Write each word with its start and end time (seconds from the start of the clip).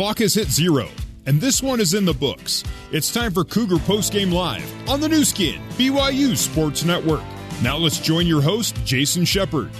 clock 0.00 0.20
has 0.20 0.32
hit 0.32 0.48
zero, 0.48 0.88
and 1.26 1.42
this 1.42 1.62
one 1.62 1.78
is 1.78 1.92
in 1.92 2.06
the 2.06 2.14
books. 2.14 2.64
It's 2.90 3.12
time 3.12 3.34
for 3.34 3.44
Cougar 3.44 3.76
Postgame 3.76 4.32
Live 4.32 4.88
on 4.88 4.98
the 4.98 5.10
Nu 5.10 5.24
Skin, 5.24 5.60
BYU 5.72 6.38
Sports 6.38 6.86
Network. 6.86 7.20
Now 7.62 7.76
let's 7.76 7.98
join 7.98 8.26
your 8.26 8.40
host, 8.40 8.82
Jason 8.86 9.26
Shepard. 9.26 9.70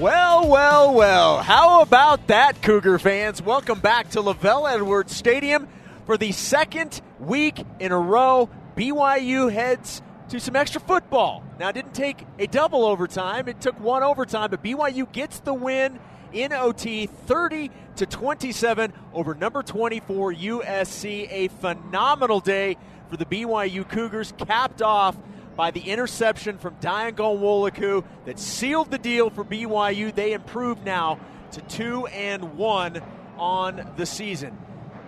Well, 0.00 0.48
well, 0.48 0.92
well. 0.94 1.42
How 1.44 1.80
about 1.80 2.26
that, 2.26 2.60
Cougar 2.60 2.98
fans? 2.98 3.40
Welcome 3.40 3.78
back 3.78 4.10
to 4.10 4.20
LaVell 4.20 4.68
Edwards 4.68 5.14
Stadium 5.14 5.68
for 6.04 6.16
the 6.16 6.32
second 6.32 7.02
week 7.20 7.64
in 7.78 7.92
a 7.92 7.98
row. 8.00 8.50
BYU 8.76 9.52
heads 9.52 10.02
to 10.30 10.40
some 10.40 10.56
extra 10.56 10.80
football. 10.80 11.44
Now, 11.60 11.68
it 11.68 11.74
didn't 11.74 11.94
take 11.94 12.26
a 12.40 12.48
double 12.48 12.84
overtime, 12.84 13.46
it 13.46 13.60
took 13.60 13.78
one 13.78 14.02
overtime, 14.02 14.50
but 14.50 14.60
BYU 14.60 15.12
gets 15.12 15.38
the 15.38 15.54
win 15.54 16.00
in 16.34 16.52
OT 16.52 17.06
30 17.06 17.70
to 17.96 18.06
27 18.06 18.92
over 19.14 19.34
number 19.34 19.62
24 19.62 20.34
USC. 20.34 21.28
A 21.30 21.48
phenomenal 21.48 22.40
day 22.40 22.76
for 23.08 23.16
the 23.16 23.24
BYU 23.24 23.88
Cougars, 23.88 24.34
capped 24.36 24.82
off 24.82 25.16
by 25.56 25.70
the 25.70 25.80
interception 25.80 26.58
from 26.58 26.74
Dayan 26.76 27.12
Ghanwoloku 27.12 28.04
that 28.24 28.38
sealed 28.38 28.90
the 28.90 28.98
deal 28.98 29.30
for 29.30 29.44
BYU. 29.44 30.12
They 30.14 30.32
improve 30.32 30.84
now 30.84 31.20
to 31.52 31.60
2 31.60 32.06
and 32.08 32.56
1 32.56 33.02
on 33.38 33.92
the 33.96 34.06
season. 34.06 34.50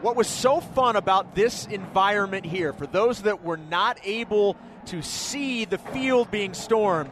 What 0.03 0.15
was 0.15 0.29
so 0.29 0.61
fun 0.61 0.95
about 0.95 1.35
this 1.35 1.67
environment 1.67 2.47
here, 2.47 2.73
for 2.73 2.87
those 2.87 3.23
that 3.23 3.43
were 3.43 3.57
not 3.57 3.99
able 4.05 4.57
to 4.87 5.03
see 5.03 5.65
the 5.65 5.79
field 5.79 6.31
being 6.31 6.55
stormed, 6.55 7.11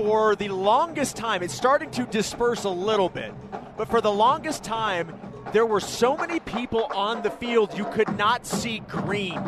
for 0.00 0.34
the 0.34 0.48
longest 0.48 1.14
time, 1.14 1.42
it's 1.42 1.52
starting 1.52 1.90
to 1.90 2.06
disperse 2.06 2.64
a 2.64 2.70
little 2.70 3.10
bit, 3.10 3.34
but 3.76 3.88
for 3.88 4.00
the 4.00 4.10
longest 4.10 4.64
time, 4.64 5.12
there 5.52 5.66
were 5.66 5.80
so 5.80 6.16
many 6.16 6.40
people 6.40 6.84
on 6.94 7.22
the 7.22 7.30
field 7.30 7.76
you 7.76 7.84
could 7.84 8.16
not 8.16 8.46
see 8.46 8.78
green. 8.80 9.38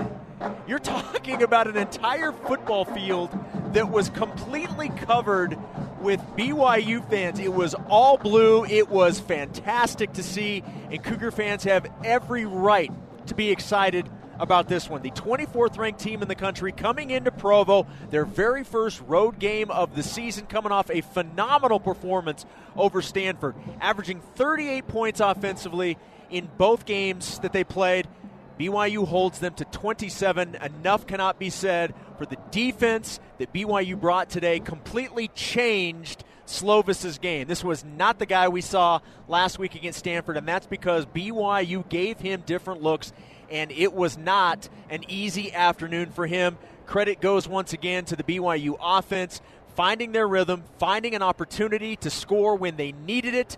You're 0.67 0.78
talking 0.97 1.42
about 1.42 1.69
an 1.69 1.78
entire 1.78 2.33
football 2.33 2.84
field 2.84 3.31
that 3.72 3.91
was 3.91 4.11
completely 4.11 4.91
covered 4.91 5.56
with 6.03 6.20
BYU 6.36 7.09
fans. 7.09 7.39
It 7.39 7.55
was 7.55 7.75
all 7.89 8.19
blue. 8.19 8.66
It 8.66 8.91
was 8.91 9.20
fantastic 9.20 10.12
to 10.14 10.22
see, 10.22 10.62
and 10.91 11.03
Cougar 11.03 11.31
fans 11.31 11.64
have 11.64 11.87
every 12.05 12.44
right 12.44 12.92
to 13.28 13.34
be 13.34 13.50
excited 13.50 14.06
about 14.43 14.69
this 14.69 14.91
one. 14.91 15.03
The 15.03 15.12
24th 15.12 15.79
ranked 15.79 16.01
team 16.01 16.21
in 16.21 16.27
the 16.27 16.35
country 16.35 16.73
coming 16.73 17.11
into 17.11 17.31
Provo, 17.31 17.87
their 18.11 18.25
very 18.25 18.65
first 18.65 19.01
road 19.07 19.39
game 19.39 19.71
of 19.71 19.95
the 19.95 20.03
season, 20.03 20.47
coming 20.47 20.73
off 20.73 20.91
a 20.91 21.01
phenomenal 21.01 21.79
performance 21.79 22.45
over 22.77 23.01
Stanford, 23.01 23.55
averaging 23.81 24.21
38 24.34 24.89
points 24.89 25.21
offensively 25.21 25.97
in 26.29 26.51
both 26.59 26.84
games 26.84 27.39
that 27.39 27.53
they 27.53 27.62
played. 27.62 28.09
BYU 28.59 29.07
holds 29.07 29.39
them 29.39 29.55
to 29.55 29.65
27. 29.65 30.56
Enough 30.56 31.06
cannot 31.06 31.39
be 31.39 31.49
said 31.49 31.95
for 32.19 32.27
the 32.27 32.37
defense 32.51 33.21
that 33.39 33.53
BYU 33.53 33.99
brought 33.99 34.29
today. 34.29 34.59
Completely 34.59 35.29
changed 35.29 36.25
Slovis's 36.47 37.19
game. 37.19 37.47
This 37.47 37.65
was 37.65 37.84
not 37.84 38.19
the 38.19 38.27
guy 38.27 38.49
we 38.49 38.61
saw 38.61 39.01
last 39.29 39.59
week 39.59 39.75
against 39.75 40.01
Stanford, 40.01 40.37
and 40.37 40.47
that's 40.47 40.67
because 40.67 41.06
BYU 41.06 41.89
gave 41.89 42.19
him 42.19 42.43
different 42.45 42.83
looks, 42.83 43.12
and 43.53 43.70
it 43.70 43.92
was 43.92 44.19
not 44.19 44.69
an 44.91 45.05
easy 45.08 45.53
afternoon 45.53 46.11
for 46.11 46.27
him. 46.27 46.58
Credit 46.86 47.20
goes 47.20 47.47
once 47.47 47.72
again 47.72 48.05
to 48.06 48.17
the 48.17 48.25
BYU 48.25 48.77
offense, 48.81 49.41
finding 49.77 50.12
their 50.12 50.27
rhythm, 50.27 50.64
finding 50.78 51.14
an 51.14 51.22
opportunity 51.22 51.94
to 51.97 52.11
score 52.11 52.56
when 52.56 52.77
they 52.77 52.93
needed 52.93 53.34
it, 53.34 53.56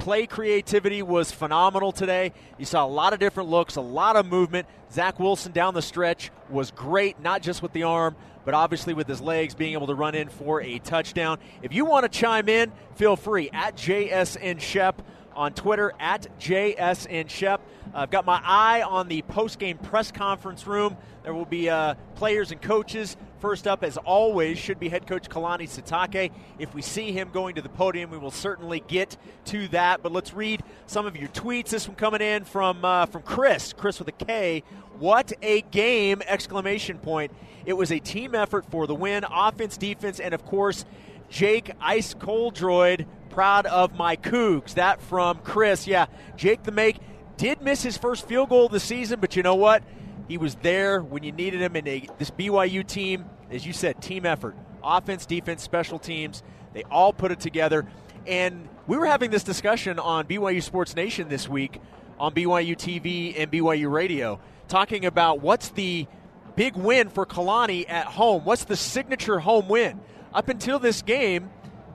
play 0.00 0.26
creativity 0.26 1.02
was 1.02 1.30
phenomenal 1.30 1.92
today. 1.92 2.32
You 2.58 2.64
saw 2.64 2.84
a 2.84 2.88
lot 2.88 3.12
of 3.12 3.20
different 3.20 3.50
looks, 3.50 3.76
a 3.76 3.80
lot 3.80 4.16
of 4.16 4.26
movement. 4.26 4.66
Zach 4.90 5.20
Wilson 5.20 5.52
down 5.52 5.74
the 5.74 5.82
stretch 5.82 6.30
was 6.48 6.70
great, 6.70 7.20
not 7.20 7.42
just 7.42 7.62
with 7.62 7.72
the 7.72 7.84
arm, 7.84 8.16
but 8.44 8.54
obviously 8.54 8.94
with 8.94 9.06
his 9.06 9.20
legs, 9.20 9.54
being 9.54 9.74
able 9.74 9.86
to 9.86 9.94
run 9.94 10.14
in 10.14 10.28
for 10.28 10.62
a 10.62 10.78
touchdown. 10.80 11.38
If 11.62 11.72
you 11.74 11.84
want 11.84 12.10
to 12.10 12.18
chime 12.18 12.48
in, 12.48 12.72
feel 12.96 13.14
free 13.14 13.50
at 13.52 13.76
JSN 13.76 14.60
Shep 14.60 15.02
on 15.40 15.54
Twitter 15.54 15.94
at 15.98 16.26
JSN 16.38 17.30
Shep. 17.30 17.62
I've 17.94 18.10
got 18.10 18.26
my 18.26 18.42
eye 18.44 18.82
on 18.82 19.08
the 19.08 19.22
post-game 19.22 19.78
press 19.78 20.12
conference 20.12 20.66
room. 20.66 20.98
There 21.22 21.32
will 21.32 21.46
be 21.46 21.70
uh, 21.70 21.94
players 22.14 22.52
and 22.52 22.60
coaches. 22.60 23.16
First 23.38 23.66
up, 23.66 23.82
as 23.82 23.96
always, 23.96 24.58
should 24.58 24.78
be 24.78 24.90
head 24.90 25.06
coach 25.06 25.30
Kalani 25.30 25.62
Sitake. 25.62 26.30
If 26.58 26.74
we 26.74 26.82
see 26.82 27.12
him 27.12 27.30
going 27.32 27.54
to 27.54 27.62
the 27.62 27.70
podium, 27.70 28.10
we 28.10 28.18
will 28.18 28.30
certainly 28.30 28.80
get 28.86 29.16
to 29.46 29.66
that. 29.68 30.02
But 30.02 30.12
let's 30.12 30.34
read 30.34 30.62
some 30.86 31.06
of 31.06 31.16
your 31.16 31.30
tweets. 31.30 31.70
This 31.70 31.88
one 31.88 31.96
coming 31.96 32.20
in 32.20 32.44
from 32.44 32.84
uh, 32.84 33.06
from 33.06 33.22
Chris. 33.22 33.72
Chris 33.72 33.98
with 33.98 34.08
a 34.08 34.12
K. 34.12 34.62
What 34.98 35.32
a 35.40 35.62
game! 35.62 36.20
Exclamation 36.26 36.98
point. 36.98 37.32
It 37.64 37.72
was 37.72 37.90
a 37.90 37.98
team 37.98 38.34
effort 38.34 38.66
for 38.70 38.86
the 38.86 38.94
win, 38.94 39.24
offense, 39.24 39.78
defense, 39.78 40.20
and 40.20 40.34
of 40.34 40.44
course, 40.44 40.84
Jake 41.30 41.70
Ice 41.80 42.12
Cold 42.12 42.60
Oldroyd. 42.60 43.06
Proud 43.30 43.66
of 43.66 43.94
my 43.94 44.16
Cougs. 44.16 44.74
That 44.74 45.00
from 45.00 45.38
Chris. 45.38 45.86
Yeah, 45.86 46.06
Jake 46.36 46.64
the 46.64 46.72
Make 46.72 46.98
did 47.36 47.62
miss 47.62 47.82
his 47.82 47.96
first 47.96 48.28
field 48.28 48.50
goal 48.50 48.66
of 48.66 48.72
the 48.72 48.80
season, 48.80 49.20
but 49.20 49.34
you 49.34 49.42
know 49.42 49.54
what? 49.54 49.82
He 50.28 50.36
was 50.36 50.56
there 50.56 51.00
when 51.00 51.22
you 51.22 51.32
needed 51.32 51.62
him. 51.62 51.74
And 51.74 51.86
this 52.18 52.30
BYU 52.30 52.86
team, 52.86 53.24
as 53.50 53.66
you 53.66 53.72
said, 53.72 54.02
team 54.02 54.26
effort 54.26 54.54
offense, 54.82 55.26
defense, 55.26 55.62
special 55.62 55.98
teams. 55.98 56.42
They 56.72 56.82
all 56.84 57.12
put 57.12 57.32
it 57.32 57.40
together. 57.40 57.86
And 58.26 58.68
we 58.86 58.96
were 58.96 59.06
having 59.06 59.30
this 59.30 59.42
discussion 59.42 59.98
on 59.98 60.26
BYU 60.26 60.62
Sports 60.62 60.94
Nation 60.94 61.28
this 61.28 61.48
week 61.48 61.80
on 62.18 62.34
BYU 62.34 62.76
TV 62.76 63.34
and 63.38 63.50
BYU 63.50 63.90
Radio, 63.90 64.40
talking 64.68 65.06
about 65.06 65.40
what's 65.40 65.70
the 65.70 66.06
big 66.54 66.76
win 66.76 67.08
for 67.08 67.24
Kalani 67.24 67.88
at 67.88 68.06
home? 68.06 68.44
What's 68.44 68.64
the 68.64 68.76
signature 68.76 69.38
home 69.38 69.68
win? 69.68 70.00
Up 70.34 70.48
until 70.48 70.78
this 70.78 71.02
game, 71.02 71.50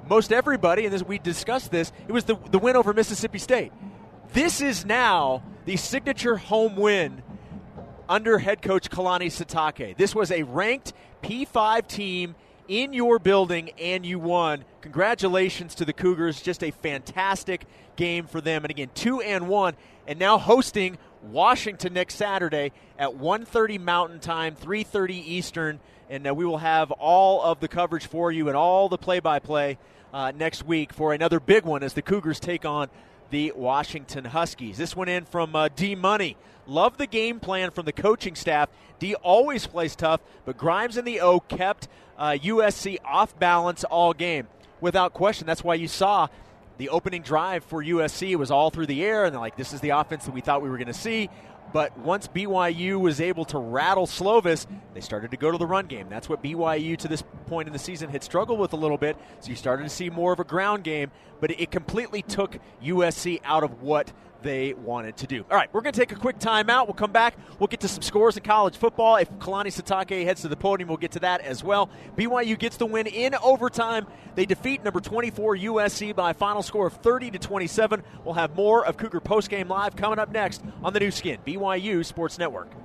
most 0.10 0.32
everybody, 0.32 0.86
and 0.86 1.02
we 1.04 1.18
discussed 1.18 1.72
this, 1.72 1.92
it 2.08 2.12
was 2.12 2.26
the, 2.26 2.36
the 2.52 2.60
win 2.60 2.76
over 2.76 2.94
Mississippi 2.94 3.40
State. 3.40 3.72
This 4.34 4.62
is 4.62 4.86
now 4.86 5.44
the 5.66 5.78
signature 5.78 6.38
home 6.38 6.76
win 6.76 7.24
under 8.08 8.38
head 8.38 8.62
coach 8.62 8.90
Kalani 8.90 9.28
Sitake. 9.28 9.98
This 9.98 10.14
was 10.14 10.32
a 10.32 10.44
ranked 10.44 10.94
P5 11.24 11.88
team 11.88 12.36
in 12.68 12.94
your 12.94 13.20
building 13.20 13.72
and 13.80 14.06
you 14.06 14.20
won. 14.20 14.66
Congratulations 14.82 15.76
to 15.76 15.86
the 15.86 15.94
Cougars. 15.94 16.42
Just 16.42 16.64
a 16.64 16.72
fantastic 16.72 17.66
game 17.96 18.28
for 18.28 18.42
them. 18.42 18.64
And 18.64 18.72
again, 18.72 18.90
2 18.94 19.22
and 19.22 19.48
1 19.48 19.76
and 20.08 20.20
now 20.20 20.38
hosting 20.38 20.98
Washington 21.24 21.94
next 21.94 22.16
Saturday 22.16 22.72
at 23.00 23.16
1:30 23.16 23.80
Mountain 23.80 24.20
Time, 24.20 24.56
3:30 24.56 25.28
Eastern, 25.28 25.80
and 26.10 26.28
uh, 26.28 26.34
we 26.34 26.46
will 26.46 26.60
have 26.60 26.92
all 26.92 27.42
of 27.42 27.60
the 27.60 27.68
coverage 27.68 28.06
for 28.06 28.32
you 28.32 28.48
and 28.48 28.56
all 28.56 28.90
the 28.90 28.98
play-by-play 28.98 29.78
uh, 30.16 30.31
next 30.34 30.66
week 30.66 30.94
for 30.94 31.14
another 31.14 31.42
big 31.42 31.66
one 31.66 31.84
as 31.84 31.94
the 31.94 32.02
Cougars 32.02 32.40
take 32.40 32.64
on 32.64 32.88
the 33.31 33.52
Washington 33.53 34.24
Huskies. 34.24 34.78
This 34.78 34.96
one 34.96 35.09
in 35.09 35.26
from 35.26 35.53
uh, 35.53 35.68
D 35.76 35.94
Money. 35.94 36.38
Love 36.66 36.98
the 36.98 37.06
game 37.06 37.42
plan 37.42 37.70
from 37.70 37.86
the 37.86 37.92
coaching 37.92 38.34
staff. 38.34 38.70
D 38.98 39.16
always 39.16 39.68
plays 39.68 39.94
tough, 39.94 40.22
but 40.46 40.58
Grimes 40.58 40.96
and 40.96 41.06
the 41.06 41.20
O 41.20 41.42
kept 41.42 41.90
uh, 42.18 42.38
USC 42.42 42.98
off 43.03 43.38
balance 43.38 43.84
all 43.84 44.14
game. 44.14 44.48
Without 44.80 45.14
question, 45.14 45.46
that's 45.46 45.66
why 45.66 45.76
you 45.76 45.90
saw 45.90 46.30
the 46.78 46.90
opening 46.90 47.22
drive 47.22 47.66
for 47.66 47.84
USC 47.84 48.38
was 48.38 48.52
all 48.52 48.70
through 48.70 48.86
the 48.86 49.03
air, 49.03 49.26
and 49.26 49.34
they're 49.34 49.42
like, 49.42 49.58
this 49.58 49.74
is 49.74 49.82
the 49.82 49.90
offense 49.90 50.26
that 50.26 50.34
we 50.34 50.40
thought 50.40 50.62
we 50.62 50.70
were 50.70 50.78
going 50.78 50.88
to 50.88 50.94
see. 50.94 51.30
But 51.74 51.98
once 51.98 52.28
BYU 52.28 53.00
was 53.00 53.20
able 53.20 53.46
to 53.46 53.58
rattle 53.58 54.08
Slovis, 54.08 54.66
they 54.94 55.02
started 55.02 55.32
to 55.32 55.38
go 55.38 55.52
to 55.52 55.58
the 55.58 55.66
run 55.66 55.88
game. 55.88 56.08
That's 56.09 56.29
what 56.29 56.41
BYU 56.41 56.97
to 56.97 57.08
this 57.08 57.23
point 57.47 57.67
in 57.67 57.73
the 57.73 57.79
season 57.79 58.09
had 58.09 58.23
struggled 58.23 58.59
with 58.59 58.73
a 58.73 58.78
little 58.78 58.97
bit. 58.97 59.17
So 59.41 59.50
you 59.50 59.56
started 59.56 59.84
to 59.84 59.90
see 59.90 60.09
more 60.09 60.32
of 60.32 60.40
a 60.40 60.44
ground 60.46 60.84
game, 60.84 61.12
but 61.41 61.52
it 61.52 61.72
completely 61.72 62.22
took 62.22 62.59
USC 62.84 63.41
out 63.44 63.64
of 63.64 63.82
what 63.82 64.14
they 64.46 64.74
wanted 64.76 65.18
to 65.18 65.28
do. 65.28 65.44
All 65.50 65.58
right, 65.58 65.68
we're 65.74 65.82
going 65.82 65.92
to 65.92 66.00
take 66.00 66.12
a 66.12 66.20
quick 66.20 66.38
timeout. 66.38 66.86
We'll 66.86 66.94
come 66.94 67.12
back. 67.12 67.36
We'll 67.59 67.68
get 67.68 67.80
to 67.82 67.88
some 67.88 68.03
scores 68.03 68.38
in 68.38 68.44
college 68.44 68.78
football. 68.78 69.16
If 69.16 69.30
Kalani 69.40 69.68
Sitake 69.68 70.24
heads 70.24 70.44
to 70.44 70.47
the 70.47 70.56
podium, 70.56 70.88
we'll 70.88 70.97
get 70.97 71.12
to 71.14 71.20
that 71.22 71.42
as 71.42 71.64
well. 71.64 71.90
BYU 72.16 72.58
gets 72.58 72.78
the 72.78 72.86
win 72.86 73.08
in 73.08 73.34
overtime. 73.36 74.06
They 74.36 74.46
defeat 74.46 74.84
number 74.84 75.02
24 75.02 75.58
USC 75.58 76.16
by 76.16 76.32
a 76.32 76.34
final 76.36 76.62
score 76.62 76.88
of 76.88 76.94
30 76.94 77.32
to 77.32 77.40
27. 77.40 78.03
We'll 78.24 78.36
have 78.36 78.56
more 78.56 78.86
of 78.86 78.97
Cougar 78.97 79.22
Postgame 79.22 79.68
Live 79.68 79.96
coming 79.96 80.20
up 80.20 80.32
next 80.32 80.64
on 80.84 80.94
the 80.94 81.00
Nu 81.00 81.09
Skin, 81.09 81.40
BYU 81.46 82.06
Sports 82.06 82.38
Network. 82.38 82.84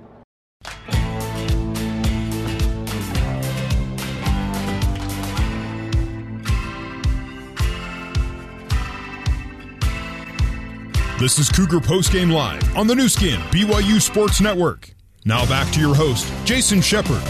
This 11.21 11.37
is 11.37 11.49
Cougar 11.49 11.81
Postgame 11.81 12.33
Live 12.33 12.75
on 12.75 12.87
the 12.87 12.95
Nu 12.95 13.07
Skin, 13.07 13.39
BYU 13.51 14.01
Sports 14.01 14.41
Network. 14.41 14.91
Now 15.23 15.45
back 15.45 15.71
to 15.73 15.79
your 15.79 15.93
host, 15.93 16.27
Jason 16.45 16.81
Shepard. 16.81 17.21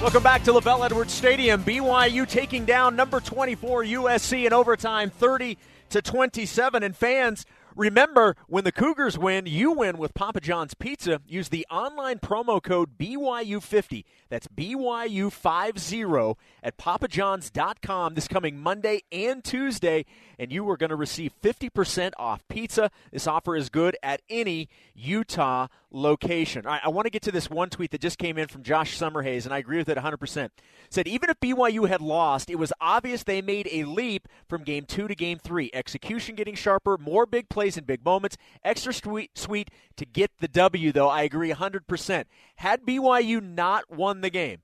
Welcome 0.00 0.22
back 0.22 0.44
to 0.44 0.52
LaVell 0.52 0.84
Edwards 0.86 1.12
Stadium. 1.12 1.64
BYU 1.64 2.28
taking 2.28 2.66
down 2.66 2.94
number 2.94 3.18
24 3.18 3.82
USC 3.82 4.46
in 4.46 4.52
overtime 4.52 5.10
30 5.10 5.58
to 5.90 6.00
27. 6.00 6.84
And 6.84 6.96
fans, 6.96 7.46
Remember, 7.76 8.36
when 8.48 8.64
the 8.64 8.72
Cougars 8.72 9.18
win, 9.18 9.44
you 9.44 9.70
win 9.70 9.98
with 9.98 10.14
Papa 10.14 10.40
John's 10.40 10.72
Pizza. 10.72 11.20
Use 11.28 11.50
the 11.50 11.66
online 11.70 12.18
promo 12.18 12.62
code 12.62 12.96
BYU50. 12.96 14.04
That's 14.30 14.48
BYU50 14.48 16.36
at 16.62 16.78
papajohns.com 16.78 18.14
this 18.14 18.28
coming 18.28 18.58
Monday 18.58 19.02
and 19.12 19.44
Tuesday, 19.44 20.06
and 20.38 20.50
you 20.50 20.68
are 20.70 20.78
going 20.78 20.88
to 20.88 20.96
receive 20.96 21.32
50% 21.42 22.12
off 22.18 22.48
pizza. 22.48 22.90
This 23.12 23.26
offer 23.26 23.54
is 23.54 23.68
good 23.68 23.96
at 24.02 24.22
any 24.30 24.70
Utah 24.94 25.66
location. 25.90 26.66
All 26.66 26.72
right, 26.72 26.80
I 26.82 26.88
want 26.88 27.06
to 27.06 27.10
get 27.10 27.22
to 27.22 27.32
this 27.32 27.50
one 27.50 27.68
tweet 27.70 27.90
that 27.90 28.00
just 28.00 28.18
came 28.18 28.38
in 28.38 28.48
from 28.48 28.62
Josh 28.62 28.98
Summerhays, 28.98 29.44
and 29.44 29.52
I 29.52 29.58
agree 29.58 29.78
with 29.78 29.88
it 29.88 29.98
100%. 29.98 30.50
Said, 30.88 31.08
even 31.08 31.30
if 31.30 31.40
BYU 31.40 31.88
had 31.88 32.00
lost, 32.00 32.48
it 32.48 32.58
was 32.58 32.72
obvious 32.80 33.22
they 33.22 33.42
made 33.42 33.68
a 33.70 33.84
leap 33.84 34.28
from 34.48 34.62
game 34.62 34.84
two 34.84 35.08
to 35.08 35.14
game 35.14 35.38
three. 35.38 35.70
Execution 35.74 36.34
getting 36.36 36.54
sharper, 36.54 36.96
more 36.98 37.26
big 37.26 37.48
plays 37.48 37.65
plays 37.66 37.76
in 37.76 37.84
big 37.84 38.04
moments. 38.04 38.36
Extra 38.64 38.92
sweet, 38.92 39.36
sweet 39.36 39.70
to 39.96 40.04
get 40.04 40.30
the 40.38 40.48
W, 40.48 40.92
though. 40.92 41.08
I 41.08 41.22
agree 41.22 41.52
100%. 41.52 42.24
Had 42.56 42.82
BYU 42.82 43.42
not 43.42 43.90
won 43.90 44.20
the 44.20 44.30
game, 44.30 44.58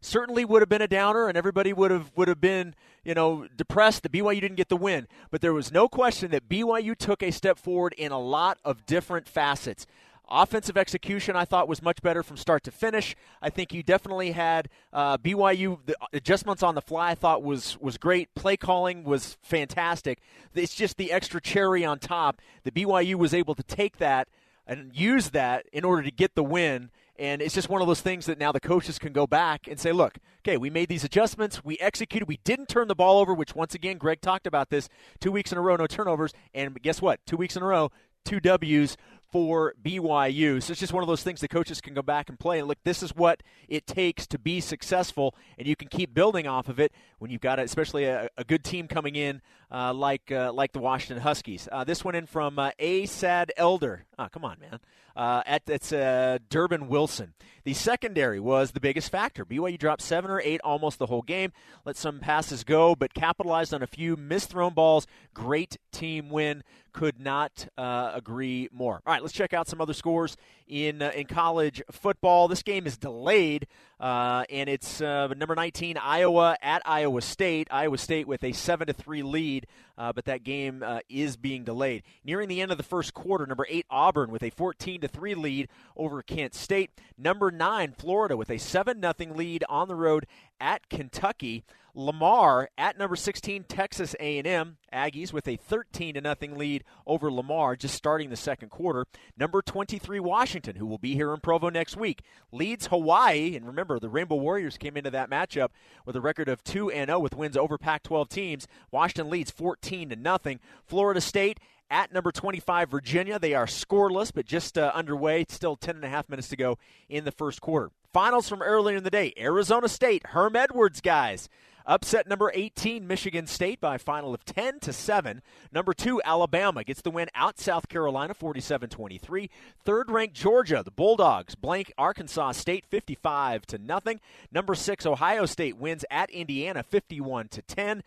certainly 0.00 0.44
would 0.44 0.62
have 0.62 0.68
been 0.68 0.82
a 0.82 0.88
downer, 0.88 1.26
and 1.26 1.36
everybody 1.36 1.72
would 1.72 1.90
have 1.90 2.12
would 2.14 2.28
have 2.28 2.40
been 2.40 2.74
you 3.04 3.14
know 3.14 3.48
depressed 3.56 4.04
that 4.04 4.12
BYU 4.12 4.40
didn't 4.40 4.56
get 4.56 4.68
the 4.68 4.76
win. 4.76 5.08
But 5.30 5.40
there 5.40 5.52
was 5.52 5.72
no 5.72 5.88
question 5.88 6.30
that 6.30 6.48
BYU 6.48 6.96
took 6.96 7.22
a 7.22 7.32
step 7.32 7.58
forward 7.58 7.94
in 7.98 8.12
a 8.12 8.20
lot 8.20 8.58
of 8.64 8.86
different 8.86 9.28
facets. 9.28 9.86
Offensive 10.28 10.78
execution, 10.78 11.36
I 11.36 11.44
thought, 11.44 11.68
was 11.68 11.82
much 11.82 12.00
better 12.00 12.22
from 12.22 12.38
start 12.38 12.64
to 12.64 12.70
finish. 12.70 13.14
I 13.42 13.50
think 13.50 13.74
you 13.74 13.82
definitely 13.82 14.32
had 14.32 14.68
uh, 14.92 15.18
BYU 15.18 15.78
the 15.84 15.96
adjustments 16.14 16.62
on 16.62 16.74
the 16.74 16.80
fly. 16.80 17.10
I 17.10 17.14
thought 17.14 17.42
was 17.42 17.78
was 17.78 17.98
great. 17.98 18.34
Play 18.34 18.56
calling 18.56 19.04
was 19.04 19.36
fantastic. 19.42 20.20
It's 20.54 20.74
just 20.74 20.96
the 20.96 21.12
extra 21.12 21.42
cherry 21.42 21.84
on 21.84 21.98
top. 21.98 22.40
The 22.62 22.70
BYU 22.70 23.16
was 23.16 23.34
able 23.34 23.54
to 23.54 23.62
take 23.62 23.98
that 23.98 24.28
and 24.66 24.90
use 24.94 25.30
that 25.30 25.66
in 25.72 25.84
order 25.84 26.02
to 26.02 26.10
get 26.10 26.34
the 26.34 26.44
win. 26.44 26.90
And 27.16 27.40
it's 27.40 27.54
just 27.54 27.68
one 27.68 27.80
of 27.80 27.86
those 27.86 28.00
things 28.00 28.26
that 28.26 28.38
now 28.38 28.50
the 28.50 28.60
coaches 28.60 28.98
can 28.98 29.12
go 29.12 29.26
back 29.26 29.68
and 29.68 29.78
say, 29.78 29.92
look, 29.92 30.18
okay, 30.40 30.56
we 30.56 30.68
made 30.68 30.88
these 30.88 31.04
adjustments. 31.04 31.64
We 31.64 31.78
executed. 31.78 32.26
We 32.26 32.40
didn't 32.44 32.68
turn 32.68 32.88
the 32.88 32.94
ball 32.94 33.20
over, 33.20 33.32
which, 33.32 33.54
once 33.54 33.74
again, 33.74 33.98
Greg 33.98 34.20
talked 34.20 34.46
about 34.46 34.70
this 34.70 34.88
two 35.20 35.30
weeks 35.30 35.52
in 35.52 35.58
a 35.58 35.60
row, 35.60 35.76
no 35.76 35.86
turnovers. 35.86 36.32
And 36.54 36.80
guess 36.82 37.00
what? 37.00 37.24
Two 37.24 37.36
weeks 37.36 37.56
in 37.56 37.62
a 37.62 37.66
row, 37.66 37.92
two 38.24 38.40
W's 38.40 38.96
for 39.34 39.74
BYU. 39.82 40.62
So 40.62 40.70
it's 40.70 40.78
just 40.78 40.92
one 40.92 41.02
of 41.02 41.08
those 41.08 41.24
things 41.24 41.40
the 41.40 41.48
coaches 41.48 41.80
can 41.80 41.92
go 41.92 42.02
back 42.02 42.28
and 42.28 42.38
play 42.38 42.60
and 42.60 42.68
look, 42.68 42.78
this 42.84 43.02
is 43.02 43.16
what 43.16 43.42
it 43.68 43.84
takes 43.84 44.28
to 44.28 44.38
be 44.38 44.60
successful, 44.60 45.34
and 45.58 45.66
you 45.66 45.74
can 45.74 45.88
keep 45.88 46.14
building 46.14 46.46
off 46.46 46.68
of 46.68 46.78
it 46.78 46.92
when 47.18 47.32
you've 47.32 47.40
got, 47.40 47.58
a, 47.58 47.62
especially 47.62 48.04
a, 48.04 48.28
a, 48.38 48.44
good 48.44 48.62
team 48.62 48.86
coming 48.86 49.16
in 49.16 49.42
uh, 49.74 49.92
like 49.92 50.30
uh, 50.30 50.52
like 50.52 50.72
the 50.72 50.78
Washington 50.78 51.20
Huskies. 51.20 51.68
Uh, 51.70 51.82
this 51.82 52.04
one 52.04 52.14
in 52.14 52.26
from 52.26 52.58
uh, 52.58 52.70
A. 52.78 53.06
Sad 53.06 53.50
Elder. 53.56 54.04
Oh, 54.18 54.28
come 54.30 54.44
on, 54.44 54.58
man. 54.60 54.78
Uh, 55.16 55.42
at 55.46 55.92
uh, 55.92 56.38
Durbin 56.48 56.88
Wilson. 56.88 57.34
The 57.64 57.74
secondary 57.74 58.40
was 58.40 58.72
the 58.72 58.80
biggest 58.80 59.10
factor. 59.10 59.44
BYU 59.44 59.78
dropped 59.78 60.02
seven 60.02 60.30
or 60.30 60.40
eight 60.40 60.60
almost 60.62 60.98
the 60.98 61.06
whole 61.06 61.22
game. 61.22 61.52
Let 61.84 61.96
some 61.96 62.20
passes 62.20 62.62
go, 62.62 62.94
but 62.94 63.14
capitalized 63.14 63.72
on 63.72 63.82
a 63.82 63.86
few 63.86 64.16
missed 64.16 64.50
thrown 64.50 64.74
balls. 64.74 65.06
Great 65.32 65.76
team 65.92 66.30
win. 66.30 66.62
Could 66.92 67.20
not 67.20 67.68
agree 67.76 68.68
more. 68.72 69.02
All 69.06 69.12
right, 69.12 69.22
let's 69.22 69.34
check 69.34 69.52
out 69.52 69.66
some 69.68 69.80
other 69.80 69.94
scores 69.94 70.36
in 70.68 71.02
in 71.02 71.26
college 71.26 71.82
football. 71.90 72.46
This 72.46 72.62
game 72.62 72.86
is 72.86 72.96
delayed, 72.96 73.66
uh, 74.04 74.44
and 74.50 74.68
it's 74.68 75.00
uh, 75.00 75.28
number 75.28 75.54
19 75.54 75.96
Iowa 75.96 76.58
at 76.60 76.82
Iowa 76.84 77.22
State. 77.22 77.68
Iowa 77.70 77.96
State 77.96 78.28
with 78.28 78.44
a 78.44 78.52
seven 78.52 78.88
to 78.88 78.92
three 78.92 79.22
lead, 79.22 79.66
uh, 79.96 80.12
but 80.12 80.26
that 80.26 80.44
game 80.44 80.82
uh, 80.84 80.98
is 81.08 81.38
being 81.38 81.64
delayed. 81.64 82.02
Nearing 82.22 82.50
the 82.50 82.60
end 82.60 82.70
of 82.70 82.76
the 82.76 82.84
first 82.84 83.14
quarter, 83.14 83.46
number 83.46 83.66
eight 83.66 83.86
Auburn 83.88 84.30
with 84.30 84.42
a 84.42 84.50
14 84.50 85.00
to 85.00 85.08
three 85.08 85.34
lead 85.34 85.70
over 85.96 86.20
Kent 86.20 86.54
State. 86.54 86.90
Number 87.16 87.50
nine 87.50 87.94
Florida 87.96 88.36
with 88.36 88.50
a 88.50 88.58
seven 88.58 89.00
nothing 89.00 89.34
lead 89.34 89.64
on 89.70 89.88
the 89.88 89.94
road 89.94 90.26
at 90.60 90.90
Kentucky. 90.90 91.64
Lamar 91.94 92.68
at 92.76 92.98
number 92.98 93.14
16 93.14 93.64
Texas 93.64 94.16
A&M 94.18 94.78
Aggies 94.92 95.32
with 95.32 95.46
a 95.46 95.56
13 95.56 96.14
to 96.14 96.20
nothing 96.20 96.58
lead 96.58 96.82
over 97.06 97.30
Lamar 97.30 97.76
just 97.76 97.94
starting 97.94 98.30
the 98.30 98.36
second 98.36 98.70
quarter. 98.70 99.06
Number 99.36 99.62
23 99.62 100.18
Washington 100.18 100.76
who 100.76 100.86
will 100.86 100.98
be 100.98 101.14
here 101.14 101.32
in 101.32 101.40
Provo 101.40 101.68
next 101.68 101.96
week 101.96 102.22
leads 102.50 102.88
Hawaii 102.88 103.54
and 103.54 103.66
remember 103.66 104.00
the 104.00 104.08
Rainbow 104.08 104.36
Warriors 104.36 104.76
came 104.76 104.96
into 104.96 105.10
that 105.10 105.30
matchup 105.30 105.68
with 106.04 106.16
a 106.16 106.20
record 106.20 106.48
of 106.48 106.64
2 106.64 106.90
and 106.90 107.08
0 107.08 107.20
with 107.20 107.36
wins 107.36 107.56
over 107.56 107.78
Pac-12 107.78 108.28
teams. 108.28 108.66
Washington 108.90 109.30
leads 109.30 109.52
14 109.52 110.08
to 110.10 110.16
nothing. 110.16 110.58
Florida 110.84 111.20
State 111.20 111.60
at 111.90 112.12
number 112.12 112.32
25 112.32 112.90
Virginia. 112.90 113.38
They 113.38 113.54
are 113.54 113.66
scoreless, 113.66 114.32
but 114.34 114.46
just 114.46 114.76
uh, 114.76 114.90
underway. 114.94 115.44
Still 115.48 115.76
10 115.76 115.96
and 115.96 116.04
a 116.04 116.08
half 116.08 116.28
minutes 116.28 116.48
to 116.48 116.56
go 116.56 116.78
in 117.08 117.24
the 117.24 117.30
first 117.30 117.60
quarter. 117.60 117.90
Finals 118.12 118.48
from 118.48 118.62
earlier 118.62 118.96
in 118.96 119.04
the 119.04 119.10
day 119.10 119.32
Arizona 119.38 119.88
State, 119.88 120.26
Herm 120.28 120.56
Edwards 120.56 121.00
guys. 121.00 121.48
Upset 121.86 122.26
number 122.26 122.50
18 122.54 123.06
Michigan 123.06 123.46
State 123.46 123.78
by 123.78 123.96
a 123.96 123.98
final 123.98 124.32
of 124.32 124.44
10 124.46 124.80
to 124.80 124.92
7. 124.92 125.42
Number 125.70 125.92
2 125.92 126.22
Alabama 126.24 126.82
gets 126.82 127.02
the 127.02 127.10
win 127.10 127.28
out 127.34 127.58
South 127.58 127.88
Carolina 127.88 128.34
47-23. 128.34 129.50
Third 129.84 130.10
ranked 130.10 130.34
Georgia, 130.34 130.82
the 130.82 130.90
Bulldogs 130.90 131.54
blank 131.54 131.92
Arkansas 131.98 132.52
State 132.52 132.86
55 132.86 133.66
to 133.66 133.78
nothing. 133.78 134.20
Number 134.50 134.74
6 134.74 135.04
Ohio 135.04 135.44
State 135.44 135.76
wins 135.76 136.06
at 136.10 136.30
Indiana 136.30 136.82
51 136.82 137.48
to 137.48 137.60
10. 137.60 138.02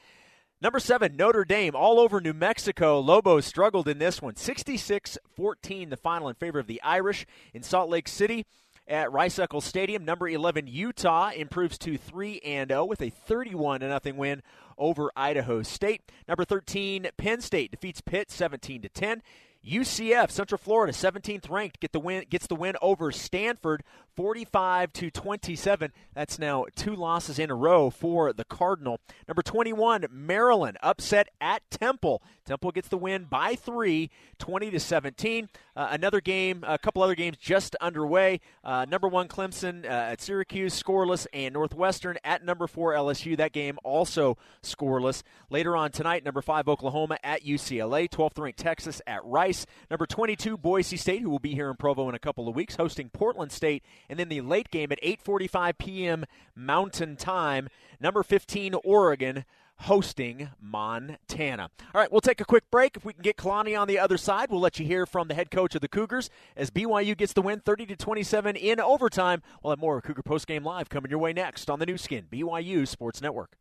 Number 0.60 0.80
seven, 0.80 1.16
Notre 1.16 1.46
Dame, 1.46 1.76
all 1.76 2.00
over 2.00 2.20
New 2.20 2.34
Mexico. 2.34 3.00
Lobos 3.00 3.46
struggled 3.46 3.88
in 3.88 4.00
this 4.00 4.24
one. 4.24 4.36
66 4.36 5.20
14, 5.36 5.92
the 5.92 5.98
final 5.98 6.30
in 6.30 6.34
favor 6.34 6.58
of 6.58 6.66
the 6.66 6.82
Irish 6.82 7.28
in 7.54 7.62
Salt 7.62 7.92
Lake 7.92 8.08
City 8.08 8.44
at 8.88 9.12
Rice 9.12 9.40
Eccles 9.40 9.66
Stadium. 9.66 10.06
Number 10.06 10.28
11 10.28 10.68
Utah 10.68 11.32
improves 11.36 11.78
to 11.80 11.98
3 11.98 12.40
and 12.40 12.70
0 12.70 12.86
with 12.86 13.02
a 13.02 13.10
31 13.10 13.82
0 13.82 14.00
win 14.16 14.44
over 14.78 15.12
Idaho 15.16 15.62
State. 15.64 16.12
Number 16.28 16.46
13 16.46 17.08
Penn 17.18 17.42
State 17.42 17.72
defeats 17.72 18.02
Pitt 18.02 18.32
17 18.32 18.82
to 18.84 18.90
10. 18.90 19.22
UCF, 19.68 20.32
Central 20.32 20.58
Florida, 20.58 20.94
17th 20.94 21.50
ranked, 21.50 21.80
get 21.82 21.92
the 21.92 22.00
win 22.00 22.24
gets 22.30 22.48
the 22.48 22.56
win 22.56 22.76
over 22.82 23.12
Stanford 23.12 23.84
45 24.16 24.94
to 24.94 25.12
27. 25.12 25.92
That's 26.14 26.40
now 26.40 26.66
two 26.76 26.96
losses 26.96 27.38
in 27.38 27.52
a 27.52 27.56
row 27.56 27.90
for 27.90 28.32
the 28.32 28.46
Cardinal. 28.46 29.00
Number 29.28 29.42
21, 29.42 30.06
Maryland 30.10 30.78
upset 30.82 31.30
at 31.42 31.70
Temple. 31.70 32.22
Temple 32.46 32.72
gets 32.72 32.88
the 32.88 32.98
win 32.98 33.26
by 33.26 33.56
3, 33.56 34.10
20 34.40 34.72
to 34.72 34.80
17. 34.80 35.50
Uh, 35.78 35.90
another 35.92 36.20
game, 36.20 36.64
a 36.66 36.80
couple 36.80 37.04
other 37.04 37.14
games 37.14 37.38
just 37.38 37.76
underway. 37.76 38.40
Uh, 38.64 38.84
number 38.90 39.08
1 39.08 39.28
Clemson 39.28 39.86
uh, 39.86 39.90
at 39.90 40.20
Syracuse 40.20 40.82
scoreless 40.82 41.28
and 41.34 41.54
Northwestern 41.54 42.18
at 42.24 42.44
number 42.44 42.66
4 42.66 42.94
LSU. 42.94 43.38
That 43.38 43.52
game 43.52 43.78
also 43.84 44.40
scoreless. 44.64 45.22
Later 45.52 45.78
on 45.78 45.92
tonight, 45.92 46.26
number 46.26 46.42
5 46.42 46.68
Oklahoma 46.68 47.20
at 47.24 47.44
UCLA, 47.44 48.10
12th 48.10 48.40
ranked 48.40 48.58
Texas 48.58 49.04
at 49.06 49.24
Rice. 49.24 49.68
Number 49.92 50.08
22 50.08 50.58
Boise 50.58 50.98
State 50.98 51.22
who 51.22 51.30
will 51.30 51.38
be 51.38 51.54
here 51.54 51.70
in 51.70 51.76
Provo 51.76 52.10
in 52.10 52.16
a 52.16 52.20
couple 52.20 52.50
of 52.50 52.56
weeks 52.56 52.76
hosting 52.78 53.10
Portland 53.10 53.52
State 53.52 53.84
and 54.10 54.18
then 54.18 54.30
the 54.30 54.42
late 54.42 54.72
game 54.72 54.92
at 54.92 55.00
8:45 55.04 55.78
p.m. 55.78 56.26
Mountain 56.56 57.18
Time, 57.18 57.70
number 58.00 58.24
15 58.24 58.74
Oregon 58.84 59.46
hosting 59.80 60.50
Montana. 60.62 61.70
All 61.94 62.02
right, 62.02 62.12
we'll 62.12 62.22
take 62.22 62.42
a 62.42 62.46
quick 62.46 62.64
break. 62.72 62.98
If 62.98 63.06
we 63.06 63.14
can 63.14 63.22
get 63.22 63.38
Kalani 63.38 63.80
on 63.80 63.88
the 63.88 64.00
other 64.00 64.18
side, 64.18 64.50
we'll 64.50 64.60
let 64.60 64.80
you 64.80 64.86
hear 64.86 65.06
from 65.06 65.28
the 65.28 65.34
head 65.34 65.52
coach 65.52 65.76
of 65.76 65.82
the 65.82 65.88
Cougars 65.88 66.30
as 66.56 66.70
BYU 66.70 67.16
gets 67.18 67.34
the 67.34 67.42
win 67.42 67.60
30 67.60 67.86
to 67.88 67.96
27 67.96 68.56
in 68.56 68.80
overtime. 68.80 69.42
We'll 69.64 69.72
have 69.72 69.80
more 69.80 70.02
Cougar 70.02 70.24
Post 70.24 70.48
Game 70.48 70.64
Live 70.64 70.90
coming 70.90 71.10
your 71.10 71.20
way 71.20 71.34
next 71.34 71.70
on 71.70 71.80
the 71.80 71.86
Nu 71.86 71.98
Skin 71.98 72.26
BYU 72.32 72.88
Sports 72.88 73.22
Network. 73.22 73.58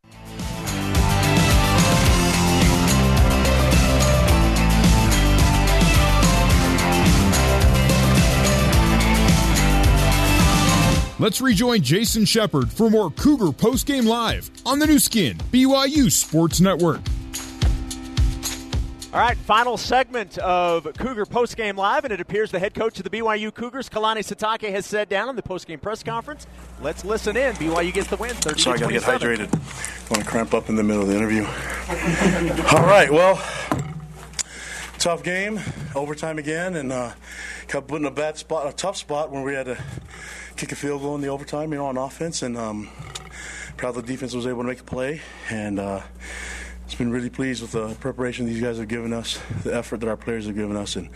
Let's 11.19 11.41
rejoin 11.41 11.81
Jason 11.81 12.25
Shepard 12.25 12.71
for 12.71 12.91
more 12.91 13.09
Cougar 13.09 13.47
Postgame 13.47 14.05
Live 14.05 14.51
on 14.67 14.77
the 14.77 14.85
Nu 14.85 14.99
Skin, 14.99 15.35
BYU 15.51 16.11
Sports 16.11 16.61
Network. 16.61 16.99
All 19.11 19.21
right, 19.21 19.35
final 19.35 19.77
segment 19.77 20.37
of 20.37 20.83
Cougar 20.99 21.25
Postgame 21.25 21.75
Live, 21.75 22.03
and 22.03 22.13
it 22.13 22.21
appears 22.21 22.51
the 22.51 22.59
head 22.59 22.75
coach 22.75 22.99
of 22.99 23.03
the 23.03 23.09
BYU 23.09 23.51
Cougars, 23.51 23.89
Kalani 23.89 24.19
Sitake, 24.19 24.69
has 24.69 24.85
said 24.85 25.09
down 25.09 25.27
in 25.27 25.35
the 25.35 25.41
postgame 25.41 25.81
press 25.81 26.03
conference. 26.03 26.45
Let's 26.83 27.03
listen 27.03 27.35
in. 27.35 27.55
BYU 27.55 27.91
gets 27.91 28.09
the 28.09 28.17
win. 28.17 28.35
30 28.35 28.61
Sorry, 28.61 28.77
I 28.77 28.81
got 28.81 28.87
to 28.87 28.93
get 28.93 29.01
hydrated. 29.01 29.55
I 29.55 30.13
Want 30.13 30.23
to 30.23 30.29
cramp 30.29 30.53
up 30.53 30.69
in 30.69 30.75
the 30.75 30.83
middle 30.83 31.01
of 31.01 31.07
the 31.07 31.15
interview. 31.15 31.45
All 32.77 32.85
right, 32.85 33.11
well, 33.11 33.43
tough 34.99 35.23
game, 35.23 35.59
overtime 35.95 36.37
again, 36.37 36.75
and 36.75 36.91
uh, 36.91 37.13
kept 37.67 37.87
put 37.87 38.01
in 38.01 38.05
a 38.05 38.11
bad 38.11 38.37
spot, 38.37 38.67
a 38.67 38.73
tough 38.73 38.97
spot 38.97 39.31
when 39.31 39.41
we 39.41 39.55
had 39.55 39.65
to 39.65 39.77
kick 40.57 40.71
a 40.71 40.75
field 40.75 41.01
goal 41.01 41.13
in 41.13 41.21
the 41.21 41.27
overtime, 41.27 41.71
you 41.71 41.77
know, 41.77 41.85
on 41.85 41.97
offense, 41.97 42.41
and 42.41 42.57
um, 42.57 42.89
proud 43.77 43.93
the 43.93 44.01
defense 44.01 44.33
was 44.33 44.47
able 44.47 44.63
to 44.63 44.67
make 44.67 44.79
a 44.79 44.83
play. 44.83 45.21
And 45.51 45.79
uh, 45.79 46.01
just 46.87 46.97
been 46.97 47.11
really 47.11 47.29
pleased 47.29 47.61
with 47.61 47.73
the 47.73 47.93
preparation 47.99 48.47
these 48.47 48.59
guys 48.59 48.79
have 48.79 48.87
given 48.87 49.13
us, 49.13 49.39
the 49.63 49.75
effort 49.75 49.99
that 49.99 50.09
our 50.09 50.17
players 50.17 50.47
have 50.47 50.55
given 50.55 50.75
us, 50.75 50.95
and 50.95 51.09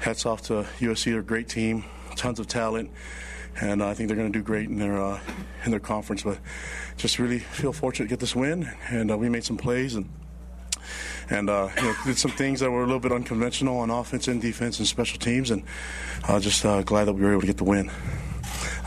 hats 0.00 0.26
off 0.26 0.42
to 0.42 0.66
USC. 0.78 1.04
They're 1.04 1.20
a 1.20 1.22
great 1.22 1.48
team, 1.48 1.84
tons 2.16 2.38
of 2.38 2.48
talent, 2.48 2.90
and 3.60 3.80
uh, 3.80 3.88
I 3.88 3.94
think 3.94 4.08
they're 4.08 4.16
going 4.16 4.30
to 4.30 4.38
do 4.38 4.44
great 4.44 4.68
in 4.68 4.78
their 4.78 5.02
uh, 5.02 5.20
in 5.64 5.70
their 5.70 5.80
conference. 5.80 6.22
But 6.22 6.38
just 6.98 7.18
really 7.18 7.38
feel 7.38 7.72
fortunate 7.72 8.06
to 8.06 8.10
get 8.10 8.20
this 8.20 8.36
win, 8.36 8.70
and 8.90 9.10
uh, 9.10 9.16
we 9.16 9.30
made 9.30 9.44
some 9.44 9.56
plays 9.56 9.94
and 9.94 10.06
and 11.30 11.48
uh, 11.48 11.70
you 11.76 11.82
know, 11.82 11.94
did 12.04 12.18
some 12.18 12.30
things 12.32 12.60
that 12.60 12.70
were 12.70 12.82
a 12.82 12.86
little 12.86 13.00
bit 13.00 13.12
unconventional 13.12 13.78
on 13.78 13.88
offense 13.88 14.28
and 14.28 14.42
defense 14.42 14.78
and 14.80 14.86
special 14.86 15.18
teams, 15.18 15.50
and 15.50 15.62
uh, 16.28 16.38
just 16.38 16.64
uh, 16.66 16.82
glad 16.82 17.06
that 17.06 17.14
we 17.14 17.22
were 17.22 17.32
able 17.32 17.40
to 17.40 17.46
get 17.46 17.56
the 17.56 17.64
win. 17.64 17.90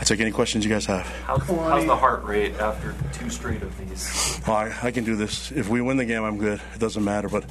I 0.00 0.04
take 0.04 0.20
any 0.20 0.30
questions 0.30 0.64
you 0.64 0.70
guys 0.70 0.86
have. 0.86 1.06
How's, 1.26 1.42
how's 1.42 1.84
the 1.84 1.94
heart 1.94 2.24
rate 2.24 2.54
after 2.54 2.94
two 3.12 3.28
straight 3.28 3.60
of 3.62 3.76
these? 3.78 4.40
Oh, 4.48 4.52
I, 4.52 4.74
I, 4.82 4.90
can 4.92 5.04
do 5.04 5.14
this. 5.14 5.52
If 5.52 5.68
we 5.68 5.82
win 5.82 5.98
the 5.98 6.06
game, 6.06 6.24
I'm 6.24 6.38
good. 6.38 6.58
It 6.74 6.80
doesn't 6.80 7.04
matter. 7.04 7.28
But 7.28 7.44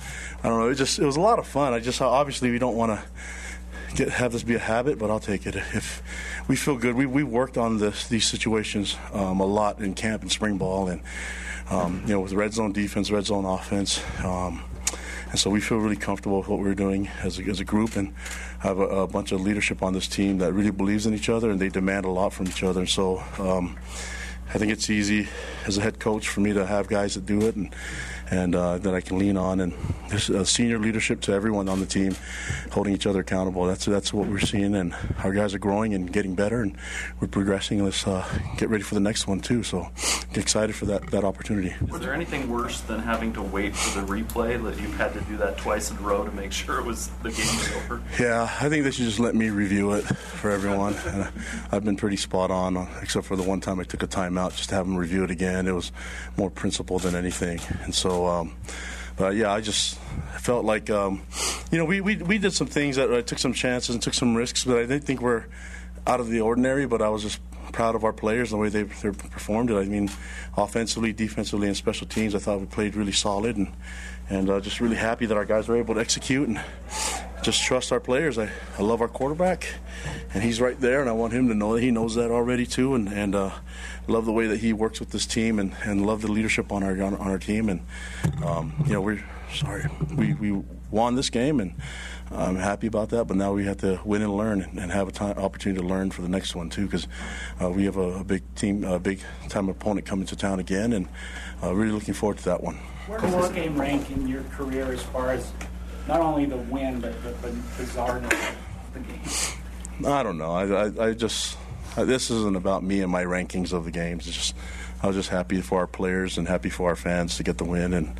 I 0.44 0.50
don't 0.50 0.60
know. 0.60 0.70
It 0.70 0.76
just 0.76 0.98
it 0.98 1.06
was 1.06 1.16
a 1.16 1.22
lot 1.22 1.38
of 1.38 1.46
fun. 1.46 1.74
I 1.74 1.80
just 1.80 2.02
obviously 2.02 2.50
we 2.50 2.58
don't 2.58 2.76
want 2.76 3.00
to 3.00 3.96
get 3.96 4.10
have 4.10 4.32
this 4.32 4.42
be 4.42 4.56
a 4.56 4.60
habit, 4.60 4.98
but 4.98 5.12
I'll 5.12 5.20
take 5.20 5.46
it. 5.46 5.56
If 5.56 6.02
we 6.48 6.56
feel 6.56 6.76
good, 6.76 6.96
we 6.96 7.06
we 7.06 7.22
worked 7.22 7.58
on 7.58 7.78
this 7.78 8.08
these 8.08 8.26
situations 8.26 8.98
um, 9.14 9.40
a 9.40 9.46
lot 9.46 9.80
in 9.80 9.94
camp 9.94 10.24
and 10.24 10.32
spring 10.32 10.58
ball, 10.58 10.88
and 10.88 11.02
um, 11.70 12.02
you 12.08 12.14
know 12.14 12.22
with 12.22 12.34
red 12.34 12.54
zone 12.54 12.74
defense, 12.74 13.12
red 13.12 13.28
zone 13.28 13.46
offense. 13.46 14.04
Um, 14.24 14.64
and 15.30 15.40
so 15.40 15.50
we 15.50 15.62
feel 15.62 15.78
really 15.78 15.96
comfortable 15.96 16.40
with 16.40 16.48
what 16.48 16.60
we're 16.60 16.74
doing 16.74 17.08
as 17.24 17.40
a, 17.40 17.44
as 17.44 17.60
a 17.60 17.64
group 17.64 17.96
and 17.96 18.14
have 18.60 18.80
a, 18.80 18.88
a, 18.88 19.08
bunch 19.08 19.32
of 19.32 19.42
leadership 19.42 19.84
on 19.84 19.94
this 19.94 20.08
team 20.08 20.40
that 20.40 20.54
really 20.54 20.72
believes 20.72 21.06
in 21.06 21.14
each 21.14 21.30
other 21.30 21.52
and 21.52 21.60
they 21.60 21.70
demand 21.70 22.06
a 22.06 22.10
lot 22.10 22.34
from 22.34 22.48
each 22.48 22.64
other. 22.64 22.82
And 22.82 22.90
so 22.90 23.24
um, 23.38 23.78
I 24.54 24.58
think 24.58 24.72
it's 24.72 24.90
easy 24.90 25.28
as 25.68 25.78
a 25.78 25.82
head 25.82 26.00
coach 26.00 26.28
for 26.28 26.40
me 26.42 26.54
to 26.54 26.66
have 26.66 26.88
guys 26.88 27.14
that 27.14 27.28
do 27.28 27.42
it 27.42 27.56
and 27.56 27.74
and 28.32 28.56
uh, 28.56 28.78
that 28.80 28.94
I 28.94 29.02
can 29.02 29.18
lean 29.18 29.38
on. 29.38 29.60
And 29.60 29.74
there's 30.10 30.30
a 30.30 30.46
senior 30.46 30.80
leadership 30.80 31.22
to 31.22 31.34
everyone 31.34 31.70
on 31.70 31.80
the 31.80 31.86
team, 31.86 32.16
holding 32.72 32.94
each 32.94 33.06
other 33.08 33.22
accountable. 33.22 33.66
That's 33.66 33.86
that's 33.86 34.14
what 34.14 34.28
we're 34.28 34.40
seeing, 34.40 34.76
and 34.76 34.96
our 35.24 35.32
guys 35.32 35.54
are 35.54 35.60
growing 35.60 35.94
and 35.94 36.12
getting 36.12 36.36
better, 36.36 36.62
and 36.62 36.76
we're 37.20 37.28
progressing. 37.28 37.84
Let's 37.84 38.06
uh, 38.08 38.26
get 38.58 38.70
ready 38.70 38.84
for 38.84 38.96
the 38.96 39.02
next 39.02 39.28
one 39.28 39.40
too. 39.40 39.64
So, 39.64 39.90
excited 40.36 40.76
for 40.76 40.86
that 40.86 41.10
that 41.12 41.24
opportunity. 41.24 41.74
Is 41.92 42.00
there 42.00 42.14
anything 42.14 42.50
worse 42.50 42.82
than 42.82 43.00
having 43.00 43.34
to 43.34 43.42
wait 43.42 43.76
for 43.76 44.02
the 44.02 44.08
replay? 44.08 44.62
That 44.62 44.80
you've 44.82 44.98
had 44.98 45.14
to 45.14 45.22
do 45.22 45.38
that 45.38 45.58
twice 45.58 45.92
in 45.92 45.98
a 45.98 46.02
row 46.02 46.26
to 46.26 46.32
make 46.32 46.52
sure 46.60 46.80
it 46.80 46.86
was 46.86 47.10
the 47.24 47.32
game 47.32 47.46
was 47.46 47.72
over. 47.76 48.02
Yeah, 48.20 48.44
I 48.62 48.70
think 48.70 48.84
they 48.84 48.92
should 48.92 49.06
just 49.06 49.20
let 49.20 49.36
me 49.36 49.50
review 49.50 49.94
it 49.94 50.02
for 50.04 50.52
everyone. 50.52 50.96
and 51.06 51.30
I've 51.72 51.84
been 51.84 51.98
pretty 51.98 52.18
spot 52.18 52.52
on, 52.52 52.88
except 53.02 53.26
for 53.26 53.36
the 53.36 53.44
one 53.44 53.62
time 53.62 53.80
I 53.80 53.84
took 53.84 54.04
a 54.04 54.08
timeout 54.08 54.56
just 54.56 54.70
to 54.70 54.76
have 54.76 54.86
them 54.86 54.96
review 54.98 55.24
it 55.24 55.32
again. 55.32 55.68
It 55.68 55.74
was 55.74 55.92
more 56.38 56.50
principle 56.50 57.00
than 57.00 57.16
anything, 57.16 57.60
and 57.84 57.94
so. 57.94 58.19
Um, 58.28 58.56
but 59.18 59.36
yeah, 59.36 59.52
I 59.52 59.62
just 59.62 60.00
felt 60.38 60.66
like 60.66 60.90
um, 60.90 61.22
you 61.72 61.78
know 61.78 61.86
we, 61.86 62.02
we 62.02 62.16
we 62.18 62.38
did 62.38 62.54
some 62.54 62.68
things 62.68 62.96
that 62.96 63.14
I 63.14 63.22
took 63.22 63.40
some 63.40 63.54
chances 63.54 63.94
and 63.94 64.02
took 64.02 64.14
some 64.14 64.36
risks, 64.36 64.64
but 64.64 64.78
I 64.78 64.82
didn't 64.82 65.04
think 65.04 65.22
we're 65.22 65.46
out 66.08 66.20
of 66.20 66.30
the 66.30 66.42
ordinary. 66.42 66.86
But 66.88 67.02
I 67.02 67.10
was 67.10 67.24
just 67.24 67.40
proud 67.72 67.96
of 67.96 68.04
our 68.04 68.14
players 68.14 68.52
and 68.52 68.60
the 68.60 68.64
way 68.64 68.70
they, 68.70 68.84
they 68.84 69.12
performed 69.12 69.70
it. 69.72 69.76
I 69.76 69.86
mean, 69.86 70.10
offensively, 70.58 71.14
defensively, 71.14 71.68
and 71.68 71.78
special 71.78 72.08
teams, 72.08 72.34
I 72.34 72.40
thought 72.40 72.60
we 72.60 72.66
played 72.66 72.96
really 72.96 73.12
solid, 73.12 73.58
and 73.58 73.72
and 74.30 74.50
uh, 74.50 74.60
just 74.60 74.80
really 74.80 74.96
happy 74.96 75.26
that 75.26 75.36
our 75.36 75.46
guys 75.46 75.68
were 75.68 75.78
able 75.78 75.96
to 75.96 76.00
execute 76.00 76.48
and 76.48 76.62
just 77.42 77.64
trust 77.64 77.92
our 77.92 78.00
players. 78.00 78.38
I, 78.38 78.50
I 78.78 78.82
love 78.82 79.02
our 79.02 79.08
quarterback, 79.08 79.68
and 80.34 80.44
he's 80.44 80.62
right 80.62 80.80
there, 80.80 81.02
and 81.02 81.10
I 81.10 81.14
want 81.14 81.34
him 81.34 81.48
to 81.50 81.56
know 81.56 81.74
that 81.76 81.82
he 81.82 81.92
knows 81.92 82.16
that 82.16 82.32
already 82.32 82.66
too, 82.66 82.96
and 82.96 83.10
and 83.10 83.36
uh, 83.36 83.52
love 84.10 84.26
the 84.26 84.32
way 84.32 84.48
that 84.48 84.60
he 84.60 84.74
works 84.74 85.00
with 85.00 85.12
this 85.12 85.26
team, 85.26 85.60
and, 85.60 85.74
and 85.84 86.06
love 86.06 86.22
the 86.22 86.32
leadership 86.32 86.72
on 86.72 86.84
our 86.84 86.92
on, 87.02 87.16
on 87.16 87.28
our 87.28 87.38
team, 87.38 87.70
and 87.70 87.82
um, 88.44 88.74
you 88.86 88.94
know 88.94 89.02
we're 89.02 89.24
sorry 89.54 89.86
we 90.16 90.34
we 90.34 90.64
won 90.92 91.16
this 91.16 91.30
game, 91.30 91.60
and 91.60 91.76
I'm 92.32 92.56
happy 92.56 92.88
about 92.88 93.10
that. 93.10 93.26
But 93.26 93.38
now 93.38 93.54
we 93.54 93.66
have 93.66 93.78
to 93.78 94.00
win 94.04 94.22
and 94.22 94.36
learn, 94.36 94.62
and 94.62 94.92
have 94.92 95.08
an 95.22 95.38
opportunity 95.38 95.82
to 95.82 95.88
learn 95.88 96.12
for 96.12 96.22
the 96.22 96.30
next 96.30 96.56
one 96.56 96.70
too, 96.70 96.86
because 96.86 97.08
uh, 97.62 97.70
we 97.70 97.86
have 97.86 97.98
a, 97.98 98.20
a, 98.20 98.24
big 98.24 98.44
team, 98.56 98.84
a 98.84 99.00
big 99.00 99.22
time 99.48 99.70
opponent 99.70 100.06
coming 100.06 100.26
to 100.28 100.36
town 100.36 100.60
again, 100.60 100.94
and 100.94 101.08
uh, 101.64 101.74
really 101.74 101.92
looking 101.92 102.14
forward 102.14 102.38
to 102.40 102.46
that 102.46 102.62
one. 102.62 102.76
Where 103.08 103.20
does 103.20 103.34
this 103.34 103.50
game 103.50 103.80
rank 103.80 104.10
in 104.12 104.28
your 104.28 104.44
career 104.44 104.92
as 104.92 105.02
far 105.02 105.32
as 105.32 105.52
not 106.08 106.22
only 106.22 106.46
the 106.46 106.58
win, 106.58 107.00
but 107.00 107.22
the, 107.24 107.30
the 107.30 107.50
bizarreness 107.78 108.32
of 108.34 108.94
the 108.94 109.00
game? 109.00 110.06
I 110.06 110.24
don't 110.24 110.38
know. 110.38 110.52
I, 110.52 110.86
I, 110.86 111.08
I 111.10 111.14
just 111.14 111.58
this 112.06 112.30
isn't 112.30 112.56
about 112.56 112.84
me 112.84 113.02
and 113.02 113.12
my 113.12 113.24
rankings 113.24 113.74
of 113.74 113.86
the 113.86 113.92
games. 113.92 114.28
It's 114.28 114.36
just 114.36 114.56
I 115.02 115.08
was 115.08 115.16
just 115.16 115.30
happy 115.30 115.62
for 115.62 115.80
our 115.80 115.88
players 115.88 116.38
and 116.38 116.48
happy 116.48 116.70
for 116.70 116.90
our 116.90 116.96
fans 116.96 117.38
to 117.38 117.44
get 117.44 117.58
the 117.58 117.64
win. 117.64 117.94
And 117.94 118.20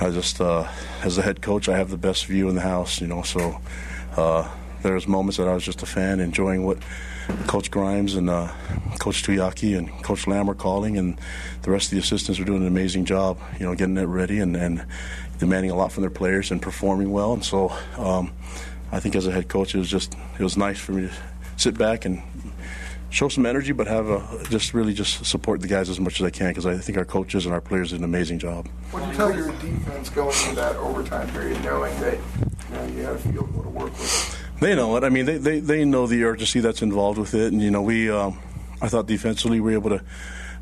I 0.00 0.10
just, 0.10 0.40
uh, 0.40 0.68
as 1.02 1.16
the 1.16 1.22
head 1.22 1.42
coach, 1.42 1.68
I 1.68 1.76
have 1.76 1.90
the 1.90 1.96
best 1.96 2.26
view 2.26 2.48
in 2.48 2.54
the 2.54 2.60
house. 2.60 3.00
You 3.00 3.06
know, 3.06 3.22
so 3.22 3.60
uh, 4.16 4.48
there's 4.82 5.06
moments 5.06 5.36
that 5.36 5.48
I 5.48 5.54
was 5.54 5.64
just 5.64 5.82
a 5.82 5.86
fan, 5.86 6.20
enjoying 6.20 6.64
what 6.64 6.78
Coach 7.46 7.70
Grimes 7.70 8.14
and 8.14 8.28
uh, 8.28 8.48
Coach 8.98 9.22
Tuiaki 9.22 9.76
and 9.76 9.90
Coach 10.02 10.26
Lamb 10.26 10.50
are 10.50 10.54
calling, 10.54 10.96
and 10.98 11.20
the 11.62 11.70
rest 11.70 11.86
of 11.86 11.90
the 11.92 11.98
assistants 11.98 12.40
are 12.40 12.44
doing 12.44 12.62
an 12.62 12.68
amazing 12.68 13.04
job. 13.04 13.38
You 13.60 13.66
know, 13.66 13.74
getting 13.74 13.96
it 13.96 14.04
ready 14.04 14.40
and, 14.40 14.56
and 14.56 14.84
demanding 15.38 15.70
a 15.70 15.76
lot 15.76 15.92
from 15.92 16.00
their 16.00 16.10
players 16.10 16.50
and 16.50 16.60
performing 16.60 17.12
well. 17.12 17.32
And 17.32 17.44
so, 17.44 17.72
um, 17.96 18.32
I 18.90 18.98
think 19.00 19.14
as 19.14 19.26
a 19.26 19.30
head 19.30 19.48
coach, 19.48 19.74
it 19.74 19.78
was 19.78 19.90
just 19.90 20.16
it 20.38 20.42
was 20.42 20.56
nice 20.56 20.78
for 20.78 20.92
me 20.92 21.08
to 21.08 21.12
sit 21.56 21.78
back 21.78 22.04
and 22.04 22.22
show 23.10 23.28
some 23.28 23.46
energy, 23.46 23.72
but 23.72 23.86
have 23.86 24.08
a, 24.08 24.44
just 24.50 24.74
really 24.74 24.92
just 24.92 25.24
support 25.24 25.60
the 25.60 25.68
guys 25.68 25.88
as 25.88 25.98
much 25.98 26.20
as 26.20 26.26
I 26.26 26.30
can 26.30 26.48
because 26.48 26.66
I 26.66 26.76
think 26.76 26.98
our 26.98 27.04
coaches 27.04 27.46
and 27.46 27.54
our 27.54 27.60
players 27.60 27.90
did 27.90 28.00
an 28.00 28.04
amazing 28.04 28.38
job. 28.38 28.68
What 28.90 29.02
do 29.02 29.10
you 29.10 29.16
tell 29.16 29.34
your 29.34 29.52
defense 29.58 30.10
going 30.10 30.36
into 30.44 30.56
that 30.56 30.76
overtime 30.76 31.28
period, 31.30 31.62
knowing 31.64 31.98
that 32.00 32.14
you, 32.14 32.76
know, 32.76 32.86
you 32.86 33.02
had 33.02 33.16
a 33.16 33.18
field 33.18 33.52
goal 33.52 33.62
to 33.62 33.68
work 33.70 33.92
with? 33.92 34.38
They 34.60 34.74
know 34.74 34.96
it. 34.96 35.04
I 35.04 35.08
mean, 35.08 35.24
they, 35.24 35.38
they, 35.38 35.60
they 35.60 35.84
know 35.84 36.06
the 36.06 36.24
urgency 36.24 36.60
that's 36.60 36.82
involved 36.82 37.18
with 37.18 37.34
it, 37.34 37.52
and 37.52 37.62
you 37.62 37.70
know, 37.70 37.82
we 37.82 38.10
um, 38.10 38.38
I 38.82 38.88
thought 38.88 39.06
defensively 39.06 39.60
we 39.60 39.72
were 39.72 39.78
able 39.78 39.98
to. 39.98 40.04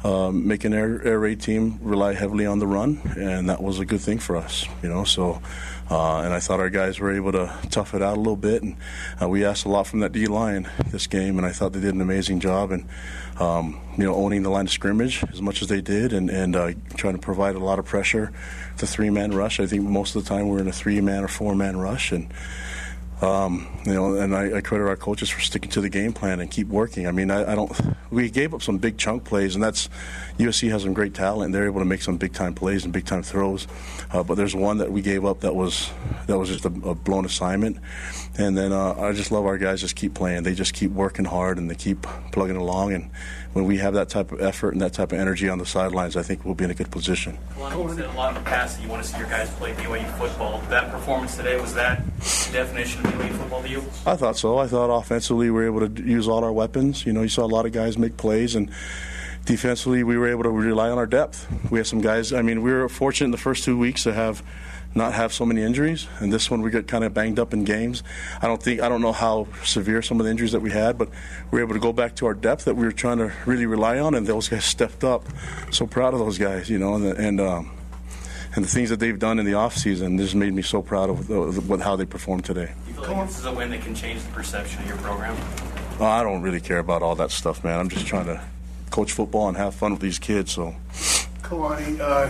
Um, 0.05 0.47
make 0.47 0.65
an 0.65 0.75
air, 0.75 1.05
air 1.05 1.19
raid 1.19 1.41
team 1.41 1.81
rely 1.83 2.13
heavily 2.13 2.47
on 2.47 2.61
the 2.61 2.67
run, 2.67 3.01
and 3.17 3.49
that 3.49 3.61
was 3.61 3.81
a 3.81 3.85
good 3.85 4.01
thing 4.01 4.19
for 4.19 4.37
us. 4.37 4.67
You 4.83 4.91
know, 4.91 5.03
so 5.03 5.41
uh, 5.91 6.21
and 6.21 6.33
I 6.33 6.41
thought 6.41 6.61
our 6.61 6.71
guys 6.71 6.99
were 6.99 7.13
able 7.13 7.33
to 7.33 7.53
tough 7.71 7.95
it 7.95 8.03
out 8.03 8.17
a 8.17 8.21
little 8.21 8.37
bit, 8.37 8.63
and 8.63 8.77
uh, 9.21 9.29
we 9.29 9.45
asked 9.45 9.65
a 9.65 9.69
lot 9.69 9.87
from 9.87 10.01
that 10.01 10.13
D 10.13 10.27
line 10.27 10.69
this 10.91 11.07
game, 11.07 11.39
and 11.39 11.47
I 11.47 11.53
thought 11.53 11.73
they 11.73 11.81
did 11.81 11.95
an 11.95 12.01
amazing 12.01 12.41
job, 12.41 12.73
and 12.73 12.89
um, 13.39 13.81
you 13.97 14.05
know, 14.05 14.15
owning 14.15 14.43
the 14.43 14.51
line 14.51 14.67
of 14.67 14.73
scrimmage 14.73 15.23
as 15.33 15.41
much 15.41 15.63
as 15.63 15.69
they 15.69 15.81
did, 15.81 16.13
and 16.13 16.29
and 16.31 16.57
uh, 16.57 16.73
trying 16.97 17.15
to 17.15 17.21
provide 17.21 17.55
a 17.55 17.61
lot 17.61 17.79
of 17.79 17.85
pressure. 17.85 18.33
The 18.79 18.87
three 18.87 19.11
man 19.11 19.33
rush. 19.33 19.61
I 19.61 19.67
think 19.67 19.85
most 19.85 20.17
of 20.17 20.25
the 20.25 20.29
time 20.29 20.49
we're 20.49 20.61
in 20.61 20.69
a 20.69 20.73
three 20.73 21.01
man 21.01 21.23
or 21.23 21.29
four 21.29 21.55
man 21.55 21.77
rush, 21.77 22.13
and 22.13 22.33
um, 23.23 23.67
you 23.87 23.95
know, 23.95 24.15
and 24.15 24.37
I, 24.37 24.59
I, 24.59 24.61
credit 24.61 24.87
our 24.87 24.97
coaches 24.97 25.31
for 25.31 25.41
sticking 25.41 25.71
to 25.71 25.81
the 25.81 25.89
game 25.89 26.13
plan 26.13 26.39
and 26.39 26.51
keep 26.51 26.69
working. 26.69 27.07
I 27.07 27.13
mean, 27.13 27.31
I, 27.31 27.53
I, 27.53 27.55
don't. 27.55 27.73
We 28.11 28.29
gave 28.29 28.53
up 28.53 28.61
some 28.61 28.77
big 28.77 28.99
chunk 28.99 29.25
plays, 29.25 29.55
and 29.55 29.65
that's 29.65 29.89
USC 30.39 30.71
has 30.71 30.83
some 30.83 30.93
great 30.93 31.15
talent. 31.15 31.53
They're 31.55 31.65
able 31.65 31.81
to 31.81 31.87
make 31.87 32.03
some 32.03 32.19
big 32.19 32.35
time 32.35 32.55
plays 32.55 32.85
and 32.85 32.93
big 32.93 33.07
time 33.07 33.23
throws. 33.23 33.67
Uh, 34.13 34.23
but 34.23 34.35
there's 34.35 34.55
one 34.55 34.79
that 34.79 34.93
we 34.93 35.01
gave 35.01 35.25
up 35.25 35.41
that 35.41 35.55
was 35.55 35.91
that 36.27 36.39
was 36.39 36.51
just 36.51 36.67
a, 36.67 36.89
a 36.89 36.95
blown 36.95 37.25
assignment. 37.25 37.79
And 38.39 38.57
then 38.57 38.73
uh, 38.73 38.95
I 38.95 39.13
just 39.13 39.31
love 39.31 39.47
our 39.47 39.57
guys 39.57 39.81
just 39.81 39.97
keep 39.97 40.15
playing. 40.15 40.43
They 40.43 40.55
just 40.55 40.75
keep 40.75 40.91
working 40.91 41.25
hard 41.25 41.57
and 41.57 41.71
they 41.71 41.75
keep 41.75 42.03
plugging 42.33 42.57
along. 42.57 42.93
And 42.93 43.11
when 43.55 43.65
we 43.65 43.79
have 43.79 43.95
that 43.95 44.11
type 44.11 44.31
of 44.31 44.43
effort 44.43 44.73
and 44.73 44.83
that 44.83 44.93
type 44.93 45.13
of 45.13 45.19
energy 45.19 45.49
on 45.49 45.59
the 45.59 45.65
sidelines, 45.65 46.17
I 46.17 46.23
think 46.23 46.45
we'll 46.45 46.55
be 46.55 46.65
in 46.65 46.71
a 46.71 46.75
good 46.75 46.91
position. 46.91 47.39
Well, 47.57 47.89
you 47.89 47.95
said 47.95 48.05
a 48.05 48.13
lot 48.13 48.37
in 48.37 48.43
the 48.43 48.49
past 48.49 48.77
that 48.77 48.83
you 48.83 48.91
want 48.91 49.03
to 49.03 49.09
see 49.09 49.19
your 49.19 49.29
guys 49.29 49.49
play 49.55 49.73
BYU 49.73 50.19
football. 50.19 50.61
That 50.69 50.91
performance 50.91 51.37
today 51.37 51.59
was 51.59 51.75
that 51.75 52.05
the 52.17 52.51
definition 52.53 53.07
of 53.07 53.13
BYU 53.15 53.37
football 53.39 53.63
to 53.63 53.69
you? 53.69 53.83
I 54.05 54.17
thought 54.17 54.37
so. 54.37 54.59
I 54.59 54.67
thought 54.67 54.95
offensively 54.95 55.49
we 55.49 55.53
were 55.53 55.67
able 55.67 55.89
to 55.89 56.03
use 56.03 56.29
all 56.29 56.45
our 56.45 56.53
weapons. 56.53 57.07
You 57.07 57.15
know, 57.15 57.23
you 57.23 57.31
saw 57.31 57.45
a 57.45 57.49
lot 57.49 57.65
of 57.65 57.73
guys 57.73 57.97
make 57.97 58.19
plays 58.19 58.55
and 58.55 58.71
defensively 59.47 60.03
we 60.03 60.19
were 60.19 60.29
able 60.29 60.43
to 60.43 60.51
rely 60.51 60.91
on 60.91 60.99
our 60.99 61.07
depth. 61.07 61.47
We 61.71 61.79
had 61.79 61.87
some 61.87 62.03
guys. 62.03 62.35
I 62.35 62.43
mean, 62.43 62.61
we 62.61 62.71
were 62.71 62.89
fortunate 62.91 63.27
in 63.27 63.31
the 63.31 63.39
first 63.39 63.65
two 63.65 63.79
weeks 63.79 64.03
to 64.03 64.13
have 64.13 64.43
not 64.97 65.13
have 65.13 65.33
so 65.33 65.45
many 65.45 65.63
injuries. 65.63 66.07
And 66.19 66.33
this 66.33 66.51
one 66.51 66.63
we 66.63 66.71
got 66.71 66.87
kind 66.87 67.05
of 67.05 67.15
banged 67.15 67.39
up 67.39 67.53
in 67.53 67.65
games. 67.65 68.03
I 68.41 68.47
don't 68.47 68.63
think 68.63 68.81
I 68.81 68.89
don't 68.89 69.03
know 69.03 69.13
how 69.13 69.47
severe 69.65 70.03
some 70.03 70.19
of 70.19 70.25
the 70.25 70.31
injuries 70.31 70.53
that 70.53 70.61
we 70.61 70.71
had, 70.71 70.99
but 70.99 71.09
we 71.51 71.59
were 71.59 71.65
able 71.65 71.75
to 71.75 71.81
go 71.81 71.93
back 71.93 72.17
to 72.17 72.27
our 72.27 72.35
depth 72.35 72.65
that 72.65 72.77
we 72.77 72.85
were 72.85 72.93
trying 72.93 73.19
to 73.19 73.33
really 73.45 73.67
rely 73.67 73.99
on, 73.99 74.15
and 74.15 74.27
those 74.27 74.49
guys 74.49 74.65
stepped 74.65 75.05
up. 75.05 75.25
So 75.71 75.87
proud 75.87 76.15
of 76.15 76.21
those 76.21 76.39
guys, 76.39 76.69
you 76.71 76.79
know, 76.79 76.95
and 76.95 77.05
and. 77.05 77.41
Um, 77.41 77.71
and 78.55 78.65
the 78.65 78.71
things 78.71 78.89
that 78.89 79.01
they've 79.01 79.19
done 79.19 79.39
in 79.39 79.45
the 79.45 79.53
off 79.53 79.77
season 79.77 80.17
just 80.17 80.35
made 80.35 80.55
me 80.55 80.63
so 80.63 80.81
proud 80.81 81.11
of 81.11 81.27
the, 81.27 81.79
how 81.85 81.95
they 81.95 82.07
performed 82.07 82.43
today. 82.43 82.73
Do 82.87 82.91
you 82.91 83.05
feel 83.05 83.13
like 83.13 83.27
this 83.27 83.39
is 83.39 83.45
a 83.45 83.53
win 83.53 83.69
that 83.69 83.83
can 83.83 83.95
change 83.95 84.23
the 84.23 84.33
perception 84.33 84.81
of 84.81 84.89
your 84.89 84.97
program? 84.97 85.37
Oh, 86.01 86.07
I 86.07 86.23
don't 86.23 86.41
really 86.41 86.61
care 86.61 86.79
about 86.79 87.03
all 87.03 87.15
that 87.17 87.31
stuff, 87.31 87.63
man. 87.63 87.79
I'm 87.79 87.91
just 87.91 88.07
trying 88.07 88.25
to 88.27 88.43
coach 88.91 89.13
football 89.13 89.49
and 89.49 89.59
have 89.59 89.75
fun 89.75 89.93
with 89.93 90.01
these 90.01 90.19
kids. 90.19 90.53
So 90.53 90.75
Kalani, 91.47 92.01
uh, 92.01 92.29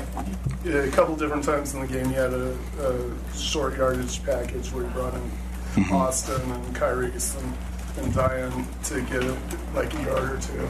a 0.68 0.90
couple 0.90 1.16
different 1.16 1.44
times 1.44 1.74
in 1.74 1.80
the 1.80 1.86
game, 1.86 2.06
you 2.10 2.16
had 2.16 2.32
a, 2.32 2.56
a 2.80 3.34
short 3.36 3.76
yardage 3.76 4.22
package 4.24 4.70
where 4.72 4.84
you 4.84 4.90
brought 4.90 5.14
in 5.14 5.20
mm-hmm. 5.20 5.94
Austin 5.94 6.50
and 6.50 6.76
Kyrie's 6.76 7.34
and, 7.36 7.54
and 7.98 8.12
Dayan 8.12 8.88
to 8.88 9.00
get 9.02 9.22
a, 9.22 9.36
like 9.74 9.92
a 9.94 10.02
yard 10.02 10.32
or 10.32 10.40
two. 10.40 10.68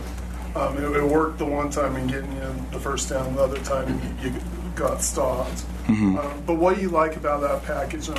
Um, 0.54 0.78
it, 0.78 0.96
it, 0.96 1.04
worked 1.04 1.38
the 1.38 1.44
one 1.44 1.70
time 1.70 1.96
in 1.96 2.06
getting 2.06 2.32
you 2.32 2.54
the 2.70 2.78
first 2.78 3.10
down. 3.10 3.34
The 3.34 3.42
other 3.42 3.58
time, 3.58 4.00
you, 4.22 4.30
you 4.30 4.40
got 4.74 5.02
stopped. 5.02 5.64
Mm-hmm. 5.86 6.16
Uh, 6.16 6.32
but 6.46 6.54
what 6.54 6.76
do 6.76 6.82
you 6.82 6.88
like 6.88 7.16
about 7.16 7.40
that 7.40 7.64
package? 7.64 8.08
And 8.08 8.18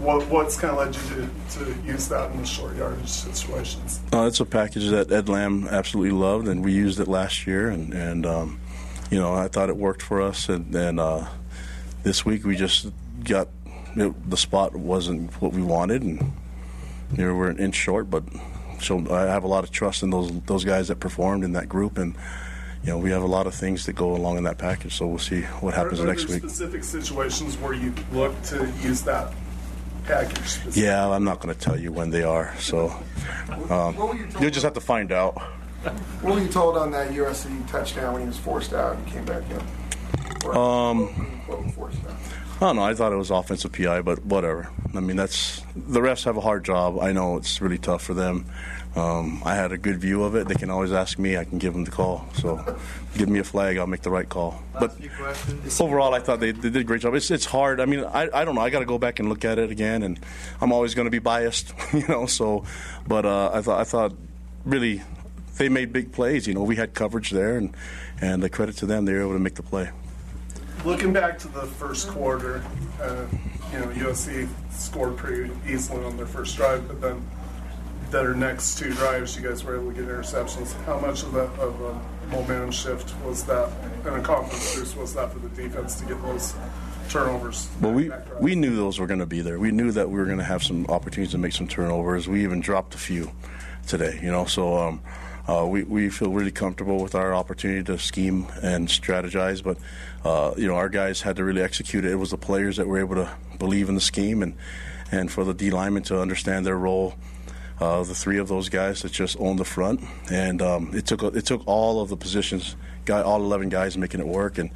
what 0.00 0.24
what's 0.28 0.56
kind 0.56 0.76
of 0.76 0.78
led 0.78 0.94
you 0.94 1.28
to, 1.58 1.64
to 1.64 1.80
use 1.82 2.08
that 2.08 2.30
in 2.30 2.38
the 2.38 2.46
short 2.46 2.76
yardage 2.76 3.08
situations? 3.08 4.00
Uh, 4.12 4.26
it's 4.26 4.38
a 4.38 4.44
package 4.44 4.90
that 4.90 5.10
Ed 5.10 5.28
Lamb 5.28 5.66
absolutely 5.68 6.12
loved, 6.12 6.46
and 6.46 6.64
we 6.64 6.72
used 6.72 7.00
it 7.00 7.08
last 7.08 7.46
year, 7.46 7.68
and, 7.68 7.92
and 7.92 8.24
um, 8.24 8.60
you 9.10 9.18
know 9.18 9.34
I 9.34 9.48
thought 9.48 9.68
it 9.68 9.76
worked 9.76 10.02
for 10.02 10.20
us, 10.22 10.48
and, 10.48 10.74
and 10.74 11.00
uh, 11.00 11.26
this 12.02 12.24
week 12.24 12.44
we 12.44 12.56
just 12.56 12.88
got 13.24 13.48
it, 13.96 14.30
the 14.30 14.36
spot 14.36 14.76
wasn't 14.76 15.32
what 15.40 15.52
we 15.52 15.62
wanted, 15.62 16.02
and 16.02 16.32
you 17.16 17.24
know, 17.24 17.34
we're 17.34 17.48
an 17.48 17.58
inch 17.58 17.74
short, 17.74 18.10
but 18.10 18.24
so 18.80 19.04
I 19.10 19.22
have 19.22 19.44
a 19.44 19.48
lot 19.48 19.64
of 19.64 19.70
trust 19.70 20.02
in 20.02 20.10
those 20.10 20.30
those 20.42 20.64
guys 20.64 20.88
that 20.88 21.00
performed 21.00 21.44
in 21.44 21.52
that 21.52 21.68
group, 21.68 21.98
and 21.98 22.14
you 22.82 22.90
know 22.90 22.98
we 22.98 23.10
have 23.10 23.22
a 23.22 23.26
lot 23.26 23.46
of 23.46 23.54
things 23.54 23.86
that 23.86 23.94
go 23.94 24.14
along 24.14 24.38
in 24.38 24.44
that 24.44 24.58
package. 24.58 24.94
So 24.96 25.06
we'll 25.06 25.18
see 25.18 25.42
what 25.60 25.74
happens 25.74 26.00
are, 26.00 26.04
are 26.04 26.06
next 26.06 26.26
there 26.26 26.36
week. 26.36 26.42
Specific 26.42 26.84
situations 26.84 27.56
where 27.56 27.72
you 27.72 27.94
look 28.12 28.40
to 28.44 28.70
use 28.82 29.02
that 29.02 29.32
package. 30.04 30.58
Yeah, 30.76 31.08
I'm 31.08 31.24
not 31.24 31.40
going 31.40 31.54
to 31.54 31.60
tell 31.60 31.78
you 31.78 31.92
when 31.92 32.10
they 32.10 32.22
are, 32.22 32.54
so 32.58 32.94
um, 33.70 33.96
you'll 34.40 34.50
just 34.50 34.64
have 34.64 34.74
to 34.74 34.80
find 34.80 35.12
out. 35.12 35.40
What 35.82 36.34
were 36.34 36.40
you 36.40 36.48
told 36.48 36.76
on 36.76 36.90
that 36.90 37.10
USC 37.12 37.68
touchdown 37.70 38.14
when 38.14 38.22
he 38.22 38.28
was 38.28 38.38
forced 38.38 38.72
out 38.72 38.96
and 38.96 39.06
came 39.06 39.24
back 39.24 39.42
in? 39.50 39.60
Or, 40.44 40.56
Um, 40.56 41.06
what 41.46 41.64
was 41.64 41.74
forced 41.74 41.98
out? 42.06 42.14
I 42.56 42.60
don't 42.60 42.76
know. 42.76 42.82
I 42.82 42.94
thought 42.94 43.12
it 43.12 43.16
was 43.16 43.30
offensive 43.30 43.72
PI, 43.72 44.02
but 44.02 44.24
whatever. 44.24 44.68
I 44.94 44.98
mean, 44.98 45.16
that's 45.16 45.62
the 45.76 46.00
refs 46.00 46.24
have 46.24 46.36
a 46.36 46.40
hard 46.40 46.64
job. 46.64 46.98
I 47.00 47.12
know 47.12 47.36
it's 47.36 47.60
really 47.60 47.78
tough 47.78 48.02
for 48.02 48.14
them. 48.14 48.46
Um, 48.96 49.42
I 49.44 49.54
had 49.54 49.70
a 49.70 49.78
good 49.78 50.00
view 50.00 50.24
of 50.24 50.34
it. 50.34 50.48
They 50.48 50.56
can 50.56 50.68
always 50.70 50.90
ask 50.90 51.20
me. 51.20 51.36
I 51.36 51.44
can 51.44 51.58
give 51.58 51.72
them 51.72 51.84
the 51.84 51.92
call. 51.92 52.26
So, 52.34 52.76
give 53.16 53.28
me 53.28 53.38
a 53.38 53.44
flag. 53.44 53.76
I'll 53.76 53.86
make 53.86 54.02
the 54.02 54.10
right 54.10 54.28
call. 54.28 54.60
But 54.72 54.96
overall, 55.78 56.14
I 56.14 56.18
thought 56.18 56.40
they, 56.40 56.50
they 56.50 56.70
did 56.70 56.76
a 56.78 56.84
great 56.84 57.02
job. 57.02 57.14
It's 57.14 57.30
it's 57.30 57.44
hard. 57.44 57.80
I 57.80 57.84
mean, 57.84 58.00
I, 58.04 58.28
I 58.34 58.44
don't 58.44 58.56
know. 58.56 58.60
I 58.62 58.70
got 58.70 58.80
to 58.80 58.86
go 58.86 58.98
back 58.98 59.20
and 59.20 59.28
look 59.28 59.44
at 59.44 59.60
it 59.60 59.70
again, 59.70 60.02
and 60.02 60.18
I'm 60.60 60.72
always 60.72 60.94
going 60.94 61.06
to 61.06 61.12
be 61.12 61.20
biased, 61.20 61.72
you 61.92 62.08
know. 62.08 62.26
So, 62.26 62.64
but 63.06 63.24
uh, 63.24 63.52
I 63.54 63.62
thought 63.62 63.80
I 63.80 63.84
thought 63.84 64.14
really 64.64 65.02
they 65.58 65.68
made 65.68 65.92
big 65.92 66.12
plays. 66.12 66.46
You 66.46 66.54
know, 66.54 66.62
we 66.62 66.76
had 66.76 66.94
coverage 66.94 67.30
there, 67.30 67.56
and 67.56 67.76
and 68.20 68.42
the 68.42 68.48
credit 68.48 68.76
to 68.78 68.86
them, 68.86 69.04
they 69.04 69.12
were 69.12 69.20
able 69.20 69.34
to 69.34 69.38
make 69.38 69.54
the 69.54 69.62
play. 69.62 69.90
Looking 70.84 71.12
back 71.12 71.38
to 71.40 71.48
the 71.48 71.62
first 71.62 72.08
quarter, 72.08 72.62
uh, 73.02 73.26
you 73.72 73.78
know, 73.80 73.86
USC 73.86 74.48
scored 74.70 75.16
pretty 75.16 75.52
easily 75.68 76.04
on 76.04 76.16
their 76.16 76.26
first 76.26 76.56
drive, 76.56 76.86
but 76.86 77.00
then 77.00 77.20
their 78.10 78.32
next 78.32 78.78
two 78.78 78.92
drives, 78.94 79.36
you 79.36 79.46
guys 79.46 79.64
were 79.64 79.76
able 79.76 79.92
to 79.92 79.94
get 79.94 80.08
interceptions. 80.08 80.72
How 80.84 80.98
much 80.98 81.24
of 81.24 81.32
that 81.32 81.50
of 81.58 81.80
a 81.80 82.00
momentum 82.30 82.70
shift 82.70 83.14
was 83.24 83.44
that, 83.44 83.70
and 84.06 84.16
a 84.16 84.22
confidence 84.22 84.76
boost 84.76 84.96
was 84.96 85.14
that 85.14 85.32
for 85.32 85.40
the 85.40 85.48
defense 85.48 85.96
to 85.96 86.06
get 86.06 86.20
those 86.22 86.54
turnovers? 87.08 87.68
Well, 87.80 87.92
we 87.92 88.10
we 88.40 88.54
knew 88.54 88.76
those 88.76 88.98
were 88.98 89.06
going 89.06 89.20
to 89.20 89.26
be 89.26 89.40
there. 89.40 89.58
We 89.58 89.72
knew 89.72 89.90
that 89.92 90.08
we 90.08 90.18
were 90.18 90.26
going 90.26 90.38
to 90.38 90.44
have 90.44 90.62
some 90.62 90.86
opportunities 90.86 91.32
to 91.32 91.38
make 91.38 91.52
some 91.52 91.66
turnovers. 91.66 92.28
We 92.28 92.44
even 92.44 92.60
dropped 92.60 92.94
a 92.94 92.98
few 92.98 93.30
today, 93.86 94.18
you 94.22 94.30
know. 94.30 94.44
So 94.44 94.76
um, 94.78 95.00
uh, 95.48 95.66
we 95.66 95.82
we 95.82 96.10
feel 96.10 96.30
really 96.30 96.52
comfortable 96.52 97.02
with 97.02 97.14
our 97.14 97.34
opportunity 97.34 97.82
to 97.84 97.98
scheme 97.98 98.46
and 98.62 98.88
strategize. 98.88 99.62
But 99.62 99.78
uh, 100.24 100.54
you 100.56 100.68
know, 100.68 100.74
our 100.74 100.88
guys 100.88 101.22
had 101.22 101.36
to 101.36 101.44
really 101.44 101.62
execute 101.62 102.04
it. 102.04 102.12
It 102.12 102.16
was 102.16 102.30
the 102.30 102.38
players 102.38 102.76
that 102.76 102.86
were 102.86 102.98
able 102.98 103.14
to 103.14 103.30
believe 103.58 103.88
in 103.88 103.94
the 103.94 104.00
scheme 104.00 104.42
and 104.42 104.54
and 105.10 105.32
for 105.32 105.44
the 105.44 105.54
D 105.54 105.70
linemen 105.70 106.02
to 106.04 106.20
understand 106.20 106.66
their 106.66 106.76
role. 106.76 107.14
Uh, 107.80 108.02
the 108.02 108.14
three 108.14 108.38
of 108.38 108.48
those 108.48 108.68
guys 108.68 109.02
that 109.02 109.12
just 109.12 109.36
owned 109.38 109.58
the 109.58 109.64
front, 109.64 110.00
and 110.32 110.60
um, 110.60 110.90
it 110.94 111.06
took 111.06 111.22
it 111.22 111.46
took 111.46 111.62
all 111.66 112.00
of 112.00 112.08
the 112.08 112.16
positions, 112.16 112.74
guy, 113.04 113.22
all 113.22 113.40
eleven 113.40 113.68
guys 113.68 113.96
making 113.96 114.20
it 114.20 114.26
work, 114.26 114.58
and 114.58 114.70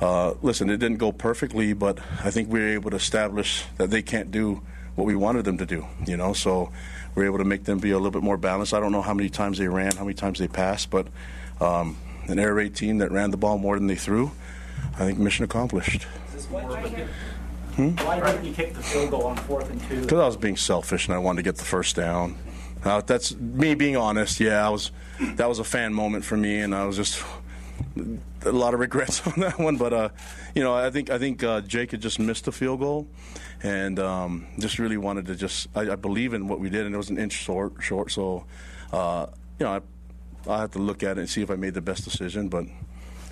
uh, 0.00 0.34
listen, 0.42 0.68
it 0.68 0.78
didn't 0.78 0.98
go 0.98 1.12
perfectly, 1.12 1.72
but 1.72 2.00
I 2.24 2.32
think 2.32 2.50
we 2.50 2.58
were 2.58 2.68
able 2.68 2.90
to 2.90 2.96
establish 2.96 3.64
that 3.78 3.90
they 3.90 4.02
can't 4.02 4.32
do 4.32 4.60
what 4.96 5.06
we 5.06 5.14
wanted 5.14 5.44
them 5.44 5.56
to 5.58 5.66
do. 5.66 5.86
You 6.04 6.16
know, 6.16 6.32
so 6.32 6.72
we 7.14 7.22
are 7.22 7.26
able 7.26 7.38
to 7.38 7.44
make 7.44 7.64
them 7.64 7.78
be 7.78 7.90
a 7.90 7.96
little 7.96 8.10
bit 8.10 8.22
more 8.22 8.36
balanced. 8.36 8.74
I 8.74 8.80
don't 8.80 8.92
know 8.92 9.02
how 9.02 9.14
many 9.14 9.28
times 9.28 9.58
they 9.58 9.68
ran, 9.68 9.96
how 9.96 10.04
many 10.04 10.14
times 10.14 10.38
they 10.38 10.48
passed, 10.48 10.90
but 10.90 11.06
um, 11.60 11.96
an 12.26 12.38
air 12.38 12.54
raid 12.54 12.74
team 12.74 12.98
that 12.98 13.10
ran 13.10 13.30
the 13.30 13.36
ball 13.36 13.58
more 13.58 13.78
than 13.78 13.86
they 13.86 13.96
threw, 13.96 14.32
I 14.94 15.04
think 15.04 15.18
mission 15.18 15.44
accomplished. 15.44 16.04
Why 16.48 18.20
didn't 18.20 18.44
you 18.44 18.52
kick 18.52 18.74
the 18.74 18.82
field 18.82 19.10
goal 19.10 19.26
on 19.26 19.36
fourth 19.36 19.70
and 19.70 19.80
two? 19.88 20.02
Because 20.02 20.18
I 20.18 20.26
was 20.26 20.36
being 20.36 20.56
selfish 20.56 21.06
and 21.06 21.14
I 21.14 21.18
wanted 21.18 21.42
to 21.42 21.42
get 21.42 21.56
the 21.56 21.64
first 21.64 21.96
down. 21.96 22.36
Uh, 22.84 23.00
that's 23.00 23.34
me 23.36 23.74
being 23.74 23.96
honest. 23.96 24.40
Yeah, 24.40 24.66
I 24.66 24.70
was. 24.70 24.90
That 25.36 25.48
was 25.48 25.60
a 25.60 25.64
fan 25.64 25.94
moment 25.94 26.24
for 26.24 26.36
me, 26.36 26.58
and 26.60 26.74
I 26.74 26.84
was 26.84 26.96
just 26.96 27.22
a 28.44 28.52
lot 28.52 28.74
of 28.74 28.80
regrets 28.80 29.26
on 29.26 29.34
that 29.38 29.58
one. 29.58 29.76
But 29.76 29.92
uh, 29.92 30.08
you 30.54 30.62
know, 30.62 30.74
I 30.74 30.90
think 30.90 31.10
I 31.10 31.18
think 31.18 31.42
uh, 31.42 31.60
Jake 31.62 31.90
had 31.90 32.00
just 32.00 32.18
missed 32.18 32.48
a 32.48 32.52
field 32.52 32.80
goal, 32.80 33.06
and 33.62 33.98
um, 33.98 34.46
just 34.58 34.78
really 34.78 34.96
wanted 34.96 35.26
to 35.26 35.34
just. 35.34 35.68
I, 35.74 35.92
I 35.92 35.96
believe 35.96 36.34
in 36.34 36.48
what 36.48 36.60
we 36.60 36.70
did, 36.70 36.86
and 36.86 36.94
it 36.94 36.98
was 36.98 37.10
an 37.10 37.18
inch 37.18 37.32
short. 37.32 37.74
Short, 37.80 38.10
so 38.10 38.44
uh, 38.92 39.26
you 39.58 39.66
know, 39.66 39.80
I 40.46 40.50
I 40.50 40.60
have 40.60 40.72
to 40.72 40.78
look 40.78 41.02
at 41.02 41.18
it 41.18 41.20
and 41.20 41.30
see 41.30 41.42
if 41.42 41.50
I 41.50 41.56
made 41.56 41.74
the 41.74 41.82
best 41.82 42.04
decision, 42.04 42.48
but. 42.48 42.66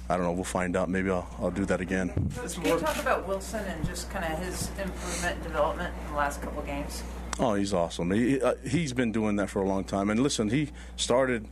I 0.08 0.16
don't 0.16 0.24
know. 0.26 0.32
We'll 0.32 0.42
find 0.42 0.74
out. 0.74 0.88
Maybe 0.88 1.08
I'll, 1.08 1.28
I'll 1.38 1.52
do 1.52 1.64
that 1.66 1.80
again. 1.80 2.08
Can 2.34 2.64
you 2.64 2.80
talk 2.80 2.96
about 2.96 3.28
Wilson 3.28 3.64
and 3.64 3.86
just 3.86 4.10
kind 4.10 4.24
of 4.24 4.40
his 4.40 4.68
improvement 4.70 5.36
and 5.36 5.42
development 5.44 5.94
in 6.00 6.10
the 6.10 6.18
last 6.18 6.42
couple 6.42 6.60
games? 6.62 7.04
Oh, 7.38 7.54
he's 7.54 7.72
awesome. 7.72 8.10
He, 8.10 8.40
uh, 8.40 8.54
he's 8.68 8.92
been 8.92 9.12
doing 9.12 9.36
that 9.36 9.48
for 9.48 9.62
a 9.62 9.66
long 9.66 9.84
time. 9.84 10.10
And 10.10 10.20
listen, 10.20 10.50
he 10.50 10.70
started 10.96 11.46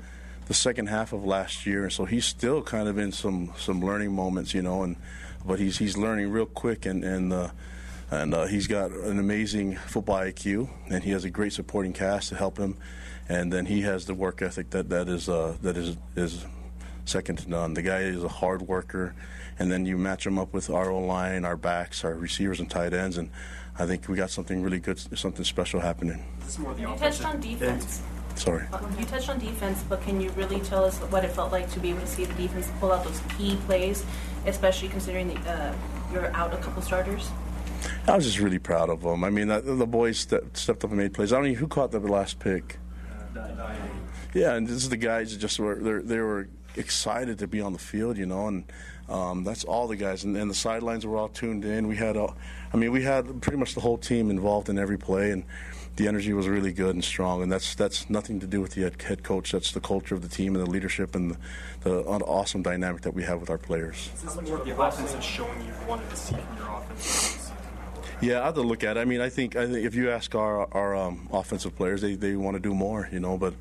the 0.49 0.55
second 0.55 0.87
half 0.87 1.13
of 1.13 1.25
last 1.25 1.67
year, 1.67 1.85
and 1.85 1.93
so 1.93 2.07
he's 2.07 2.25
still 2.25 2.63
kind 2.63 2.89
of 2.89 2.99
in 2.99 3.13
some, 3.13 3.53
some 3.59 3.85
learning 3.85 4.13
moments, 4.13 4.55
you 4.55 4.63
know. 4.63 4.83
And 4.83 4.97
but 5.45 5.61
he's 5.61 5.79
he's 5.79 5.97
learning 5.97 6.31
real 6.31 6.47
quick, 6.47 6.87
and 6.87 7.05
and 7.05 7.33
uh, 7.33 7.51
and 8.11 8.35
uh, 8.35 8.47
he's 8.47 8.67
got 8.67 8.91
an 8.91 9.19
amazing 9.19 9.77
football 9.77 10.19
IQ, 10.19 10.69
and 10.89 11.05
he 11.05 11.11
has 11.11 11.25
a 11.25 11.31
great 11.31 11.53
supporting 11.53 11.93
cast 11.93 12.31
to 12.31 12.35
help 12.35 12.59
him. 12.59 12.77
And 13.29 13.53
then 13.53 13.67
he 13.67 13.83
has 13.83 14.07
the 14.07 14.15
work 14.15 14.41
ethic 14.41 14.71
that 14.71 14.89
that 14.89 15.09
is 15.09 15.29
uh, 15.29 15.57
that 15.61 15.77
is 15.77 15.97
is 16.17 16.47
second 17.05 17.37
to 17.41 17.51
none. 17.51 17.75
The 17.75 17.83
guy 17.83 18.01
is 18.01 18.25
a 18.25 18.29
hard 18.29 18.63
worker, 18.63 19.15
and 19.59 19.71
then 19.71 19.85
you 19.85 19.99
match 19.99 20.27
him 20.27 20.39
up 20.39 20.55
with 20.55 20.71
our 20.71 20.91
O 20.91 21.01
line, 21.01 21.45
our 21.45 21.59
backs, 21.59 22.05
our 22.05 22.15
receivers, 22.15 22.59
and 22.59 22.71
tight 22.71 22.95
ends, 22.95 23.19
and 23.19 23.31
I 23.79 23.85
think 23.85 24.09
we 24.09 24.17
got 24.17 24.31
something 24.31 24.63
really 24.63 24.81
good, 24.81 24.99
something 25.19 25.45
special 25.45 25.81
happening. 25.81 26.25
You 26.79 26.97
touched 26.99 27.25
on 27.25 27.39
defense. 27.39 28.03
Sorry. 28.39 28.65
You 28.99 29.05
touched 29.05 29.29
on 29.29 29.39
defense, 29.39 29.85
but 29.89 30.01
can 30.03 30.21
you 30.21 30.31
really 30.31 30.61
tell 30.61 30.85
us 30.85 30.99
what 30.99 31.25
it 31.25 31.31
felt 31.33 31.51
like 31.53 31.71
to 31.73 31.81
be 31.81 31.91
able 31.91 32.01
to 32.01 32.07
see 32.07 32.25
the 32.25 32.35
defense 32.35 32.71
pull 32.79 32.93
out 32.93 33.05
those 33.05 33.21
key 33.37 33.57
plays, 33.67 34.05
especially 34.47 34.89
considering 34.89 35.29
the, 35.29 35.51
uh, 35.51 35.75
you're 36.13 36.35
out 36.37 36.55
a 36.55 36.57
couple 36.59 36.81
starters? 36.83 37.31
I 38.07 38.15
was 38.17 38.25
just 38.25 38.39
really 38.39 38.59
proud 38.59 38.91
of 38.91 39.03
them. 39.03 39.25
I 39.25 39.31
mean, 39.31 39.49
the, 39.49 39.61
the 39.61 39.87
boys 39.87 40.27
that 40.27 40.57
stepped 40.57 40.85
up 40.85 40.91
and 40.91 40.99
made 40.99 41.15
plays. 41.15 41.33
I 41.33 41.37
don't 41.37 41.47
even 41.47 41.55
know 41.55 41.61
who 41.61 41.67
caught 41.69 41.91
the 41.91 41.99
last 42.01 42.39
pick. 42.39 42.79
Yeah, 44.35 44.55
and 44.55 44.67
this 44.67 44.77
is 44.77 44.89
the 44.89 44.97
guys 44.97 45.33
that 45.33 45.39
just 45.39 45.59
were 45.59 45.77
they're- 45.77 46.03
they 46.03 46.19
were 46.19 46.49
excited 46.77 47.39
to 47.41 47.47
be 47.49 47.61
on 47.61 47.73
the 47.73 47.79
field, 47.79 48.17
you 48.17 48.27
know, 48.27 48.47
and 48.47 48.65
um, 49.09 49.43
that's 49.43 49.65
all 49.65 49.89
the 49.89 49.97
guys. 49.97 50.25
And, 50.25 50.37
and 50.37 50.51
the 50.51 50.55
sidelines 50.55 51.05
were 51.07 51.17
all 51.17 51.29
tuned 51.29 51.65
in. 51.65 51.89
We 51.89 51.97
had, 51.97 52.17
all, 52.17 52.37
I 52.73 52.77
mean, 52.77 52.93
we 52.93 53.03
had 53.03 53.41
pretty 53.41 53.59
much 53.59 53.75
the 53.75 53.81
whole 53.81 53.97
team 53.99 54.31
involved 54.31 54.69
in 54.69 54.79
every 54.79 54.99
play, 54.99 55.31
and 55.31 55.45
the 55.99 56.07
energy 56.07 56.33
was 56.33 56.49
really 56.49 56.73
good 56.73 56.95
and 56.95 57.05
strong. 57.05 57.43
And 57.43 57.51
that's 57.51 57.75
that's 57.75 58.09
nothing 58.09 58.39
to 58.41 58.47
do 58.47 58.61
with 58.61 58.73
the 58.73 58.83
head- 58.83 59.03
head 59.03 59.23
coach. 59.25 59.53
That's 59.53 59.73
the 59.73 59.81
culture 59.81 60.15
of 60.15 60.23
the 60.23 60.29
team 60.29 60.55
and 60.55 60.65
the 60.65 60.71
leadership 60.71 61.15
and 61.15 61.33
the, 61.33 61.39
the 61.83 62.03
awesome 62.05 62.63
dynamic 62.63 63.03
that 63.03 63.15
we 63.15 63.25
have 63.25 63.41
with 63.41 63.51
our 63.51 63.59
players. 63.59 64.09
Is 64.15 64.23
This 64.23 64.37
is 64.37 64.49
more 64.49 64.65
the 64.65 64.81
offense 64.81 65.13
is 65.13 65.25
showing 65.25 65.61
you 65.67 65.75
wanted 65.89 66.09
to 66.09 66.17
see 66.17 66.37
from 66.37 66.57
your 66.57 66.69
offense. 66.69 67.51
Yeah, 68.21 68.43
I 68.43 68.47
have 68.47 68.55
to 68.55 68.63
look 68.63 68.83
at 68.85 68.97
it. 68.97 69.01
I 69.01 69.05
mean, 69.05 69.21
I 69.21 69.29
think 69.29 69.57
I 69.57 69.67
think 69.67 69.85
if 69.85 69.95
you 69.95 70.11
ask 70.11 70.35
our 70.35 70.73
our 70.73 70.95
um, 70.97 71.29
offensive 71.33 71.77
players, 71.77 72.01
they, 72.01 72.15
they 72.15 72.37
want 72.37 72.55
to 72.55 72.61
do 72.61 72.75
more, 72.75 73.09
you 73.13 73.21
know. 73.21 73.37
But 73.37 73.55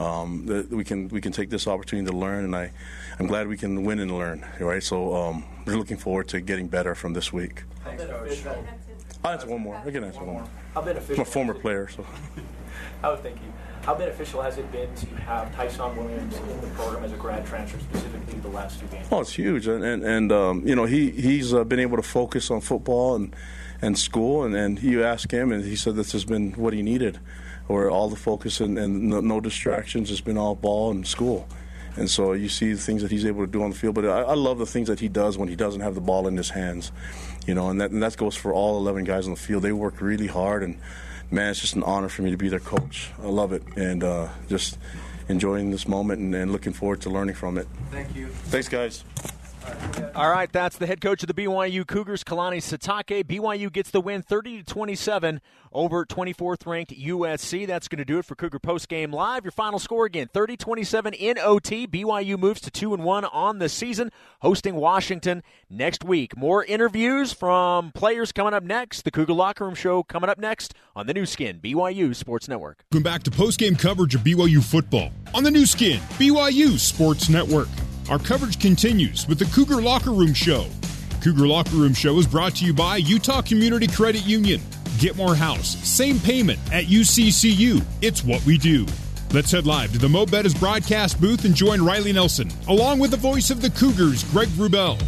um, 0.00 0.46
the, 0.46 0.66
we 0.70 0.84
can 0.84 1.08
we 1.08 1.20
can 1.20 1.32
take 1.32 1.50
this 1.50 1.68
opportunity 1.68 2.10
to 2.10 2.16
learn, 2.16 2.44
and 2.44 2.54
I 2.54 2.72
I'm 3.18 3.26
glad 3.26 3.46
we 3.46 3.56
can 3.56 3.84
win 3.84 4.00
and 4.00 4.10
learn. 4.10 4.44
Right, 4.60 4.82
so 4.82 5.14
um, 5.14 5.44
we're 5.64 5.76
looking 5.76 5.98
forward 5.98 6.28
to 6.28 6.40
getting 6.40 6.66
better 6.66 6.96
from 6.96 7.12
this 7.14 7.32
week. 7.32 7.62
Thanks, 7.84 8.04
coach. 8.04 8.44
I'll 9.26 9.32
answer 9.32 9.48
one 9.48 9.60
more. 9.60 9.76
I 9.84 9.90
can 9.90 10.04
answer 10.04 10.20
one 10.20 10.34
more. 10.34 10.44
How 10.74 10.80
I'm 10.80 10.86
beneficial? 10.86 11.22
a 11.22 11.24
former 11.24 11.54
player, 11.54 11.88
so. 11.88 12.06
How 13.02 13.16
thank 13.16 13.36
you. 13.36 13.52
How 13.82 13.94
beneficial 13.94 14.40
has 14.42 14.58
it 14.58 14.70
been 14.72 14.92
to 14.94 15.06
have 15.22 15.54
Tyson 15.54 15.96
Williams 15.96 16.36
in 16.36 16.60
the 16.60 16.66
program 16.68 17.04
as 17.04 17.12
a 17.12 17.16
grad 17.16 17.46
transfer, 17.46 17.78
specifically 17.78 18.38
the 18.40 18.48
last 18.48 18.80
two 18.80 18.86
games? 18.86 19.06
Oh, 19.10 19.20
it's 19.20 19.32
huge, 19.32 19.66
and 19.66 19.84
and, 19.84 20.04
and 20.04 20.32
um, 20.32 20.66
you 20.66 20.74
know 20.74 20.84
he 20.84 21.10
he's 21.10 21.52
uh, 21.54 21.64
been 21.64 21.80
able 21.80 21.96
to 21.96 22.02
focus 22.02 22.50
on 22.50 22.60
football 22.60 23.16
and 23.16 23.34
and 23.82 23.98
school, 23.98 24.44
and, 24.44 24.54
and 24.54 24.82
you 24.82 25.04
ask 25.04 25.30
him, 25.30 25.52
and 25.52 25.64
he 25.64 25.76
said 25.76 25.96
this 25.96 26.12
has 26.12 26.24
been 26.24 26.52
what 26.52 26.72
he 26.72 26.82
needed, 26.82 27.18
where 27.66 27.90
all 27.90 28.08
the 28.08 28.16
focus 28.16 28.60
and, 28.60 28.78
and 28.78 29.10
no, 29.10 29.20
no 29.20 29.40
distractions 29.40 30.08
has 30.08 30.20
been 30.20 30.38
all 30.38 30.54
ball 30.54 30.90
and 30.90 31.06
school. 31.06 31.46
And 31.96 32.10
so 32.10 32.32
you 32.34 32.48
see 32.48 32.72
the 32.72 32.80
things 32.80 33.02
that 33.02 33.10
he's 33.10 33.24
able 33.24 33.40
to 33.40 33.50
do 33.50 33.62
on 33.62 33.70
the 33.70 33.76
field, 33.76 33.94
but 33.94 34.04
I, 34.04 34.20
I 34.22 34.34
love 34.34 34.58
the 34.58 34.66
things 34.66 34.88
that 34.88 35.00
he 35.00 35.08
does 35.08 35.38
when 35.38 35.48
he 35.48 35.56
doesn't 35.56 35.80
have 35.80 35.94
the 35.94 36.00
ball 36.00 36.28
in 36.28 36.36
his 36.36 36.50
hands, 36.50 36.92
you 37.46 37.54
know, 37.54 37.70
and 37.70 37.80
that 37.80 37.90
and 37.90 38.02
that 38.02 38.16
goes 38.16 38.34
for 38.36 38.52
all 38.52 38.78
11 38.78 39.04
guys 39.04 39.26
on 39.26 39.34
the 39.34 39.40
field. 39.40 39.62
They 39.62 39.72
work 39.72 40.00
really 40.00 40.26
hard, 40.26 40.62
and 40.62 40.78
man, 41.30 41.50
it's 41.50 41.60
just 41.60 41.76
an 41.76 41.82
honor 41.82 42.08
for 42.08 42.22
me 42.22 42.30
to 42.30 42.36
be 42.36 42.48
their 42.48 42.60
coach. 42.60 43.10
I 43.22 43.28
love 43.28 43.52
it, 43.52 43.62
and 43.76 44.02
uh, 44.02 44.28
just 44.48 44.78
enjoying 45.28 45.70
this 45.70 45.88
moment 45.88 46.20
and, 46.20 46.34
and 46.34 46.52
looking 46.52 46.72
forward 46.72 47.00
to 47.02 47.10
learning 47.10 47.34
from 47.34 47.58
it. 47.58 47.66
Thank 47.90 48.14
you. 48.14 48.28
Thanks, 48.28 48.68
guys. 48.68 49.04
All 50.16 50.30
right, 50.30 50.50
that's 50.50 50.78
the 50.78 50.86
head 50.86 51.02
coach 51.02 51.22
of 51.22 51.26
the 51.26 51.34
BYU 51.34 51.86
Cougars, 51.86 52.24
Kalani 52.24 52.56
Sitake. 52.56 53.24
BYU 53.24 53.70
gets 53.70 53.90
the 53.90 54.00
win 54.00 54.22
30 54.22 54.62
to 54.62 54.64
27 54.64 55.42
over 55.72 56.06
24th 56.06 56.66
ranked 56.66 56.92
USC. 56.98 57.66
That's 57.66 57.86
going 57.86 57.98
to 57.98 58.04
do 58.06 58.18
it 58.18 58.24
for 58.24 58.34
Cougar 58.34 58.60
Post 58.60 58.88
Game 58.88 59.12
Live. 59.12 59.44
Your 59.44 59.52
final 59.52 59.78
score 59.78 60.06
again 60.06 60.28
30 60.32 60.56
27 60.56 61.12
in 61.12 61.38
OT. 61.38 61.86
BYU 61.86 62.38
moves 62.38 62.62
to 62.62 62.70
2 62.70 62.94
and 62.94 63.04
1 63.04 63.26
on 63.26 63.58
the 63.58 63.68
season, 63.68 64.10
hosting 64.40 64.76
Washington 64.76 65.42
next 65.68 66.02
week. 66.02 66.34
More 66.34 66.64
interviews 66.64 67.34
from 67.34 67.92
players 67.92 68.32
coming 68.32 68.54
up 68.54 68.62
next. 68.62 69.02
The 69.02 69.10
Cougar 69.10 69.34
Locker 69.34 69.66
Room 69.66 69.74
Show 69.74 70.02
coming 70.02 70.30
up 70.30 70.38
next 70.38 70.72
on 70.94 71.06
the 71.06 71.12
Nu 71.12 71.26
Skin, 71.26 71.60
BYU 71.62 72.16
Sports 72.16 72.48
Network. 72.48 72.84
Welcome 72.90 73.02
back 73.02 73.22
to 73.24 73.30
post 73.30 73.58
game 73.58 73.76
coverage 73.76 74.14
of 74.14 74.22
BYU 74.22 74.64
football 74.64 75.10
on 75.34 75.44
the 75.44 75.50
Nu 75.50 75.66
Skin, 75.66 76.00
BYU 76.18 76.78
Sports 76.78 77.28
Network. 77.28 77.68
Our 78.08 78.20
coverage 78.20 78.60
continues 78.60 79.26
with 79.26 79.40
the 79.40 79.46
Cougar 79.46 79.82
Locker 79.82 80.12
Room 80.12 80.32
Show. 80.32 80.66
Cougar 81.22 81.48
Locker 81.48 81.74
Room 81.74 81.92
Show 81.92 82.18
is 82.18 82.26
brought 82.26 82.54
to 82.56 82.64
you 82.64 82.72
by 82.72 82.98
Utah 82.98 83.42
Community 83.42 83.88
Credit 83.88 84.24
Union. 84.24 84.60
Get 84.98 85.16
more 85.16 85.34
house, 85.34 85.76
same 85.78 86.20
payment 86.20 86.60
at 86.72 86.84
UCCU. 86.84 87.84
It's 88.02 88.22
what 88.22 88.44
we 88.46 88.58
do. 88.58 88.86
Let's 89.32 89.50
head 89.50 89.66
live 89.66 89.90
to 89.92 89.98
the 89.98 90.06
MoBetta's 90.06 90.54
broadcast 90.54 91.20
booth 91.20 91.44
and 91.44 91.54
join 91.54 91.82
Riley 91.82 92.12
Nelson, 92.12 92.48
along 92.68 93.00
with 93.00 93.10
the 93.10 93.16
voice 93.16 93.50
of 93.50 93.60
the 93.60 93.70
Cougars, 93.70 94.22
Greg 94.30 94.48
Wrubell. 94.50 95.02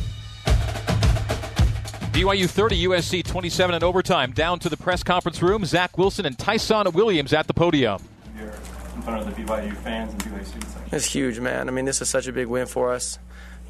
BYU 2.10 2.50
30, 2.50 2.86
USC 2.88 3.24
27 3.24 3.76
in 3.76 3.84
overtime. 3.84 4.32
Down 4.32 4.58
to 4.58 4.68
the 4.68 4.76
press 4.76 5.04
conference 5.04 5.40
room, 5.40 5.64
Zach 5.64 5.96
Wilson 5.96 6.26
and 6.26 6.36
Tyson 6.36 6.90
Williams 6.90 7.32
at 7.32 7.46
the 7.46 7.54
podium. 7.54 8.02
You're 9.08 9.16
in 9.16 9.24
front 9.24 9.38
of 9.38 9.46
the 9.46 9.52
BYU 9.52 9.76
fans 9.78 10.12
and 10.12 10.22
BYU 10.22 10.44
students. 10.44 10.76
It's 10.92 11.06
huge, 11.06 11.40
man. 11.40 11.68
I 11.68 11.72
mean, 11.72 11.86
this 11.86 12.02
is 12.02 12.10
such 12.10 12.26
a 12.26 12.32
big 12.32 12.46
win 12.46 12.66
for 12.66 12.92
us. 12.92 13.18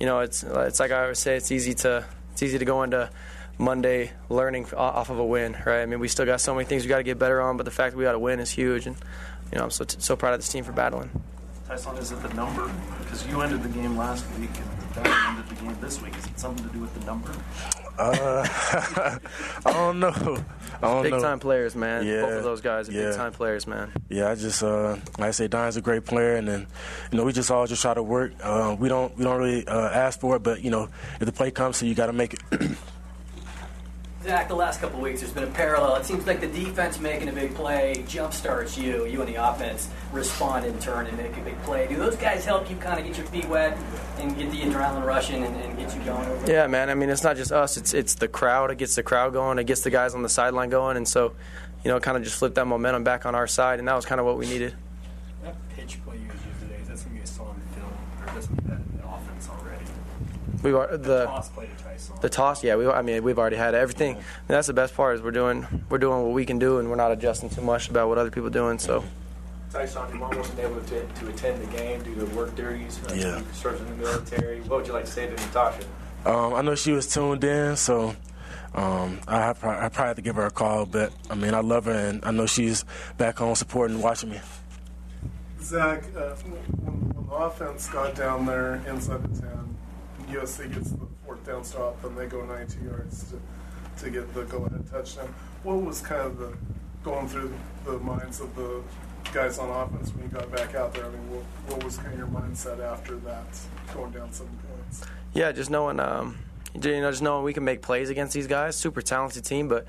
You 0.00 0.06
know, 0.06 0.20
it's 0.20 0.42
it's 0.42 0.80
like 0.80 0.90
I 0.90 1.02
always 1.02 1.18
say, 1.18 1.36
it's 1.36 1.52
easy 1.52 1.74
to 1.74 2.04
it's 2.32 2.42
easy 2.42 2.58
to 2.58 2.64
go 2.64 2.82
into 2.82 3.10
Monday 3.56 4.12
learning 4.28 4.66
off 4.76 5.10
of 5.10 5.18
a 5.18 5.24
win, 5.24 5.56
right? 5.64 5.82
I 5.82 5.86
mean, 5.86 6.00
we 6.00 6.08
still 6.08 6.26
got 6.26 6.40
so 6.40 6.54
many 6.54 6.64
things 6.66 6.82
we 6.82 6.88
got 6.88 6.98
to 6.98 7.02
get 7.04 7.18
better 7.18 7.40
on, 7.40 7.56
but 7.56 7.64
the 7.64 7.70
fact 7.70 7.92
that 7.92 7.98
we 7.98 8.04
got 8.04 8.14
a 8.14 8.18
win 8.18 8.40
is 8.40 8.50
huge, 8.50 8.86
and 8.86 8.96
you 9.52 9.58
know, 9.58 9.64
I'm 9.64 9.70
so 9.70 9.84
so 9.86 10.16
proud 10.16 10.34
of 10.34 10.40
this 10.40 10.48
team 10.48 10.64
for 10.64 10.72
battling. 10.72 11.10
Tyson, 11.68 11.96
is 11.98 12.10
it 12.10 12.22
the 12.22 12.34
number? 12.34 12.70
Because 13.00 13.26
you 13.26 13.40
ended 13.40 13.62
the 13.62 13.68
game 13.68 13.96
last 13.96 14.24
week, 14.38 14.50
and 14.56 15.04
that 15.04 15.28
ended 15.28 15.48
the 15.56 15.62
game 15.62 15.76
this 15.80 16.00
week. 16.02 16.16
Is 16.16 16.26
it 16.26 16.38
something 16.38 16.66
to 16.66 16.72
do 16.72 16.80
with 16.80 16.94
the 16.94 17.04
number? 17.06 17.32
Uh, 17.98 18.46
I 19.66 19.72
don't 19.72 19.98
know. 20.00 20.44
I 20.80 20.80
don't 20.80 21.02
big 21.02 21.12
know. 21.12 21.20
time 21.20 21.40
players, 21.40 21.74
man. 21.74 22.06
Yeah, 22.06 22.22
Both 22.22 22.32
of 22.38 22.44
those 22.44 22.60
guys 22.60 22.88
are 22.88 22.92
yeah. 22.92 23.08
big 23.08 23.16
time 23.16 23.32
players, 23.32 23.66
man. 23.66 23.92
Yeah, 24.08 24.30
I 24.30 24.36
just 24.36 24.62
uh, 24.62 24.96
like 25.18 25.28
I 25.28 25.30
say, 25.32 25.48
Don's 25.48 25.76
a 25.76 25.80
great 25.80 26.04
player, 26.04 26.36
and 26.36 26.46
then 26.46 26.66
you 27.10 27.18
know 27.18 27.24
we 27.24 27.32
just 27.32 27.50
all 27.50 27.66
just 27.66 27.82
try 27.82 27.94
to 27.94 28.02
work. 28.02 28.32
Uh, 28.40 28.76
we 28.78 28.88
don't 28.88 29.16
we 29.16 29.24
don't 29.24 29.38
really 29.38 29.66
uh, 29.66 29.90
ask 29.90 30.20
for 30.20 30.36
it, 30.36 30.42
but 30.44 30.62
you 30.62 30.70
know 30.70 30.88
if 31.20 31.26
the 31.26 31.32
play 31.32 31.50
comes, 31.50 31.76
so 31.78 31.86
you 31.86 31.94
got 31.94 32.06
to 32.06 32.12
make 32.12 32.34
it. 32.34 32.40
Zach, 34.28 34.46
the 34.46 34.54
last 34.54 34.82
couple 34.82 34.98
of 34.98 35.02
weeks, 35.02 35.20
there's 35.20 35.32
been 35.32 35.44
a 35.44 35.46
parallel. 35.46 35.96
It 35.96 36.04
seems 36.04 36.26
like 36.26 36.42
the 36.42 36.48
defense 36.48 37.00
making 37.00 37.30
a 37.30 37.32
big 37.32 37.54
play 37.54 38.04
jump 38.06 38.34
starts 38.34 38.76
you. 38.76 39.06
You 39.06 39.22
and 39.22 39.34
the 39.34 39.36
offense 39.36 39.88
respond 40.12 40.66
in 40.66 40.78
turn 40.80 41.06
and 41.06 41.16
make 41.16 41.34
a 41.34 41.40
big 41.40 41.58
play. 41.62 41.88
Do 41.88 41.96
those 41.96 42.14
guys 42.16 42.44
help 42.44 42.68
you 42.68 42.76
kind 42.76 43.00
of 43.00 43.06
get 43.06 43.16
your 43.16 43.26
feet 43.28 43.48
wet 43.48 43.78
and 44.18 44.36
get 44.36 44.50
the 44.50 44.58
adrenaline 44.58 45.06
rushing 45.06 45.44
and, 45.44 45.56
and 45.56 45.78
get 45.78 45.94
you 45.96 46.02
going? 46.02 46.28
Over 46.28 46.52
Yeah, 46.52 46.66
man. 46.66 46.90
I 46.90 46.94
mean, 46.94 47.08
it's 47.08 47.22
not 47.22 47.38
just 47.38 47.52
us. 47.52 47.78
It's 47.78 47.94
it's 47.94 48.16
the 48.16 48.28
crowd. 48.28 48.70
It 48.70 48.76
gets 48.76 48.96
the 48.96 49.02
crowd 49.02 49.32
going. 49.32 49.58
It 49.58 49.64
gets 49.64 49.80
the 49.80 49.88
guys 49.88 50.14
on 50.14 50.22
the 50.22 50.28
sideline 50.28 50.68
going, 50.68 50.98
and 50.98 51.08
so, 51.08 51.32
you 51.82 51.90
know, 51.90 51.98
kind 51.98 52.18
of 52.18 52.22
just 52.22 52.36
flip 52.38 52.54
that 52.56 52.66
momentum 52.66 53.04
back 53.04 53.24
on 53.24 53.34
our 53.34 53.46
side, 53.46 53.78
and 53.78 53.88
that 53.88 53.94
was 53.94 54.04
kind 54.04 54.20
of 54.20 54.26
what 54.26 54.36
we 54.36 54.46
needed. 54.46 54.74
That 55.42 55.56
pitch 55.70 56.04
play 56.04 56.16
you 56.16 56.24
used 56.24 56.60
today, 56.60 56.76
is 56.82 56.88
that 56.88 56.98
something 56.98 57.18
you 57.18 57.24
saw 57.26 57.44
on 57.44 57.62
film, 57.74 57.90
or 58.20 58.34
does 58.34 58.46
that 58.46 58.78
offense 59.06 59.48
already? 59.48 59.86
We 60.62 60.74
are 60.74 60.98
the, 60.98 60.98
The 60.98 61.24
toss 61.24 61.48
play 61.48 61.64
to 61.64 61.72
Tyson. 61.82 61.87
The 62.20 62.28
toss, 62.28 62.62
yeah. 62.64 62.76
We, 62.76 62.86
I 62.86 63.02
mean, 63.02 63.22
we've 63.22 63.38
already 63.38 63.56
had 63.56 63.74
everything. 63.74 64.16
And 64.16 64.24
that's 64.48 64.66
the 64.66 64.72
best 64.72 64.94
part 64.94 65.16
is 65.16 65.22
we're 65.22 65.30
doing 65.30 65.66
we're 65.90 65.98
doing 65.98 66.22
what 66.24 66.32
we 66.32 66.44
can 66.46 66.58
do, 66.58 66.78
and 66.78 66.88
we're 66.90 66.96
not 66.96 67.12
adjusting 67.12 67.50
too 67.50 67.60
much 67.62 67.88
about 67.88 68.08
what 68.08 68.18
other 68.18 68.30
people 68.30 68.46
are 68.48 68.50
doing. 68.50 68.78
So. 68.78 69.04
Tyson, 69.72 70.02
you 70.14 70.20
wasn't 70.20 70.58
able 70.60 70.80
to, 70.80 71.06
to 71.06 71.28
attend 71.28 71.60
the 71.62 71.76
game 71.76 72.02
due 72.02 72.14
to 72.14 72.24
work 72.34 72.56
duties. 72.56 72.98
Uh, 73.06 73.14
Yeah. 73.14 73.38
you 73.38 73.44
Served 73.52 73.80
in 73.82 73.86
the 73.90 73.96
military. 73.96 74.60
What 74.62 74.78
would 74.78 74.86
you 74.86 74.94
like 74.94 75.04
to 75.04 75.10
say 75.10 75.26
to 75.26 75.32
Natasha? 75.32 75.82
Um, 76.24 76.54
I 76.54 76.62
know 76.62 76.74
she 76.74 76.92
was 76.92 77.06
tuned 77.06 77.44
in, 77.44 77.76
so 77.76 78.16
um, 78.74 79.20
I, 79.28 79.52
probably, 79.52 79.84
I 79.84 79.88
probably 79.90 80.06
have 80.08 80.16
to 80.16 80.22
give 80.22 80.36
her 80.36 80.46
a 80.46 80.50
call. 80.50 80.86
But 80.86 81.12
I 81.28 81.34
mean, 81.34 81.52
I 81.52 81.60
love 81.60 81.84
her, 81.84 81.92
and 81.92 82.24
I 82.24 82.30
know 82.30 82.46
she's 82.46 82.84
back 83.18 83.38
home 83.38 83.54
supporting, 83.54 83.96
and 83.96 84.04
watching 84.04 84.30
me. 84.30 84.40
Zach, 85.60 86.02
uh, 86.16 86.30
when, 86.46 87.12
when 87.12 87.26
the 87.28 87.34
offense 87.34 87.88
got 87.88 88.14
down 88.14 88.46
there 88.46 88.76
inside 88.88 89.22
the 89.34 89.40
10, 89.42 89.67
USC 90.28 90.72
gets 90.72 90.90
the 90.90 91.06
fourth 91.24 91.44
down 91.44 91.64
stop, 91.64 92.02
and 92.04 92.16
they 92.16 92.26
go 92.26 92.44
90 92.44 92.84
yards 92.84 93.30
to, 93.30 94.04
to 94.04 94.10
get 94.10 94.32
the 94.34 94.44
go 94.44 94.64
ahead 94.64 94.88
touchdown. 94.90 95.32
What 95.62 95.82
was 95.82 96.00
kind 96.00 96.22
of 96.22 96.38
the 96.38 96.56
going 97.02 97.28
through 97.28 97.52
the 97.84 97.98
minds 97.98 98.40
of 98.40 98.54
the 98.54 98.82
guys 99.32 99.58
on 99.58 99.70
offense 99.70 100.14
when 100.14 100.24
you 100.24 100.28
got 100.30 100.50
back 100.50 100.74
out 100.74 100.94
there? 100.94 101.06
I 101.06 101.10
mean, 101.10 101.30
what, 101.30 101.44
what 101.72 101.84
was 101.84 101.96
kind 101.96 102.12
of 102.12 102.18
your 102.18 102.28
mindset 102.28 102.80
after 102.80 103.16
that, 103.16 103.46
going 103.94 104.12
down 104.12 104.32
seven 104.32 104.58
points? 104.68 105.02
Yeah, 105.32 105.52
just 105.52 105.70
knowing, 105.70 106.00
um, 106.00 106.38
you 106.74 107.00
know, 107.00 107.10
just 107.10 107.22
knowing 107.22 107.44
we 107.44 107.52
can 107.52 107.64
make 107.64 107.82
plays 107.82 108.10
against 108.10 108.34
these 108.34 108.46
guys. 108.46 108.76
Super 108.76 109.02
talented 109.02 109.44
team, 109.44 109.68
but 109.68 109.86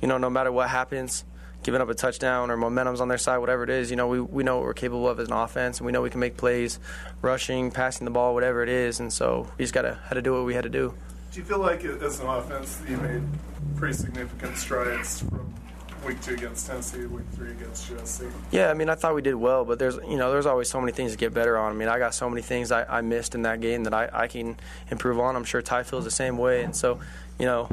you 0.00 0.08
know, 0.08 0.18
no 0.18 0.30
matter 0.30 0.52
what 0.52 0.68
happens, 0.68 1.24
giving 1.68 1.82
up 1.82 1.88
a 1.90 1.94
touchdown 1.94 2.50
or 2.50 2.56
momentum's 2.56 2.98
on 2.98 3.08
their 3.08 3.18
side, 3.18 3.36
whatever 3.36 3.62
it 3.62 3.68
is, 3.68 3.90
you 3.90 3.96
know, 3.96 4.08
we, 4.08 4.18
we 4.18 4.42
know 4.42 4.56
what 4.56 4.64
we're 4.64 4.72
capable 4.72 5.06
of 5.06 5.20
as 5.20 5.28
an 5.28 5.34
offense, 5.34 5.76
and 5.76 5.84
we 5.84 5.92
know 5.92 6.00
we 6.00 6.08
can 6.08 6.18
make 6.18 6.34
plays, 6.34 6.80
rushing, 7.20 7.70
passing 7.70 8.06
the 8.06 8.10
ball, 8.10 8.32
whatever 8.32 8.62
it 8.62 8.70
is, 8.70 9.00
and 9.00 9.12
so 9.12 9.46
we 9.58 9.64
just 9.64 9.74
gotta 9.74 9.98
had 10.08 10.14
to 10.14 10.22
do 10.22 10.32
what 10.32 10.46
we 10.46 10.54
had 10.54 10.62
to 10.62 10.70
do. 10.70 10.94
Do 11.30 11.40
you 11.40 11.44
feel 11.44 11.58
like, 11.58 11.84
as 11.84 12.20
an 12.20 12.26
offense, 12.26 12.80
you 12.88 12.96
made 12.96 13.22
pretty 13.76 13.92
significant 13.98 14.56
strides 14.56 15.20
from 15.20 15.52
week 16.04 16.20
two 16.20 16.34
against 16.34 16.66
Tennessee, 16.66 17.06
week 17.06 17.26
three 17.34 17.50
against 17.50 17.90
USC? 17.92 18.30
Yeah, 18.50 18.70
I 18.70 18.74
mean, 18.74 18.88
I 18.88 18.94
thought 18.94 19.14
we 19.14 19.22
did 19.22 19.34
well, 19.34 19.64
but 19.64 19.78
there's 19.78 19.96
you 20.08 20.16
know 20.16 20.30
there's 20.30 20.46
always 20.46 20.68
so 20.68 20.80
many 20.80 20.92
things 20.92 21.12
to 21.12 21.18
get 21.18 21.34
better 21.34 21.58
on. 21.58 21.72
I 21.72 21.74
mean, 21.74 21.88
I 21.88 21.98
got 21.98 22.14
so 22.14 22.28
many 22.28 22.42
things 22.42 22.70
I, 22.72 22.84
I 22.84 23.00
missed 23.00 23.34
in 23.34 23.42
that 23.42 23.60
game 23.60 23.84
that 23.84 23.94
I, 23.94 24.08
I 24.12 24.26
can 24.28 24.56
improve 24.90 25.18
on. 25.20 25.36
I'm 25.36 25.44
sure 25.44 25.62
Ty 25.62 25.82
feels 25.84 26.04
the 26.04 26.10
same 26.10 26.38
way, 26.38 26.62
and 26.62 26.74
so 26.74 27.00
you 27.38 27.46
know, 27.46 27.68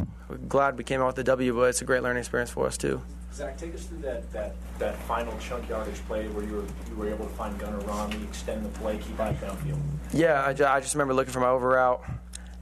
glad 0.47 0.77
we 0.77 0.83
came 0.83 1.01
out 1.01 1.07
with 1.07 1.15
the 1.15 1.23
W, 1.23 1.53
but 1.55 1.63
it's 1.69 1.81
a 1.81 1.85
great 1.85 2.03
learning 2.03 2.19
experience 2.19 2.51
for 2.51 2.67
us 2.67 2.77
too. 2.77 3.01
Zach, 3.33 3.57
take 3.57 3.75
us 3.75 3.83
through 3.83 3.97
that, 3.99 4.31
that, 4.31 4.55
that 4.79 4.95
final 4.99 5.37
chunk 5.39 5.67
yardage 5.67 5.95
play 6.07 6.27
where 6.29 6.45
you 6.45 6.53
were 6.53 6.63
you 6.89 6.95
were 6.95 7.09
able 7.09 7.25
to 7.25 7.31
find 7.33 7.59
Gunnar 7.59 7.79
Romney, 7.79 8.23
extend 8.23 8.63
the 8.63 8.69
play, 8.79 8.97
keep 8.97 9.19
eyes 9.19 9.35
downfield. 9.37 9.79
Yeah, 10.13 10.45
I, 10.45 10.53
ju- 10.53 10.63
I 10.65 10.79
just 10.79 10.93
remember 10.93 11.13
looking 11.13 11.33
for 11.33 11.41
my 11.41 11.49
over 11.49 11.67
route, 11.69 12.01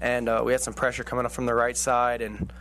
and 0.02 0.28
uh, 0.28 0.42
we 0.44 0.52
had 0.52 0.62
some 0.62 0.74
pressure 0.74 1.04
coming 1.04 1.26
up 1.26 1.32
from 1.32 1.46
the 1.46 1.54
right 1.54 1.78
side, 1.78 2.22
and 2.24 2.52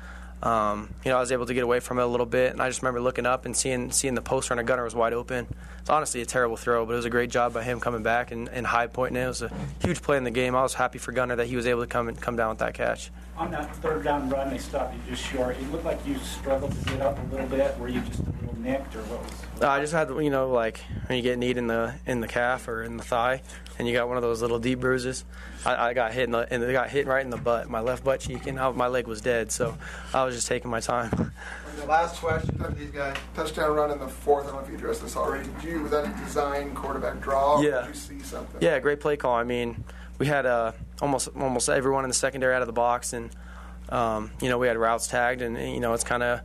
um, 0.43 0.93
you 1.05 1.11
know 1.11 1.17
I 1.17 1.21
was 1.21 1.33
able 1.33 1.47
to 1.47 1.55
get 1.55 1.65
away 1.65 1.81
from 1.81 1.99
it 1.99 2.03
a 2.03 2.07
little 2.07 2.27
bit. 2.27 2.53
And 2.53 2.61
I 2.61 2.69
just 2.69 2.83
remember 2.83 3.01
looking 3.01 3.27
up 3.27 3.47
and 3.47 3.57
seeing 3.57 3.91
seeing 3.91 4.15
the 4.15 4.23
post 4.23 4.51
runner 4.51 4.63
Gunnar 4.63 4.85
was 4.85 4.95
wide 4.95 5.13
open. 5.13 5.47
It's 5.81 5.91
honestly 5.91 6.21
a 6.21 6.27
terrible 6.27 6.57
throw, 6.57 6.87
but 6.87 6.93
it 6.93 6.97
was 6.97 7.05
a 7.05 7.11
great 7.11 7.31
job 7.31 7.53
by 7.53 7.63
him 7.63 7.81
coming 7.81 8.03
back 8.03 8.31
and, 8.31 8.49
and 8.49 8.67
high 8.67 8.87
pointing 8.87 9.21
it. 9.21 9.25
It 9.25 9.29
was 9.29 9.43
a 9.43 9.51
huge 9.83 10.01
play 10.01 10.17
in 10.17 10.25
the 10.25 10.31
game. 10.31 10.55
I 10.55 10.63
was 10.63 10.75
happy 10.75 10.99
for 10.99 11.11
Gunnar 11.13 11.37
that 11.37 11.47
he 11.47 11.57
was 11.57 11.67
able 11.67 11.81
to 11.81 11.89
come 11.89 12.09
and 12.09 12.21
come 12.21 12.37
down 12.37 12.51
with 12.51 12.59
that 12.59 12.75
catch. 12.75 13.11
On 13.37 13.51
that 13.51 13.75
third 13.77 14.05
down 14.05 14.29
run, 14.29 14.51
they 14.51 14.59
stopped 14.59 14.95
you 14.95 15.01
just 15.09 15.25
short. 15.25 15.57
It 15.57 15.73
looked 15.73 15.85
like 15.85 16.05
you 16.07 16.17
struggled 16.19 16.73
to 16.73 16.85
get 16.91 17.01
up 17.01 17.19
a 17.19 17.35
little 17.35 17.49
bit. 17.49 17.77
Were 17.79 17.89
you 17.89 18.01
just 18.03 18.21
a 18.21 18.42
little 18.62 18.81
nicked, 18.81 18.96
or 18.96 19.03
what 19.03 19.22
was? 19.22 19.62
Uh, 19.62 19.68
I 19.68 19.81
just 19.81 19.92
had, 19.92 20.09
you 20.09 20.31
know, 20.31 20.51
like 20.51 20.79
when 21.07 21.16
you 21.16 21.22
get 21.22 21.38
kneed 21.38 21.57
in 21.57 21.66
the 21.66 21.94
in 22.07 22.20
the 22.20 22.29
calf 22.29 22.68
or 22.68 22.83
in 22.83 22.96
the 22.96 23.03
thigh, 23.03 23.42
and 23.79 23.87
you 23.87 23.94
got 23.94 24.09
one 24.09 24.16
of 24.16 24.22
those 24.22 24.42
little 24.42 24.59
deep 24.59 24.81
bruises. 24.81 25.25
I, 25.64 25.88
I 25.88 25.94
got 25.94 26.12
hit 26.12 26.25
in 26.25 26.33
the 26.33 26.53
and 26.53 26.62
it 26.62 26.72
got 26.72 26.90
hit 26.90 27.07
right 27.07 27.25
in 27.25 27.31
the 27.31 27.37
butt, 27.37 27.68
my 27.68 27.81
left 27.81 28.05
butt 28.05 28.20
cheek, 28.20 28.46
and 28.46 28.59
I, 28.59 28.70
my 28.70 28.88
leg 28.88 29.07
was 29.07 29.20
dead. 29.20 29.53
So 29.53 29.77
I 30.12 30.25
was 30.25 30.35
just 30.35 30.48
taking 30.48 30.70
my 30.70 30.81
time. 30.81 31.33
The 31.77 31.87
last 31.87 32.20
question 32.20 32.61
of 32.62 32.79
these 32.79 32.90
guys, 32.90 33.16
touchdown 33.35 33.75
run 33.75 33.90
in 33.90 33.98
the 33.98 34.09
fourth. 34.09 34.44
I 34.46 34.51
don't 34.51 34.57
know 34.57 34.64
if 34.64 34.70
you 34.70 34.77
addressed 34.77 35.03
this 35.03 35.16
already. 35.16 35.48
Did 35.61 35.64
you 35.64 35.83
was 35.83 35.90
that 35.92 36.05
a 36.05 36.25
design 36.25 36.75
quarterback 36.75 37.20
draw? 37.20 37.59
Or 37.59 37.64
Yeah. 37.64 37.83
Did 37.83 37.88
you 37.88 37.94
see 37.94 38.20
something? 38.20 38.61
Yeah, 38.61 38.79
great 38.79 39.01
play 39.01 39.16
call. 39.16 39.35
I 39.35 39.44
mean, 39.44 39.83
we 40.18 40.27
had 40.27 40.46
uh, 40.46 40.72
almost 41.01 41.29
almost 41.37 41.68
everyone 41.68 42.05
in 42.05 42.09
the 42.09 42.14
secondary 42.14 42.55
out 42.55 42.62
of 42.62 42.66
the 42.66 42.72
box, 42.72 43.12
and 43.12 43.31
um, 43.88 44.31
you 44.40 44.48
know 44.48 44.59
we 44.59 44.66
had 44.66 44.77
routes 44.77 45.07
tagged, 45.07 45.42
and 45.42 45.57
you 45.57 45.81
know 45.81 45.94
it's 45.94 46.05
kind 46.05 46.22
of 46.22 46.40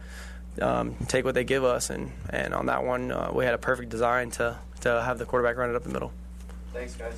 um, 0.61 0.95
take 1.07 1.25
what 1.25 1.35
they 1.35 1.43
give 1.43 1.63
us, 1.63 1.89
and 1.89 2.11
and 2.29 2.53
on 2.53 2.67
that 2.67 2.83
one 2.83 3.11
uh, 3.11 3.31
we 3.33 3.45
had 3.45 3.53
a 3.53 3.57
perfect 3.57 3.89
design 3.89 4.31
to 4.31 4.57
to 4.81 5.01
have 5.01 5.17
the 5.17 5.25
quarterback 5.25 5.57
run 5.57 5.69
it 5.69 5.75
up 5.75 5.83
the 5.83 5.89
middle. 5.89 6.11
Thanks, 6.73 6.95
guys. 6.95 7.15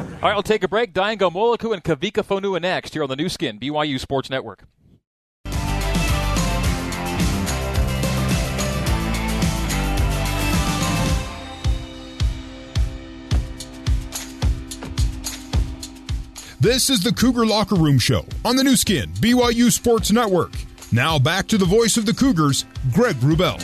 All 0.00 0.06
right, 0.22 0.34
we'll 0.34 0.42
take 0.42 0.62
a 0.64 0.68
break. 0.68 0.94
Dayan 0.94 1.18
Ghanwoloku 1.18 1.74
and 1.74 1.84
Kavika 1.84 2.24
Fonua 2.24 2.60
next 2.60 2.94
here 2.94 3.02
on 3.02 3.08
the 3.08 3.16
Nu 3.16 3.28
Skin, 3.28 3.58
BYU 3.60 4.00
Sports 4.00 4.30
Network. 4.30 4.64
This 16.64 16.88
is 16.88 17.02
the 17.02 17.12
Cougar 17.12 17.44
Locker 17.44 17.74
Room 17.74 17.98
Show 17.98 18.24
on 18.42 18.56
the 18.56 18.64
Nu 18.64 18.74
Skin, 18.74 19.10
BYU 19.20 19.70
Sports 19.70 20.10
Network. 20.10 20.52
Now 20.94 21.18
back 21.18 21.48
to 21.48 21.58
the 21.58 21.64
voice 21.64 21.96
of 21.96 22.06
the 22.06 22.14
Cougars, 22.14 22.66
Greg 22.92 23.16
Wrubell. 23.16 23.60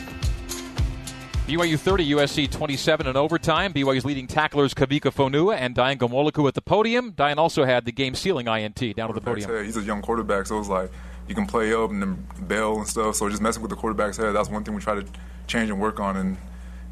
BYU 1.47 1.79
30, 1.79 2.11
USC 2.11 2.51
27 2.51 3.07
in 3.07 3.17
overtime. 3.17 3.73
BYU's 3.73 4.05
leading 4.05 4.27
tacklers 4.27 4.75
Kavika 4.75 5.15
Fonua 5.15 5.57
and 5.57 5.77
Dayan 5.77 5.97
Ghanwoloku 5.97 6.49
at 6.49 6.55
the 6.55 6.61
podium. 6.61 7.13
Dayan 7.13 7.37
also 7.37 7.65
had 7.65 7.85
the 7.85 7.93
game 7.93 8.17
sealing 8.17 8.49
INT 8.49 8.97
down 8.97 9.09
at 9.09 9.15
the 9.15 9.21
podium. 9.21 9.49
Head. 9.49 9.65
He's 9.65 9.77
a 9.77 9.83
young 9.83 10.03
quarterback, 10.03 10.47
so 10.47 10.59
it's 10.59 10.69
like 10.69 10.91
you 11.29 11.37
can 11.37 11.47
play 11.47 11.73
up 11.73 11.91
and 11.91 12.03
then 12.03 12.27
bail 12.49 12.79
and 12.79 12.89
stuff. 12.89 13.15
So 13.15 13.29
just 13.29 13.41
messing 13.41 13.63
with 13.63 13.71
the 13.71 13.77
quarterback's 13.77 14.17
head, 14.17 14.35
that's 14.35 14.49
one 14.51 14.65
thing 14.65 14.75
we 14.75 14.81
try 14.81 14.97
to 14.97 15.07
change 15.47 15.71
and 15.71 15.81
work 15.81 16.01
on. 16.01 16.17
And 16.17 16.37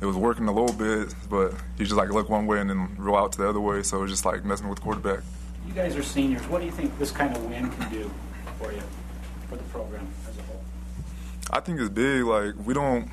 it 0.01 0.07
was 0.07 0.14
working 0.14 0.46
a 0.46 0.53
little 0.53 0.77
bit, 0.77 1.16
but 1.29 1.53
he 1.79 1.83
just 1.83 1.96
like 1.96 2.11
look 2.11 2.29
one 2.29 2.46
way 2.46 2.61
and 2.61 2.70
then 2.70 2.94
roll 2.96 3.16
out 3.16 3.33
to 3.33 3.38
the 3.38 3.48
other 3.48 3.59
way. 3.61 3.83
So 3.83 4.05
it's 4.05 4.12
just 4.12 4.24
like 4.24 4.44
messing 4.44 4.68
with 4.68 4.79
the 4.79 4.85
quarterback. 4.85 5.24
You 5.66 5.72
guys 5.74 5.96
are 5.96 6.03
seniors. 6.05 6.46
What 6.46 6.61
do 6.61 6.66
you 6.66 6.70
think 6.70 6.96
this 6.96 7.11
kind 7.11 7.35
of 7.35 7.44
win 7.44 7.68
can 7.72 7.90
do 7.90 8.09
for 8.61 8.72
you, 8.72 8.83
for 9.48 9.57
the 9.57 9.64
program 9.64 10.07
as 10.28 10.28
a 10.28 10.28
whole? 10.28 10.28
I 11.51 11.61
think 11.61 11.81
it's 11.81 11.91
big. 11.91 12.25
Like 12.25 12.55
we 12.65 12.75
don't, 12.75 13.11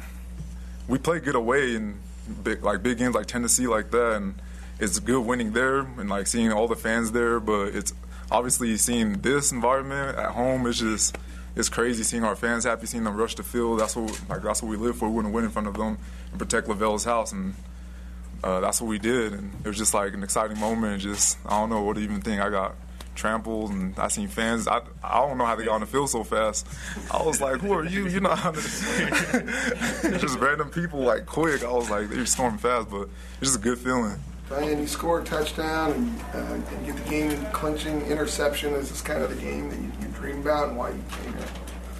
we 0.87 0.97
play 0.97 1.19
good 1.19 1.35
away 1.35 1.75
in 1.75 1.99
big 2.43 2.63
like 2.63 2.83
big 2.83 2.97
games 2.97 3.15
like 3.15 3.27
Tennessee 3.27 3.67
like 3.67 3.91
that, 3.91 4.13
and 4.13 4.35
it's 4.79 4.99
good 4.99 5.25
winning 5.25 5.53
there 5.53 5.79
and 5.79 6.09
like 6.09 6.27
seeing 6.27 6.51
all 6.51 6.67
the 6.67 6.75
fans 6.75 7.11
there. 7.11 7.39
But 7.39 7.75
it's 7.75 7.93
obviously 8.31 8.75
seeing 8.77 9.21
this 9.21 9.51
environment 9.51 10.17
at 10.17 10.31
home. 10.31 10.65
It's 10.67 10.79
just 10.79 11.17
it's 11.55 11.69
crazy 11.69 12.03
seeing 12.03 12.23
our 12.23 12.35
fans 12.35 12.65
happy, 12.65 12.85
seeing 12.85 13.03
them 13.03 13.15
rush 13.15 13.35
the 13.35 13.43
field. 13.43 13.79
That's 13.79 13.95
what 13.95 14.21
like 14.29 14.41
that's 14.41 14.61
what 14.61 14.69
we 14.69 14.77
live 14.77 14.97
for. 14.97 15.07
We 15.07 15.15
want 15.15 15.27
to 15.27 15.33
win 15.33 15.45
in 15.45 15.51
front 15.51 15.67
of 15.67 15.75
them 15.75 15.97
and 16.31 16.39
protect 16.39 16.67
LaVell's 16.67 17.05
house 17.05 17.31
and 17.31 17.55
uh, 18.43 18.59
that's 18.59 18.79
what 18.79 18.87
we 18.87 18.99
did, 18.99 19.33
and 19.33 19.51
it 19.63 19.67
was 19.67 19.77
just 19.77 19.93
like 19.93 20.13
an 20.13 20.23
exciting 20.23 20.59
moment. 20.59 21.01
Just 21.01 21.37
I 21.47 21.59
don't 21.59 21.69
know 21.69 21.81
what 21.81 21.95
to 21.95 22.01
even 22.01 22.21
think. 22.21 22.41
I 22.41 22.49
got 22.49 22.75
trampled, 23.15 23.71
and 23.71 23.97
I 23.97 24.09
seen 24.09 24.27
fans. 24.27 24.67
I 24.67 24.81
I 25.03 25.21
don't 25.21 25.37
know 25.37 25.45
how 25.45 25.55
they 25.55 25.65
got 25.65 25.75
on 25.75 25.81
the 25.81 25.87
field 25.87 26.09
so 26.09 26.23
fast. 26.23 26.67
I 27.11 27.23
was 27.23 27.41
like, 27.41 27.61
"Who 27.61 27.73
are 27.73 27.85
you?" 27.85 28.07
You 28.07 28.19
know, 28.19 28.35
just 30.19 30.39
random 30.39 30.69
people 30.69 30.99
like 30.99 31.25
quick. 31.25 31.63
I 31.63 31.71
was 31.71 31.89
like, 31.89 32.09
they're 32.09 32.25
storming 32.25 32.59
fast, 32.59 32.89
but 32.89 33.09
it's 33.41 33.51
just 33.51 33.57
a 33.57 33.61
good 33.61 33.77
feeling. 33.77 34.19
Dayan, 34.49 34.79
you 34.79 34.87
score 34.87 35.21
a 35.21 35.23
touchdown 35.23 35.91
and, 35.91 36.21
uh, 36.33 36.53
and 36.53 36.85
get 36.85 36.95
the 36.95 37.09
game 37.09 37.45
clinching 37.47 38.01
interception. 38.03 38.73
Is 38.73 38.89
this 38.89 39.01
kind 39.01 39.23
of 39.23 39.35
the 39.35 39.41
game 39.41 39.69
that 39.69 39.79
you, 39.79 39.91
you 40.01 40.07
dream 40.13 40.41
about, 40.41 40.69
and 40.69 40.77
why 40.77 40.89
you 40.89 41.03
came 41.09 41.33
here? 41.33 41.47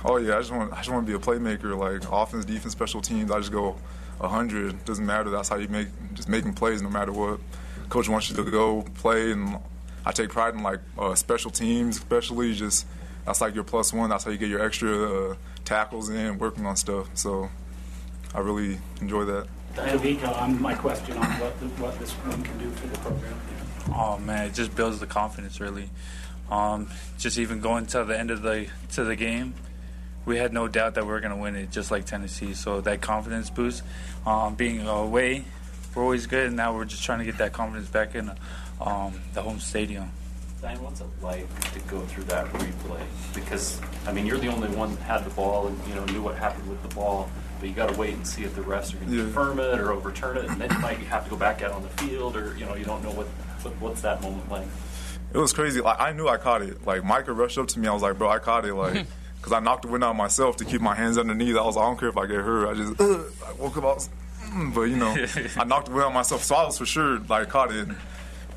Oh 0.03 0.17
yeah, 0.17 0.35
I 0.35 0.39
just 0.39 0.51
want 0.51 0.71
I 0.71 0.77
just 0.77 0.91
want 0.91 1.07
to 1.07 1.11
be 1.11 1.15
a 1.15 1.19
playmaker, 1.19 1.75
like 1.75 2.07
offense, 2.11 2.45
defense, 2.45 2.73
special 2.73 3.01
teams. 3.01 3.31
I 3.31 3.39
just 3.39 3.51
go 3.51 3.75
hundred. 4.21 4.85
Doesn't 4.85 5.05
matter. 5.05 5.29
That's 5.29 5.49
how 5.49 5.57
you 5.57 5.67
make 5.67 5.87
just 6.13 6.29
making 6.29 6.53
plays 6.53 6.81
no 6.81 6.89
matter 6.89 7.11
what. 7.11 7.39
Coach 7.89 8.09
wants 8.09 8.29
you 8.29 8.35
to 8.35 8.43
go 8.49 8.83
play, 8.95 9.31
and 9.31 9.57
I 10.05 10.11
take 10.11 10.29
pride 10.29 10.53
in 10.53 10.63
like 10.63 10.79
uh, 10.97 11.15
special 11.15 11.51
teams, 11.51 11.97
especially 11.97 12.53
just 12.53 12.85
that's 13.25 13.41
like 13.41 13.55
your 13.55 13.63
plus 13.63 13.91
one. 13.91 14.09
That's 14.09 14.23
how 14.23 14.31
you 14.31 14.37
get 14.37 14.49
your 14.49 14.63
extra 14.63 15.31
uh, 15.31 15.35
tackles 15.63 16.09
in, 16.09 16.37
working 16.37 16.65
on 16.65 16.75
stuff. 16.75 17.09
So 17.15 17.49
I 18.33 18.39
really 18.39 18.77
enjoy 19.01 19.25
that. 19.25 19.47
Kavika, 19.73 20.41
on 20.41 20.61
my 20.61 20.73
question 20.73 21.17
on 21.17 21.25
what 21.25 21.59
the, 21.59 21.65
what 21.81 21.99
this 21.99 22.15
win 22.23 22.41
can 22.43 22.57
do 22.59 22.69
for 22.71 22.87
the 22.87 22.97
program. 22.99 23.39
Oh 23.93 24.17
man, 24.19 24.47
it 24.47 24.53
just 24.53 24.75
builds 24.75 24.99
the 24.99 25.07
confidence 25.07 25.59
really. 25.59 25.89
Um, 26.49 26.89
just 27.17 27.37
even 27.37 27.59
going 27.59 27.87
to 27.87 28.03
the 28.03 28.17
end 28.17 28.31
of 28.31 28.41
the 28.41 28.67
to 28.93 29.03
the 29.03 29.15
game, 29.15 29.55
we 30.25 30.37
had 30.37 30.53
no 30.53 30.67
doubt 30.67 30.95
that 30.95 31.05
we 31.05 31.11
were 31.11 31.19
going 31.19 31.35
to 31.35 31.41
win 31.41 31.55
it, 31.55 31.71
just 31.71 31.91
like 31.91 32.05
Tennessee. 32.05 32.53
So 32.53 32.81
that 32.81 33.01
confidence 33.01 33.49
boost, 33.49 33.83
um, 34.25 34.55
being 34.55 34.87
away, 34.87 35.45
we're 35.93 36.03
always 36.03 36.27
good. 36.27 36.47
And 36.47 36.55
now 36.55 36.75
we're 36.75 36.85
just 36.85 37.03
trying 37.03 37.19
to 37.19 37.25
get 37.25 37.39
that 37.39 37.53
confidence 37.53 37.89
back 37.89 38.15
in 38.15 38.31
um, 38.81 39.19
the 39.33 39.41
home 39.41 39.59
stadium. 39.59 40.11
Dayan, 40.61 40.79
what's 40.79 41.01
it 41.01 41.07
like 41.21 41.47
to 41.73 41.79
go 41.81 42.01
through 42.01 42.23
that 42.25 42.45
replay? 42.53 43.01
Because 43.33 43.79
I 44.07 44.13
mean, 44.13 44.25
you're 44.25 44.37
the 44.37 44.47
only 44.47 44.69
one 44.69 44.95
that 44.95 45.01
had 45.01 45.25
the 45.25 45.29
ball 45.31 45.67
and 45.67 45.87
you 45.87 45.95
know 45.95 46.05
knew 46.05 46.21
what 46.21 46.35
happened 46.35 46.67
with 46.69 46.81
the 46.81 46.95
ball. 46.95 47.29
But 47.59 47.69
you 47.69 47.75
got 47.75 47.89
to 47.89 47.97
wait 47.97 48.13
and 48.13 48.27
see 48.27 48.43
if 48.43 48.55
the 48.55 48.61
refs 48.61 48.93
are 48.93 48.97
going 48.97 49.11
to 49.11 49.15
yeah. 49.17 49.23
confirm 49.23 49.59
it 49.59 49.79
or 49.79 49.91
overturn 49.91 50.37
it, 50.37 50.45
and 50.45 50.59
then 50.59 50.69
you 50.71 50.79
might 50.79 50.97
have 50.97 51.23
to 51.23 51.29
go 51.29 51.37
back 51.37 51.61
out 51.61 51.71
on 51.71 51.83
the 51.83 51.89
field, 51.89 52.35
or 52.35 52.57
you 52.57 52.65
know, 52.65 52.75
you 52.75 52.83
don't 52.83 53.01
know 53.03 53.11
what, 53.11 53.27
what 53.27 53.73
what's 53.79 54.01
that 54.01 54.21
moment 54.21 54.49
like. 54.49 54.67
It 55.33 55.37
was 55.37 55.53
crazy. 55.53 55.81
Like 55.81 55.99
I 55.99 56.11
knew 56.11 56.27
I 56.27 56.37
caught 56.37 56.61
it. 56.61 56.85
Like 56.85 57.03
Micah 57.03 57.33
rushed 57.33 57.57
up 57.57 57.67
to 57.69 57.79
me. 57.79 57.87
I 57.87 57.93
was 57.93 58.01
like, 58.01 58.17
"Bro, 58.17 58.29
I 58.29 58.39
caught 58.39 58.65
it." 58.65 58.73
Like. 58.73 59.05
because 59.45 59.61
I 59.61 59.63
knocked 59.63 59.83
the 59.83 59.89
wind 59.89 60.03
out 60.03 60.15
myself 60.15 60.57
to 60.57 60.65
keep 60.65 60.81
my 60.81 60.95
hands 60.95 61.19
underneath. 61.19 61.55
I 61.55 61.61
was, 61.61 61.75
like, 61.75 61.83
I 61.83 61.87
don't 61.87 61.99
care 61.99 62.09
if 62.09 62.17
I 62.17 62.25
get 62.25 62.37
hurt. 62.37 62.67
I 62.67 62.73
just, 62.73 62.99
uh, 62.99 63.19
I 63.45 63.53
woke 63.59 63.77
up, 63.77 63.83
I 63.83 63.93
was, 63.93 64.09
mm, 64.41 64.73
but 64.73 64.81
you 64.83 64.95
know, 64.95 65.15
I 65.61 65.65
knocked 65.65 65.85
the 65.85 65.91
wind 65.91 66.05
out 66.05 66.13
myself. 66.15 66.43
So 66.43 66.55
I 66.55 66.65
was 66.65 66.79
for 66.79 66.87
sure 66.87 67.19
like 67.19 67.49
caught 67.49 67.71
it. 67.71 67.87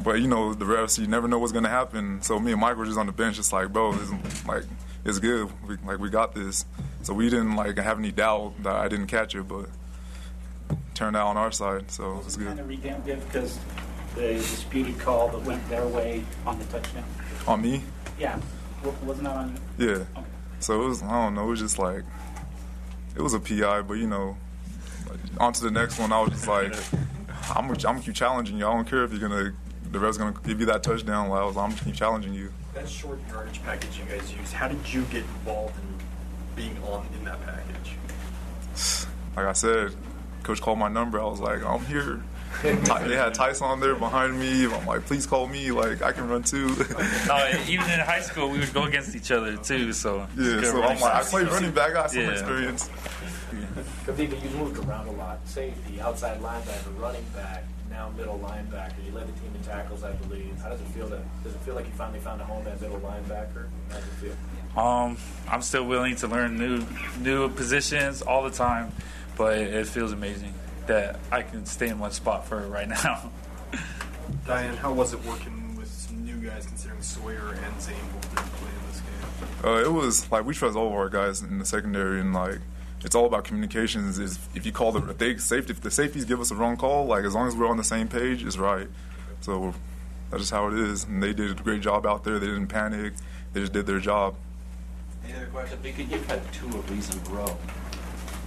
But 0.02 0.20
you 0.20 0.28
know, 0.28 0.54
the 0.54 0.64
refs, 0.64 0.98
you 0.98 1.06
never 1.06 1.28
know 1.28 1.38
what's 1.38 1.52
gonna 1.52 1.68
happen. 1.68 2.22
So 2.22 2.38
me 2.38 2.52
and 2.52 2.60
Mike 2.60 2.76
were 2.76 2.86
just 2.86 2.98
on 2.98 3.06
the 3.06 3.12
bench, 3.12 3.36
just 3.36 3.52
like, 3.52 3.72
bro, 3.72 3.94
it's, 3.94 4.46
like 4.46 4.64
it's 5.04 5.18
good. 5.18 5.50
We, 5.66 5.76
like 5.84 5.98
we 5.98 6.10
got 6.10 6.34
this. 6.34 6.64
So 7.02 7.14
we 7.14 7.30
didn't 7.30 7.56
like 7.56 7.78
have 7.78 7.98
any 7.98 8.12
doubt 8.12 8.62
that 8.62 8.76
I 8.76 8.88
didn't 8.88 9.06
catch 9.06 9.34
it, 9.34 9.48
but 9.48 9.66
turned 10.94 11.16
out 11.16 11.28
on 11.28 11.36
our 11.36 11.52
side. 11.52 11.90
So 11.90 12.18
it 12.18 12.24
was 12.24 12.36
good. 12.36 12.48
Kind 12.48 12.60
of 12.60 12.68
redemptive 12.68 13.24
because 13.26 13.58
the 14.14 14.34
disputed 14.34 14.98
call 14.98 15.28
that 15.28 15.42
went 15.42 15.66
their 15.68 15.86
way 15.86 16.24
on 16.46 16.58
the 16.58 16.64
touchdown. 16.66 17.04
On 17.46 17.60
me? 17.60 17.82
Yeah. 18.18 18.38
Wasn't 19.04 19.24
that 19.24 19.36
on 19.36 19.60
you? 19.78 19.88
Yeah. 19.88 19.94
Okay. 19.94 20.26
So 20.60 20.82
it 20.82 20.88
was, 20.88 21.02
I 21.02 21.24
don't 21.24 21.34
know, 21.34 21.44
it 21.44 21.50
was 21.50 21.60
just 21.60 21.78
like, 21.78 22.02
it 23.16 23.22
was 23.22 23.34
a 23.34 23.40
PI, 23.40 23.82
but 23.82 23.94
you 23.94 24.06
know, 24.06 24.36
like, 25.08 25.18
on 25.40 25.52
to 25.52 25.62
the 25.62 25.70
next 25.70 25.98
one, 25.98 26.12
I 26.12 26.20
was 26.20 26.30
just 26.30 26.48
like, 26.48 26.74
I'm, 27.54 27.70
I'm 27.70 27.76
gonna 27.76 28.00
keep 28.00 28.14
challenging 28.14 28.58
you. 28.58 28.66
I 28.66 28.74
don't 28.74 28.88
care 28.88 29.04
if 29.04 29.12
you're 29.12 29.20
gonna, 29.20 29.52
the 29.90 29.98
ref's 29.98 30.18
gonna 30.18 30.34
give 30.44 30.60
you 30.60 30.66
that 30.66 30.82
touchdown. 30.82 31.28
Like, 31.28 31.40
I 31.40 31.44
was, 31.44 31.56
I'm 31.56 31.70
gonna 31.70 31.82
keep 31.82 31.94
challenging 31.94 32.34
you. 32.34 32.52
That 32.74 32.88
short 32.88 33.18
yardage 33.28 33.62
package 33.62 33.98
you 33.98 34.04
guys 34.04 34.32
use, 34.32 34.52
how 34.52 34.68
did 34.68 34.92
you 34.92 35.02
get 35.04 35.22
involved 35.22 35.74
in 35.78 36.56
being 36.56 36.76
on 36.84 37.06
in 37.18 37.24
that 37.24 37.40
package? 37.44 37.96
Like 39.36 39.46
I 39.46 39.52
said, 39.52 39.94
coach 40.42 40.60
called 40.60 40.78
my 40.78 40.88
number. 40.88 41.20
I 41.20 41.24
was 41.24 41.40
like, 41.40 41.64
I'm 41.64 41.84
here 41.86 42.22
they 42.62 43.16
had 43.16 43.34
Tyson 43.34 43.80
there 43.80 43.94
behind 43.94 44.38
me. 44.38 44.64
I'm 44.64 44.86
like, 44.86 45.04
please 45.06 45.26
call 45.26 45.46
me. 45.46 45.70
Like, 45.70 46.02
I 46.02 46.12
can 46.12 46.28
run 46.28 46.42
too. 46.42 46.66
no, 47.26 47.50
even 47.68 47.88
in 47.90 48.00
high 48.00 48.20
school, 48.20 48.50
we 48.50 48.58
would 48.58 48.74
go 48.74 48.84
against 48.84 49.14
each 49.14 49.30
other 49.30 49.56
too. 49.56 49.92
So 49.92 50.26
yeah, 50.36 50.62
so 50.62 50.82
I'm 50.82 51.00
like, 51.00 51.14
I 51.14 51.22
play 51.22 51.44
running 51.44 51.72
back. 51.72 51.90
I 51.90 51.92
got 51.92 52.10
some 52.10 52.22
yeah. 52.22 52.32
experience. 52.32 52.88
Kavika, 54.04 54.42
you 54.42 54.50
moved 54.58 54.78
around 54.84 55.08
a 55.08 55.12
lot. 55.12 55.46
Safety, 55.46 56.00
outside 56.00 56.40
linebacker, 56.40 56.98
running 56.98 57.24
back, 57.34 57.64
now 57.98 58.10
middle 58.16 58.38
linebacker. 58.38 59.04
You 59.04 59.12
led 59.12 59.26
the 59.26 59.40
team 59.40 59.50
in 59.54 59.62
tackles, 59.62 60.04
I 60.04 60.12
believe. 60.12 60.56
How 60.62 60.68
does 60.68 60.80
it 60.80 60.86
feel? 60.88 61.08
To, 61.08 61.20
does 61.42 61.54
it 61.54 61.60
feel 61.60 61.74
like 61.74 61.86
you 61.86 61.92
finally 61.92 62.20
found 62.20 62.40
a 62.40 62.44
home 62.44 62.66
at 62.66 62.80
middle 62.80 63.00
linebacker? 63.00 63.66
How 63.88 63.96
does 63.96 64.04
it 64.04 64.34
feel? 64.74 64.80
Um, 64.80 65.16
I'm 65.48 65.62
still 65.62 65.84
willing 65.84 66.14
to 66.16 66.28
learn 66.28 66.56
new 66.56 66.86
new 67.20 67.48
positions 67.48 68.22
all 68.22 68.44
the 68.44 68.50
time, 68.50 68.92
but 69.36 69.58
it 69.58 69.86
feels 69.86 70.12
amazing 70.12 70.54
that 70.86 71.18
I 71.32 71.42
can 71.42 71.66
stay 71.66 71.88
in 71.88 71.98
one 71.98 72.12
spot 72.12 72.46
for 72.46 72.58
right 72.68 72.88
now. 72.88 73.30
Dayan, 74.46 74.76
how 74.76 74.92
was 74.92 75.12
it 75.12 75.24
working 75.24 75.74
with 75.76 75.90
some 75.90 76.24
new 76.24 76.36
guys 76.36 76.66
considering 76.66 77.02
Sawyer 77.02 77.56
and 77.64 77.82
Zane 77.82 77.96
both 78.14 78.34
didn't 78.34 78.52
play 78.52 78.70
in 78.70 78.90
this 78.90 79.00
game? 79.00 79.70
Uh, 79.70 79.80
it 79.80 79.92
was 79.92 80.30
like 80.30 80.44
we 80.46 80.54
trust 80.54 80.76
all 80.76 80.86
of 80.86 80.94
our 80.94 81.08
guys 81.08 81.42
in 81.42 81.58
the 81.58 81.64
secondary 81.64 82.20
and 82.20 82.32
like 82.32 82.60
it's 83.04 83.14
all 83.14 83.26
about 83.26 83.44
communications. 83.44 84.18
Is 84.18 84.38
if 84.54 84.66
you 84.66 84.72
call 84.72 84.92
the 84.92 85.10
if 85.10 85.18
they 85.18 85.36
safety 85.36 85.72
if 85.72 85.80
the 85.80 85.90
safeties 85.90 86.24
give 86.24 86.40
us 86.40 86.50
a 86.50 86.54
wrong 86.54 86.76
call, 86.76 87.06
like 87.06 87.24
as 87.24 87.34
long 87.34 87.48
as 87.48 87.56
we're 87.56 87.68
on 87.68 87.76
the 87.76 87.84
same 87.84 88.08
page, 88.08 88.44
it's 88.44 88.58
right. 88.58 88.88
So 89.40 89.74
that's 90.30 90.42
just 90.42 90.52
how 90.52 90.68
it 90.68 90.74
is. 90.74 91.04
And 91.04 91.22
they 91.22 91.32
did 91.32 91.50
a 91.50 91.62
great 91.62 91.80
job 91.80 92.06
out 92.06 92.24
there. 92.24 92.38
They 92.38 92.46
didn't 92.46 92.68
panic. 92.68 93.14
They 93.52 93.60
just 93.60 93.72
did 93.72 93.86
their 93.86 94.00
job. 94.00 94.34
Any 95.24 95.34
other 95.34 95.46
questions? 95.46 95.80
Because 95.82 96.10
You've 96.10 96.26
had 96.26 96.52
two 96.52 96.68
of 96.68 96.88
these 96.88 97.14
in 97.14 97.20
a 97.20 97.30
row 97.30 97.56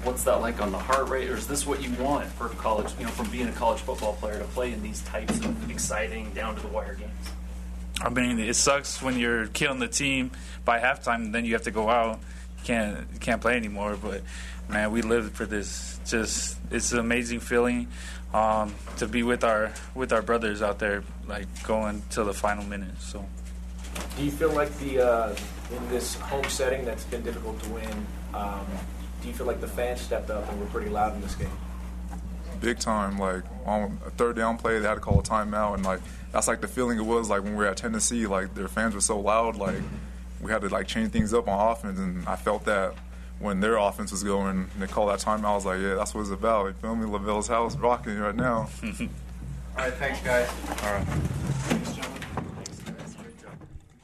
what's 0.04 0.24
that 0.24 0.42
like 0.42 0.62
on 0.62 0.72
the 0.72 0.78
heart 0.78 1.10
rate, 1.10 1.30
or 1.30 1.36
is 1.36 1.48
this 1.48 1.66
what 1.66 1.82
you 1.82 1.92
want 2.04 2.26
for 2.26 2.50
college? 2.50 2.88
You 2.98 3.06
know, 3.06 3.12
from 3.12 3.30
being 3.30 3.48
a 3.48 3.52
college 3.52 3.82
football 3.82 4.14
player 4.14 4.40
to 4.40 4.46
play 4.46 4.74
in 4.74 4.82
these 4.82 5.02
types 5.04 5.38
of 5.40 5.70
exciting, 5.70 6.32
down 6.32 6.56
to 6.56 6.62
the 6.62 6.68
wire 6.68 6.96
games. 6.96 7.12
I 8.02 8.10
mean, 8.10 8.40
it 8.40 8.56
sucks 8.56 9.02
when 9.02 9.20
you're 9.20 9.48
killing 9.48 9.80
the 9.80 9.88
team 9.88 10.32
by 10.66 10.80
halftime, 10.80 11.16
and 11.16 11.36
then 11.36 11.46
you 11.46 11.54
have 11.54 11.64
to 11.64 11.72
go 11.72 11.90
out. 11.90 12.20
You 12.62 12.68
can't 12.68 13.22
can't 13.22 13.42
play 13.42 13.56
anymore. 13.56 13.98
But 14.02 14.22
man, 14.70 14.92
we 14.92 15.02
lived 15.02 15.36
for 15.36 15.46
this. 15.46 16.00
Just 16.06 16.58
it's 16.72 16.92
an 16.92 17.00
amazing 17.00 17.40
feeling 17.40 17.88
um, 18.34 18.74
to 18.98 19.08
be 19.08 19.24
with 19.24 19.44
our 19.44 19.74
with 19.96 20.14
our 20.14 20.22
brothers 20.22 20.62
out 20.62 20.80
there, 20.80 21.04
like 21.28 21.48
going 21.64 22.02
to 22.12 22.24
the 22.24 22.34
final 22.34 22.64
minute. 22.64 23.00
So, 23.00 23.26
do 24.18 24.24
you 24.24 24.32
feel 24.32 24.52
like 24.52 24.76
the 24.80 25.06
uh, 25.06 25.36
in 25.72 25.90
this 25.90 26.16
home 26.16 26.46
setting 26.46 26.86
that's 26.86 27.04
been 27.06 27.24
difficult 27.24 27.62
to 27.64 27.70
win? 27.70 28.06
Um, 28.34 28.66
do 29.22 29.28
you 29.28 29.34
feel 29.34 29.48
like 29.48 29.62
the 29.62 29.68
fans 29.68 30.02
stepped 30.02 30.30
up 30.30 30.50
and 30.50 30.60
were 30.60 30.66
pretty 30.68 30.90
loud 30.90 31.14
in 31.16 31.22
this 31.22 31.36
game? 31.36 31.52
Big 32.60 32.80
time. 32.80 33.18
Like 33.18 33.44
on 33.66 34.00
a 34.06 34.10
third 34.12 34.36
down 34.36 34.58
play, 34.58 34.80
they 34.80 34.88
had 34.88 34.96
to 34.96 35.00
call 35.00 35.20
a 35.20 35.24
timeout, 35.24 35.76
and 35.76 35.84
like 35.84 36.00
that's 36.32 36.48
like 36.48 36.62
the 36.62 36.68
feeling 36.68 36.98
it 36.98 37.06
was 37.06 37.30
like 37.30 37.44
when 37.44 37.54
we 37.54 37.64
were 37.64 37.68
at 37.68 37.78
Tennessee. 37.78 38.28
Like 38.28 38.56
their 38.56 38.68
fans 38.68 38.96
were 38.96 39.02
so 39.02 39.20
loud, 39.20 39.58
like 39.58 39.82
we 40.42 40.52
had 40.52 40.62
to 40.62 40.70
like 40.70 40.88
change 40.88 41.12
things 41.12 41.34
up 41.34 41.48
on 41.48 41.72
offense, 41.72 42.00
and 42.00 42.28
I 42.28 42.36
felt 42.36 42.66
that 42.66 42.94
when 43.40 43.60
their 43.60 43.78
offense 43.78 44.12
was 44.12 44.24
going, 44.24 44.70
and 44.74 44.82
they 44.82 44.88
called 44.88 45.10
that 45.10 45.20
timeout. 45.20 45.46
I 45.46 45.56
was 45.56 45.66
like, 45.66 45.82
yeah, 45.82 45.96
that's 45.96 46.14
what 46.14 46.22
it's 46.22 46.30
about. 46.30 46.68
You 46.68 46.74
feel 46.74 46.96
me? 46.96 47.08
LaVell's 47.08 47.48
house 47.48 47.76
rocking 47.76 48.18
right 48.20 48.36
now. 48.36 48.70
All 48.84 49.86
right, 49.86 49.94
thanks, 49.94 50.22
guys. 50.22 50.48
All 50.84 50.94
right. 50.94 51.06
Thanks, 51.06 51.94
gentlemen. 51.94 52.21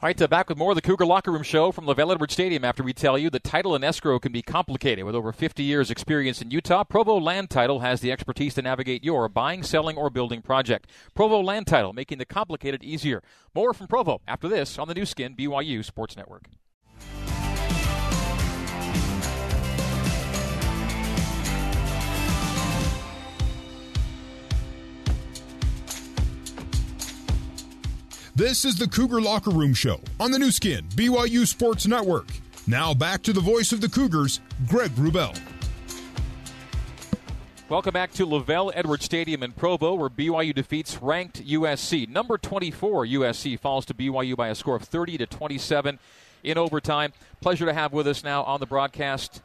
All 0.00 0.06
right, 0.06 0.22
uh, 0.22 0.28
back 0.28 0.48
with 0.48 0.56
more 0.56 0.70
of 0.70 0.76
the 0.76 0.82
Cougar 0.82 1.06
Locker 1.06 1.32
Room 1.32 1.42
Show 1.42 1.72
from 1.72 1.84
LaVell 1.84 2.12
Edwards 2.12 2.32
Stadium 2.32 2.64
after 2.64 2.84
we 2.84 2.92
tell 2.92 3.18
you 3.18 3.30
the 3.30 3.40
title 3.40 3.74
and 3.74 3.82
escrow 3.82 4.20
can 4.20 4.30
be 4.30 4.42
complicated. 4.42 5.04
With 5.04 5.16
over 5.16 5.32
50 5.32 5.64
years' 5.64 5.90
experience 5.90 6.40
in 6.40 6.52
Utah, 6.52 6.84
Provo 6.84 7.18
Land 7.18 7.50
Title 7.50 7.80
has 7.80 8.00
the 8.00 8.12
expertise 8.12 8.54
to 8.54 8.62
navigate 8.62 9.02
your 9.02 9.28
buying, 9.28 9.64
selling, 9.64 9.96
or 9.96 10.08
building 10.08 10.40
project. 10.40 10.88
Provo 11.16 11.40
Land 11.40 11.66
Title, 11.66 11.92
making 11.92 12.18
the 12.18 12.24
complicated 12.24 12.84
easier. 12.84 13.24
More 13.56 13.74
from 13.74 13.88
Provo 13.88 14.20
after 14.28 14.46
this 14.46 14.78
on 14.78 14.86
the 14.86 14.94
Nu 14.94 15.04
Skin 15.04 15.34
BYU 15.34 15.84
Sports 15.84 16.16
Network. 16.16 16.44
This 28.38 28.64
is 28.64 28.76
the 28.76 28.86
Cougar 28.86 29.20
Locker 29.20 29.50
Room 29.50 29.74
Show 29.74 30.00
on 30.20 30.30
the 30.30 30.38
Nu 30.38 30.52
Skin, 30.52 30.86
BYU 30.90 31.44
Sports 31.44 31.88
Network. 31.88 32.28
Now 32.68 32.94
back 32.94 33.20
to 33.24 33.32
the 33.32 33.40
voice 33.40 33.72
of 33.72 33.80
the 33.80 33.88
Cougars, 33.88 34.38
Greg 34.68 34.92
Wrubell. 34.92 35.36
Welcome 37.68 37.92
back 37.92 38.12
to 38.12 38.24
LaVell 38.24 38.70
Edwards 38.76 39.04
Stadium 39.04 39.42
in 39.42 39.50
Provo, 39.50 39.94
where 39.94 40.08
BYU 40.08 40.54
defeats 40.54 41.02
ranked 41.02 41.44
USC. 41.44 42.08
Number 42.08 42.38
24 42.38 43.06
USC 43.06 43.58
falls 43.58 43.84
to 43.86 43.94
BYU 43.94 44.36
by 44.36 44.50
a 44.50 44.54
score 44.54 44.76
of 44.76 44.84
30 44.84 45.18
to 45.18 45.26
27 45.26 45.98
in 46.44 46.56
overtime. 46.56 47.12
Pleasure 47.40 47.66
to 47.66 47.72
have 47.72 47.92
with 47.92 48.06
us 48.06 48.22
now 48.22 48.44
on 48.44 48.60
the 48.60 48.66
broadcast, 48.66 49.42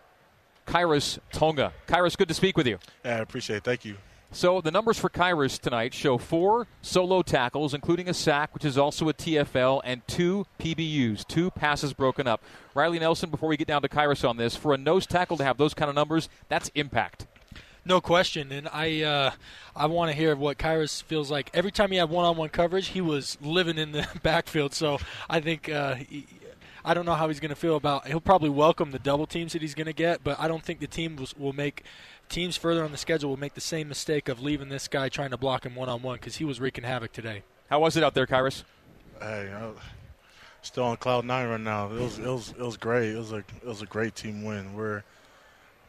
Khyiris 0.68 1.18
Tonga. 1.32 1.74
Khyiris, 1.88 2.16
good 2.16 2.28
to 2.28 2.36
speak 2.36 2.56
with 2.56 2.68
you. 2.68 2.78
Yeah, 3.04 3.16
I 3.16 3.22
appreciate 3.22 3.58
it. 3.58 3.64
Thank 3.64 3.86
you. 3.86 3.98
So 4.36 4.62
the 4.62 4.72
numbers 4.72 4.98
for 4.98 5.12
Khyiris 5.12 5.60
tonight 5.60 5.94
show 5.94 6.18
four 6.18 6.66
solo 6.82 7.22
tackles, 7.22 7.76
including 7.76 8.10
a 8.10 8.16
sack, 8.16 8.52
which 8.56 8.66
is 8.66 8.80
also 8.80 9.08
a 9.08 9.14
TFL, 9.14 9.82
and 9.84 10.06
two 10.08 10.48
PBUs, 10.60 11.28
two 11.28 11.52
passes 11.52 11.94
broken 11.94 12.26
up. 12.26 12.44
Riley 12.74 12.98
Nelson, 12.98 13.30
before 13.30 13.48
we 13.48 13.58
get 13.58 13.68
down 13.68 13.84
to 13.84 13.88
Khyiris 13.88 14.28
on 14.28 14.38
this, 14.38 14.56
for 14.56 14.74
a 14.74 14.78
nose 14.78 15.06
tackle 15.06 15.38
to 15.38 15.44
have 15.44 15.58
those 15.58 15.76
kind 15.76 15.88
of 15.88 15.94
numbers, 15.94 16.30
that's 16.50 16.72
impact. 16.74 17.28
No 17.86 18.02
question, 18.02 18.52
and 18.52 18.68
I 18.74 19.04
uh, 19.04 19.32
I 19.76 19.86
want 19.86 20.10
to 20.10 20.18
hear 20.18 20.36
what 20.36 20.58
Khyiris 20.58 21.04
feels 21.04 21.30
like. 21.30 21.52
Every 21.54 21.72
time 21.72 21.92
he 21.92 21.98
had 21.98 22.10
one-on-one 22.10 22.50
coverage, 22.50 22.88
he 22.88 23.02
was 23.02 23.38
living 23.40 23.78
in 23.78 23.92
the 23.92 24.08
backfield. 24.24 24.74
So 24.74 24.98
I 25.30 25.42
think 25.42 25.70
uh, 25.70 25.94
he, 25.96 26.26
I 26.86 26.94
don't 26.94 27.06
know 27.06 27.14
how 27.14 27.28
he's 27.28 27.40
going 27.40 27.50
to 27.50 27.56
feel 27.56 27.76
about. 27.76 28.08
He'll 28.08 28.20
probably 28.20 28.50
welcome 28.50 28.92
the 28.92 29.00
double 29.00 29.26
teams 29.26 29.54
that 29.54 29.62
he's 29.62 29.76
going 29.76 29.88
to 29.88 29.94
get, 29.94 30.24
but 30.24 30.40
I 30.40 30.48
don't 30.48 30.64
think 30.64 30.80
the 30.80 30.88
team 30.88 31.16
will, 31.16 31.28
will 31.38 31.54
make 31.54 31.84
teams 32.34 32.58
further 32.58 32.84
on 32.84 32.92
the 32.92 32.98
schedule 32.98 33.30
will 33.30 33.38
make 33.38 33.54
the 33.54 33.62
same 33.62 33.88
mistake 33.88 34.28
of 34.28 34.42
leaving 34.42 34.70
this 34.70 34.88
guy 34.88 35.08
trying 35.08 35.30
to 35.30 35.38
block 35.38 35.66
him 35.66 35.76
one 35.76 35.88
on 35.88 36.02
one 36.02 36.16
because 36.16 36.38
he 36.38 36.46
was 36.46 36.60
wreaking 36.60 36.84
havoc 36.84 37.14
today. 37.14 37.44
How 37.70 37.80
was 37.80 37.96
it 37.96 38.04
out 38.04 38.16
there, 38.16 38.26
Khyiris? 38.26 38.64
Hey, 39.22 39.54
I'm 39.56 39.76
still 40.64 40.86
on 40.86 40.98
cloud 40.98 41.26
nine 41.26 41.48
right 41.48 41.60
now. 41.60 41.92
It 41.92 42.00
was 42.00 42.18
it 42.18 42.26
was 42.26 42.50
it 42.50 42.60
was 42.60 42.76
great. 42.76 43.12
It 43.12 43.18
was 43.18 43.32
a 43.32 43.38
it 43.38 43.66
was 43.66 43.84
a 43.84 43.86
great 43.86 44.16
team 44.16 44.44
win. 44.44 44.74
We're 44.74 45.04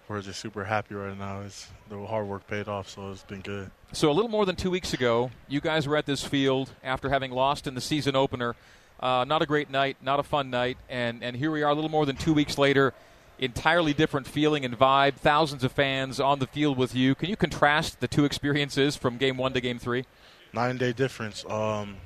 we're 0.07 0.21
just 0.21 0.39
super 0.39 0.65
happy 0.65 0.95
right 0.95 1.19
now. 1.19 1.41
It's 1.41 1.67
the 1.89 2.05
hard 2.05 2.27
work 2.27 2.47
paid 2.47 2.69
off, 2.69 2.91
so 2.91 3.11
it's 3.11 3.23
been 3.23 3.41
good. 3.41 3.71
So 3.93 4.11
a 4.11 4.13
little 4.13 4.31
more 4.31 4.45
than 4.45 4.55
two 4.55 4.71
weeks 4.71 4.93
ago, 4.93 5.31
you 5.49 5.63
guys 5.63 5.89
were 5.89 5.97
at 5.97 6.05
this 6.05 6.23
field 6.23 6.73
after 6.83 7.09
having 7.09 7.31
lost 7.31 7.67
in 7.67 7.75
the 7.75 7.81
season 7.81 8.15
opener. 8.15 8.55
Uh, 9.01 9.25
not 9.27 9.41
a 9.41 9.47
great 9.47 9.71
night, 9.71 9.97
not 10.03 10.21
a 10.21 10.23
fun 10.23 10.51
night, 10.51 10.77
and 10.91 11.25
and 11.25 11.37
here 11.37 11.51
we 11.51 11.63
are, 11.63 11.71
a 11.71 11.75
little 11.75 11.91
more 11.91 12.05
than 12.05 12.17
two 12.17 12.35
weeks 12.35 12.59
later 12.59 12.93
entirely 13.38 13.92
different 13.92 14.27
feeling 14.27 14.64
and 14.64 14.79
vibe. 14.79 15.14
Thousands 15.14 15.64
of 15.64 15.73
fans 15.73 16.20
on 16.20 16.38
the 16.38 16.47
field 16.47 16.79
with 16.79 16.94
you. 16.94 17.14
Can 17.14 17.29
you 17.31 17.37
contrast 17.37 18.01
the 18.01 18.09
two 18.09 18.25
experiences 18.25 18.97
from 18.97 19.16
game 19.16 19.37
one 19.37 19.53
to 19.55 19.61
game 19.61 19.79
three? 19.79 20.05
Nine 20.53 20.79
day 20.79 20.92
difference. 20.92 21.44
Um, 21.47 21.97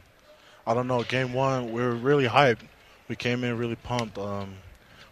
I 0.67 0.75
don't 0.75 0.87
know. 0.87 1.03
Game 1.03 1.33
one, 1.33 1.73
we 1.73 1.83
were 1.83 1.95
really 1.95 2.27
hyped. 2.27 2.61
We 3.09 3.17
came 3.17 3.45
in 3.45 3.57
really 3.57 3.77
pumped. 3.77 4.19
Um, 4.19 4.55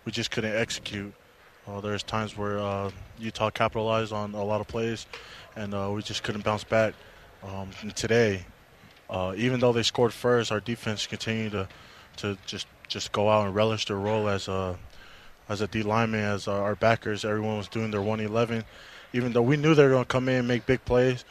we 0.05 0.13
just 0.13 0.31
couldn't 0.31 0.55
execute. 0.55 1.13
Uh, 1.67 1.81
there's 1.81 2.03
times 2.03 2.37
where 2.37 2.59
uh, 2.59 2.91
Utah 3.19 3.51
capitalized 3.51 4.13
on 4.13 4.35
a 4.35 4.45
lot 4.45 4.61
of 4.61 4.69
plays, 4.69 5.07
and 5.57 5.75
uh, 5.75 5.91
we 5.93 6.03
just 6.03 6.23
couldn't 6.23 6.45
bounce 6.45 6.63
back. 6.65 6.95
Um, 7.43 7.71
today, 7.95 8.45
uh, 9.11 9.35
even 9.37 9.61
though 9.61 9.73
they 9.73 9.83
scored 9.83 10.13
first, 10.13 10.53
our 10.53 10.61
defense 10.61 11.07
continued 11.07 11.53
to 11.53 11.69
to 12.19 12.39
just 12.47 12.67
just 12.89 13.13
go 13.13 13.29
out 13.29 13.47
and 13.47 13.55
relish 13.55 13.87
their 13.87 13.97
role 13.97 14.29
as 14.29 14.49
a 14.49 14.79
as 15.49 15.61
a 15.61 15.67
D 15.67 15.83
lineman, 15.83 16.21
as 16.21 16.49
our 16.49 16.75
backers, 16.75 17.25
everyone 17.25 17.59
was 17.59 17.69
doing 17.69 17.91
their 17.91 18.03
111. 18.03 18.65
Even 19.13 19.33
though 19.33 19.43
we 19.43 19.57
knew 19.57 19.75
they 19.75 19.85
were 19.85 19.91
going 19.91 20.05
to 20.05 20.09
come 20.09 20.29
in 20.29 20.37
and 20.37 20.49
make 20.49 20.67
big 20.67 20.85
plays, 20.85 21.25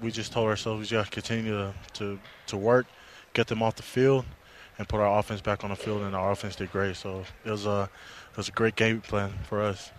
we, 0.00 0.10
just 0.10 0.32
told 0.32 0.46
ourselves 0.46 0.80
we 0.80 0.86
just 0.86 1.10
continue 1.10 1.52
to, 1.52 1.74
to, 1.94 2.18
to 2.46 2.56
work, 2.56 2.86
get 3.34 3.48
them 3.48 3.62
off 3.62 3.76
the 3.76 3.82
field, 3.82 4.24
and 4.78 4.88
put 4.88 5.00
our 5.00 5.18
offense 5.18 5.40
back 5.40 5.64
on 5.64 5.70
the 5.70 5.76
field. 5.76 6.02
And 6.02 6.14
our 6.14 6.30
offense 6.30 6.56
did 6.56 6.70
great. 6.70 6.96
So 6.96 7.24
it 7.44 7.50
was 7.50 7.66
a, 7.66 7.90
it 8.30 8.36
was 8.36 8.48
a 8.48 8.52
great 8.52 8.76
game 8.76 9.00
plan 9.00 9.32
for 9.42 9.60
us. 9.60 9.90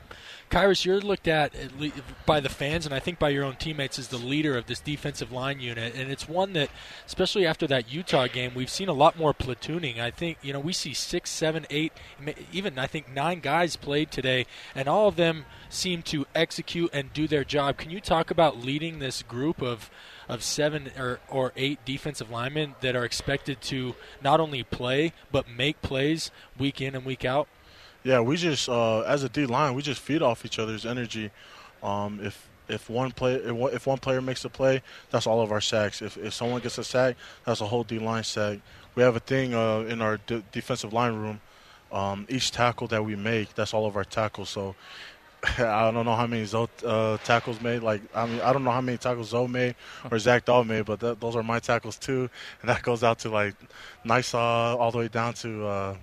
Khyiris, 0.50 0.84
you're 0.84 1.00
looked 1.00 1.28
at, 1.28 1.54
at 1.56 1.72
by 2.26 2.40
the 2.40 2.50
fans 2.50 2.86
and 2.86 2.96
I 2.96 3.00
think 3.00 3.20
by 3.20 3.30
your 3.30 3.44
own 3.44 3.56
teammates 3.56 4.00
as 4.00 4.08
the 4.08 4.18
leader 4.18 4.58
of 4.58 4.66
this 4.66 4.80
defensive 4.80 5.32
line 5.32 5.60
unit, 5.60 5.94
and 5.96 6.12
it's 6.12 6.28
one 6.28 6.54
that, 6.54 6.70
especially 7.06 7.46
after 7.46 7.68
that 7.68 7.94
Utah 7.94 8.28
game, 8.28 8.54
we've 8.56 8.70
seen 8.70 8.90
a 8.90 8.94
lot 8.94 9.18
more 9.18 9.34
platooning. 9.34 10.00
I 10.00 10.10
think 10.10 10.40
you 10.42 10.52
know 10.52 10.60
we 10.60 10.74
see 10.74 10.94
six, 10.94 11.30
seven, 11.30 11.68
eight, 11.70 11.94
even 12.52 12.80
I 12.80 12.88
think 12.88 13.14
nine 13.14 13.42
guys 13.42 13.76
played 13.76 14.10
today, 14.12 14.48
and 14.74 14.88
all 14.88 15.08
of 15.08 15.18
them 15.18 15.46
seem 15.70 16.02
to 16.04 16.26
execute 16.34 16.90
and 16.94 17.14
do 17.14 17.28
their 17.28 17.44
job. 17.44 17.78
Can 17.78 17.92
you 17.92 18.02
talk 18.02 18.32
about 18.32 18.60
leading 18.60 19.00
this 19.00 19.22
group 19.22 19.62
of? 19.62 19.90
Of 20.30 20.44
seven 20.44 20.92
or, 20.96 21.20
or 21.28 21.54
eight 21.56 21.84
defensive 21.86 22.30
linemen 22.30 22.76
that 22.82 22.96
are 22.96 23.04
expected 23.04 23.62
to 23.62 23.96
not 24.22 24.40
only 24.40 24.62
play 24.62 25.12
but 25.32 25.50
make 25.50 25.82
plays 25.82 26.30
week 26.56 26.82
in 26.82 26.94
and 26.94 27.04
week 27.04 27.26
out. 27.26 27.48
Yeah, 28.04 28.22
we 28.22 28.38
just 28.38 28.70
uh, 28.70 29.02
as 29.02 29.24
a 29.24 29.30
D 29.30 29.46
line, 29.46 29.76
we 29.76 29.82
just 29.82 30.02
feed 30.02 30.22
off 30.22 30.46
each 30.46 30.60
other's 30.60 30.86
energy. 30.86 31.32
Um, 31.84 32.20
if 32.24 32.48
if 32.68 32.90
one 32.90 33.12
play 33.12 33.34
if 33.36 33.88
one 33.88 33.98
player 33.98 34.22
makes 34.22 34.46
a 34.46 34.50
play, 34.50 34.82
that's 35.10 35.28
all 35.28 35.42
of 35.42 35.52
our 35.52 35.62
sacks. 35.62 36.02
If 36.02 36.18
if 36.18 36.34
someone 36.34 36.62
gets 36.62 36.78
a 36.78 36.84
sack, 36.84 37.18
that's 37.46 37.62
a 37.62 37.66
whole 37.66 37.84
D 37.84 38.00
line 38.00 38.24
sack. 38.24 38.60
We 38.96 39.04
have 39.04 39.16
a 39.16 39.20
thing 39.20 39.54
uh, 39.54 39.80
in 39.82 40.02
our 40.02 40.18
d- 40.18 40.44
defensive 40.52 40.94
line 40.94 41.14
room. 41.14 41.42
Um, 41.92 42.28
each 42.30 42.52
tackle 42.52 42.88
that 42.88 43.04
we 43.04 43.16
make, 43.16 43.56
that's 43.56 43.74
all 43.74 43.88
of 43.88 43.96
our 43.96 44.04
tackles. 44.04 44.50
So 44.50 44.76
I 45.58 45.92
don't 45.92 46.06
know 46.06 46.16
how 46.16 46.28
many 46.28 46.46
Zoe 46.46 46.68
uh, 46.86 47.18
tackles 47.24 47.60
made. 47.62 47.82
Like 47.82 48.02
I 48.16 48.26
mean, 48.26 48.40
I 48.42 48.54
don't 48.54 48.64
know 48.64 48.72
how 48.72 48.82
many 48.82 48.98
tackles 48.98 49.30
Zoe 49.30 49.48
made 49.48 49.76
or 50.10 50.20
Zach 50.28 50.46
Dawe 50.46 50.64
made, 50.64 50.86
but 50.86 51.00
that, 51.02 51.20
those 51.20 51.36
are 51.36 51.44
my 51.44 51.60
tackles 51.60 51.98
too, 51.98 52.30
and 52.62 52.70
that 52.70 52.82
goes 52.82 53.04
out 53.04 53.20
to 53.20 53.30
like 53.30 53.56
Nice 54.06 54.34
all 54.34 54.92
the 54.92 54.98
way 54.98 55.08
down 55.10 55.34
to 55.36 55.66
uh, 55.66 55.96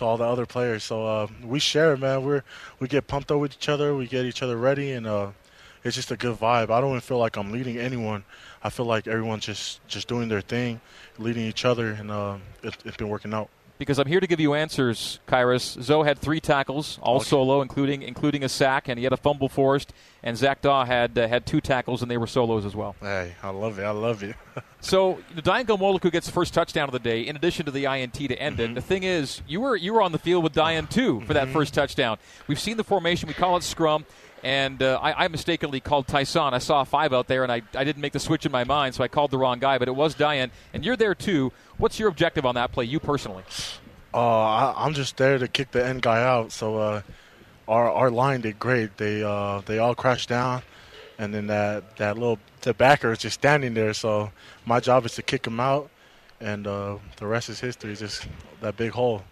to 0.00 0.04
all 0.04 0.16
the 0.16 0.24
other 0.24 0.46
players. 0.46 0.82
So 0.82 1.06
uh, 1.06 1.26
we 1.44 1.60
share, 1.60 1.96
man. 1.96 2.24
We're 2.24 2.42
we 2.80 2.88
get 2.88 3.06
pumped 3.06 3.30
up 3.30 3.38
with 3.38 3.52
each 3.52 3.68
other. 3.68 3.94
We 3.94 4.06
get 4.06 4.24
each 4.24 4.42
other 4.42 4.56
ready, 4.56 4.92
and 4.92 5.06
uh, 5.06 5.30
it's 5.84 5.96
just 5.96 6.10
a 6.10 6.16
good 6.16 6.38
vibe. 6.38 6.70
I 6.70 6.80
don't 6.80 6.90
even 6.90 7.00
feel 7.00 7.18
like 7.18 7.36
I'm 7.36 7.52
leading 7.52 7.78
anyone. 7.78 8.24
I 8.62 8.70
feel 8.70 8.86
like 8.86 9.06
everyone's 9.06 9.46
just 9.46 9.86
just 9.86 10.08
doing 10.08 10.28
their 10.28 10.40
thing, 10.40 10.80
leading 11.18 11.44
each 11.44 11.64
other, 11.64 11.92
and 11.92 12.10
uh, 12.10 12.36
it, 12.62 12.76
it's 12.84 12.96
been 12.96 13.08
working 13.08 13.32
out 13.32 13.48
because 13.80 13.98
I'm 13.98 14.06
here 14.06 14.20
to 14.20 14.26
give 14.26 14.40
you 14.40 14.52
answers, 14.52 15.20
Khyiris. 15.26 15.82
Zoe 15.82 16.06
had 16.06 16.18
three 16.18 16.38
tackles, 16.38 16.98
all 17.02 17.16
okay. 17.16 17.24
solo, 17.24 17.62
including 17.62 18.02
including 18.02 18.44
a 18.44 18.48
sack, 18.48 18.88
and 18.88 18.98
he 18.98 19.04
had 19.04 19.12
a 19.14 19.16
fumble 19.16 19.48
forced. 19.48 19.94
And 20.22 20.36
Zach 20.36 20.60
Dawe 20.60 20.84
had 20.84 21.18
uh, 21.18 21.26
had 21.26 21.46
two 21.46 21.62
tackles, 21.62 22.02
and 22.02 22.10
they 22.10 22.18
were 22.18 22.26
solos 22.26 22.66
as 22.66 22.76
well. 22.76 22.94
Hey, 23.00 23.34
I 23.42 23.48
love 23.48 23.78
it. 23.78 23.84
I 23.84 23.90
love 23.90 24.22
it. 24.22 24.36
so 24.80 25.16
you 25.30 25.36
know, 25.36 25.40
Dayan 25.40 25.64
Ghanwoloku 25.64 26.12
gets 26.12 26.26
the 26.26 26.32
first 26.32 26.52
touchdown 26.52 26.90
of 26.90 26.92
the 26.92 26.98
day, 26.98 27.22
in 27.22 27.36
addition 27.36 27.64
to 27.64 27.72
the 27.72 27.86
INT 27.86 28.12
to 28.12 28.36
end 28.36 28.58
mm-hmm. 28.58 28.72
it. 28.72 28.74
The 28.74 28.82
thing 28.82 29.02
is, 29.02 29.40
you 29.48 29.62
were 29.62 29.74
you 29.74 29.94
were 29.94 30.02
on 30.02 30.12
the 30.12 30.18
field 30.18 30.44
with 30.44 30.52
Dayan 30.52 30.88
too 30.88 31.22
for 31.22 31.32
that 31.32 31.44
mm-hmm. 31.44 31.54
first 31.54 31.72
touchdown. 31.72 32.18
We've 32.48 32.60
seen 32.60 32.76
the 32.76 32.84
formation. 32.84 33.28
We 33.28 33.34
call 33.34 33.56
it 33.56 33.62
scrum 33.62 34.04
and 34.42 34.82
uh, 34.82 34.98
I, 35.02 35.24
I, 35.24 35.28
mistakenly 35.28 35.80
called 35.80 36.06
Tyson. 36.06 36.54
I 36.54 36.58
saw 36.58 36.80
a 36.80 36.84
five 36.84 37.12
out 37.12 37.28
there, 37.28 37.42
and 37.42 37.52
I, 37.52 37.62
I 37.74 37.84
didn't 37.84 38.00
make 38.00 38.12
the 38.12 38.20
switch 38.20 38.46
in 38.46 38.52
my 38.52 38.64
mind, 38.64 38.94
so 38.94 39.04
I 39.04 39.08
called 39.08 39.30
the 39.30 39.38
wrong 39.38 39.58
guy. 39.58 39.78
But 39.78 39.88
it 39.88 39.94
was 39.94 40.14
Dayan, 40.14 40.50
and 40.72 40.84
you're 40.84 40.96
there 40.96 41.14
too. 41.14 41.52
What's 41.78 41.98
your 41.98 42.08
objective 42.08 42.46
on 42.46 42.54
that 42.54 42.72
play, 42.72 42.84
you 42.84 43.00
personally? 43.00 43.44
Uh, 44.12 44.18
I, 44.18 44.86
am 44.86 44.94
just 44.94 45.16
there 45.16 45.38
to 45.38 45.46
kick 45.46 45.70
the 45.70 45.84
end 45.84 46.02
guy 46.02 46.22
out. 46.22 46.52
So 46.52 46.78
uh, 46.78 47.02
our 47.68 47.90
our 47.90 48.10
line 48.10 48.40
did 48.40 48.58
great. 48.58 48.96
They 48.96 49.22
uh, 49.22 49.62
they 49.66 49.78
all 49.78 49.94
crashed 49.94 50.28
down, 50.28 50.62
and 51.18 51.32
then 51.34 51.46
that 51.48 51.96
that 51.96 52.18
little 52.18 52.38
the 52.62 52.74
backer 52.74 53.12
is 53.12 53.18
just 53.18 53.34
standing 53.34 53.74
there. 53.74 53.94
So 53.94 54.32
my 54.64 54.80
job 54.80 55.04
is 55.06 55.14
to 55.14 55.22
kick 55.22 55.46
him 55.46 55.60
out, 55.60 55.90
and 56.40 56.66
uh, 56.66 56.96
the 57.16 57.26
rest 57.26 57.48
is 57.48 57.60
history. 57.60 57.94
Just 57.94 58.26
that 58.60 58.76
big 58.76 58.92
hole. 58.92 59.22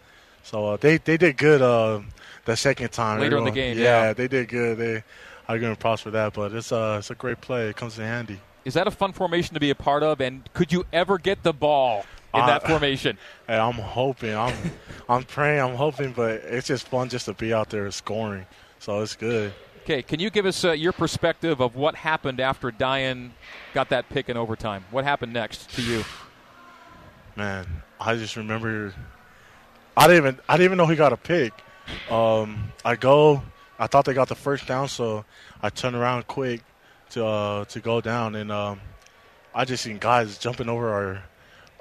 So 0.42 0.66
uh, 0.66 0.76
they 0.76 0.98
they 0.98 1.16
did 1.16 1.36
good 1.36 1.60
uh, 1.60 2.00
the 2.48 2.56
second 2.56 2.90
time. 2.90 3.20
Later 3.20 3.36
in 3.36 3.44
the 3.44 3.50
game, 3.50 3.76
yeah, 3.76 4.06
yeah, 4.06 4.12
they 4.14 4.26
did 4.26 4.48
good. 4.48 4.78
They 4.78 5.04
are 5.48 5.58
going 5.58 5.74
to 5.74 5.78
props 5.78 6.02
for 6.02 6.10
that, 6.10 6.32
but 6.32 6.52
it's 6.52 6.72
uh 6.72 6.96
it's 6.98 7.10
a 7.10 7.14
great 7.14 7.40
play. 7.40 7.68
It 7.68 7.76
comes 7.76 7.98
in 7.98 8.04
handy. 8.04 8.40
Is 8.64 8.74
that 8.74 8.86
a 8.86 8.90
fun 8.90 9.12
formation 9.12 9.54
to 9.54 9.60
be 9.60 9.70
a 9.70 9.74
part 9.74 10.02
of? 10.02 10.20
And 10.20 10.48
could 10.54 10.72
you 10.72 10.84
ever 10.92 11.18
get 11.18 11.42
the 11.42 11.52
ball 11.52 12.06
in 12.34 12.44
that 12.46 12.66
formation? 12.66 13.18
Hey, 13.46 13.58
I'm 13.58 13.74
hoping. 13.74 14.34
I'm 14.34 14.54
I'm 15.08 15.24
praying. 15.24 15.60
I'm 15.60 15.74
hoping, 15.76 16.12
but 16.12 16.40
it's 16.44 16.66
just 16.66 16.88
fun 16.88 17.10
just 17.10 17.26
to 17.26 17.34
be 17.34 17.52
out 17.52 17.68
there 17.68 17.90
scoring. 17.90 18.46
So 18.78 19.00
it's 19.02 19.14
good. 19.14 19.52
Okay, 19.84 20.02
can 20.02 20.18
you 20.20 20.30
give 20.30 20.44
us 20.46 20.64
uh, 20.64 20.72
your 20.72 20.92
perspective 20.92 21.60
of 21.60 21.76
what 21.76 21.94
happened 21.94 22.40
after 22.40 22.70
Dayan 22.70 23.30
got 23.72 23.88
that 23.90 24.08
pick 24.08 24.28
in 24.28 24.36
overtime? 24.36 24.84
What 24.90 25.04
happened 25.04 25.32
next 25.32 25.70
to 25.76 25.82
you? 25.82 26.04
Man, 27.36 27.66
I 28.00 28.16
just 28.16 28.36
remember 28.36 28.94
I 29.96 30.06
didn't 30.06 30.16
even 30.24 30.40
I 30.48 30.56
didn't 30.56 30.64
even 30.64 30.78
know 30.78 30.86
he 30.86 30.96
got 30.96 31.12
a 31.12 31.16
pick. 31.18 31.52
Um, 32.10 32.72
I 32.84 32.96
go. 32.96 33.42
I 33.78 33.86
thought 33.86 34.04
they 34.04 34.14
got 34.14 34.28
the 34.28 34.34
first 34.34 34.66
down, 34.66 34.88
so 34.88 35.24
I 35.62 35.70
turned 35.70 35.94
around 35.94 36.26
quick 36.26 36.62
to 37.10 37.24
uh, 37.24 37.64
to 37.66 37.80
go 37.80 38.00
down, 38.00 38.34
and 38.34 38.50
um, 38.50 38.80
I 39.54 39.64
just 39.64 39.84
seen 39.84 39.98
guys 39.98 40.38
jumping 40.38 40.68
over 40.68 40.90
our 40.90 41.22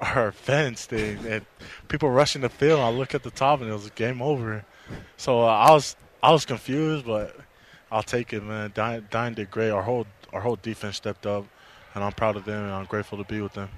our 0.00 0.32
fence 0.32 0.86
thing, 0.86 1.18
and 1.26 1.44
people 1.88 2.10
rushing 2.10 2.42
the 2.42 2.48
field. 2.48 2.80
I 2.80 2.90
look 2.90 3.14
at 3.14 3.22
the 3.22 3.30
top, 3.30 3.60
and 3.60 3.70
it 3.70 3.72
was 3.72 3.90
game 3.90 4.22
over. 4.22 4.64
So 5.16 5.42
uh, 5.42 5.46
I 5.46 5.72
was 5.72 5.96
I 6.22 6.32
was 6.32 6.44
confused, 6.44 7.06
but 7.06 7.36
I'll 7.90 8.02
take 8.02 8.32
it, 8.32 8.42
man. 8.42 8.72
Dine, 8.74 9.06
Dine 9.10 9.34
did 9.34 9.50
great. 9.50 9.70
Our 9.70 9.82
whole 9.82 10.06
our 10.32 10.40
whole 10.40 10.56
defense 10.56 10.96
stepped 10.96 11.26
up, 11.26 11.46
and 11.94 12.04
I'm 12.04 12.12
proud 12.12 12.36
of 12.36 12.44
them, 12.44 12.64
and 12.64 12.72
I'm 12.72 12.86
grateful 12.86 13.18
to 13.18 13.24
be 13.24 13.40
with 13.40 13.54
them. 13.54 13.70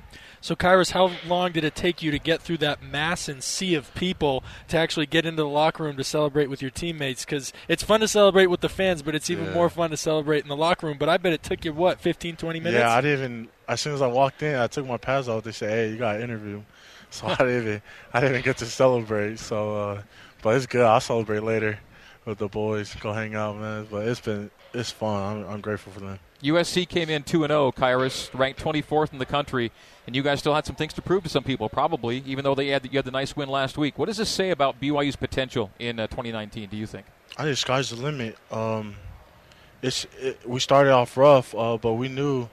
So, 0.43 0.57
Khyiris, 0.57 0.93
how 0.93 1.13
long 1.27 1.53
did 1.53 1.65
it 1.65 1.75
take 1.75 2.03
you 2.03 2.11
to 2.13 2.19
get 2.19 2.41
through 2.41 2.57
that 2.59 2.83
mass 2.83 3.29
and 3.29 3.43
sea 3.43 3.75
of 3.75 3.93
people 3.95 4.43
to 4.69 4.79
actually 4.79 5.05
get 5.05 5.27
into 5.27 5.43
the 5.43 5.49
locker 5.49 5.83
room 5.85 5.99
to 5.99 6.05
celebrate 6.05 6.49
with 6.49 6.63
your 6.63 6.71
teammates? 6.71 7.27
Because 7.27 7.53
it's 7.69 7.83
fun 7.83 8.01
to 8.01 8.09
celebrate 8.09 8.47
with 8.47 8.61
the 8.61 8.69
fans, 8.71 9.03
but 9.03 9.15
it's 9.15 9.29
even 9.29 9.47
Yeah. 9.47 9.53
more 9.53 9.69
fun 9.69 9.91
to 9.91 9.99
celebrate 9.99 10.43
in 10.43 10.49
the 10.49 10.57
locker 10.57 10.87
room. 10.87 10.97
But 10.99 11.11
I 11.11 11.19
bet 11.19 11.35
it 11.35 11.43
took 11.43 11.65
you, 11.67 11.75
what, 11.75 12.01
15, 12.01 12.37
20 12.37 12.59
minutes? 12.59 12.81
Yeah, 12.81 12.91
I 12.91 13.03
didn't 13.03 13.19
even. 13.19 13.49
As 13.69 13.83
soon 13.83 13.93
as 13.95 14.01
I 14.01 14.07
walked 14.07 14.43
in, 14.43 14.57
I 14.57 14.67
took 14.67 14.87
my 14.87 14.97
pads 14.97 15.29
off. 15.29 15.45
They 15.45 15.53
said, 15.53 15.71
"Hey, 15.71 15.91
you 15.91 15.97
got 15.97 16.17
an 16.17 16.23
interview," 16.23 16.63
so 17.11 17.27
I 17.27 17.35
didn't. 17.37 17.61
Even, 17.63 17.83
I 18.15 18.21
didn't 18.21 18.45
get 18.45 18.57
to 18.59 18.67
celebrate. 18.67 19.39
So, 19.39 19.77
uh, 19.77 20.03
but 20.43 20.57
it's 20.57 20.67
good. 20.67 20.85
I'll 20.87 21.01
celebrate 21.01 21.43
later 21.43 21.79
with 22.25 22.39
the 22.39 22.49
boys. 22.49 22.95
Go 22.97 23.13
hang 23.13 23.35
out, 23.35 23.57
man. 23.59 23.87
But 23.91 24.09
it's 24.09 24.21
been 24.21 24.51
it's 24.73 24.91
fun. 24.91 25.45
I'm, 25.45 25.49
I'm 25.51 25.61
grateful 25.61 25.93
for 25.93 26.01
them. 26.01 26.19
USC 26.43 26.89
came 26.89 27.11
in 27.11 27.23
2 27.23 27.47
0, 27.47 27.73
Khyiris, 27.73 28.31
ranked 28.39 28.63
24th 28.63 29.13
in 29.13 29.19
the 29.19 29.27
country, 29.27 29.71
and 30.07 30.17
you 30.17 30.23
guys 30.23 30.41
still 30.41 30.55
had 30.55 30.65
some 30.65 30.77
things 30.77 30.93
to 30.95 31.03
prove 31.03 31.23
to 31.25 31.29
some 31.29 31.45
people, 31.45 31.69
probably, 31.69 32.23
even 32.27 32.45
though 32.45 32.55
they 32.55 32.69
had, 32.69 32.85
you 32.85 32.99
had 32.99 33.05
the 33.05 33.11
nice 33.11 33.37
win 33.37 33.49
last 33.49 33.77
week. 33.77 33.99
What 33.99 34.07
does 34.07 34.17
this 34.17 34.31
say 34.31 34.51
about 34.51 34.81
BYU's 34.81 35.17
potential 35.17 35.71
in 35.79 36.01
uh, 36.01 36.07
2019, 36.07 36.69
do 36.71 36.77
you 36.77 36.87
think? 36.87 37.07
I 37.37 37.45
think 37.45 37.59
sky's 37.59 37.91
the 37.91 37.97
limit. 37.97 38.37
Um, 38.51 38.97
it's 39.83 40.07
it, 40.19 40.47
we 40.47 40.61
started 40.61 40.93
off 40.93 41.17
rough, 41.17 41.55
uh, 41.55 41.77
but 41.77 41.95
we 41.95 42.09
knew 42.09 42.49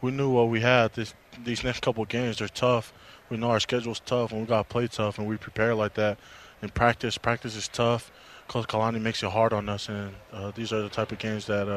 we 0.00 0.10
knew 0.10 0.30
what 0.30 0.48
we 0.48 0.60
had. 0.60 0.92
This 0.94 1.14
these 1.44 1.64
next 1.64 1.80
couple 1.80 2.04
games 2.04 2.38
they're 2.38 2.48
tough. 2.48 2.92
We 3.30 3.36
know 3.36 3.50
our 3.50 3.60
schedule's 3.60 4.00
tough, 4.00 4.32
and 4.32 4.40
we 4.40 4.46
got 4.46 4.68
to 4.68 4.72
play 4.72 4.86
tough, 4.86 5.18
and 5.18 5.26
we 5.26 5.36
prepare 5.36 5.74
like 5.74 5.94
that. 5.94 6.18
In 6.62 6.70
practice, 6.70 7.18
practice 7.18 7.56
is 7.56 7.68
tough. 7.68 8.10
Coach 8.48 8.66
Kalani 8.66 9.00
makes 9.00 9.22
it 9.22 9.30
hard 9.30 9.52
on 9.52 9.68
us, 9.68 9.88
and 9.88 10.14
uh, 10.32 10.50
these 10.52 10.72
are 10.72 10.80
the 10.80 10.88
type 10.88 11.12
of 11.12 11.18
games 11.18 11.46
that 11.46 11.68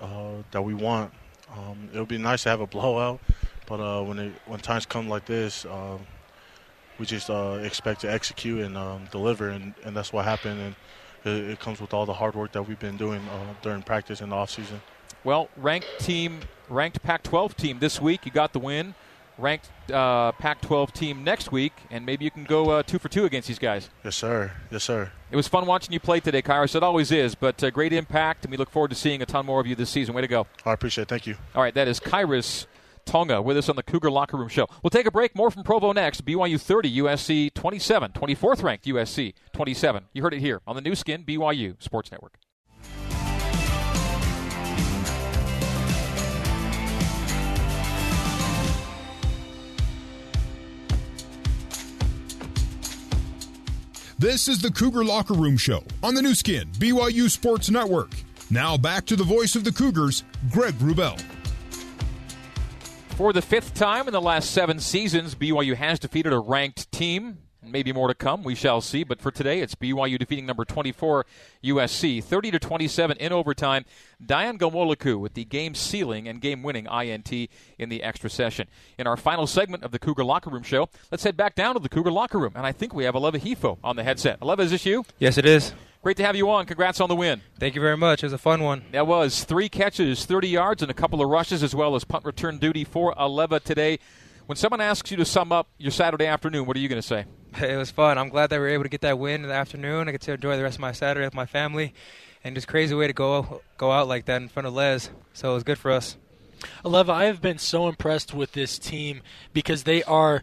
uh, 0.00 0.04
uh, 0.04 0.42
that 0.50 0.62
we 0.62 0.74
want. 0.74 1.12
Um, 1.56 1.88
it 1.92 1.98
would 1.98 2.08
be 2.08 2.18
nice 2.18 2.44
to 2.44 2.48
have 2.48 2.60
a 2.60 2.66
blowout, 2.66 3.20
but 3.66 3.80
uh, 3.80 4.02
when 4.02 4.18
it, 4.18 4.32
when 4.46 4.60
times 4.60 4.86
come 4.86 5.08
like 5.08 5.26
this, 5.26 5.64
um, 5.66 6.00
we 6.98 7.06
just 7.06 7.28
uh, 7.30 7.58
expect 7.62 8.00
to 8.02 8.10
execute 8.10 8.60
and 8.60 8.76
um, 8.76 9.04
deliver, 9.10 9.50
and, 9.50 9.74
and 9.84 9.96
that's 9.96 10.12
what 10.12 10.24
happened. 10.24 10.60
And 10.60 10.74
it, 11.24 11.50
it 11.50 11.60
comes 11.60 11.80
with 11.80 11.92
all 11.92 12.06
the 12.06 12.14
hard 12.14 12.34
work 12.34 12.52
that 12.52 12.62
we've 12.62 12.78
been 12.78 12.96
doing 12.96 13.20
uh, 13.28 13.54
during 13.60 13.82
practice 13.82 14.20
in 14.20 14.30
the 14.30 14.36
off 14.36 14.50
season. 14.50 14.80
Well, 15.24 15.48
ranked 15.56 15.88
team, 16.00 16.40
ranked 16.68 17.02
Pac-12 17.02 17.54
team 17.54 17.78
this 17.78 18.00
week. 18.00 18.26
You 18.26 18.32
got 18.32 18.52
the 18.52 18.58
win. 18.58 18.94
Ranked 19.38 19.68
uh, 19.90 20.32
Pac-12 20.32 20.92
team 20.92 21.24
next 21.24 21.50
week, 21.52 21.72
and 21.90 22.04
maybe 22.06 22.24
you 22.24 22.30
can 22.30 22.44
go 22.44 22.70
uh, 22.70 22.82
two 22.82 22.98
for 22.98 23.08
two 23.08 23.24
against 23.24 23.48
these 23.48 23.58
guys. 23.58 23.90
Yes, 24.04 24.16
sir. 24.16 24.52
Yes, 24.70 24.84
sir. 24.84 25.10
It 25.30 25.36
was 25.36 25.48
fun 25.48 25.66
watching 25.66 25.92
you 25.92 26.00
play 26.00 26.20
today, 26.20 26.42
Khyiris. 26.42 26.74
It 26.76 26.82
always 26.82 27.10
is, 27.10 27.34
but 27.34 27.62
uh, 27.64 27.70
great 27.70 27.92
impact, 27.92 28.44
and 28.44 28.50
we 28.50 28.56
look 28.56 28.70
forward 28.70 28.90
to 28.90 28.96
seeing 28.96 29.22
a 29.22 29.26
ton 29.26 29.46
more 29.46 29.60
of 29.60 29.66
you 29.66 29.74
this 29.74 29.90
season. 29.90 30.14
Way 30.14 30.22
to 30.22 30.28
go! 30.28 30.46
I 30.64 30.72
appreciate 30.72 31.02
it. 31.02 31.08
Thank 31.08 31.26
you. 31.26 31.36
All 31.54 31.62
right, 31.62 31.74
that 31.74 31.88
is 31.88 31.98
Khyiris 32.00 32.66
Tonga 33.04 33.42
with 33.42 33.56
us 33.56 33.68
on 33.68 33.76
the 33.76 33.82
Cougar 33.82 34.10
Locker 34.10 34.36
Room 34.36 34.48
Show. 34.48 34.66
We'll 34.82 34.90
take 34.90 35.06
a 35.06 35.10
break. 35.10 35.34
More 35.34 35.50
from 35.50 35.64
Provo 35.64 35.92
next. 35.92 36.24
BYU 36.24 36.60
30, 36.60 36.98
USC 36.98 37.54
27, 37.54 38.12
24th 38.12 38.62
ranked 38.62 38.84
USC 38.86 39.34
27. 39.52 40.04
You 40.12 40.22
heard 40.22 40.34
it 40.34 40.40
here 40.40 40.60
on 40.66 40.76
the 40.76 40.82
Nu 40.82 40.94
Skin 40.94 41.24
BYU 41.24 41.82
Sports 41.82 42.10
Network. 42.12 42.38
This 54.22 54.46
is 54.46 54.62
the 54.62 54.70
Cougar 54.70 55.04
Locker 55.04 55.34
Room 55.34 55.56
Show 55.56 55.82
on 56.00 56.14
the 56.14 56.22
Nu 56.22 56.32
Skin, 56.32 56.68
BYU 56.78 57.28
Sports 57.28 57.70
Network. 57.70 58.12
Now 58.50 58.76
back 58.76 59.04
to 59.06 59.16
the 59.16 59.24
voice 59.24 59.56
of 59.56 59.64
the 59.64 59.72
Cougars, 59.72 60.22
Greg 60.48 60.74
Wrubell. 60.74 61.20
For 63.16 63.32
the 63.32 63.42
fifth 63.42 63.74
time 63.74 64.06
in 64.06 64.12
the 64.12 64.20
last 64.20 64.52
seven 64.52 64.78
seasons, 64.78 65.34
BYU 65.34 65.74
has 65.74 65.98
defeated 65.98 66.32
a 66.32 66.38
ranked 66.38 66.92
team. 66.92 67.38
Maybe 67.64 67.92
more 67.92 68.08
to 68.08 68.14
come. 68.14 68.42
We 68.42 68.54
shall 68.54 68.80
see. 68.80 69.04
But 69.04 69.20
for 69.20 69.30
today, 69.30 69.60
it's 69.60 69.74
BYU 69.74 70.18
defeating 70.18 70.46
number 70.46 70.64
24 70.64 71.26
USC, 71.64 72.22
30 72.22 72.50
to 72.52 72.58
27 72.58 73.16
in 73.18 73.32
overtime. 73.32 73.84
Dayan 74.24 74.58
Ghanwoloku 74.58 75.18
with 75.18 75.34
the 75.34 75.44
game 75.44 75.74
sealing 75.74 76.26
and 76.26 76.40
game 76.40 76.62
winning 76.62 76.86
INT 76.86 77.32
in 77.78 77.88
the 77.88 78.02
extra 78.02 78.28
session. 78.28 78.68
In 78.98 79.06
our 79.06 79.16
final 79.16 79.46
segment 79.46 79.84
of 79.84 79.92
the 79.92 79.98
Cougar 79.98 80.24
Locker 80.24 80.50
Room 80.50 80.62
show, 80.62 80.88
let's 81.10 81.24
head 81.24 81.36
back 81.36 81.54
down 81.54 81.74
to 81.74 81.80
the 81.80 81.88
Cougar 81.88 82.10
Locker 82.10 82.38
Room. 82.38 82.52
And 82.56 82.66
I 82.66 82.72
think 82.72 82.94
we 82.94 83.04
have 83.04 83.14
Aleva 83.14 83.40
Hifo 83.40 83.78
on 83.84 83.96
the 83.96 84.04
headset. 84.04 84.40
Aleva, 84.40 84.60
is 84.60 84.70
this 84.72 84.84
you? 84.84 85.04
Yes, 85.18 85.38
it 85.38 85.46
is. 85.46 85.72
Great 86.02 86.16
to 86.16 86.24
have 86.24 86.34
you 86.34 86.50
on. 86.50 86.66
Congrats 86.66 87.00
on 87.00 87.08
the 87.08 87.14
win. 87.14 87.42
Thank 87.60 87.76
you 87.76 87.80
very 87.80 87.96
much. 87.96 88.24
It 88.24 88.26
was 88.26 88.32
a 88.32 88.38
fun 88.38 88.64
one. 88.64 88.84
That 88.90 89.06
was 89.06 89.44
three 89.44 89.68
catches, 89.68 90.26
30 90.26 90.48
yards, 90.48 90.82
and 90.82 90.90
a 90.90 90.94
couple 90.94 91.22
of 91.22 91.28
rushes, 91.28 91.62
as 91.62 91.76
well 91.76 91.94
as 91.94 92.02
punt 92.02 92.24
return 92.24 92.58
duty 92.58 92.82
for 92.82 93.14
Aleva 93.14 93.62
today. 93.62 94.00
When 94.46 94.56
someone 94.56 94.80
asks 94.80 95.12
you 95.12 95.16
to 95.18 95.24
sum 95.24 95.52
up 95.52 95.68
your 95.78 95.92
Saturday 95.92 96.26
afternoon, 96.26 96.66
what 96.66 96.76
are 96.76 96.80
you 96.80 96.88
going 96.88 97.00
to 97.00 97.06
say? 97.06 97.24
It 97.60 97.76
was 97.76 97.90
fun. 97.90 98.18
I'm 98.18 98.28
glad 98.28 98.50
that 98.50 98.56
we 98.56 98.62
were 98.62 98.68
able 98.68 98.84
to 98.84 98.88
get 98.88 99.02
that 99.02 99.18
win 99.18 99.42
in 99.42 99.48
the 99.48 99.54
afternoon. 99.54 100.08
I 100.08 100.12
get 100.12 100.22
to 100.22 100.32
enjoy 100.32 100.56
the 100.56 100.62
rest 100.62 100.76
of 100.76 100.80
my 100.80 100.92
Saturday 100.92 101.26
with 101.26 101.34
my 101.34 101.46
family, 101.46 101.92
and 102.42 102.54
just 102.54 102.68
crazy 102.68 102.94
way 102.94 103.06
to 103.06 103.12
go 103.12 103.60
go 103.76 103.90
out 103.90 104.08
like 104.08 104.24
that 104.26 104.40
in 104.40 104.48
front 104.48 104.66
of 104.66 104.74
Les. 104.74 105.10
So 105.34 105.50
it 105.50 105.54
was 105.54 105.62
good 105.62 105.78
for 105.78 105.90
us. 105.90 106.16
Aleva, 106.84 107.10
I 107.10 107.24
have 107.24 107.42
been 107.42 107.58
so 107.58 107.88
impressed 107.88 108.32
with 108.32 108.52
this 108.52 108.78
team 108.78 109.20
because 109.52 109.82
they 109.82 110.02
are 110.04 110.42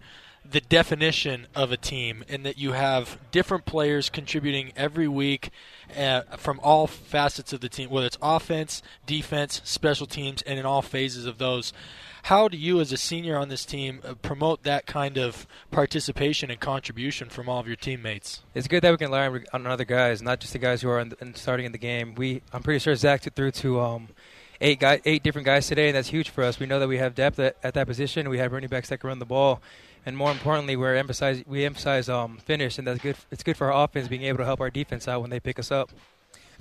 the 0.50 0.62
definition 0.62 1.48
of 1.56 1.72
a 1.72 1.78
team 1.78 2.24
in 2.28 2.44
that 2.44 2.58
you 2.58 2.72
have 2.72 3.18
different 3.32 3.66
players 3.66 4.10
contributing 4.10 4.72
every 4.76 5.08
week 5.08 5.52
uh, 5.96 6.22
from 6.38 6.60
all 6.62 6.88
facets 6.88 7.54
of 7.54 7.62
the 7.62 7.70
team, 7.70 7.90
whether 7.90 8.08
it's 8.08 8.18
offense, 8.22 8.82
defense, 9.06 9.62
special 9.64 10.08
teams, 10.08 10.42
and 10.44 10.60
in 10.60 10.66
all 10.66 10.82
phases 10.82 11.26
of 11.26 11.38
those. 11.38 11.72
How 12.24 12.48
do 12.48 12.58
you, 12.58 12.80
as 12.80 12.92
a 12.92 12.98
senior 12.98 13.38
on 13.38 13.50
this 13.50 13.66
team, 13.66 14.02
uh, 14.06 14.14
promote 14.16 14.64
that 14.64 14.86
kind 14.86 15.18
of 15.18 15.48
participation 15.72 16.52
and 16.52 16.60
contribution 16.60 17.30
from 17.30 17.50
all 17.50 17.60
of 17.60 17.68
your 17.68 17.76
teammates? 17.76 18.44
It's 18.54 18.68
good 18.68 18.82
that 18.84 18.92
we 18.92 18.98
can 18.98 19.12
rely 19.12 19.44
on 19.54 19.68
other 19.68 19.86
guys, 19.86 20.22
not 20.22 20.40
just 20.40 20.54
the 20.54 20.60
guys 20.60 20.82
who 20.82 20.90
are 20.90 21.00
in, 21.00 21.14
in 21.22 21.36
starting 21.36 21.66
in 21.66 21.72
the 21.72 21.78
game. 21.78 22.16
We, 22.16 22.42
I'm 22.54 22.64
pretty 22.64 22.80
sure 22.80 22.96
Zach 22.96 23.22
took 23.22 23.36
through 23.36 23.52
to 23.52 23.80
um, 23.80 24.10
eight 24.62 24.80
guy, 24.80 25.02
eight 25.06 25.24
different 25.24 25.46
guys 25.46 25.68
today, 25.68 25.88
and 25.88 25.96
that's 25.96 26.10
huge 26.10 26.30
for 26.30 26.44
us. 26.44 26.60
We 26.60 26.66
know 26.66 26.80
that 26.80 26.88
we 26.88 26.98
have 26.98 27.16
depth 27.16 27.40
at, 27.40 27.58
at 27.64 27.74
that 27.74 27.88
position. 27.88 28.30
We 28.30 28.38
have 28.40 28.52
running 28.52 28.70
backs 28.70 28.90
that 28.90 29.00
can 29.00 29.08
run 29.08 29.20
the 29.20 29.26
ball, 29.26 29.62
and 30.06 30.16
more 30.16 30.32
importantly, 30.32 30.76
we're 30.76 30.96
emphasize 30.96 31.44
we 31.48 31.66
emphasize 31.66 32.10
um, 32.10 32.38
finish, 32.38 32.78
and 32.78 32.88
that's 32.88 33.02
good. 33.02 33.16
It's 33.32 33.44
good 33.44 33.58
for 33.58 33.72
our 33.72 33.84
offense 33.84 34.08
being 34.08 34.24
able 34.24 34.40
to 34.40 34.46
help 34.46 34.60
our 34.60 34.70
defense 34.70 35.08
out 35.08 35.22
when 35.22 35.30
they 35.30 35.40
pick 35.40 35.60
us 35.60 35.72
up. 35.72 35.92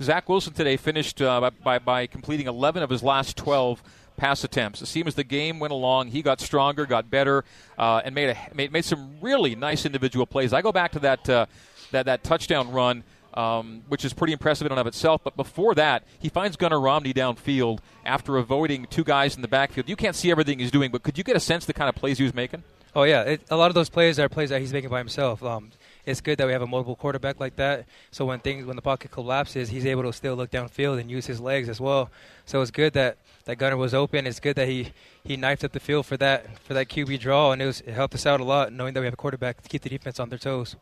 Zach 0.01 0.29
Wilson 0.29 0.53
today 0.53 0.77
finished 0.77 1.21
uh, 1.21 1.51
by, 1.61 1.77
by 1.77 2.07
completing 2.07 2.47
11 2.47 2.83
of 2.83 2.89
his 2.89 3.03
last 3.03 3.35
12 3.35 3.83
pass 4.19 4.43
attempts. 4.43 4.81
It 4.81 4.87
seemed 4.87 5.07
as 5.07 5.15
the 5.15 5.23
game 5.23 5.59
went 5.59 5.71
along, 5.71 6.09
he 6.09 6.21
got 6.21 6.41
stronger, 6.41 6.85
got 6.85 7.09
better, 7.09 7.45
uh, 7.77 8.01
and 8.03 8.13
made, 8.13 8.29
a, 8.29 8.37
made 8.53 8.71
made 8.71 8.85
some 8.85 9.17
really 9.21 9.55
nice 9.55 9.85
individual 9.85 10.25
plays. 10.25 10.53
I 10.53 10.61
go 10.61 10.71
back 10.71 10.91
to 10.91 10.99
that 10.99 11.29
uh, 11.29 11.45
that 11.91 12.05
that 12.05 12.23
touchdown 12.23 12.71
run. 12.71 13.03
Um, 13.31 13.83
which 13.87 14.03
is 14.05 14.11
pretty 14.11 14.33
impressive 14.33 14.65
in 14.65 14.71
and 14.71 14.79
of 14.79 14.87
itself. 14.87 15.21
But 15.23 15.37
before 15.37 15.75
that, 15.75 16.03
he 16.17 16.29
finds 16.29 16.57
Gunnar 16.57 16.79
Romney 16.79 17.13
downfield 17.13 17.77
after 18.03 18.37
avoiding 18.37 18.87
two 18.87 19.03
guys 19.03 19.35
in 19.35 19.43
the 19.43 19.47
backfield. 19.47 19.87
You 19.87 19.95
can't 19.95 20.15
see 20.15 20.31
everything 20.31 20.57
he's 20.57 20.71
doing, 20.71 20.89
but 20.89 21.03
could 21.03 21.15
you 21.15 21.23
get 21.23 21.35
a 21.35 21.39
sense 21.39 21.63
of 21.63 21.67
the 21.67 21.73
kind 21.73 21.87
of 21.87 21.95
plays 21.95 22.17
he 22.17 22.23
was 22.23 22.33
making? 22.33 22.63
Oh 22.95 23.03
yeah, 23.03 23.21
it, 23.21 23.41
a 23.51 23.55
lot 23.55 23.67
of 23.67 23.75
those 23.75 23.87
plays 23.87 24.17
are 24.17 24.27
plays 24.29 24.49
that 24.49 24.59
he's 24.61 24.73
making 24.73 24.89
by 24.89 24.97
himself. 24.97 25.43
Um, 25.43 25.69
it's 26.05 26.21
good 26.21 26.37
that 26.37 26.47
we 26.47 26.53
have 26.53 26.61
a 26.61 26.67
mobile 26.67 26.95
quarterback 26.95 27.39
like 27.39 27.55
that. 27.57 27.85
So 28.11 28.25
when 28.25 28.39
things 28.39 28.65
when 28.65 28.75
the 28.75 28.81
pocket 28.81 29.11
collapses, 29.11 29.69
he's 29.69 29.85
able 29.85 30.03
to 30.03 30.13
still 30.13 30.35
look 30.35 30.51
downfield 30.51 30.99
and 30.99 31.09
use 31.09 31.25
his 31.25 31.39
legs 31.39 31.69
as 31.69 31.79
well. 31.79 32.09
So 32.45 32.61
it's 32.61 32.71
good 32.71 32.93
that 32.93 33.17
that 33.45 33.57
Gunnar 33.57 33.77
was 33.77 33.93
open. 33.93 34.25
It's 34.27 34.39
good 34.39 34.55
that 34.55 34.67
he 34.67 34.91
he 35.23 35.37
knifed 35.37 35.63
up 35.63 35.71
the 35.71 35.79
field 35.79 36.05
for 36.05 36.17
that 36.17 36.59
for 36.59 36.73
that 36.73 36.87
QB 36.89 37.19
draw, 37.19 37.51
and 37.51 37.61
it 37.61 37.65
was 37.65 37.81
it 37.81 37.93
helped 37.93 38.15
us 38.15 38.25
out 38.25 38.39
a 38.39 38.43
lot 38.43 38.71
knowing 38.73 38.93
that 38.93 39.01
we 39.01 39.05
have 39.05 39.13
a 39.13 39.17
quarterback 39.17 39.61
to 39.61 39.69
keep 39.69 39.81
the 39.81 39.89
defense 39.89 40.19
on 40.19 40.29
their 40.29 40.39
toes. 40.39 40.75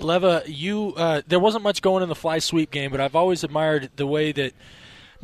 Leva, 0.00 0.42
you 0.46 0.94
uh, 0.96 1.22
there 1.26 1.40
wasn't 1.40 1.64
much 1.64 1.82
going 1.82 2.02
in 2.02 2.08
the 2.08 2.14
fly 2.14 2.38
sweep 2.38 2.70
game, 2.70 2.90
but 2.90 3.00
I've 3.00 3.16
always 3.16 3.44
admired 3.44 3.90
the 3.96 4.06
way 4.06 4.32
that, 4.32 4.52
that 4.52 4.54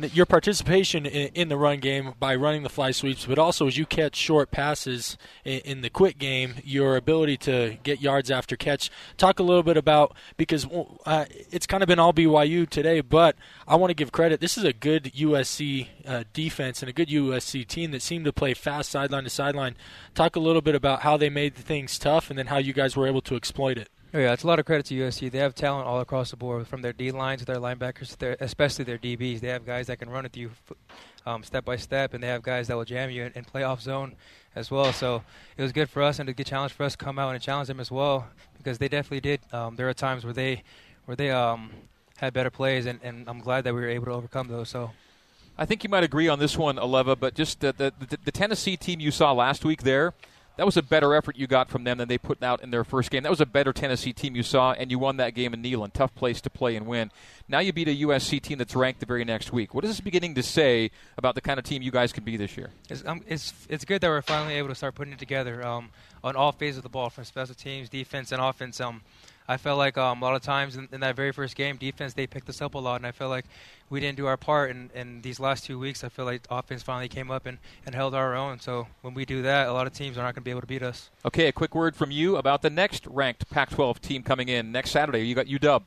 your 0.03 0.25
participation 0.25 1.05
in, 1.05 1.29
in, 1.33 1.49
the 1.49 1.57
run 1.57 1.79
game 1.79 2.13
by 2.19 2.35
running 2.35 2.63
the 2.63 2.69
fly 2.69 2.91
sweeps, 2.91 3.25
but 3.25 3.37
also 3.37 3.67
as 3.67 3.77
you 3.77 3.85
catch 3.85 4.15
short 4.15 4.51
passes 4.51 5.17
in, 5.45 5.59
in, 5.59 5.81
the 5.81 5.89
quick 5.89 6.17
game, 6.17 6.55
your 6.63 6.95
ability 6.95 7.37
to 7.37 7.77
get 7.83 8.01
yards 8.01 8.31
after 8.31 8.55
catch. 8.55 8.89
Talk 9.17 9.39
a 9.39 9.43
little 9.43 9.63
bit 9.63 9.77
about 9.77 10.15
because 10.37 10.67
uh, 11.05 11.25
it's 11.51 11.67
kind 11.67 11.83
of 11.83 11.87
been 11.87 11.99
all 11.99 12.13
BYU 12.13 12.69
today, 12.69 13.01
but 13.01 13.35
I 13.67 13.75
want 13.75 13.91
to 13.91 13.95
give 13.95 14.11
credit. 14.11 14.39
This 14.39 14.57
is 14.57 14.63
a 14.63 14.73
good 14.73 15.05
USC 15.13 15.87
uh, 16.05 16.23
defense 16.33 16.81
and 16.81 16.89
a 16.89 16.93
good 16.93 17.09
USC 17.09 17.65
team 17.67 17.91
that 17.91 18.01
seemed 18.01 18.25
to 18.25 18.33
play 18.33 18.53
fast 18.53 18.89
sideline 18.89 19.23
to 19.23 19.29
sideline. 19.29 19.75
Talk 20.15 20.35
a 20.35 20.39
little 20.39 20.61
bit 20.61 20.75
about 20.75 21.01
how 21.01 21.17
they 21.17 21.29
made 21.29 21.55
things 21.55 21.97
tough 21.99 22.29
and 22.29 22.37
then 22.37 22.47
how 22.47 22.57
you 22.57 22.73
guys 22.73 22.95
were 22.95 23.07
able 23.07 23.21
to 23.21 23.35
exploit 23.35 23.77
it. 23.77 23.89
Oh, 24.15 24.19
yeah, 24.19 24.31
it's 24.31 24.43
a 24.43 24.47
lot 24.47 24.59
of 24.59 24.65
credit 24.65 24.85
to 24.87 24.93
USC. 24.93 25.31
They 25.31 25.39
have 25.39 25.55
talent 25.55 25.87
all 25.87 25.99
across 25.99 26.29
the 26.29 26.37
board, 26.37 26.67
from 26.67 26.83
their 26.83 26.93
D 26.93 27.09
lines 27.09 27.39
to 27.41 27.45
their 27.45 27.55
linebackers, 27.55 28.09
to 28.09 28.19
their, 28.19 28.37
especially 28.39 28.85
their 28.85 28.99
DBs. 28.99 29.39
They 29.39 29.47
have 29.47 29.65
guys 29.65 29.87
that 29.87 29.97
can 29.97 30.07
run 30.07 30.21
with 30.21 30.37
you 30.37 30.51
um, 31.25 31.41
step 31.41 31.65
by 31.65 31.77
step, 31.77 32.13
and 32.13 32.21
they 32.21 32.27
have 32.27 32.43
guys 32.43 32.67
that 32.67 32.77
will 32.77 32.85
jam 32.85 33.09
you 33.09 33.31
and 33.33 33.47
play 33.47 33.63
off 33.63 33.81
zone 33.81 34.15
as 34.55 34.69
well. 34.69 34.93
So 34.93 35.23
it 35.57 35.63
was 35.63 35.71
good 35.71 35.89
for 35.89 36.03
us 36.03 36.19
and 36.19 36.29
a 36.29 36.33
good 36.33 36.45
challenge 36.45 36.73
for 36.73 36.83
us 36.83 36.91
to 36.91 37.03
come 37.03 37.17
out 37.17 37.33
and 37.33 37.41
challenge 37.41 37.69
them 37.69 37.79
as 37.79 37.89
well 37.89 38.27
because 38.55 38.77
they 38.77 38.87
definitely 38.87 39.21
did. 39.21 39.39
Um, 39.51 39.77
there 39.77 39.89
are 39.89 39.95
times 39.95 40.23
where 40.23 40.33
they 40.33 40.61
where 41.05 41.15
they 41.15 41.31
um, 41.31 41.71
had 42.17 42.33
better 42.33 42.51
plays, 42.51 42.85
and, 42.85 42.99
and 43.01 43.27
I'm 43.27 43.39
glad 43.39 43.63
that 43.63 43.73
we 43.73 43.81
were 43.81 43.89
able 43.89 44.05
to 44.05 44.11
overcome 44.11 44.47
those. 44.47 44.69
So. 44.69 44.91
I 45.55 45.65
think 45.65 45.83
you 45.83 45.89
might 45.89 46.03
agree 46.03 46.27
on 46.27 46.39
this 46.39 46.57
one, 46.57 46.77
Aleva, 46.77 47.19
but 47.19 47.35
just 47.35 47.59
the, 47.59 47.71
the, 47.77 48.17
the 48.23 48.31
Tennessee 48.31 48.75
team 48.75 48.99
you 48.99 49.11
saw 49.11 49.33
last 49.33 49.63
week 49.63 49.83
there, 49.83 50.15
that 50.55 50.65
was 50.65 50.77
a 50.77 50.83
better 50.83 51.15
effort 51.15 51.35
you 51.35 51.47
got 51.47 51.69
from 51.69 51.83
them 51.83 51.97
than 51.97 52.07
they 52.07 52.17
put 52.17 52.43
out 52.43 52.61
in 52.61 52.69
their 52.69 52.83
first 52.83 53.09
game. 53.09 53.23
That 53.23 53.29
was 53.29 53.41
a 53.41 53.45
better 53.45 53.73
Tennessee 53.73 54.13
team 54.13 54.35
you 54.35 54.43
saw, 54.43 54.73
and 54.73 54.91
you 54.91 54.99
won 54.99 55.17
that 55.17 55.33
game 55.33 55.53
in 55.53 55.63
Neyland. 55.63 55.93
Tough 55.93 56.13
place 56.15 56.41
to 56.41 56.49
play 56.49 56.75
and 56.75 56.85
win. 56.85 57.11
Now 57.47 57.59
you 57.59 57.73
beat 57.73 57.87
a 57.87 58.05
USC 58.05 58.41
team 58.41 58.59
that's 58.59 58.75
ranked 58.75 58.99
the 58.99 59.05
very 59.05 59.25
next 59.25 59.51
week. 59.51 59.73
What 59.73 59.83
is 59.83 59.89
this 59.89 59.99
beginning 59.99 60.35
to 60.35 60.43
say 60.43 60.91
about 61.17 61.35
the 61.35 61.41
kind 61.41 61.57
of 61.57 61.65
team 61.65 61.81
you 61.81 61.91
guys 61.91 62.13
can 62.13 62.23
be 62.23 62.37
this 62.37 62.55
year? 62.55 62.69
It's, 62.89 63.03
um, 63.05 63.21
it's, 63.27 63.53
it's 63.67 63.85
good 63.85 64.01
that 64.01 64.09
we're 64.09 64.21
finally 64.21 64.55
able 64.55 64.69
to 64.69 64.75
start 64.75 64.95
putting 64.95 65.13
it 65.13 65.19
together 65.19 65.65
um, 65.65 65.89
on 66.23 66.35
all 66.35 66.51
phases 66.51 66.77
of 66.77 66.83
the 66.83 66.89
ball, 66.89 67.09
from 67.09 67.23
special 67.23 67.55
teams, 67.55 67.89
defense, 67.89 68.31
and 68.31 68.41
offense. 68.41 68.79
Um, 68.79 69.01
I 69.47 69.57
felt 69.57 69.77
like 69.77 69.97
um, 69.97 70.21
a 70.21 70.25
lot 70.25 70.35
of 70.35 70.41
times 70.41 70.75
in, 70.75 70.87
in, 70.91 71.01
that 71.01 71.15
very 71.15 71.31
first 71.31 71.55
game, 71.55 71.77
defense 71.77 72.13
they 72.13 72.27
picked 72.27 72.49
us 72.49 72.61
up 72.61 72.75
a 72.75 72.79
lot, 72.79 72.97
and 72.97 73.05
I 73.05 73.11
felt 73.11 73.29
like 73.29 73.45
we 73.89 73.99
didn't 73.99 74.17
do 74.17 74.25
our 74.25 74.37
part. 74.37 74.71
And 74.71 74.91
in 74.93 75.21
these 75.21 75.39
last 75.39 75.65
two 75.65 75.77
weeks, 75.77 76.03
I 76.03 76.09
feel 76.09 76.25
like 76.25 76.43
offense 76.49 76.81
finally 76.83 77.09
came 77.09 77.29
up 77.29 77.45
and, 77.45 77.57
and 77.85 77.93
held 77.93 78.15
our 78.15 78.35
own. 78.35 78.59
So 78.59 78.87
when 79.01 79.13
we 79.13 79.25
do 79.25 79.41
that, 79.41 79.67
a 79.67 79.73
lot 79.73 79.87
of 79.87 79.93
teams 79.93 80.17
are 80.17 80.21
not 80.21 80.35
going 80.35 80.41
to 80.43 80.45
be 80.45 80.51
able 80.51 80.61
to 80.61 80.67
beat 80.67 80.83
us. 80.83 81.09
Okay, 81.25 81.47
a 81.47 81.51
quick 81.51 81.75
word 81.75 81.95
from 81.95 82.11
you 82.11 82.37
about 82.37 82.61
the 82.61 82.69
next 82.69 83.05
ranked 83.07 83.49
Pac-12 83.49 83.99
team 83.99 84.23
coming 84.23 84.49
in 84.49 84.71
next 84.71 84.91
Saturday. 84.91 85.27
You 85.27 85.35
got 85.35 85.47
UW. 85.47 85.83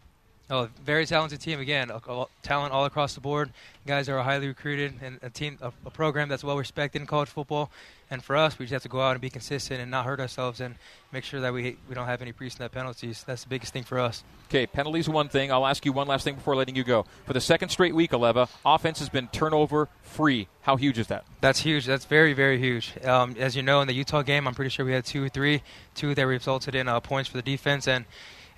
Oh, 0.48 0.68
very 0.84 1.06
talented 1.06 1.40
team 1.40 1.58
again. 1.58 1.90
Talent 2.42 2.72
all 2.72 2.84
across 2.84 3.14
the 3.14 3.20
board. 3.20 3.50
Guys 3.84 4.08
are 4.08 4.22
highly 4.22 4.46
recruited 4.46 4.94
and 5.02 5.18
a 5.20 5.28
team, 5.28 5.58
a, 5.60 5.72
a, 5.84 5.90
program 5.90 6.28
that's 6.28 6.44
well 6.44 6.56
respected 6.56 7.00
in 7.00 7.06
college 7.06 7.28
football. 7.28 7.68
And 8.10 8.22
for 8.22 8.36
us, 8.36 8.56
we 8.56 8.66
just 8.66 8.72
have 8.72 8.82
to 8.82 8.88
go 8.88 9.00
out 9.00 9.12
and 9.12 9.20
be 9.20 9.30
consistent 9.30 9.80
and 9.80 9.90
not 9.90 10.04
hurt 10.04 10.20
ourselves 10.20 10.60
and 10.60 10.76
make 11.12 11.24
sure 11.24 11.40
that 11.40 11.52
we 11.52 11.76
we 11.88 11.96
don't 11.96 12.06
have 12.06 12.22
any 12.22 12.30
pre-snap 12.30 12.70
penalties. 12.70 13.24
That's 13.26 13.42
the 13.42 13.48
biggest 13.48 13.72
thing 13.72 13.82
for 13.82 13.98
us. 13.98 14.22
Okay, 14.48 14.68
penalties 14.68 15.08
one 15.08 15.28
thing. 15.28 15.50
I'll 15.50 15.66
ask 15.66 15.84
you 15.84 15.92
one 15.92 16.06
last 16.06 16.22
thing 16.22 16.36
before 16.36 16.54
letting 16.54 16.76
you 16.76 16.84
go. 16.84 17.06
For 17.24 17.32
the 17.32 17.40
second 17.40 17.70
straight 17.70 17.96
week, 17.96 18.12
Aleva, 18.12 18.48
offense 18.64 19.00
has 19.00 19.08
been 19.08 19.26
turnover 19.28 19.88
free. 20.02 20.46
How 20.62 20.76
huge 20.76 21.00
is 21.00 21.08
that? 21.08 21.24
That's 21.40 21.60
huge. 21.60 21.86
That's 21.86 22.04
very 22.04 22.34
very 22.34 22.60
huge. 22.60 22.92
Um, 23.04 23.34
as 23.36 23.56
you 23.56 23.62
know, 23.62 23.80
in 23.80 23.88
the 23.88 23.94
Utah 23.94 24.22
game, 24.22 24.46
I'm 24.46 24.54
pretty 24.54 24.70
sure 24.70 24.86
we 24.86 24.92
had 24.92 25.04
two 25.04 25.24
or 25.24 25.28
three, 25.28 25.62
two 25.96 26.14
that 26.14 26.24
resulted 26.24 26.76
in 26.76 26.86
uh, 26.86 27.00
points 27.00 27.28
for 27.28 27.36
the 27.36 27.42
defense 27.42 27.88
and 27.88 28.04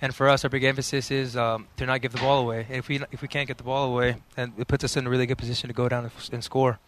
and 0.01 0.13
for 0.13 0.29
us, 0.29 0.43
our 0.43 0.49
big 0.49 0.63
emphasis 0.63 1.11
is 1.11 1.35
um, 1.35 1.67
to 1.77 1.85
not 1.85 2.01
give 2.01 2.11
the 2.11 2.19
ball 2.19 2.41
away. 2.41 2.65
And 2.69 2.77
if 2.77 2.87
we 2.87 3.01
if 3.11 3.21
we 3.21 3.27
can't 3.27 3.47
get 3.47 3.57
the 3.57 3.63
ball 3.63 3.91
away, 3.91 4.17
then 4.35 4.53
it 4.57 4.67
puts 4.67 4.83
us 4.83 4.97
in 4.97 5.05
a 5.05 5.09
really 5.09 5.25
good 5.25 5.37
position 5.37 5.67
to 5.67 5.73
go 5.73 5.89
down 5.89 6.03
and, 6.03 6.13
and 6.31 6.43
score. 6.43 6.79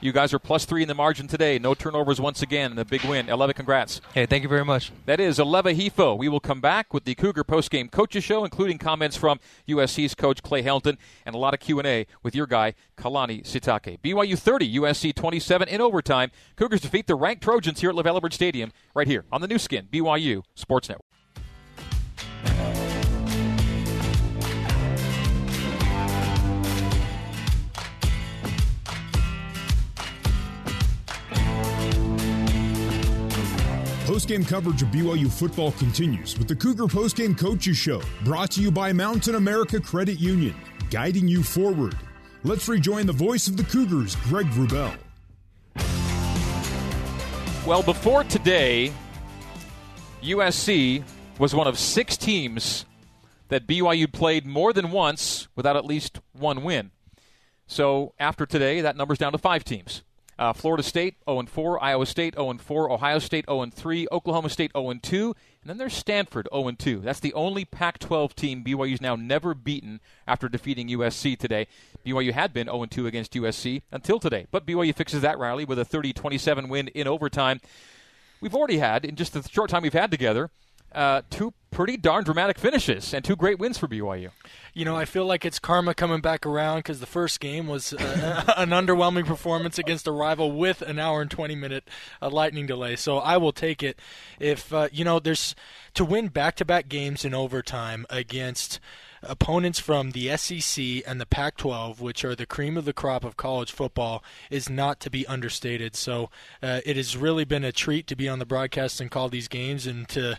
You 0.00 0.12
guys 0.12 0.32
are 0.32 0.38
plus 0.38 0.64
three 0.64 0.82
in 0.82 0.88
the 0.88 0.94
margin 0.94 1.26
today. 1.26 1.58
No 1.58 1.74
turnovers 1.74 2.20
once 2.20 2.40
again. 2.40 2.76
The 2.76 2.84
big 2.84 3.04
win. 3.04 3.26
Aleva, 3.26 3.52
congrats. 3.52 4.00
Hey, 4.14 4.26
thank 4.26 4.44
you 4.44 4.48
very 4.48 4.64
much. 4.64 4.92
That 5.06 5.18
is 5.18 5.38
Aleva 5.38 5.74
Hifo. 5.74 6.16
We 6.16 6.28
will 6.28 6.38
come 6.40 6.60
back 6.60 6.94
with 6.94 7.04
the 7.04 7.16
Cougar 7.16 7.42
postgame 7.42 7.90
coaches 7.90 8.22
show, 8.22 8.44
including 8.44 8.78
comments 8.78 9.16
from 9.16 9.40
USC's 9.66 10.14
coach 10.14 10.40
Clay 10.42 10.62
Helton 10.62 10.98
and 11.26 11.34
a 11.34 11.38
lot 11.38 11.52
of 11.52 11.58
Q&A 11.60 12.06
with 12.22 12.36
your 12.36 12.46
guy 12.46 12.74
Kalani 12.96 13.42
Sitake. 13.42 14.00
BYU 14.00 14.38
30, 14.38 14.78
USC 14.78 15.14
27 15.14 15.66
in 15.66 15.80
overtime. 15.80 16.30
Cougars 16.54 16.80
defeat 16.80 17.08
the 17.08 17.16
ranked 17.16 17.42
Trojans 17.42 17.80
here 17.80 17.90
at 17.90 17.96
LaVell 17.96 18.16
Edwards 18.16 18.36
Stadium 18.36 18.72
right 18.94 19.08
here 19.08 19.24
on 19.32 19.40
the 19.40 19.48
Nu 19.48 19.58
Skin, 19.58 19.88
BYU 19.92 20.44
Sports 20.54 20.88
Network. 20.88 21.07
Postgame 34.18 34.48
coverage 34.48 34.82
of 34.82 34.88
BYU 34.88 35.30
football 35.30 35.70
continues 35.70 36.36
with 36.38 36.48
the 36.48 36.56
Cougar 36.56 36.86
Postgame 36.86 37.38
Coaches 37.38 37.76
Show, 37.76 38.02
brought 38.24 38.50
to 38.50 38.60
you 38.60 38.72
by 38.72 38.92
Mountain 38.92 39.36
America 39.36 39.78
Credit 39.78 40.18
Union, 40.18 40.56
guiding 40.90 41.28
you 41.28 41.44
forward. 41.44 41.96
Let's 42.42 42.66
rejoin 42.66 43.06
the 43.06 43.12
voice 43.12 43.46
of 43.46 43.56
the 43.56 43.62
Cougars, 43.62 44.16
Greg 44.24 44.46
Wrubell. 44.46 44.96
Well, 47.64 47.84
before 47.84 48.24
today, 48.24 48.92
USC 50.20 51.04
was 51.38 51.54
one 51.54 51.68
of 51.68 51.78
six 51.78 52.16
teams 52.16 52.86
that 53.50 53.68
BYU 53.68 54.12
played 54.12 54.44
more 54.44 54.72
than 54.72 54.90
once 54.90 55.46
without 55.54 55.76
at 55.76 55.84
least 55.84 56.18
one 56.32 56.64
win. 56.64 56.90
So 57.68 58.14
after 58.18 58.46
today, 58.46 58.80
that 58.80 58.96
number's 58.96 59.18
down 59.18 59.30
to 59.30 59.38
five 59.38 59.62
teams. 59.62 60.02
Uh, 60.38 60.52
Florida 60.52 60.84
State 60.84 61.16
0 61.28 61.46
4, 61.46 61.82
Iowa 61.82 62.06
State 62.06 62.34
0 62.36 62.58
4, 62.58 62.92
Ohio 62.92 63.18
State 63.18 63.44
0 63.48 63.66
3, 63.72 64.06
Oklahoma 64.12 64.48
State 64.48 64.70
0 64.76 64.94
2, 65.02 65.34
and 65.62 65.70
then 65.70 65.78
there's 65.78 65.94
Stanford 65.94 66.48
0 66.52 66.70
2. 66.72 67.00
That's 67.00 67.18
the 67.18 67.34
only 67.34 67.64
Pac-12 67.64 68.34
team 68.34 68.62
BYU's 68.62 69.00
now 69.00 69.16
never 69.16 69.52
beaten 69.52 70.00
after 70.28 70.48
defeating 70.48 70.88
USC 70.88 71.36
today. 71.36 71.66
BYU 72.06 72.32
had 72.32 72.52
been 72.52 72.68
0 72.68 72.86
2 72.86 73.06
against 73.06 73.32
USC 73.32 73.82
until 73.90 74.20
today, 74.20 74.46
but 74.52 74.64
BYU 74.64 74.94
fixes 74.94 75.22
that 75.22 75.38
rally 75.38 75.64
with 75.64 75.78
a 75.78 75.84
30-27 75.84 76.68
win 76.68 76.88
in 76.88 77.08
overtime. 77.08 77.60
We've 78.40 78.54
already 78.54 78.78
had 78.78 79.04
in 79.04 79.16
just 79.16 79.32
the 79.32 79.42
short 79.42 79.70
time 79.70 79.82
we've 79.82 79.92
had 79.92 80.12
together 80.12 80.50
uh, 80.92 81.22
two 81.30 81.52
pretty 81.70 81.96
darn 81.96 82.24
dramatic 82.24 82.58
finishes 82.58 83.12
and 83.12 83.24
two 83.24 83.36
great 83.36 83.58
wins 83.58 83.78
for 83.78 83.86
BYU. 83.86 84.30
You 84.72 84.84
know, 84.84 84.96
I 84.96 85.04
feel 85.04 85.26
like 85.26 85.44
it's 85.44 85.58
karma 85.58 85.94
coming 85.94 86.20
back 86.20 86.46
around 86.46 86.78
because 86.78 87.00
the 87.00 87.06
first 87.06 87.40
game 87.40 87.66
was 87.66 87.92
uh, 87.92 88.44
an 88.56 88.70
underwhelming 88.70 89.26
performance 89.26 89.78
against 89.78 90.06
a 90.06 90.12
rival 90.12 90.52
with 90.52 90.82
an 90.82 90.98
hour 90.98 91.20
and 91.20 91.30
20 91.30 91.54
minute 91.54 91.88
uh, 92.22 92.30
lightning 92.30 92.66
delay. 92.66 92.96
So 92.96 93.18
I 93.18 93.36
will 93.36 93.52
take 93.52 93.82
it. 93.82 93.98
If, 94.40 94.72
uh, 94.72 94.88
you 94.92 95.04
know, 95.04 95.18
there's 95.18 95.54
to 95.94 96.04
win 96.04 96.28
back 96.28 96.56
to 96.56 96.64
back 96.64 96.88
games 96.88 97.24
in 97.24 97.34
overtime 97.34 98.06
against 98.08 98.80
opponents 99.22 99.78
from 99.78 100.10
the 100.12 100.36
SEC 100.36 100.84
and 101.06 101.20
the 101.20 101.26
Pac 101.26 101.56
12, 101.56 102.00
which 102.00 102.24
are 102.24 102.34
the 102.34 102.46
cream 102.46 102.76
of 102.76 102.84
the 102.84 102.92
crop 102.92 103.24
of 103.24 103.36
college 103.36 103.72
football, 103.72 104.22
is 104.50 104.68
not 104.68 105.00
to 105.00 105.10
be 105.10 105.26
understated. 105.26 105.96
So 105.96 106.30
uh, 106.62 106.80
it 106.84 106.96
has 106.96 107.16
really 107.16 107.44
been 107.44 107.64
a 107.64 107.72
treat 107.72 108.06
to 108.08 108.16
be 108.16 108.28
on 108.28 108.38
the 108.38 108.46
broadcast 108.46 109.00
and 109.00 109.10
call 109.10 109.28
these 109.28 109.48
games 109.48 109.86
and 109.86 110.08
to 110.10 110.38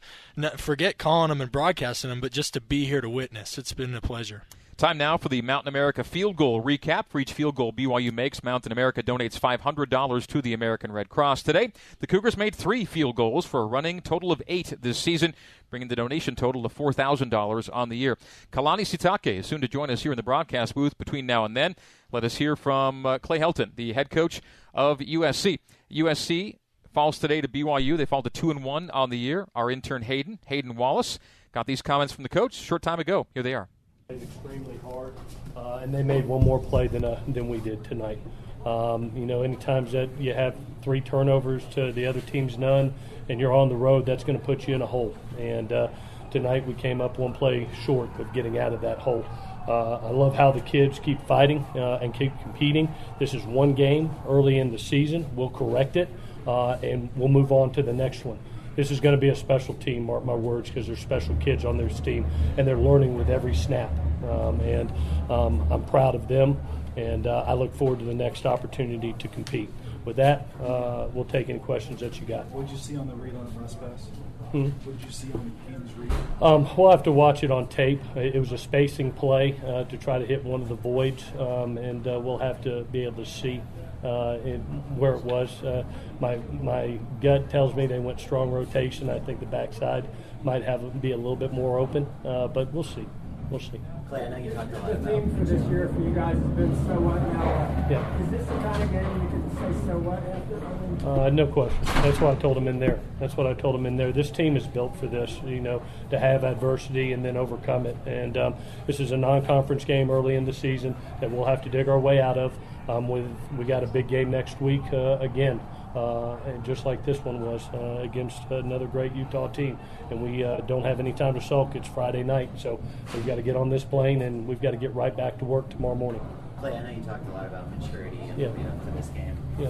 forget 0.58 0.98
calling 0.98 1.30
them 1.30 1.42
and 1.42 1.52
broadcasting 1.52 2.10
them, 2.10 2.22
but 2.22 2.32
just 2.32 2.54
to 2.54 2.62
be 2.62 2.86
here 2.86 3.02
to 3.02 3.10
witness. 3.10 3.58
It's 3.58 3.74
been 3.74 3.94
a 3.96 4.02
pleasure. 4.02 4.44
Time 4.80 4.98
now 4.98 5.18
for 5.18 5.28
the 5.28 5.42
Mountain 5.42 5.68
America 5.68 6.06
field 6.06 6.38
goal 6.38 6.64
recap. 6.64 7.08
For 7.10 7.20
each 7.20 7.34
field 7.34 7.54
goal 7.56 7.74
BYU 7.74 8.14
makes, 8.14 8.42
Mountain 8.46 8.72
America 8.72 9.04
donates 9.04 9.38
$500 9.38 10.26
to 10.28 10.42
the 10.42 10.54
American 10.54 10.94
Red 10.94 11.10
Cross. 11.10 11.44
Today, 11.44 11.74
the 12.00 12.08
Cougars 12.08 12.38
made 12.38 12.56
three 12.56 12.86
field 12.86 13.18
goals 13.18 13.46
for 13.46 13.60
a 13.60 13.66
running 13.66 14.00
total 14.00 14.32
of 14.32 14.42
eight 14.48 14.74
this 14.80 14.98
season, 14.98 15.36
bringing 15.70 15.90
the 15.90 15.98
donation 15.98 16.34
total 16.34 16.64
to 16.64 16.70
$4,000 16.70 17.70
on 17.74 17.90
the 17.90 17.98
year. 17.98 18.18
Kalani 18.54 18.84
Sitake 18.84 19.40
is 19.40 19.48
soon 19.48 19.60
to 19.60 19.68
join 19.68 19.90
us 19.90 20.04
here 20.04 20.14
in 20.14 20.16
the 20.16 20.24
broadcast 20.24 20.74
booth 20.74 20.98
between 20.98 21.26
now 21.26 21.44
and 21.44 21.58
then. 21.58 21.76
Let 22.14 22.24
us 22.24 22.38
hear 22.38 22.56
from 22.56 23.06
uh, 23.06 23.18
Clay 23.18 23.40
Helton, 23.40 23.76
the 23.76 23.92
head 23.92 24.10
coach 24.10 24.40
of 24.74 25.00
USC. 25.00 25.60
USC 25.92 26.56
falls 26.94 27.20
today 27.20 27.42
to 27.42 27.50
BYU. 27.50 27.98
They 27.98 28.06
fall 28.06 28.24
to 28.24 28.30
2 28.30 28.50
and 28.50 28.64
1 28.64 28.92
on 28.92 29.10
the 29.10 29.20
year. 29.20 29.46
Our 29.54 29.70
intern 29.70 30.04
Hayden, 30.04 30.40
Hayden 30.46 30.78
Wallace, 30.78 31.20
got 31.52 31.68
these 31.68 31.82
comments 31.82 32.14
from 32.14 32.24
the 32.24 32.30
coach 32.30 32.54
short 32.54 32.82
time 32.82 33.02
ago. 33.02 33.28
Here 33.34 33.44
they 33.44 33.54
are 33.54 33.68
extremely 34.12 34.76
hard, 34.78 35.14
uh, 35.56 35.82
and 35.84 35.94
they 35.94 36.02
made 36.02 36.26
one 36.26 36.44
more 36.44 36.58
play 36.58 36.88
than 36.88 37.06
uh, 37.06 37.20
than 37.28 37.48
we 37.48 37.60
did 37.60 37.84
tonight. 37.84 38.18
Um, 38.66 39.12
you 39.16 39.28
know, 39.28 39.44
any 39.44 39.56
times 39.56 39.92
that 39.92 40.10
you 40.20 40.34
have 40.34 40.56
three 40.82 41.00
turnovers 41.00 41.64
to 41.76 41.92
the 41.92 42.08
other 42.08 42.20
team's 42.22 42.58
none, 42.58 42.92
and 43.30 43.40
you're 43.40 43.54
on 43.54 43.70
the 43.70 43.76
road, 43.76 44.08
that's 44.08 44.24
going 44.24 44.40
to 44.40 44.44
put 44.44 44.68
you 44.68 44.74
in 44.74 44.82
a 44.82 44.86
hole. 44.88 45.16
And 45.38 45.72
uh, 45.72 45.90
tonight 46.32 46.66
we 46.66 46.74
came 46.74 47.02
up 47.02 47.20
one 47.20 47.34
play 47.34 47.68
short 47.86 48.10
of 48.20 48.34
getting 48.34 48.58
out 48.58 48.74
of 48.74 48.82
that 48.82 48.98
hole. 48.98 49.24
Uh, 49.68 49.98
I 49.98 50.10
love 50.10 50.34
how 50.34 50.52
the 50.52 50.62
kids 50.62 50.98
keep 50.98 51.22
fighting 51.28 51.60
uh, 51.76 52.00
and 52.02 52.12
keep 52.12 52.34
competing. 52.42 52.94
This 53.20 53.36
is 53.36 53.44
one 53.44 53.76
game 53.76 54.10
early 54.28 54.58
in 54.58 54.72
the 54.72 54.80
season. 54.80 55.28
We'll 55.36 55.52
correct 55.52 55.96
it, 55.96 56.10
uh, 56.48 56.72
and 56.82 57.10
we'll 57.16 57.30
move 57.30 57.52
on 57.52 57.74
to 57.74 57.84
the 57.84 57.94
next 57.94 58.26
one 58.26 58.40
this 58.80 58.92
is 58.92 59.02
going 59.02 59.14
to 59.14 59.20
be 59.20 59.28
a 59.28 59.36
special 59.36 59.74
team, 59.74 60.06
mark 60.06 60.24
my 60.24 60.34
words, 60.34 60.70
because 60.70 60.88
there's 60.88 61.00
special 61.00 61.36
kids 61.36 61.66
on 61.66 61.76
this 61.76 62.00
team, 62.00 62.26
and 62.58 62.66
they're 62.66 62.78
learning 62.78 63.18
with 63.18 63.30
every 63.30 63.54
snap. 63.54 63.92
Um, 64.24 64.62
and 64.62 64.90
um, 65.30 65.68
I'm 65.70 65.84
proud 65.84 66.16
of 66.16 66.30
them, 66.30 66.58
and 66.96 67.28
uh, 67.28 67.44
I 67.46 67.56
look 67.56 67.76
forward 67.76 68.00
to 68.00 68.06
the 68.06 68.14
next 68.14 68.46
opportunity 68.46 69.14
to 69.20 69.28
compete. 69.28 69.70
With 70.06 70.16
that, 70.16 70.48
uh, 70.64 71.10
we'll 71.14 71.26
take 71.26 71.50
any 71.50 71.60
questions 71.60 72.00
that 72.00 72.22
you 72.22 72.26
got. 72.26 72.46
What 72.52 72.68
did 72.68 72.72
you 72.72 72.78
see 72.78 72.96
on 72.96 73.10
the 73.10 73.16
read 73.16 73.36
on 73.36 73.46
the 73.48 73.52
run 73.52 73.68
pass? 73.68 74.06
Hmm? 74.52 74.70
What 74.70 74.98
did 74.98 75.06
you 75.06 75.12
see 75.12 75.28
on 75.34 75.52
Hayden's 75.68 75.94
read? 75.96 76.12
Um, 76.42 76.66
we'll 76.78 76.92
have 76.92 77.04
to 77.04 77.12
watch 77.12 77.44
it 77.44 77.52
on 77.52 77.68
tape. 77.68 78.02
It 78.16 78.40
was 78.40 78.54
a 78.54 78.58
spacing 78.58 79.12
play 79.12 79.60
uh, 79.68 79.84
to 79.84 79.98
try 79.98 80.20
to 80.20 80.26
hit 80.26 80.46
one 80.46 80.62
of 80.62 80.70
the 80.70 80.76
voids, 80.76 81.26
um, 81.38 81.78
and 81.78 82.08
uh, 82.08 82.18
we'll 82.18 82.38
have 82.38 82.64
to 82.64 82.86
be 82.86 83.04
able 83.04 83.26
to 83.26 83.30
see 83.30 83.62
uh, 84.04 84.38
in, 84.44 84.60
where 84.98 85.16
it 85.16 85.24
was. 85.24 85.64
Uh, 85.64 85.84
my 86.20 86.38
my 86.62 87.00
gut 87.22 87.50
tells 87.50 87.76
me 87.76 87.88
they 87.88 88.00
went 88.00 88.20
strong 88.20 88.52
rotation. 88.52 89.10
I 89.10 89.20
think 89.20 89.40
the 89.40 89.46
backside 89.46 90.08
might 90.44 90.64
have 90.64 91.02
be 91.02 91.12
a 91.12 91.18
little 91.18 91.36
bit 91.36 91.52
more 91.52 91.80
open, 91.80 92.08
uh, 92.26 92.48
but 92.48 92.74
we'll 92.74 92.84
see. 92.84 93.06
We'll 93.50 93.60
see. 93.60 93.82
Clay, 94.10 94.26
I 94.26 94.30
know 94.30 94.38
you 94.38 94.52
talked 94.52 94.74
a 94.74 94.80
lot 94.80 94.86
The 94.86 94.92
about 94.92 95.08
theme 95.08 95.36
for 95.38 95.44
this 95.44 95.64
year 95.70 95.88
for 95.90 96.02
you 96.02 96.14
guys 96.14 96.38
has 96.38 96.48
been 96.50 96.76
so 96.86 97.00
what 97.00 97.22
now. 97.34 97.88
Yeah. 97.90 98.24
Is 98.24 98.30
this 98.30 98.46
the 98.46 98.56
kind 98.58 98.84
of 98.84 98.92
game 98.92 99.22
you 99.22 99.28
can 99.28 99.50
say 99.56 99.88
so 99.88 99.98
what 99.98 100.20
after? 100.20 100.56
I 100.56 101.14
mean, 101.18 101.20
Uh, 101.20 101.30
no 101.30 101.48
question. 101.48 101.78
That's 101.84 102.20
what 102.20 102.38
I 102.38 102.40
told 102.40 102.58
them 102.58 102.68
in 102.68 102.80
there. 102.80 103.00
That's 103.20 103.36
what 103.38 103.48
I 103.48 103.54
told 103.54 103.76
them 103.76 103.86
in 103.88 103.98
there. 103.98 104.12
This 104.12 104.30
team 104.30 104.56
is 104.56 104.68
built 104.68 104.96
for 104.98 105.08
this, 105.08 105.40
you 105.46 105.60
know, 105.60 105.82
to 106.12 106.20
have 106.20 106.44
adversity 106.44 107.12
and 107.12 107.26
then 107.26 107.38
overcome 107.38 107.86
it. 107.88 107.98
And 108.06 108.38
um, 108.38 108.56
this 108.86 109.00
is 109.00 109.12
a 109.12 109.18
non-conference 109.18 109.86
game 109.86 110.12
early 110.12 110.36
in 110.36 110.46
the 110.46 110.54
season 110.54 110.96
that 111.22 111.32
we'll 111.32 111.46
have 111.46 111.64
to 111.64 111.70
dig 111.70 111.88
our 111.90 112.00
way 112.00 112.20
out 112.22 112.38
of. 112.38 112.54
Um, 112.90 113.08
with 113.08 113.30
we 113.56 113.66
got 113.66 113.84
a 113.84 113.88
big 113.88 114.08
game 114.08 114.32
next 114.32 114.60
week 114.60 114.82
uh, 114.92 115.20
again, 115.20 115.60
uh, 115.96 116.38
and 116.48 116.64
just 116.66 116.88
like 116.88 117.06
this 117.06 117.20
one 117.20 117.40
was 117.40 117.62
uh, 117.72 118.02
against 118.02 118.42
another 118.50 118.88
great 118.88 119.14
Utah 119.14 119.48
team. 119.48 119.78
And 120.10 120.24
we 120.24 120.44
uh, 120.44 120.62
don't 120.62 120.84
have 120.84 121.00
any 121.00 121.14
time 121.14 121.36
to 121.36 121.42
sulk. 121.42 121.76
It's 121.76 121.88
Friday 121.88 122.24
night, 122.24 122.50
so 122.58 122.80
we've 123.14 123.28
got 123.28 123.36
to 123.36 123.44
get 123.44 123.56
on 123.56 123.70
this 123.70 123.84
plane 123.84 124.24
and 124.24 124.48
we've 124.48 124.62
got 124.62 124.72
to 124.72 124.78
get 124.78 124.96
right 124.96 125.16
back 125.16 125.38
to 125.38 125.46
work 125.46 125.70
tomorrow 125.70 125.94
morning. 125.94 126.22
Clay, 126.60 126.74
I 126.76 126.82
know 126.82 126.90
you 126.90 127.04
talked 127.04 127.30
a 127.30 127.32
lot 127.32 127.46
about 127.46 127.70
maturity 127.80 128.18
and 128.22 128.40
Yeah. 128.40 128.48
know, 128.48 128.80
for 128.84 128.92
this 128.98 129.10
game. 129.10 129.38
Yeah. 129.60 129.70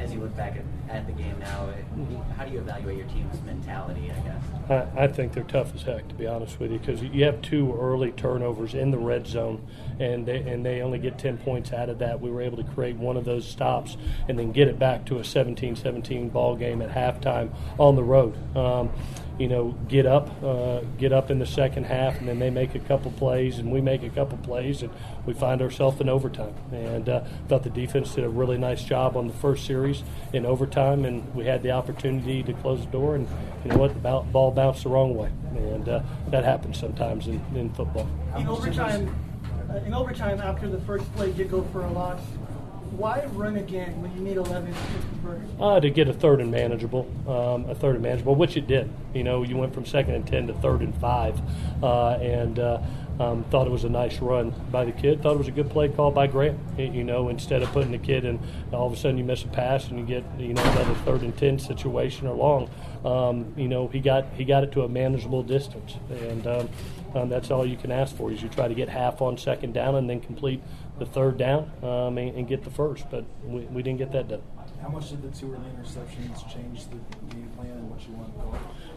As 0.00 0.14
you 0.14 0.20
look 0.20 0.34
back 0.34 0.56
at, 0.56 0.96
at 0.96 1.06
the 1.06 1.12
game 1.12 1.38
now, 1.38 1.68
it, 1.68 1.84
how 2.36 2.46
do 2.46 2.52
you 2.52 2.58
evaluate 2.58 2.96
your 2.96 3.06
team's 3.08 3.40
mentality? 3.42 4.10
I 4.10 4.20
guess. 4.20 4.42
I, 4.96 5.04
I 5.04 5.08
think 5.08 5.34
they're 5.34 5.44
tough 5.44 5.74
as 5.74 5.82
heck, 5.82 6.08
to 6.08 6.14
be 6.14 6.26
honest 6.26 6.58
with 6.58 6.72
you, 6.72 6.78
because 6.78 7.02
you 7.02 7.24
have 7.24 7.42
two 7.42 7.76
early 7.78 8.12
turnovers 8.12 8.72
in 8.72 8.90
the 8.90 8.98
red 8.98 9.26
zone, 9.26 9.66
and 9.98 10.24
they, 10.24 10.38
and 10.38 10.64
they 10.64 10.80
only 10.80 10.98
get 10.98 11.18
10 11.18 11.36
points 11.38 11.72
out 11.72 11.90
of 11.90 11.98
that. 11.98 12.20
We 12.20 12.30
were 12.30 12.40
able 12.40 12.56
to 12.56 12.64
create 12.64 12.96
one 12.96 13.18
of 13.18 13.26
those 13.26 13.46
stops 13.46 13.98
and 14.26 14.38
then 14.38 14.52
get 14.52 14.68
it 14.68 14.78
back 14.78 15.04
to 15.06 15.18
a 15.18 15.24
17 15.24 15.76
17 15.76 16.30
ball 16.30 16.56
game 16.56 16.80
at 16.80 16.90
halftime 16.90 17.52
on 17.78 17.94
the 17.94 18.04
road. 18.04 18.34
Um, 18.56 18.90
you 19.40 19.48
know, 19.48 19.74
get 19.88 20.04
up, 20.04 20.30
uh, 20.44 20.80
get 20.98 21.14
up 21.14 21.30
in 21.30 21.38
the 21.38 21.46
second 21.46 21.84
half, 21.84 22.18
and 22.18 22.28
then 22.28 22.38
they 22.38 22.50
make 22.50 22.74
a 22.74 22.78
couple 22.78 23.10
plays, 23.12 23.58
and 23.58 23.72
we 23.72 23.80
make 23.80 24.02
a 24.02 24.10
couple 24.10 24.36
plays, 24.36 24.82
and 24.82 24.92
we 25.30 25.38
find 25.38 25.62
ourselves 25.62 26.00
in 26.00 26.08
overtime. 26.08 26.52
And 26.72 27.08
uh, 27.08 27.22
thought 27.48 27.62
the 27.62 27.70
defense 27.70 28.14
did 28.14 28.24
a 28.24 28.28
really 28.28 28.58
nice 28.58 28.82
job 28.82 29.16
on 29.16 29.28
the 29.28 29.32
first 29.34 29.64
series 29.64 30.02
in 30.32 30.44
overtime, 30.44 31.04
and 31.04 31.32
we 31.34 31.44
had 31.44 31.62
the 31.62 31.70
opportunity 31.70 32.42
to 32.42 32.52
close 32.54 32.84
the 32.84 32.90
door, 32.90 33.14
and 33.14 33.28
you 33.64 33.70
know 33.70 33.78
what, 33.78 33.94
the 33.94 34.00
ball, 34.00 34.50
bounced 34.50 34.82
the 34.82 34.88
wrong 34.88 35.14
way, 35.14 35.30
and 35.54 35.88
uh, 35.88 36.02
that 36.28 36.42
happens 36.42 36.78
sometimes 36.78 37.28
in, 37.28 37.40
in 37.54 37.72
football. 37.74 38.08
in 38.36 38.48
overtime, 38.48 39.14
uh, 39.70 39.76
in 39.86 39.94
overtime 39.94 40.40
after 40.40 40.68
the 40.68 40.80
first 40.80 41.04
play 41.14 41.30
did 41.32 41.48
go 41.48 41.62
for 41.72 41.84
a 41.84 41.90
loss. 41.92 42.20
Why 42.96 43.24
run 43.34 43.56
again 43.56 44.02
when 44.02 44.12
you 44.16 44.20
need 44.20 44.36
11 44.36 44.74
to 44.74 44.78
convert? 45.12 45.40
Uh, 45.60 45.78
to 45.78 45.90
get 45.90 46.08
a 46.08 46.12
third 46.12 46.40
and 46.40 46.50
manageable, 46.50 47.08
um, 47.28 47.70
a 47.70 47.74
third 47.74 47.94
and 47.94 48.02
manageable, 48.02 48.34
which 48.34 48.56
it 48.56 48.66
did. 48.66 48.90
You 49.14 49.22
know, 49.22 49.44
you 49.44 49.56
went 49.56 49.72
from 49.72 49.86
second 49.86 50.14
and 50.14 50.26
ten 50.26 50.48
to 50.48 50.54
third 50.54 50.80
and 50.80 50.92
five, 51.00 51.40
uh, 51.84 52.14
and 52.14 52.58
uh, 52.58 52.82
um, 53.20 53.44
thought 53.44 53.66
it 53.66 53.70
was 53.70 53.84
a 53.84 53.88
nice 53.90 54.18
run 54.20 54.54
by 54.72 54.86
the 54.86 54.92
kid. 54.92 55.22
Thought 55.22 55.34
it 55.34 55.38
was 55.38 55.48
a 55.48 55.52
good 55.52 55.68
play 55.68 55.90
call 55.90 56.10
by 56.10 56.26
Graham. 56.26 56.58
You 56.78 57.04
know, 57.04 57.28
instead 57.28 57.62
of 57.62 57.70
putting 57.70 57.92
the 57.92 57.98
kid 57.98 58.24
in, 58.24 58.40
all 58.72 58.86
of 58.86 58.94
a 58.94 58.96
sudden 58.96 59.18
you 59.18 59.24
miss 59.24 59.44
a 59.44 59.48
pass 59.48 59.88
and 59.88 59.98
you 59.98 60.06
get 60.06 60.24
you 60.38 60.54
know 60.54 60.62
another 60.62 60.94
third 61.04 61.20
and 61.20 61.36
ten 61.36 61.58
situation 61.58 62.26
or 62.26 62.34
long. 62.34 62.70
Um, 63.04 63.52
you 63.56 63.68
know, 63.68 63.88
he 63.88 64.00
got 64.00 64.26
he 64.34 64.44
got 64.44 64.64
it 64.64 64.72
to 64.72 64.82
a 64.84 64.88
manageable 64.88 65.42
distance, 65.42 65.96
and 66.10 66.46
um, 66.46 66.68
um, 67.14 67.28
that's 67.28 67.50
all 67.50 67.66
you 67.66 67.76
can 67.76 67.92
ask 67.92 68.16
for. 68.16 68.32
Is 68.32 68.42
you 68.42 68.48
try 68.48 68.68
to 68.68 68.74
get 68.74 68.88
half 68.88 69.20
on 69.20 69.36
second 69.36 69.74
down 69.74 69.96
and 69.96 70.08
then 70.08 70.20
complete 70.20 70.62
the 70.98 71.04
third 71.04 71.36
down 71.36 71.70
um, 71.82 72.16
and, 72.16 72.36
and 72.36 72.48
get 72.48 72.64
the 72.64 72.70
first, 72.70 73.04
but 73.10 73.24
we, 73.44 73.60
we 73.62 73.82
didn't 73.82 73.98
get 73.98 74.12
that 74.12 74.28
done. 74.28 74.42
How 74.82 74.88
much 74.88 75.10
did 75.10 75.22
the 75.22 75.28
two 75.38 75.52
early 75.52 75.70
interceptions 75.76 76.52
change 76.52 76.86
the 76.86 76.96
game 77.34 77.50
plan 77.56 77.70
and 77.70 77.90
what 77.90 78.00
you 78.06 78.14
want 78.14 78.34
to 78.34 78.40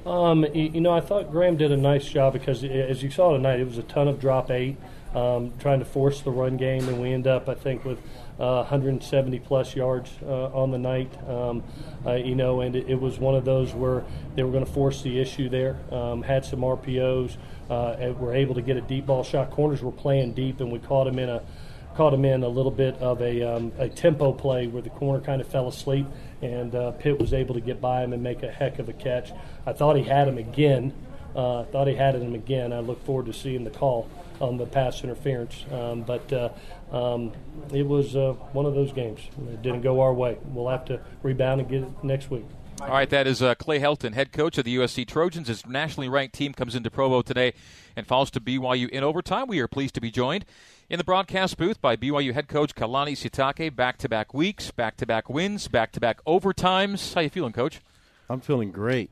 go? 0.06 0.10
Um, 0.10 0.46
you 0.54 0.82
know, 0.82 0.92
I 0.92 1.02
thought 1.02 1.32
Graham 1.32 1.58
did 1.58 1.72
a 1.72 1.78
nice 1.78 2.06
job 2.06 2.34
because, 2.34 2.64
as 2.64 3.04
you 3.04 3.10
saw 3.10 3.34
tonight, 3.34 3.60
it 3.60 3.68
was 3.68 3.78
a 3.78 3.84
ton 3.84 4.08
of 4.08 4.20
drop 4.20 4.50
eight, 4.50 4.78
um, 5.14 5.54
trying 5.60 5.80
to 5.80 5.86
force 5.86 6.22
the 6.22 6.32
run 6.32 6.58
game, 6.58 6.88
and 6.88 7.02
we 7.02 7.12
end 7.12 7.28
up, 7.28 7.50
I 7.50 7.54
think, 7.54 7.84
with 7.84 8.00
uh, 8.40 8.64
170 8.64 9.40
plus 9.40 9.76
yards 9.76 10.10
uh, 10.24 10.48
on 10.48 10.72
the 10.72 10.78
night. 10.78 11.12
Um, 11.28 11.64
uh, 12.06 12.14
you 12.14 12.36
know, 12.36 12.62
and 12.62 12.76
it, 12.76 12.90
it 12.90 13.00
was 13.00 13.20
one 13.20 13.36
of 13.36 13.46
those 13.46 13.74
where 13.74 14.04
they 14.36 14.44
were 14.44 14.52
going 14.52 14.66
to 14.66 14.72
force 14.72 15.02
the 15.02 15.20
issue 15.20 15.50
there. 15.50 15.78
Um, 15.92 16.24
had 16.24 16.46
some 16.46 16.60
RPOs, 16.62 17.38
uh, 17.70 18.14
were 18.18 18.34
able 18.34 18.56
to 18.56 18.62
get 18.62 18.78
a 18.78 18.82
deep 18.82 19.06
ball 19.06 19.24
shot. 19.24 19.52
Corners 19.52 19.82
were 19.82 19.92
playing 19.92 20.34
deep, 20.34 20.60
and 20.60 20.72
we 20.72 20.80
caught 20.80 21.08
him 21.08 21.20
in 21.20 21.30
a 21.30 21.44
caught 21.96 22.14
him 22.14 22.26
in 22.26 22.44
a 22.44 22.48
little 22.48 22.72
bit 22.72 22.96
of 22.96 23.22
a, 23.22 23.42
um, 23.42 23.72
a 23.78 23.88
tempo 23.90 24.32
play 24.34 24.68
where 24.68 24.82
the 24.82 24.90
corner 24.90 25.24
kind 25.24 25.42
of 25.42 25.48
fell 25.48 25.68
asleep, 25.68 26.08
and 26.42 26.74
uh, 26.76 26.92
Pitt 26.92 27.20
was 27.20 27.34
able 27.34 27.54
to 27.56 27.62
get 27.62 27.80
by 27.80 28.04
him 28.04 28.14
and 28.14 28.22
make 28.22 28.44
a 28.44 28.52
heck 28.52 28.80
of 28.80 28.90
a 28.90 28.94
catch. 28.94 29.32
I 29.66 29.74
thought 29.74 29.96
he 29.96 30.04
had 30.04 30.28
him 30.28 30.38
again. 30.38 30.94
Uh, 31.36 31.62
I 31.62 31.66
thought 31.66 31.88
he 31.88 31.96
had 31.96 32.16
him 32.16 32.36
again. 32.36 32.74
I 32.74 32.80
look 32.80 33.04
forward 33.06 33.26
to 33.28 33.34
seeing 33.34 33.64
the 33.64 33.72
call 33.72 34.10
on 34.40 34.58
the 34.58 34.66
pass 34.66 35.04
interference. 35.04 35.66
Um, 35.72 36.02
but 36.02 36.32
uh, 36.32 36.50
um, 36.92 37.32
it 37.72 37.88
was 37.88 38.16
uh, 38.16 38.34
one 38.52 38.66
of 38.66 38.76
those 38.76 38.92
games. 38.92 39.20
It 39.52 39.62
didn't 39.62 39.82
go 39.82 40.02
our 40.02 40.14
way. 40.14 40.38
We'll 40.46 40.70
have 40.70 40.86
to 40.86 41.00
rebound 41.24 41.62
and 41.62 41.70
get 41.70 41.84
it 41.84 42.04
next 42.04 42.30
week. 42.30 42.46
All 42.82 42.90
right, 42.90 43.10
that 43.12 43.28
is 43.28 43.42
uh, 43.42 43.56
Clay 43.56 43.80
Helton, 43.80 44.14
head 44.14 44.34
coach 44.34 44.58
of 44.58 44.66
the 44.66 44.76
USC 44.76 45.08
Trojans. 45.08 45.48
His 45.48 45.66
nationally 45.66 46.10
ranked 46.10 46.36
team 46.36 46.54
comes 46.54 46.76
into 46.76 46.92
Provo 46.92 47.22
today 47.22 47.54
and 47.96 48.06
falls 48.06 48.30
to 48.32 48.42
BYU 48.42 48.90
in 48.90 49.04
overtime. 49.04 49.48
We 49.48 49.60
are 49.60 49.68
pleased 49.68 49.96
to 49.96 50.02
be 50.02 50.12
joined 50.12 50.44
in 50.94 51.00
the 51.00 51.04
broadcast 51.04 51.58
booth 51.58 51.82
by 51.82 51.96
BYU 51.96 52.34
head 52.36 52.48
coach 52.48 52.76
Kalani 52.76 53.14
Sitake. 53.14 53.76
Back-to-back 53.76 54.32
weeks, 54.32 54.70
back-to-back 54.70 55.28
wins, 55.28 55.68
back-to-back 55.68 56.24
overtimes. 56.26 57.16
How 57.16 57.22
you 57.22 57.32
feeling, 57.32 57.52
coach? 57.52 57.82
I'm 58.30 58.40
feeling 58.40 58.72
great. 58.72 59.10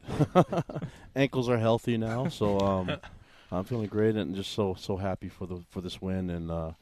Ankles 1.16 1.50
are 1.50 1.58
healthy 1.58 1.98
now, 1.98 2.28
so 2.28 2.60
um, 2.60 2.98
I'm 3.52 3.64
feeling 3.64 3.88
great 3.88 4.16
and 4.16 4.36
just 4.36 4.54
so 4.54 4.76
so 4.76 4.96
happy 4.96 5.28
for 5.28 5.48
the 5.48 5.64
for 5.72 5.82
this 5.82 6.00
win. 6.00 6.30
And 6.30 6.52
uh, 6.52 6.74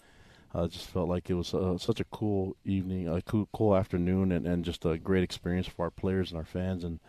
I 0.53 0.67
just 0.67 0.87
felt 0.87 1.07
like 1.07 1.29
it 1.29 1.35
was 1.35 1.53
uh, 1.53 1.77
such 1.77 2.01
a 2.01 2.05
cool 2.11 2.57
evening, 2.65 3.07
a 3.07 3.21
cool, 3.21 3.47
cool 3.53 3.77
afternoon, 3.77 4.33
and, 4.33 4.45
and 4.45 4.65
just 4.65 4.83
a 4.83 4.97
great 4.97 5.23
experience 5.23 5.65
for 5.65 5.85
our 5.85 5.91
players 5.91 6.31
and 6.31 6.37
our 6.37 6.45
fans. 6.45 6.83
And 6.83 6.99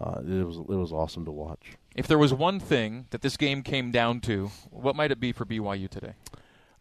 uh, 0.00 0.20
it 0.20 0.46
was 0.46 0.58
it 0.58 0.76
was 0.76 0.92
awesome 0.92 1.24
to 1.24 1.32
watch. 1.32 1.72
If 1.96 2.06
there 2.06 2.18
was 2.18 2.32
one 2.32 2.60
thing 2.60 3.06
that 3.10 3.20
this 3.20 3.36
game 3.36 3.64
came 3.64 3.90
down 3.90 4.20
to, 4.20 4.52
what 4.70 4.94
might 4.94 5.10
it 5.10 5.18
be 5.18 5.32
for 5.32 5.44
BYU 5.44 5.90
today? 5.90 6.14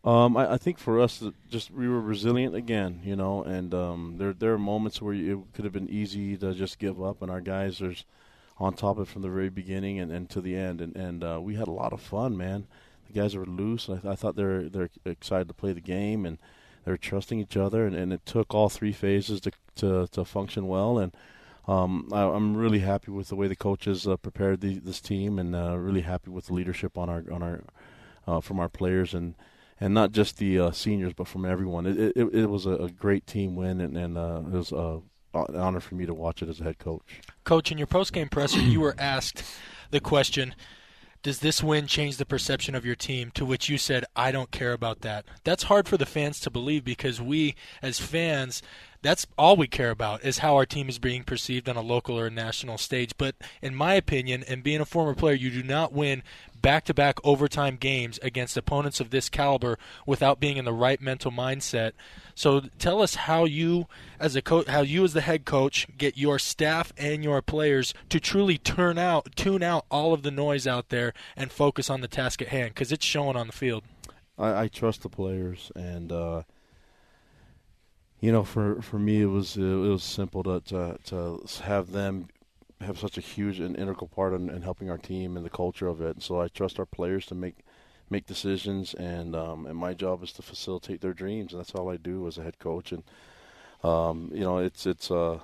Um, 0.03 0.35
I, 0.35 0.53
I 0.53 0.57
think 0.57 0.79
for 0.79 0.99
us, 0.99 1.21
uh, 1.21 1.31
just 1.49 1.69
we 1.69 1.87
were 1.87 2.01
resilient 2.01 2.55
again, 2.55 3.01
you 3.03 3.15
know, 3.15 3.43
and 3.43 3.73
um, 3.73 4.15
there 4.17 4.33
there 4.33 4.53
are 4.53 4.57
moments 4.57 5.01
where 5.01 5.13
it 5.13 5.37
could 5.53 5.63
have 5.63 5.73
been 5.73 5.89
easy 5.89 6.35
to 6.37 6.53
just 6.53 6.79
give 6.79 7.03
up, 7.03 7.21
and 7.21 7.29
our 7.29 7.41
guys 7.41 7.81
are 7.81 7.93
on 8.57 8.73
top 8.73 8.97
of 8.97 9.07
it 9.07 9.11
from 9.11 9.21
the 9.21 9.29
very 9.29 9.49
beginning 9.49 9.99
and, 9.99 10.11
and 10.11 10.29
to 10.31 10.41
the 10.41 10.55
end, 10.55 10.81
and 10.81 10.95
and 10.95 11.23
uh, 11.23 11.39
we 11.41 11.55
had 11.55 11.67
a 11.67 11.71
lot 11.71 11.93
of 11.93 12.01
fun, 12.01 12.35
man. 12.35 12.65
The 13.07 13.13
guys 13.19 13.35
were 13.35 13.45
loose. 13.45 13.89
I, 13.89 13.99
I 14.09 14.15
thought 14.15 14.35
they're 14.35 14.69
they're 14.69 14.89
excited 15.05 15.47
to 15.49 15.53
play 15.53 15.71
the 15.71 15.81
game, 15.81 16.25
and 16.25 16.39
they're 16.83 16.97
trusting 16.97 17.39
each 17.39 17.55
other, 17.55 17.85
and, 17.85 17.95
and 17.95 18.11
it 18.11 18.25
took 18.25 18.55
all 18.55 18.69
three 18.69 18.93
phases 18.93 19.39
to 19.41 19.51
to, 19.75 20.07
to 20.07 20.25
function 20.25 20.67
well, 20.67 20.97
and. 20.97 21.15
Um, 21.67 22.09
I, 22.11 22.23
I'm 22.23 22.57
really 22.57 22.79
happy 22.79 23.11
with 23.11 23.27
the 23.27 23.35
way 23.35 23.47
the 23.47 23.55
coaches 23.55 24.07
uh, 24.07 24.17
prepared 24.17 24.61
the, 24.61 24.79
this 24.79 24.99
team, 24.99 25.37
and 25.37 25.55
uh, 25.55 25.77
really 25.77 26.01
happy 26.01 26.31
with 26.31 26.47
the 26.47 26.55
leadership 26.55 26.97
on 26.97 27.07
our 27.07 27.23
on 27.31 27.43
our 27.43 27.61
uh, 28.27 28.41
from 28.41 28.59
our 28.59 28.67
players, 28.67 29.13
and 29.13 29.35
and 29.81 29.95
not 29.95 30.11
just 30.11 30.37
the 30.37 30.59
uh, 30.59 30.71
seniors, 30.71 31.13
but 31.13 31.27
from 31.27 31.43
everyone. 31.43 31.87
It 31.87 32.13
it, 32.15 32.33
it 32.33 32.45
was 32.49 32.67
a, 32.67 32.89
great 32.97 33.25
team 33.25 33.55
win, 33.55 33.81
and, 33.81 33.97
and 33.97 34.17
uh, 34.17 34.43
it 34.45 34.53
was 34.53 34.71
uh, 34.71 34.99
an 35.33 35.55
honor 35.55 35.79
for 35.79 35.95
me 35.95 36.05
to 36.05 36.13
watch 36.13 36.43
it 36.43 36.49
as 36.49 36.61
a 36.61 36.63
head 36.63 36.77
coach. 36.77 37.19
Coach, 37.43 37.71
in 37.71 37.77
your 37.79 37.87
post-game 37.87 38.29
presser, 38.29 38.59
you 38.59 38.79
were 38.79 38.95
asked 38.99 39.43
the 39.89 39.99
question, 39.99 40.53
"Does 41.23 41.39
this 41.39 41.63
win 41.63 41.87
change 41.87 42.17
the 42.17 42.25
perception 42.25 42.75
of 42.75 42.85
your 42.85 42.95
team?" 42.95 43.31
To 43.31 43.43
which 43.43 43.69
you 43.69 43.79
said, 43.79 44.05
"I 44.15 44.31
don't 44.31 44.51
care 44.51 44.73
about 44.73 45.01
that." 45.01 45.25
That's 45.43 45.63
hard 45.63 45.87
for 45.87 45.97
the 45.97 46.05
fans 46.05 46.39
to 46.41 46.51
believe 46.51 46.83
because 46.83 47.19
we, 47.19 47.55
as 47.81 47.99
fans, 47.99 48.61
that's 49.01 49.25
all 49.35 49.57
we 49.57 49.67
care 49.67 49.89
about 49.89 50.23
is 50.23 50.39
how 50.39 50.55
our 50.55 50.65
team 50.65 50.89
is 50.89 50.99
being 50.99 51.23
perceived 51.23 51.67
on 51.67 51.75
a 51.75 51.81
local 51.81 52.19
or 52.19 52.27
a 52.27 52.31
national 52.31 52.77
stage. 52.77 53.13
But 53.17 53.35
in 53.61 53.73
my 53.73 53.95
opinion, 53.95 54.43
and 54.47 54.61
being 54.61 54.79
a 54.79 54.85
former 54.85 55.15
player, 55.15 55.33
you 55.33 55.49
do 55.49 55.63
not 55.63 55.91
win 55.91 56.21
back-to-back 56.61 57.19
overtime 57.23 57.77
games 57.77 58.19
against 58.21 58.57
opponents 58.57 58.99
of 58.99 59.09
this 59.09 59.29
caliber 59.29 59.77
without 60.05 60.39
being 60.39 60.57
in 60.57 60.65
the 60.65 60.73
right 60.73 61.01
mental 61.01 61.31
mindset. 61.31 61.93
So 62.35 62.61
tell 62.79 63.01
us 63.01 63.15
how 63.15 63.45
you 63.45 63.87
as 64.19 64.35
a 64.35 64.41
coach 64.41 64.67
how 64.67 64.81
you 64.81 65.03
as 65.03 65.13
the 65.13 65.21
head 65.21 65.45
coach 65.45 65.87
get 65.97 66.17
your 66.17 66.39
staff 66.39 66.93
and 66.97 67.23
your 67.23 67.41
players 67.41 67.93
to 68.09 68.19
truly 68.19 68.57
turn 68.57 68.97
out 68.97 69.35
tune 69.35 69.63
out 69.63 69.85
all 69.89 70.13
of 70.13 70.23
the 70.23 70.31
noise 70.31 70.67
out 70.67 70.89
there 70.89 71.13
and 71.35 71.51
focus 71.51 71.89
on 71.89 72.01
the 72.01 72.07
task 72.07 72.41
at 72.41 72.49
hand 72.49 72.75
cuz 72.75 72.91
it's 72.91 73.05
showing 73.05 73.35
on 73.35 73.47
the 73.47 73.53
field. 73.53 73.83
I, 74.37 74.63
I 74.63 74.67
trust 74.67 75.03
the 75.03 75.09
players, 75.09 75.71
and 75.75 76.11
uh, 76.11 76.43
you 78.19 78.31
know, 78.31 78.43
for 78.43 78.81
for 78.81 78.99
me, 78.99 79.21
it 79.21 79.27
was 79.27 79.57
it 79.57 79.61
was 79.61 80.03
simple 80.03 80.43
to 80.43 80.61
to, 80.61 80.97
to 81.05 81.63
have 81.63 81.91
them 81.91 82.27
have 82.81 82.99
such 82.99 83.17
a 83.17 83.21
huge 83.21 83.59
and 83.59 83.75
integral 83.75 84.07
part 84.07 84.33
in, 84.33 84.49
in 84.49 84.61
helping 84.61 84.89
our 84.89 84.97
team 84.97 85.37
and 85.37 85.45
the 85.45 85.49
culture 85.49 85.87
of 85.87 86.01
it. 86.01 86.15
And 86.15 86.23
so 86.23 86.41
I 86.41 86.47
trust 86.47 86.79
our 86.79 86.85
players 86.85 87.25
to 87.27 87.35
make 87.35 87.57
make 88.09 88.25
decisions, 88.25 88.93
and 88.93 89.35
um, 89.35 89.65
and 89.65 89.77
my 89.77 89.93
job 89.93 90.21
is 90.23 90.33
to 90.33 90.41
facilitate 90.41 91.01
their 91.01 91.13
dreams, 91.13 91.53
and 91.53 91.59
that's 91.59 91.73
all 91.73 91.89
I 91.89 91.97
do 91.97 92.27
as 92.27 92.37
a 92.37 92.43
head 92.43 92.59
coach. 92.59 92.91
And 92.91 93.03
um, 93.83 94.29
you 94.33 94.41
know, 94.41 94.57
it's 94.57 94.85
it's 94.85 95.09
uh, 95.09 95.39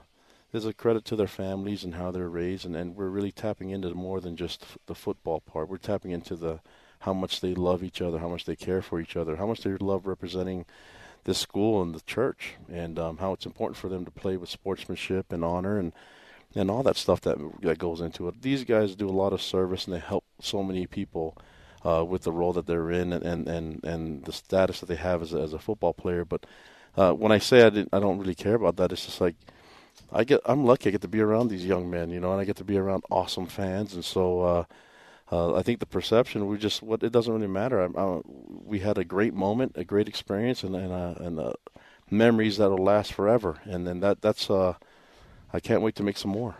there's 0.52 0.66
a 0.66 0.74
credit 0.74 1.06
to 1.06 1.16
their 1.16 1.28
families 1.28 1.84
and 1.84 1.96
how 1.96 2.12
they're 2.12 2.30
raised, 2.30 2.66
and, 2.66 2.76
and 2.76 2.96
we're 2.96 3.10
really 3.10 3.32
tapping 3.32 3.70
into 3.70 3.94
more 3.94 4.20
than 4.20 4.36
just 4.36 4.66
the 4.86 4.96
football 4.96 5.40
part. 5.40 5.70
We're 5.70 5.78
tapping 5.78 6.12
into 6.12 6.36
the 6.36 6.60
how 7.00 7.14
much 7.14 7.42
they 7.42 7.54
love 7.54 7.84
each 7.84 8.02
other, 8.02 8.20
how 8.20 8.30
much 8.30 8.46
they 8.46 8.56
care 8.56 8.82
for 8.82 9.00
each 9.00 9.16
other, 9.16 9.36
how 9.36 9.48
much 9.48 9.62
they 9.62 9.72
love 9.72 10.08
representing 10.08 10.66
this 11.24 11.38
school 11.38 11.82
and 11.82 11.94
the 11.94 12.02
church, 12.02 12.56
and 12.72 12.98
um, 12.98 13.18
how 13.18 13.34
it's 13.34 13.46
important 13.46 13.78
for 13.78 13.90
them 13.90 14.06
to 14.06 14.12
play 14.12 14.38
with 14.38 14.50
sportsmanship 14.50 15.32
and 15.32 15.44
honor 15.44 15.78
and 15.78 15.94
and 16.56 16.72
all 16.72 16.84
that 16.84 16.98
stuff 16.98 17.22
that 17.22 17.38
that 17.62 17.78
goes 17.78 18.02
into 18.02 18.28
it. 18.28 18.42
These 18.42 18.64
guys 18.64 18.96
do 18.96 19.10
a 19.10 19.12
lot 19.12 19.34
of 19.34 19.42
service 19.42 19.86
and 19.86 19.96
they 19.96 20.00
help 20.00 20.24
so 20.42 20.64
many 20.64 20.88
people 20.88 21.38
uh, 21.86 22.04
with 22.04 22.24
the 22.24 22.32
role 22.32 22.54
that 22.54 22.66
they're 22.66 22.92
in 22.92 23.14
and, 23.14 23.24
and, 23.24 23.48
and, 23.48 23.84
and 23.84 24.26
the 24.26 24.32
status 24.32 24.80
that 24.80 24.88
they 24.88 24.96
have 24.96 25.22
as 25.22 25.34
a, 25.34 25.40
as 25.40 25.54
a 25.54 25.60
football 25.60 25.94
player. 25.94 26.26
But 26.26 26.46
uh, 26.96 27.14
when 27.14 27.32
I 27.32 27.38
say 27.38 27.64
I, 27.64 27.68
I 27.68 28.00
don't 28.00 28.20
really 28.20 28.36
care 28.36 28.56
about 28.56 28.78
that, 28.78 28.92
it's 28.92 29.06
just 29.06 29.22
like 29.22 29.36
I 30.12 30.24
get 30.24 30.42
I'm 30.46 30.66
lucky 30.66 30.90
I 30.90 30.92
get 30.92 31.02
to 31.02 31.08
be 31.08 31.22
around 31.22 31.50
these 31.50 31.66
young 31.66 31.90
men, 31.90 32.10
you 32.10 32.20
know, 32.20 32.32
and 32.32 32.42
I 32.42 32.46
get 32.46 32.58
to 32.58 32.64
be 32.64 32.78
around 32.78 33.04
awesome 33.10 33.48
fans, 33.48 33.94
and 33.94 34.06
so. 34.06 34.42
Uh, 34.42 34.64
uh, 35.30 35.56
I 35.56 35.62
think 35.62 35.82
the 35.82 35.86
perception 35.86 36.48
we 36.48 36.58
just 36.58 36.82
what 36.82 37.04
it 37.04 37.12
doesn't 37.12 37.34
really 37.34 37.48
matter. 37.48 37.82
I, 37.82 38.02
I, 38.02 38.22
we 38.26 38.80
had 38.80 38.98
a 38.98 39.04
great 39.04 39.34
moment, 39.34 39.74
a 39.76 39.84
great 39.84 40.08
experience, 40.08 40.64
and 40.64 40.74
and, 40.74 40.94
uh, 40.94 41.16
and 41.20 41.38
uh, 41.38 41.52
memories 42.10 42.58
that'll 42.58 42.78
last 42.78 43.12
forever. 43.12 43.58
And 43.66 43.86
then 43.86 44.00
that 44.00 44.22
that's 44.22 44.50
uh, 44.50 44.76
I 45.54 45.60
can't 45.60 45.82
wait 45.82 45.96
to 45.96 46.04
make 46.04 46.18
some 46.18 46.32
more. 46.32 46.56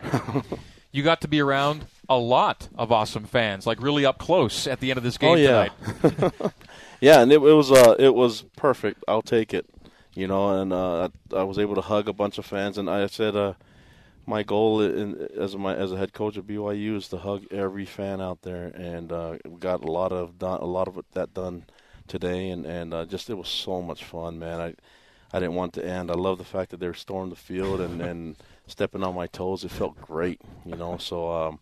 you 0.92 1.04
got 1.04 1.22
to 1.22 1.28
be 1.28 1.42
around 1.42 1.86
a 2.10 2.18
lot 2.18 2.70
of 2.78 2.92
awesome 2.92 3.26
fans, 3.26 3.68
like 3.68 3.82
really 3.82 4.06
up 4.06 4.18
close 4.18 4.68
at 4.68 4.80
the 4.80 4.92
end 4.92 4.98
of 4.98 5.04
this 5.04 5.18
game 5.18 5.32
oh, 5.32 5.36
yeah. 5.36 5.70
tonight. 6.02 6.54
yeah, 7.02 7.22
and 7.22 7.32
it, 7.32 7.36
it 7.36 7.54
was 7.54 7.72
uh, 7.72 7.96
it 8.00 8.14
was 8.14 8.44
perfect. 8.56 9.04
I'll 9.08 9.22
take 9.22 9.54
it. 9.54 9.66
You 10.14 10.28
know, 10.28 10.60
and 10.62 10.74
uh, 10.74 11.10
I, 11.32 11.36
I 11.36 11.44
was 11.44 11.60
able 11.60 11.76
to 11.76 11.82
hug 11.82 12.08
a 12.08 12.14
bunch 12.14 12.40
of 12.40 12.46
fans, 12.46 12.80
and 12.80 12.90
I 12.90 13.06
said, 13.06 13.36
uh, 13.36 13.54
my 14.26 14.42
goal 14.42 14.82
in, 14.82 15.28
as 15.40 15.56
my 15.56 15.76
as 15.76 15.92
a 15.92 15.98
head 15.98 16.12
coach 16.12 16.38
at 16.38 16.48
BYU 16.48 16.98
is 16.98 17.08
to 17.10 17.18
hug 17.18 17.46
every 17.52 17.86
fan 17.86 18.20
out 18.20 18.42
there, 18.42 18.66
and 18.76 19.12
uh, 19.12 19.38
we 19.46 19.60
got 19.60 19.84
a 19.84 19.92
lot 19.92 20.12
of 20.12 20.40
done, 20.40 20.60
a 20.60 20.66
lot 20.66 20.88
of 20.88 21.04
that 21.14 21.34
done 21.34 21.66
today, 22.08 22.50
and 22.50 22.66
and 22.66 22.94
uh, 22.94 23.06
just 23.06 23.30
it 23.30 23.36
was 23.36 23.48
so 23.48 23.82
much 23.82 24.04
fun, 24.04 24.40
man. 24.40 24.60
I 24.60 24.74
I 25.32 25.40
didn't 25.40 25.56
want 25.56 25.74
to 25.74 25.86
end. 25.86 26.10
I 26.10 26.16
love 26.16 26.38
the 26.38 26.44
fact 26.44 26.72
that 26.72 26.80
they 26.80 26.88
were 26.88 26.94
storming 26.94 27.30
the 27.30 27.36
field 27.36 27.80
and 27.80 28.02
and 28.02 28.36
stepping 28.68 29.04
on 29.04 29.16
my 29.16 29.28
toes. 29.28 29.64
It 29.64 29.72
felt 29.72 30.00
great, 30.00 30.40
you 30.66 30.76
know. 30.76 30.98
So 30.98 31.32
um, 31.32 31.60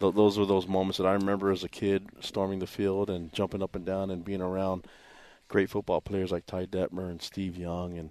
th- 0.00 0.14
those 0.14 0.38
were 0.38 0.46
those 0.46 0.66
moments 0.66 0.98
that 0.98 1.06
I 1.06 1.12
remember 1.12 1.50
as 1.50 1.64
a 1.64 1.68
kid 1.68 2.08
storming 2.20 2.60
the 2.60 2.66
field 2.66 3.10
and 3.10 3.32
jumping 3.32 3.62
up 3.62 3.74
and 3.74 3.84
down 3.84 4.10
and 4.10 4.24
being 4.24 4.40
around 4.40 4.86
great 5.48 5.68
football 5.68 6.00
players 6.00 6.32
like 6.32 6.46
Ty 6.46 6.66
Detmer 6.66 7.10
and 7.10 7.20
Steve 7.20 7.56
Young 7.56 7.98
and 7.98 8.10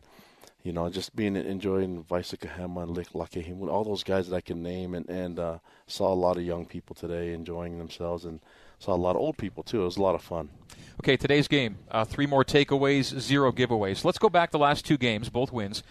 you 0.62 0.72
know 0.72 0.89
just 0.89 1.16
being 1.16 1.36
enjoying 1.36 2.04
Vai 2.04 2.22
Sikahema 2.22 2.84
and 2.84 2.91
Lick 2.91 3.10
Lakehim, 3.10 3.68
all 3.68 3.84
those 3.84 4.04
guys 4.04 4.30
that 4.30 4.36
I 4.36 4.41
can 4.41 4.62
name 4.62 4.94
and 4.94 5.10
and 5.10 5.39
uh, 5.39 5.58
saw 5.88 6.14
a 6.14 6.16
lot 6.16 6.38
of 6.38 6.44
young 6.44 6.66
people 6.66 6.96
today 6.96 7.34
enjoying 7.34 7.80
themselves 7.80 8.26
and 8.26 8.39
saw 8.80 8.94
a 8.94 8.96
lot 8.96 9.16
of 9.16 9.22
old 9.22 9.38
people 9.38 9.64
too. 9.64 9.82
It 9.82 9.86
was 9.86 9.98
a 9.98 10.02
lot 10.02 10.16
of 10.16 10.22
fun. 10.22 10.50
Okay, 11.00 11.18
today's 11.18 11.48
game, 11.48 11.78
uh, 11.89 12.06
three 12.06 12.28
more 12.28 12.44
takeaways, 12.44 13.20
zero 13.20 13.52
giveaways. 13.52 14.06
Let's 14.06 14.20
go 14.20 14.30
back 14.30 14.52
the 14.52 14.60
last 14.60 14.86
two 14.86 14.98
games, 14.98 15.30
both 15.30 15.52
wins. 15.52 15.84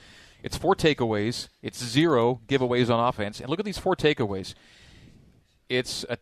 It's 0.43 0.57
four 0.57 0.75
takeaways. 0.75 1.49
It's 1.63 1.83
zero 1.83 2.41
giveaways 2.49 2.91
on 2.91 3.09
offense. 3.09 3.41
And 3.41 3.49
look 3.49 3.59
at 3.59 3.65
these 3.65 3.79
four 3.79 3.95
takeaways. 3.95 4.55
It's 5.69 6.05
a 6.09 6.19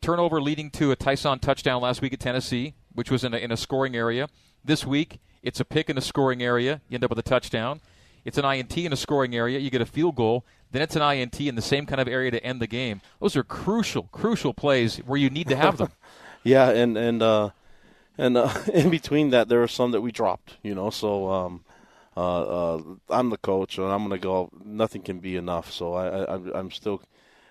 turnover 0.00 0.40
leading 0.40 0.70
to 0.70 0.92
a 0.92 0.96
Tyson 0.96 1.38
touchdown 1.38 1.82
last 1.82 2.00
week 2.00 2.12
at 2.12 2.20
Tennessee, 2.20 2.74
which 2.92 3.10
was 3.10 3.24
in 3.24 3.34
a, 3.34 3.38
in 3.38 3.50
a 3.50 3.56
scoring 3.56 3.96
area. 3.96 4.28
This 4.64 4.86
week, 4.86 5.18
it's 5.42 5.60
a 5.60 5.64
pick 5.64 5.90
in 5.90 5.98
a 5.98 6.00
scoring 6.00 6.42
area. 6.42 6.80
You 6.88 6.96
end 6.96 7.04
up 7.04 7.10
with 7.10 7.18
a 7.18 7.22
touchdown. 7.22 7.80
It's 8.24 8.38
an 8.38 8.44
INT 8.44 8.76
in 8.76 8.92
a 8.92 8.96
scoring 8.96 9.36
area. 9.36 9.58
You 9.58 9.70
get 9.70 9.80
a 9.80 9.86
field 9.86 10.16
goal. 10.16 10.44
Then 10.72 10.82
it's 10.82 10.96
an 10.96 11.02
INT 11.02 11.40
in 11.40 11.54
the 11.54 11.62
same 11.62 11.86
kind 11.86 12.00
of 12.00 12.08
area 12.08 12.30
to 12.32 12.42
end 12.42 12.60
the 12.60 12.66
game. 12.66 13.00
Those 13.20 13.36
are 13.36 13.44
crucial, 13.44 14.04
crucial 14.10 14.52
plays 14.52 14.96
where 14.98 15.18
you 15.18 15.30
need 15.30 15.48
to 15.48 15.56
have 15.56 15.78
them. 15.78 15.92
yeah, 16.42 16.70
and 16.70 16.96
and 16.96 17.22
uh, 17.22 17.50
and 18.18 18.36
uh, 18.36 18.52
in 18.74 18.90
between 18.90 19.30
that, 19.30 19.48
there 19.48 19.62
are 19.62 19.68
some 19.68 19.92
that 19.92 20.00
we 20.00 20.10
dropped. 20.10 20.56
You 20.62 20.74
know, 20.74 20.90
so 20.90 21.30
um, 21.30 21.64
uh, 22.16 22.76
uh, 22.76 22.82
I'm 23.10 23.30
the 23.30 23.36
coach, 23.36 23.78
and 23.78 23.86
I'm 23.86 24.06
going 24.06 24.18
to 24.18 24.24
go. 24.24 24.50
Nothing 24.64 25.02
can 25.02 25.20
be 25.20 25.36
enough. 25.36 25.70
So 25.70 25.94
I, 25.94 26.24
I, 26.24 26.58
I'm 26.58 26.70
still 26.70 27.02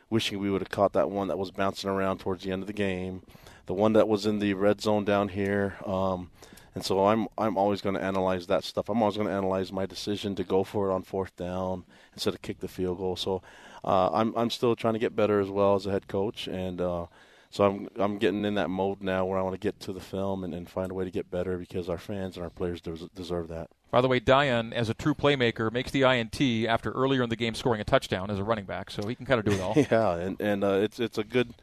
wishing 0.10 0.40
we 0.40 0.50
would 0.50 0.62
have 0.62 0.70
caught 0.70 0.94
that 0.94 1.10
one 1.10 1.28
that 1.28 1.38
was 1.38 1.52
bouncing 1.52 1.90
around 1.90 2.20
towards 2.20 2.44
the 2.44 2.52
end 2.52 2.64
of 2.64 2.68
the 2.68 2.74
game, 2.74 3.24
the 3.66 3.74
one 3.74 3.94
that 3.94 4.08
was 4.08 4.26
in 4.26 4.40
the 4.40 4.54
red 4.54 4.82
zone 4.82 5.06
down 5.06 5.30
here. 5.30 5.76
Um, 5.86 6.32
and 6.74 6.84
so 6.84 7.06
I'm 7.08 7.28
I'm 7.38 7.58
always 7.58 7.82
going 7.82 7.96
to 7.96 8.04
analyze 8.04 8.48
that 8.48 8.64
stuff. 8.64 8.90
I'm 8.90 9.02
always 9.02 9.16
going 9.16 9.30
to 9.30 9.34
analyze 9.34 9.72
my 9.72 9.86
decision 9.86 10.36
to 10.36 10.44
go 10.44 10.64
for 10.64 10.90
it 10.90 10.94
on 10.94 11.04
fourth 11.04 11.36
down 11.36 11.86
instead 12.14 12.34
of 12.34 12.42
kick 12.42 12.60
the 12.60 12.68
field 12.68 12.98
goal. 12.98 13.16
So 13.16 13.42
uh, 13.84 14.10
I'm 14.12 14.34
I'm 14.36 14.50
still 14.50 14.76
trying 14.76 14.94
to 14.94 15.00
get 15.00 15.16
better 15.16 15.40
as 15.40 15.50
well 15.50 15.76
as 15.76 15.86
a 15.86 15.92
head 15.92 16.08
coach, 16.08 16.48
and 16.48 16.82
uh, 16.82 17.06
so 17.50 17.64
I'm 17.64 17.88
I'm 17.98 18.18
getting 18.18 18.44
in 18.44 18.56
that 18.56 18.70
mode 18.70 19.02
now 19.02 19.26
where 19.26 19.40
I 19.40 19.42
want 19.42 19.54
to 19.54 19.60
get 19.60 19.80
to 19.82 19.94
the 19.94 20.02
film 20.02 20.44
and, 20.44 20.54
and 20.54 20.70
find 20.70 20.92
a 20.92 20.94
way 20.94 21.06
to 21.06 21.12
get 21.12 21.32
better 21.32 21.58
because 21.58 21.88
our 21.88 21.98
fans 21.98 22.36
and 22.36 22.44
our 22.44 22.50
players 22.50 22.82
des- 22.82 23.10
deserve 23.16 23.48
that. 23.48 23.70
By 23.96 24.02
the 24.02 24.10
way, 24.10 24.20
Dayan, 24.20 24.74
as 24.74 24.90
a 24.90 24.94
true 24.94 25.14
playmaker, 25.14 25.72
makes 25.72 25.90
the 25.90 26.04
INT 26.04 26.42
after 26.68 26.92
earlier 26.92 27.24
in 27.24 27.30
the 27.30 27.38
game 27.38 27.56
scoring 27.56 27.80
a 27.80 27.86
touchdown 27.86 28.30
as 28.30 28.38
a 28.40 28.44
running 28.44 28.66
back, 28.66 28.92
so 28.92 29.08
he 29.08 29.16
can 29.16 29.26
kind 29.26 29.40
of 29.40 29.46
do 29.46 29.54
it 29.54 29.62
all. 29.62 29.74
yeah, 29.90 30.16
and 30.16 30.42
and 30.42 30.66
uh, 30.66 30.80
it's 30.84 31.00
it's 31.00 31.18
a 31.18 31.24
good 31.24 31.54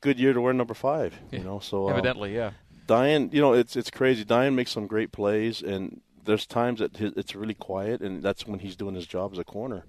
good 0.00 0.18
year 0.18 0.32
to 0.32 0.40
wear 0.40 0.54
number 0.54 0.72
five. 0.72 1.14
You 1.30 1.40
know, 1.40 1.58
so 1.58 1.88
uh, 1.88 1.90
evidently, 1.90 2.34
yeah. 2.34 2.52
Dayan, 2.88 3.30
you 3.34 3.42
know, 3.42 3.52
it's 3.52 3.76
it's 3.76 3.90
crazy. 3.90 4.24
Dayan 4.24 4.54
makes 4.54 4.70
some 4.70 4.86
great 4.86 5.12
plays, 5.12 5.60
and 5.60 6.00
there's 6.24 6.46
times 6.46 6.80
that 6.80 6.96
his, 6.96 7.12
it's 7.14 7.34
really 7.34 7.52
quiet, 7.52 8.00
and 8.00 8.22
that's 8.22 8.46
when 8.46 8.60
he's 8.60 8.74
doing 8.74 8.94
his 8.94 9.06
job 9.06 9.34
as 9.34 9.38
a 9.38 9.44
corner. 9.44 9.84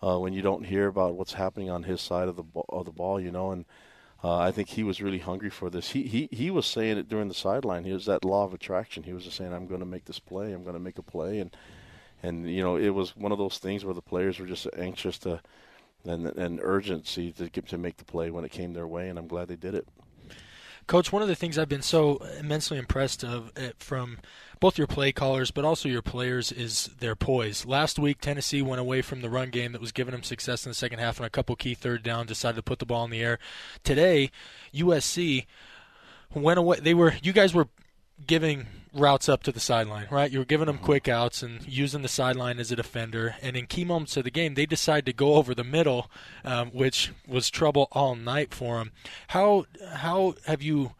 Uh, 0.00 0.20
when 0.20 0.32
you 0.32 0.42
don't 0.42 0.66
hear 0.66 0.86
about 0.86 1.16
what's 1.16 1.32
happening 1.32 1.68
on 1.68 1.82
his 1.82 2.00
side 2.00 2.28
of 2.28 2.36
the 2.36 2.44
of 2.68 2.84
the 2.84 2.92
ball, 2.92 3.20
you 3.20 3.32
know, 3.32 3.50
and 3.50 3.64
uh, 4.22 4.36
I 4.36 4.50
think 4.50 4.68
he 4.68 4.82
was 4.82 5.00
really 5.00 5.18
hungry 5.18 5.50
for 5.50 5.70
this. 5.70 5.90
He 5.90 6.02
he 6.02 6.28
he 6.30 6.50
was 6.50 6.66
saying 6.66 6.98
it 6.98 7.08
during 7.08 7.28
the 7.28 7.34
sideline. 7.34 7.84
He 7.84 7.92
was 7.92 8.06
that 8.06 8.24
law 8.24 8.44
of 8.44 8.52
attraction. 8.52 9.02
He 9.02 9.12
was 9.12 9.24
just 9.24 9.36
saying, 9.36 9.52
"I'm 9.52 9.66
going 9.66 9.80
to 9.80 9.86
make 9.86 10.04
this 10.04 10.18
play. 10.18 10.52
I'm 10.52 10.62
going 10.62 10.74
to 10.74 10.80
make 10.80 10.98
a 10.98 11.02
play," 11.02 11.40
and 11.40 11.56
and 12.22 12.50
you 12.50 12.62
know, 12.62 12.76
it 12.76 12.90
was 12.90 13.16
one 13.16 13.32
of 13.32 13.38
those 13.38 13.58
things 13.58 13.84
where 13.84 13.94
the 13.94 14.02
players 14.02 14.38
were 14.38 14.46
just 14.46 14.66
anxious 14.76 15.18
to 15.20 15.40
and 16.04 16.26
and 16.26 16.60
urgency 16.62 17.32
to 17.32 17.48
get 17.48 17.66
to 17.68 17.78
make 17.78 17.96
the 17.96 18.04
play 18.04 18.30
when 18.30 18.44
it 18.44 18.50
came 18.50 18.74
their 18.74 18.86
way, 18.86 19.08
and 19.08 19.18
I'm 19.18 19.28
glad 19.28 19.48
they 19.48 19.56
did 19.56 19.74
it. 19.74 19.88
Coach, 20.86 21.12
one 21.12 21.22
of 21.22 21.28
the 21.28 21.36
things 21.36 21.56
I've 21.56 21.68
been 21.68 21.82
so 21.82 22.16
immensely 22.38 22.76
impressed 22.76 23.22
of 23.22 23.52
eh, 23.56 23.70
from 23.78 24.18
both 24.60 24.78
your 24.78 24.86
play 24.86 25.10
callers 25.10 25.50
but 25.50 25.64
also 25.64 25.88
your 25.88 26.02
players 26.02 26.52
is 26.52 26.90
their 26.98 27.16
poise. 27.16 27.66
Last 27.66 27.98
week, 27.98 28.20
Tennessee 28.20 28.62
went 28.62 28.80
away 28.80 29.02
from 29.02 29.22
the 29.22 29.30
run 29.30 29.50
game 29.50 29.72
that 29.72 29.80
was 29.80 29.92
giving 29.92 30.12
them 30.12 30.22
success 30.22 30.64
in 30.64 30.70
the 30.70 30.74
second 30.74 30.98
half 30.98 31.20
on 31.20 31.26
a 31.26 31.30
couple 31.30 31.56
key 31.56 31.74
third 31.74 32.02
down, 32.02 32.26
decided 32.26 32.56
to 32.56 32.62
put 32.62 32.78
the 32.78 32.86
ball 32.86 33.04
in 33.04 33.10
the 33.10 33.22
air. 33.22 33.38
Today, 33.82 34.30
USC 34.74 35.46
went 36.34 36.58
away. 36.58 36.78
They 36.80 36.94
were 36.94 37.14
you 37.22 37.32
guys 37.32 37.54
were 37.54 37.68
giving 38.26 38.66
routes 38.92 39.28
up 39.28 39.42
to 39.44 39.52
the 39.52 39.60
sideline, 39.60 40.08
right? 40.10 40.30
You 40.30 40.40
were 40.40 40.44
giving 40.44 40.66
them 40.66 40.78
quick 40.78 41.08
outs 41.08 41.42
and 41.42 41.66
using 41.66 42.02
the 42.02 42.08
sideline 42.08 42.58
as 42.58 42.72
a 42.72 42.76
defender. 42.76 43.36
And 43.40 43.56
in 43.56 43.66
key 43.66 43.84
moments 43.84 44.16
of 44.16 44.24
the 44.24 44.30
game, 44.30 44.54
they 44.54 44.66
decided 44.66 45.06
to 45.06 45.12
go 45.12 45.34
over 45.34 45.54
the 45.54 45.64
middle, 45.64 46.10
um, 46.44 46.70
which 46.70 47.12
was 47.26 47.50
trouble 47.50 47.88
all 47.92 48.16
night 48.16 48.52
for 48.52 48.78
them. 48.78 48.92
How 49.28 49.66
how 49.94 50.34
have 50.46 50.62
you 50.62 50.92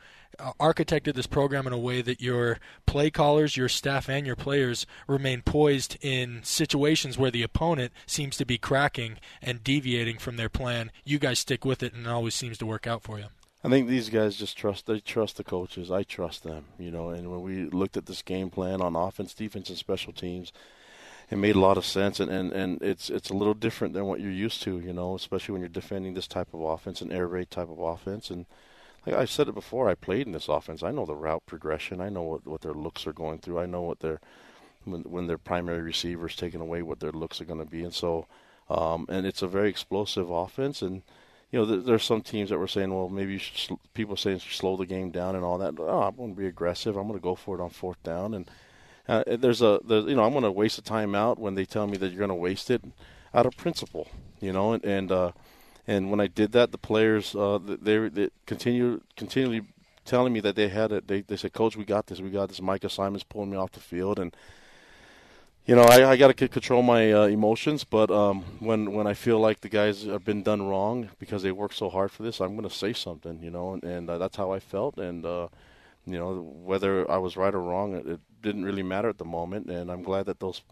architected 0.58 1.14
this 1.14 1.26
program 1.26 1.66
in 1.66 1.72
a 1.72 1.78
way 1.78 2.02
that 2.02 2.20
your 2.20 2.58
play 2.86 3.10
callers, 3.10 3.56
your 3.56 3.68
staff, 3.68 4.08
and 4.08 4.26
your 4.26 4.36
players 4.36 4.86
remain 5.06 5.42
poised 5.42 5.96
in 6.00 6.40
situations 6.42 7.18
where 7.18 7.30
the 7.30 7.42
opponent 7.42 7.92
seems 8.06 8.36
to 8.36 8.44
be 8.44 8.58
cracking 8.58 9.18
and 9.42 9.64
deviating 9.64 10.18
from 10.18 10.36
their 10.36 10.48
plan? 10.48 10.90
You 11.04 11.18
guys 11.18 11.38
stick 11.38 11.64
with 11.64 11.82
it, 11.82 11.92
and 11.94 12.06
it 12.06 12.10
always 12.10 12.34
seems 12.34 12.58
to 12.58 12.66
work 12.66 12.86
out 12.86 13.02
for 13.02 13.18
you. 13.18 13.26
I 13.62 13.68
think 13.68 13.88
these 13.88 14.08
guys 14.08 14.36
just 14.36 14.56
trust. 14.56 14.86
They 14.86 15.00
trust 15.00 15.36
the 15.36 15.44
coaches. 15.44 15.90
I 15.90 16.02
trust 16.02 16.44
them. 16.44 16.64
You 16.78 16.90
know, 16.90 17.10
and 17.10 17.30
when 17.30 17.42
we 17.42 17.66
looked 17.66 17.96
at 17.96 18.06
this 18.06 18.22
game 18.22 18.48
plan 18.50 18.80
on 18.80 18.96
offense, 18.96 19.34
defense, 19.34 19.68
and 19.68 19.76
special 19.76 20.12
teams, 20.12 20.52
it 21.30 21.36
made 21.36 21.56
a 21.56 21.60
lot 21.60 21.76
of 21.76 21.84
sense. 21.84 22.20
And, 22.20 22.30
and, 22.30 22.52
and 22.52 22.82
it's 22.82 23.10
it's 23.10 23.28
a 23.28 23.34
little 23.34 23.54
different 23.54 23.92
than 23.92 24.06
what 24.06 24.20
you're 24.20 24.30
used 24.30 24.62
to. 24.62 24.80
You 24.80 24.94
know, 24.94 25.14
especially 25.14 25.52
when 25.52 25.60
you're 25.60 25.68
defending 25.68 26.14
this 26.14 26.26
type 26.26 26.54
of 26.54 26.60
offense, 26.60 27.02
an 27.02 27.12
air 27.12 27.26
raid 27.26 27.50
type 27.50 27.68
of 27.68 27.78
offense. 27.78 28.30
And 28.30 28.46
like 29.06 29.16
I 29.16 29.24
said 29.24 29.48
it 29.48 29.54
before, 29.54 29.88
I 29.88 29.94
played 29.94 30.26
in 30.26 30.32
this 30.32 30.48
offense. 30.48 30.82
I 30.82 30.90
know 30.90 31.06
the 31.06 31.14
route 31.14 31.46
progression. 31.46 32.00
I 32.00 32.08
know 32.08 32.22
what 32.22 32.46
what 32.46 32.60
their 32.60 32.74
looks 32.74 33.06
are 33.06 33.12
going 33.12 33.38
through. 33.38 33.58
I 33.58 33.66
know 33.66 33.82
what 33.82 34.00
their 34.00 34.20
when 34.84 35.02
when 35.02 35.26
their 35.26 35.38
primary 35.38 35.80
receivers 35.80 36.36
taken 36.36 36.60
away 36.60 36.82
what 36.82 37.00
their 37.00 37.12
looks 37.12 37.40
are 37.40 37.46
going 37.46 37.60
to 37.60 37.70
be. 37.70 37.82
And 37.82 37.94
so, 37.94 38.26
um, 38.68 39.06
and 39.08 39.26
it's 39.26 39.42
a 39.42 39.48
very 39.48 39.68
explosive 39.68 40.30
offense 40.30 40.82
and 40.82 41.02
you 41.50 41.58
know, 41.58 41.66
th- 41.66 41.84
there's 41.84 42.04
some 42.04 42.22
teams 42.22 42.50
that 42.50 42.58
were 42.58 42.68
saying, 42.68 42.94
well, 42.94 43.08
maybe 43.08 43.38
sl- 43.38 43.74
people 43.92 44.16
saying 44.16 44.40
slow 44.40 44.76
the 44.76 44.86
game 44.86 45.10
down 45.10 45.34
and 45.34 45.44
all 45.44 45.58
that. 45.58 45.74
Oh, 45.78 46.02
I'm 46.02 46.16
going 46.16 46.34
to 46.34 46.40
be 46.40 46.46
aggressive. 46.46 46.96
I'm 46.96 47.08
going 47.08 47.18
to 47.18 47.22
go 47.22 47.34
for 47.34 47.58
it 47.58 47.62
on 47.62 47.70
fourth 47.70 48.02
down. 48.02 48.34
And 48.34 48.50
uh, 49.08 49.24
there's 49.26 49.60
a, 49.60 49.80
there's, 49.84 50.04
you 50.04 50.14
know, 50.14 50.24
I'm 50.24 50.32
going 50.32 50.44
to 50.44 50.52
waste 50.52 50.78
a 50.78 50.82
timeout 50.82 51.38
when 51.38 51.56
they 51.56 51.64
tell 51.64 51.86
me 51.86 51.96
that 51.96 52.10
you're 52.10 52.18
going 52.18 52.28
to 52.28 52.34
waste 52.34 52.70
it 52.70 52.82
out 53.34 53.46
of 53.46 53.56
principle, 53.56 54.08
you 54.40 54.52
know. 54.52 54.72
And 54.72 54.84
and, 54.84 55.12
uh, 55.12 55.32
and 55.90 56.10
when 56.10 56.20
I 56.20 56.28
did 56.28 56.52
that, 56.52 56.70
the 56.70 56.78
players 56.78 57.34
uh, 57.34 57.58
they, 57.60 58.08
they 58.08 58.28
continually 58.46 59.62
telling 60.04 60.32
me 60.32 60.40
that 60.40 60.54
they 60.54 60.68
had 60.68 60.92
it. 60.92 61.08
They 61.08 61.22
they 61.22 61.36
said, 61.36 61.52
Coach, 61.52 61.76
we 61.76 61.84
got 61.84 62.06
this. 62.06 62.20
We 62.20 62.30
got 62.30 62.48
this. 62.48 62.62
Micah 62.62 62.88
Simon's 62.88 63.24
pulling 63.24 63.50
me 63.50 63.56
off 63.56 63.72
the 63.72 63.80
field 63.80 64.18
and 64.18 64.34
you 65.66 65.76
know, 65.76 65.82
I, 65.82 66.10
I 66.10 66.16
got 66.16 66.36
to 66.36 66.48
control 66.48 66.82
my 66.82 67.12
uh, 67.12 67.26
emotions, 67.26 67.84
but 67.84 68.10
um, 68.10 68.42
when 68.60 68.92
when 68.92 69.06
I 69.06 69.14
feel 69.14 69.38
like 69.38 69.60
the 69.60 69.68
guys 69.68 70.04
have 70.04 70.24
been 70.24 70.42
done 70.42 70.62
wrong 70.62 71.10
because 71.18 71.42
they 71.42 71.52
worked 71.52 71.76
so 71.76 71.88
hard 71.90 72.10
for 72.10 72.22
this, 72.22 72.40
I'm 72.40 72.56
going 72.56 72.68
to 72.68 72.74
say 72.74 72.92
something, 72.92 73.42
you 73.42 73.50
know, 73.50 73.74
and, 73.74 73.84
and 73.84 74.10
uh, 74.10 74.18
that's 74.18 74.36
how 74.36 74.52
I 74.52 74.58
felt, 74.58 74.96
and 74.96 75.24
uh, 75.24 75.48
you 76.06 76.18
know, 76.18 76.40
whether 76.64 77.08
I 77.10 77.18
was 77.18 77.36
right 77.36 77.54
or 77.54 77.62
wrong, 77.62 77.94
it, 77.94 78.06
it 78.06 78.20
didn't 78.42 78.64
really 78.64 78.82
matter 78.82 79.08
at 79.08 79.18
the 79.18 79.24
moment, 79.24 79.66
and 79.66 79.92
I'm 79.92 80.02
glad 80.02 80.26
that 80.26 80.40
those 80.40 80.62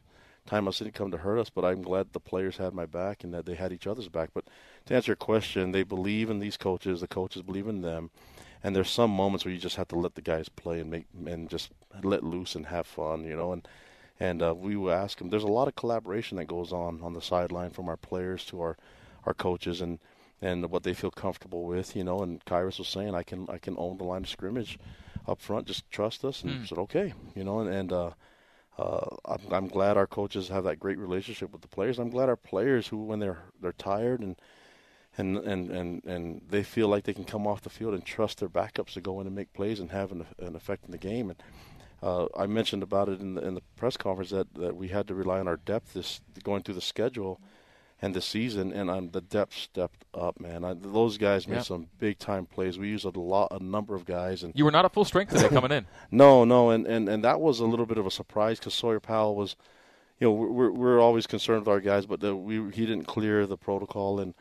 timeouts 0.49 0.79
didn't 0.79 0.95
come 0.95 1.11
to 1.11 1.19
hurt 1.19 1.39
us, 1.39 1.51
but 1.51 1.65
I'm 1.65 1.83
glad 1.83 2.13
the 2.13 2.21
players 2.21 2.57
had 2.57 2.73
my 2.73 2.87
back 2.87 3.23
and 3.23 3.35
that 3.35 3.45
they 3.47 3.55
had 3.55 3.73
each 3.73 3.87
other's 3.87 4.09
back. 4.09 4.31
But 4.33 4.45
to 4.87 4.95
answer 4.95 5.11
your 5.11 5.17
question, 5.17 5.73
they 5.73 5.83
believe 5.83 6.31
in 6.31 6.39
these 6.39 6.57
coaches, 6.57 7.01
the 7.01 7.07
coaches 7.09 7.43
believe 7.43 7.67
in 7.69 7.83
them, 7.83 8.11
and 8.63 8.75
there's 8.75 8.91
some 8.91 9.11
moments 9.11 9.45
where 9.45 9.53
you 9.53 9.61
just 9.61 9.77
have 9.77 9.89
to 9.89 9.99
let 9.99 10.15
the 10.15 10.23
guys 10.23 10.49
play 10.49 10.81
and 10.81 10.91
make 10.91 11.07
and 11.27 11.49
just 11.51 11.71
let 12.03 12.25
loose 12.25 12.55
and 12.55 12.67
have 12.67 12.87
fun, 12.87 13.25
you 13.25 13.37
know, 13.37 13.53
and 13.53 13.69
and 14.21 14.43
uh, 14.43 14.53
we 14.53 14.75
will 14.75 14.91
ask 14.91 15.19
them. 15.19 15.31
There's 15.31 15.45
a 15.45 15.49
lot 15.49 15.69
of 15.69 15.77
collaboration 15.77 16.39
that 16.39 16.47
goes 16.47 16.73
on 16.73 17.01
on 17.03 17.13
the 17.15 17.23
sideline 17.23 17.71
from 17.71 17.89
our 17.89 17.97
players 17.97 18.45
to 18.47 18.61
our 18.61 18.77
our 19.27 19.35
coaches 19.35 19.81
and 19.81 19.99
and 20.41 20.71
what 20.71 20.83
they 20.85 20.95
feel 20.95 21.11
comfortable 21.11 21.65
with, 21.65 21.95
you 21.95 22.05
know. 22.05 22.21
And 22.23 22.45
Khyiris 22.45 22.79
was 22.79 22.89
saying, 22.89 23.15
I 23.15 23.23
can 23.23 23.47
I 23.51 23.59
can 23.59 23.75
own 23.79 23.99
the 23.99 24.05
line 24.05 24.23
of 24.23 24.29
scrimmage 24.29 24.79
up 25.27 25.41
front. 25.41 25.67
Just 25.67 25.89
trust 25.91 26.25
us. 26.25 26.43
And 26.43 26.63
Mm. 26.63 26.69
said, 26.69 26.79
okay, 26.79 27.13
you 27.37 27.45
know. 27.45 27.61
And, 27.61 27.69
and 27.69 27.93
uh, 27.93 28.11
uh, 28.79 29.17
I'm, 29.25 29.41
I'm 29.51 29.69
glad 29.69 29.97
our 29.97 30.07
coaches 30.07 30.49
have 30.49 30.65
that 30.65 30.79
great 30.79 30.99
relationship 30.99 31.53
with 31.53 31.63
the 31.63 31.69
players. 31.69 31.99
I'm 31.99 32.11
glad 32.11 32.29
our 32.29 32.37
players 32.37 32.87
who, 32.87 32.99
when 32.99 33.19
they're 33.19 33.43
they're 33.61 33.73
tired 33.73 34.21
and 34.21 34.37
and 35.17 35.37
and 35.39 35.71
and 35.71 36.05
and 36.05 36.43
they 36.49 36.63
feel 36.63 36.87
like 36.89 37.05
they 37.05 37.13
can 37.13 37.25
come 37.25 37.47
off 37.47 37.63
the 37.63 37.71
field 37.71 37.95
and 37.95 38.05
trust 38.05 38.39
their 38.39 38.49
backups 38.49 38.93
to 38.93 39.01
go 39.01 39.21
in 39.21 39.27
and 39.27 39.35
make 39.35 39.53
plays 39.53 39.81
and 39.81 39.91
have 39.91 40.13
an, 40.13 40.27
an 40.39 40.55
effect 40.55 40.85
in 40.85 40.93
the 40.93 40.99
game. 40.99 41.31
And 41.31 41.43
uh, 42.03 42.27
I 42.37 42.47
mentioned 42.47 42.85
about 42.85 43.09
it 43.09 43.21
in 43.21 43.35
the 43.35 43.45
in 43.45 43.55
the 43.55 43.63
press 43.75 43.97
conference 43.97 44.31
that, 44.31 44.55
that 44.55 44.77
we 44.77 44.89
had 44.89 45.09
to 45.09 45.15
rely 45.15 45.41
on 45.41 45.49
our 45.49 45.57
depth 45.57 45.95
this 45.95 46.21
going 46.45 46.63
through 46.63 46.75
the 46.75 46.81
schedule 46.81 47.41
and 48.01 48.15
the 48.15 48.21
season, 48.21 48.73
and 48.73 48.89
um, 48.89 49.11
the 49.11 49.21
depth 49.21 49.55
stepped 49.55 50.05
up. 50.15 50.39
Man, 50.41 50.65
I, 50.65 50.75
those 50.75 51.19
guys 51.19 51.49
made 51.49 51.57
Yeah. 51.57 51.63
some 51.63 51.89
big 51.99 52.19
time 52.19 52.47
plays. 52.47 52.79
We 52.79 52.89
used 52.89 53.05
a 53.05 53.11
lot, 53.11 53.49
a 53.51 53.63
number 53.63 53.95
of 53.95 54.05
guys, 54.05 54.43
and 54.45 54.53
You 54.57 54.65
were 54.65 54.71
not 54.71 54.85
at 54.85 54.93
full 54.93 55.05
strength 55.05 55.33
today 55.33 55.49
coming 55.49 55.73
in. 55.73 55.87
no, 56.11 56.45
no, 56.45 56.71
and, 56.71 56.87
and, 56.87 57.09
and 57.09 57.25
that 57.25 57.41
was 57.41 57.59
a 57.61 57.67
little 57.67 57.87
bit 57.87 57.99
of 57.99 58.07
a 58.07 58.11
surprise 58.11 58.59
because 58.61 58.75
Sawyer 58.75 59.01
Powell 59.01 59.35
was, 59.35 59.57
you 60.21 60.27
know, 60.29 60.33
we're 60.33 60.71
we're 60.71 61.01
always 61.01 61.27
concerned 61.27 61.61
with 61.63 61.69
our 61.69 61.81
guys, 61.81 62.07
but 62.07 62.21
the, 62.21 62.37
we 62.37 62.71
he 62.73 62.87
didn't 62.87 63.07
clear 63.07 63.47
the 63.47 63.57
protocol, 63.57 64.21
and 64.21 64.35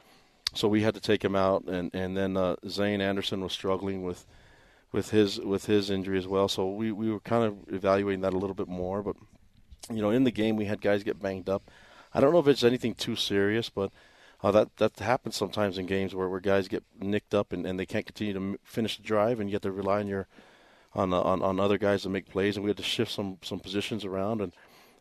so 0.53 0.67
we 0.67 0.81
had 0.83 0.93
to 0.93 1.01
take 1.01 1.23
him 1.25 1.35
out, 1.35 1.63
and 1.65 1.89
and 1.95 2.15
then 2.15 2.37
uh, 2.37 2.55
Zayne 2.67 3.01
Anderson 3.01 3.41
was 3.41 3.53
struggling 3.53 4.03
with 4.03 4.25
with 4.91 5.09
his 5.11 5.39
with 5.39 5.65
his 5.65 5.89
injury 5.89 6.17
as 6.17 6.27
well, 6.27 6.47
so 6.47 6.69
we 6.69 6.91
we 6.91 7.11
were 7.11 7.19
kind 7.21 7.43
of 7.43 7.57
evaluating 7.73 8.21
that 8.21 8.33
a 8.33 8.37
little 8.37 8.55
bit 8.55 8.67
more, 8.67 9.01
but 9.03 9.15
you 9.91 10.01
know, 10.01 10.11
in 10.11 10.23
the 10.25 10.31
game 10.31 10.55
we 10.57 10.65
had 10.65 10.79
guys 10.81 11.03
get 11.03 11.19
banged 11.21 11.49
up. 11.49 11.69
I 12.13 12.19
don't 12.19 12.33
know 12.33 12.39
if 12.39 12.47
it's 12.47 12.63
anything 12.63 12.95
too 12.95 13.15
serious, 13.15 13.69
but. 13.69 13.91
Uh, 14.43 14.51
that 14.51 14.77
that 14.77 14.99
happens 14.99 15.35
sometimes 15.35 15.79
in 15.79 15.87
games 15.87 16.13
where, 16.13 16.29
where 16.29 16.39
guys 16.39 16.67
get 16.67 16.83
nicked 16.99 17.33
up 17.33 17.51
and, 17.51 17.65
and 17.65 17.79
they 17.79 17.87
can't 17.87 18.05
continue 18.05 18.33
to 18.33 18.59
finish 18.63 18.95
the 18.95 19.01
drive, 19.01 19.39
and 19.39 19.51
have 19.51 19.61
to 19.63 19.71
rely 19.71 19.99
on 19.99 20.05
your 20.05 20.27
on, 20.93 21.11
uh, 21.11 21.21
on 21.21 21.41
on 21.41 21.59
other 21.59 21.79
guys 21.79 22.03
to 22.03 22.09
make 22.09 22.29
plays, 22.29 22.55
and 22.55 22.63
we 22.63 22.69
had 22.69 22.77
to 22.77 22.83
shift 22.83 23.11
some 23.11 23.39
some 23.41 23.59
positions 23.59 24.05
around, 24.05 24.41
and 24.41 24.53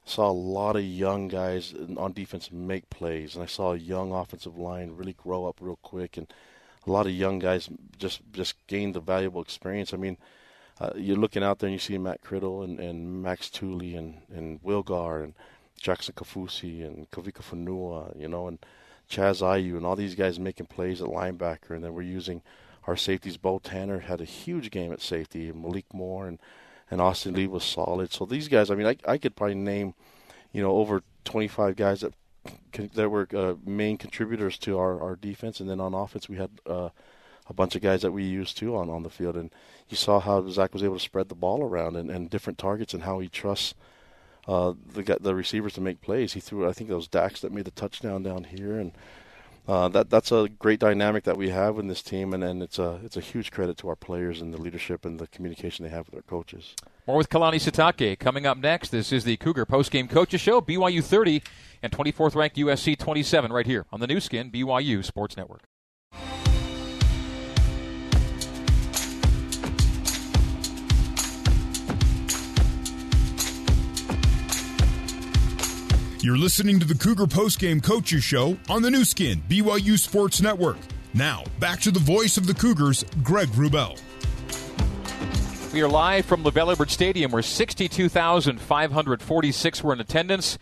saw 0.07 0.31
a 0.31 0.33
lot 0.33 0.77
of 0.77 0.85
young 0.85 1.29
guys 1.29 1.75
on 1.99 2.13
defense 2.13 2.51
make 2.51 2.89
plays, 2.89 3.35
and 3.35 3.43
I 3.43 3.47
saw 3.47 3.73
a 3.73 3.77
young 3.77 4.13
offensive 4.13 4.57
line 4.57 4.97
really 4.97 5.15
grow 5.15 5.47
up 5.47 5.59
real 5.61 5.79
quick, 5.83 6.17
and 6.17 6.33
a 6.87 6.91
lot 6.91 7.07
of 7.07 7.13
young 7.13 7.39
guys 7.39 7.69
just 7.99 8.21
just 8.33 8.55
gained 8.69 8.95
the 8.95 9.01
valuable 9.01 9.43
experience. 9.43 9.93
I 9.93 9.97
mean, 9.97 10.17
uh, 10.81 10.91
you're 10.97 11.17
looking 11.17 11.43
out 11.43 11.59
there 11.59 11.69
and 11.69 11.75
you 11.75 11.81
see 11.81 11.99
Matt 11.99 12.23
Criddle 12.23 12.63
and, 12.65 12.79
and 12.79 13.23
Max 13.23 13.51
Tooley 13.51 13.97
and 13.97 14.23
and 14.33 14.63
Wilgar 14.63 15.25
and 15.25 15.35
Jackson 15.81 16.15
Kaufusi 16.15 16.85
and 16.85 17.11
Kavika 17.11 17.43
Fonua, 17.43 18.19
you 18.19 18.29
know, 18.29 18.49
and 18.49 18.59
Chaz 19.11 19.41
Ayu 19.41 19.77
and 19.77 19.87
all 19.87 19.97
these 19.97 20.15
guys 20.15 20.39
making 20.39 20.67
plays 20.67 21.01
at 21.01 21.09
linebacker, 21.09 21.71
and 21.71 21.85
then 21.85 21.95
we're 21.95 22.03
using 22.03 22.43
our 22.87 22.97
safeties. 22.97 23.37
Bo 23.37 23.59
Tanner 23.59 24.01
had 24.01 24.21
a 24.21 24.25
huge 24.25 24.71
game 24.71 24.93
at 24.93 25.01
safety, 25.01 25.49
and 25.49 25.63
Malik 25.63 25.93
Moore 25.93 26.27
and 26.27 26.39
and 26.91 27.01
Austin 27.01 27.35
Lee 27.35 27.49
was 27.49 27.65
solid. 27.65 28.13
So 28.13 28.25
these 28.25 28.49
guys, 28.49 28.71
I 28.71 28.75
mean, 28.75 28.87
I 28.87 28.97
I 29.07 29.19
could 29.19 29.37
probably 29.37 29.57
name, 29.57 29.95
you 30.53 30.63
know, 30.63 30.73
over 30.73 31.03
25 31.25 31.77
guys 31.77 32.01
that 32.01 32.15
that 32.95 33.11
were 33.11 33.29
uh, 33.35 33.55
main 33.65 33.97
contributors 33.97 34.59
to 34.59 34.79
our 34.79 35.01
our 35.01 35.17
defense, 35.17 35.61
and 35.61 35.71
then 35.71 35.81
on 35.81 35.95
offense 35.95 36.29
we 36.29 36.37
had. 36.37 36.51
Uh, 36.67 36.91
a 37.49 37.55
bunch 37.55 37.77
of 37.77 37.81
guys 37.83 38.03
that 38.03 38.11
we 38.11 38.25
used 38.25 38.57
too 38.57 38.77
on, 38.77 38.91
on 38.91 39.05
the 39.05 39.09
field, 39.09 39.37
and 39.37 39.53
you 39.89 39.97
saw 39.97 40.19
how 40.19 40.45
Zach 40.49 40.73
was 40.73 40.83
able 40.83 40.97
to 40.97 41.01
spread 41.01 41.29
the 41.29 41.35
ball 41.37 41.63
around 41.63 41.95
and, 41.95 42.11
and 42.11 42.29
different 42.29 42.59
targets, 42.59 42.93
and 42.93 43.05
how 43.05 43.21
he 43.21 43.29
trusts 43.29 43.73
uh, 44.47 44.75
the 44.93 45.19
the 45.21 45.35
receivers 45.35 45.75
to 45.75 45.81
make 45.81 46.01
plays. 46.01 46.35
He 46.35 46.41
threw, 46.41 46.69
I 46.69 46.73
think, 46.73 46.91
those 46.91 47.09
Dax 47.09 47.41
that 47.41 47.53
made 47.53 47.65
the 47.65 47.71
touchdown 47.73 48.23
down 48.23 48.45
here, 48.45 48.79
and 48.79 48.93
uh, 49.67 49.89
that 49.89 50.11
that's 50.11 50.31
a 50.31 50.49
great 50.59 50.79
dynamic 50.79 51.25
that 51.25 51.37
we 51.37 51.51
have 51.51 51.79
in 51.79 51.89
this 51.89 52.03
team, 52.03 52.33
and, 52.33 52.45
and 52.45 52.63
it's 52.63 52.79
a 52.79 53.01
it's 53.05 53.17
a 53.17 53.21
huge 53.21 53.51
credit 53.51 53.77
to 53.79 53.89
our 53.89 53.97
players 53.97 54.41
and 54.41 54.55
the 54.55 54.61
leadership 54.61 55.05
and 55.05 55.19
the 55.19 55.27
communication 55.27 55.85
they 55.85 55.91
have 55.91 56.07
with 56.07 56.13
their 56.13 56.23
coaches. 56.23 56.75
More 57.07 57.17
with 57.17 57.29
Kalani 57.29 57.57
Sitake 57.57 58.19
coming 58.19 58.47
up 58.47 58.59
next. 58.59 58.91
This 58.91 59.13
is 59.13 59.25
the 59.25 59.37
Cougar 59.37 59.67
postgame 59.67 60.09
coaches 60.09 60.41
show, 60.41 60.61
BYU 60.61 61.03
30 61.03 61.43
and 61.83 61.93
24th 61.93 62.35
ranked 62.35 62.57
USC 62.57 62.99
27, 62.99 63.53
right 63.53 63.67
here 63.67 63.87
on 63.93 64.01
the 64.01 64.07
Nu 64.07 64.21
Skin, 64.21 64.51
BYU 64.51 65.05
Sports 65.05 65.37
Network. 65.37 65.63
You're 76.27 76.37
listening 76.37 76.79
to 76.81 76.85
the 76.85 76.97
Cougar 76.97 77.27
Postgame 77.27 77.81
Coaches 77.81 78.25
Show 78.25 78.59
on 78.69 78.83
the 78.83 78.91
Nu 78.91 79.05
Skin, 79.05 79.41
BYU 79.49 79.97
Sports 79.97 80.43
Network. 80.43 80.77
Now, 81.15 81.45
back 81.61 81.79
to 81.83 81.93
the 81.93 82.01
voice 82.01 82.37
of 82.37 82.49
the 82.49 82.55
Cougars, 82.55 83.05
Greg 83.23 83.47
Wrubell. 83.51 83.97
We 85.73 85.83
are 85.83 85.89
live 85.89 86.27
from 86.27 86.43
LaVell 86.43 86.91
Stadium, 86.91 87.31
where 87.31 87.43
62,546 87.43 89.85
were 89.85 89.93
in 89.93 90.01
attendance, 90.01 90.59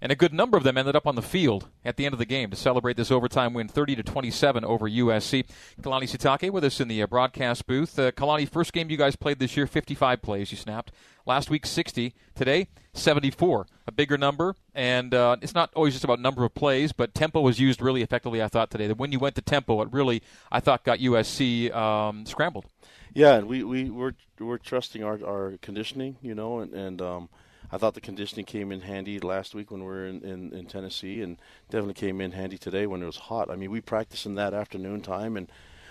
and 0.00 0.12
a 0.12 0.16
good 0.16 0.32
number 0.32 0.56
of 0.56 0.64
them 0.64 0.76
ended 0.76 0.96
up 0.96 1.06
on 1.06 1.14
the 1.14 1.22
field 1.22 1.68
at 1.84 1.96
the 1.96 2.04
end 2.04 2.12
of 2.12 2.18
the 2.18 2.26
game 2.26 2.50
to 2.50 2.56
celebrate 2.56 2.96
this 2.96 3.10
overtime 3.10 3.54
win, 3.54 3.68
30 3.68 3.96
to 3.96 4.02
27 4.02 4.64
over 4.64 4.88
USC. 4.88 5.46
Kalani 5.80 6.04
Sitake 6.04 6.50
with 6.50 6.64
us 6.64 6.80
in 6.80 6.88
the 6.88 7.02
uh, 7.02 7.06
broadcast 7.06 7.66
booth. 7.66 7.98
Uh, 7.98 8.12
Kalani, 8.12 8.48
first 8.48 8.72
game 8.72 8.90
you 8.90 8.96
guys 8.96 9.16
played 9.16 9.38
this 9.38 9.56
year, 9.56 9.66
55 9.66 10.22
plays 10.22 10.50
you 10.50 10.56
snapped. 10.56 10.92
Last 11.24 11.50
week, 11.50 11.66
60. 11.66 12.14
Today, 12.34 12.68
74. 12.92 13.66
A 13.88 13.92
bigger 13.92 14.18
number, 14.18 14.54
and 14.74 15.14
uh, 15.14 15.36
it's 15.40 15.54
not 15.54 15.72
always 15.74 15.94
just 15.94 16.04
about 16.04 16.20
number 16.20 16.44
of 16.44 16.54
plays, 16.54 16.92
but 16.92 17.14
tempo 17.14 17.40
was 17.40 17.60
used 17.60 17.80
really 17.80 18.02
effectively. 18.02 18.42
I 18.42 18.48
thought 18.48 18.70
today 18.70 18.86
that 18.88 18.98
when 18.98 19.12
you 19.12 19.18
went 19.18 19.34
to 19.36 19.42
tempo, 19.42 19.80
it 19.82 19.88
really 19.92 20.22
I 20.50 20.60
thought 20.60 20.84
got 20.84 20.98
USC 20.98 21.74
um, 21.74 22.26
scrambled. 22.26 22.66
Yeah, 23.14 23.36
and 23.36 23.48
we 23.48 23.64
we 23.64 23.90
we're 23.90 24.12
we're 24.38 24.58
trusting 24.58 25.02
our 25.02 25.18
our 25.24 25.54
conditioning, 25.62 26.16
you 26.20 26.34
know, 26.34 26.58
and 26.58 26.74
and 26.74 27.00
um, 27.00 27.28
I 27.70 27.78
thought 27.78 27.94
the 27.94 28.00
conditioning 28.00 28.44
came 28.44 28.70
in 28.70 28.82
handy 28.82 29.18
last 29.18 29.54
week 29.54 29.70
when 29.70 29.80
we 29.80 29.86
were 29.86 30.06
in, 30.06 30.22
in 30.22 30.52
in 30.52 30.66
Tennessee, 30.66 31.20
and 31.20 31.38
definitely 31.68 31.94
came 31.94 32.20
in 32.20 32.32
handy 32.32 32.58
today 32.58 32.86
when 32.86 33.02
it 33.02 33.06
was 33.06 33.16
hot. 33.16 33.50
I 33.50 33.56
mean, 33.56 33.70
we 33.70 33.80
practiced 33.80 34.26
in 34.26 34.34
that 34.36 34.54
afternoon 34.54 35.00
time 35.00 35.36
and 35.36 35.50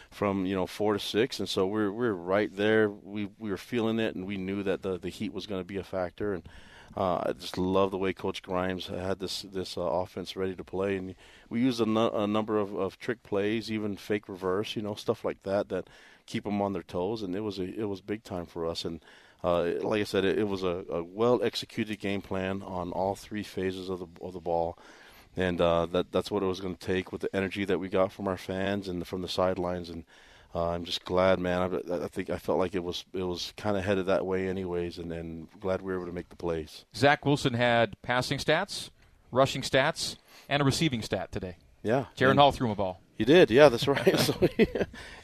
from 0.09 0.45
you 0.45 0.55
know 0.55 0.65
four 0.65 0.93
to 0.93 0.99
six, 0.99 1.39
and 1.39 1.49
so 1.49 1.67
we're 1.67 1.91
we're 1.91 2.13
right 2.13 2.55
there. 2.55 2.89
We 2.89 3.29
we 3.37 3.49
were 3.49 3.57
feeling 3.57 3.99
it, 3.99 4.15
and 4.15 4.25
we 4.25 4.37
knew 4.37 4.63
that 4.63 4.81
the 4.81 4.97
the 4.97 5.09
heat 5.09 5.33
was 5.33 5.45
going 5.45 5.61
to 5.61 5.67
be 5.67 5.77
a 5.77 5.83
factor, 5.83 6.33
and. 6.33 6.47
Uh, 6.95 7.21
I 7.25 7.33
just 7.33 7.57
love 7.57 7.91
the 7.91 7.97
way 7.97 8.13
Coach 8.13 8.41
Grimes 8.41 8.87
had 8.87 9.19
this 9.19 9.41
this 9.41 9.77
uh, 9.77 9.81
offense 9.81 10.37
ready 10.37 10.55
to 10.55 10.63
play, 10.63 10.95
and 10.95 11.13
we 11.49 11.59
used 11.59 11.81
a, 11.81 11.85
nu- 11.85 12.07
a 12.07 12.25
number 12.25 12.57
of, 12.57 12.73
of 12.73 12.97
trick 12.97 13.21
plays, 13.21 13.69
even 13.69 13.97
fake 13.97 14.29
reverse, 14.29 14.77
you 14.77 14.81
know, 14.81 14.95
stuff 14.95 15.25
like 15.25 15.43
that 15.43 15.67
that 15.69 15.89
keep 16.25 16.45
them 16.45 16.61
on 16.61 16.71
their 16.71 16.83
toes, 16.83 17.21
and 17.21 17.35
it 17.35 17.41
was 17.41 17.59
a 17.59 17.63
it 17.63 17.89
was 17.89 17.99
big 17.99 18.23
time 18.23 18.45
for 18.45 18.65
us. 18.65 18.85
And 18.85 19.01
uh, 19.45 19.73
like 19.83 20.01
I 20.01 20.05
said, 20.05 20.25
it, 20.25 20.39
it 20.39 20.47
was 20.47 20.63
a, 20.63 20.83
a 20.89 21.03
well 21.03 21.43
executed 21.43 21.99
game 21.99 22.21
plan 22.21 22.63
on 22.63 22.91
all 22.91 23.13
three 23.13 23.43
phases 23.43 23.89
of 23.89 23.99
the 23.99 24.07
of 24.19 24.33
the 24.33 24.39
ball, 24.39 24.75
and 25.37 25.61
uh, 25.61 25.85
that 25.87 26.11
that's 26.11 26.31
what 26.31 26.41
it 26.41 26.47
was 26.47 26.59
going 26.59 26.75
to 26.75 26.85
take 26.85 27.11
with 27.11 27.21
the 27.21 27.35
energy 27.35 27.63
that 27.63 27.79
we 27.79 27.87
got 27.87 28.11
from 28.11 28.27
our 28.27 28.37
fans 28.37 28.87
and 28.87 29.05
from 29.05 29.21
the 29.21 29.27
sidelines. 29.27 29.91
And 29.91 30.03
uh, 30.55 30.69
I'm 30.69 30.83
just 30.83 31.05
glad, 31.05 31.37
man. 31.37 31.61
I, 31.61 32.05
I 32.05 32.07
think 32.07 32.31
I 32.31 32.39
felt 32.39 32.57
like 32.57 32.73
it 32.73 32.83
was 32.83 33.05
it 33.13 33.21
was 33.21 33.53
kind 33.55 33.77
of 33.77 33.85
headed 33.85 34.07
that 34.07 34.25
way, 34.25 34.49
anyways, 34.49 34.97
and, 34.97 35.13
and 35.13 35.47
glad 35.59 35.83
we 35.83 35.93
were 35.93 35.99
able 35.99 36.07
to 36.07 36.15
make 36.15 36.29
the 36.29 36.35
plays. 36.35 36.83
Zach 36.95 37.23
Wilson 37.23 37.53
had 37.53 38.01
passing 38.01 38.39
stats, 38.39 38.89
rushing 39.31 39.61
stats, 39.61 40.15
and 40.49 40.59
a 40.59 40.65
receiving 40.65 41.03
stat 41.03 41.31
today. 41.31 41.57
Yeah, 41.83 42.05
Jaren 42.17 42.37
Hall 42.37 42.51
threw 42.51 42.65
him 42.65 42.71
a 42.71 42.75
ball. 42.75 42.99
He 43.17 43.23
did, 43.23 43.49
yeah, 43.49 43.69
that's 43.69 43.87
right. 43.87 44.19
so, 44.19 44.35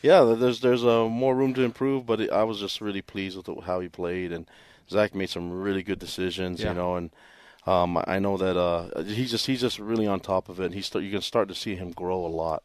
yeah, 0.01 0.23
there's 0.23 0.61
there's 0.61 0.85
uh, 0.85 1.05
more 1.09 1.35
room 1.35 1.53
to 1.55 1.61
improve, 1.63 2.05
but 2.05 2.31
I 2.31 2.43
was 2.43 2.59
just 2.59 2.79
really 2.81 3.01
pleased 3.01 3.35
with 3.35 3.63
how 3.65 3.79
he 3.81 3.89
played, 3.89 4.31
and 4.31 4.47
Zach 4.89 5.13
made 5.13 5.29
some 5.29 5.51
really 5.51 5.83
good 5.83 5.99
decisions, 5.99 6.61
Yeah. 6.61 6.69
you 6.69 6.75
know, 6.75 6.95
and 6.95 7.11
um, 7.67 8.01
I 8.07 8.19
know 8.19 8.37
that 8.37 8.57
uh, 8.57 9.03
he's 9.03 9.31
just 9.31 9.45
he's 9.45 9.61
just 9.61 9.77
really 9.77 10.07
on 10.07 10.19
top 10.21 10.47
of 10.49 10.59
it. 10.59 10.65
And 10.67 10.73
he's 10.73 10.87
st- 10.87 11.03
you 11.03 11.11
can 11.11 11.21
start 11.21 11.47
to 11.49 11.55
see 11.55 11.75
him 11.75 11.91
grow 11.91 12.25
a 12.25 12.27
lot. 12.27 12.63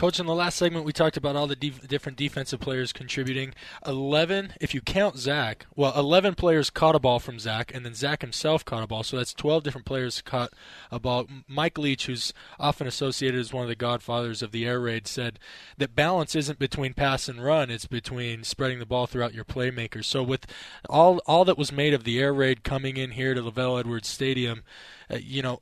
Coach, 0.00 0.18
in 0.18 0.24
the 0.24 0.34
last 0.34 0.56
segment, 0.56 0.86
we 0.86 0.94
talked 0.94 1.18
about 1.18 1.36
all 1.36 1.46
the 1.46 1.54
def- 1.54 1.86
different 1.86 2.16
defensive 2.16 2.58
players 2.58 2.90
contributing. 2.90 3.52
11, 3.86 4.54
if 4.58 4.72
you 4.72 4.80
count 4.80 5.18
Zach, 5.18 5.66
well, 5.76 5.92
11 5.94 6.36
players 6.36 6.70
caught 6.70 6.94
a 6.94 6.98
ball 6.98 7.18
from 7.18 7.38
Zach, 7.38 7.74
and 7.74 7.84
then 7.84 7.92
Zach 7.92 8.22
himself 8.22 8.64
caught 8.64 8.82
a 8.82 8.86
ball, 8.86 9.02
so 9.02 9.18
that's 9.18 9.34
12 9.34 9.62
different 9.62 9.84
players 9.84 10.22
caught 10.22 10.54
a 10.90 10.98
ball. 10.98 11.26
Mike 11.46 11.76
Leach, 11.76 12.06
who's 12.06 12.32
often 12.58 12.86
associated 12.86 13.38
as 13.38 13.52
one 13.52 13.64
of 13.64 13.68
the 13.68 13.74
godfathers 13.74 14.40
of 14.40 14.52
the 14.52 14.64
air 14.64 14.80
raid, 14.80 15.06
said 15.06 15.38
that 15.76 15.94
balance 15.94 16.34
isn't 16.34 16.58
between 16.58 16.94
pass 16.94 17.28
and 17.28 17.44
run, 17.44 17.68
it's 17.68 17.84
between 17.84 18.42
spreading 18.42 18.78
the 18.78 18.86
ball 18.86 19.06
throughout 19.06 19.34
your 19.34 19.44
playmakers. 19.44 20.06
So, 20.06 20.22
with 20.22 20.46
all, 20.88 21.20
all 21.26 21.44
that 21.44 21.58
was 21.58 21.72
made 21.72 21.92
of 21.92 22.04
the 22.04 22.18
air 22.18 22.32
raid 22.32 22.64
coming 22.64 22.96
in 22.96 23.10
here 23.10 23.34
to 23.34 23.42
LaVell 23.42 23.80
Edwards 23.80 24.08
Stadium, 24.08 24.62
uh, 25.10 25.16
you 25.16 25.42
know, 25.42 25.60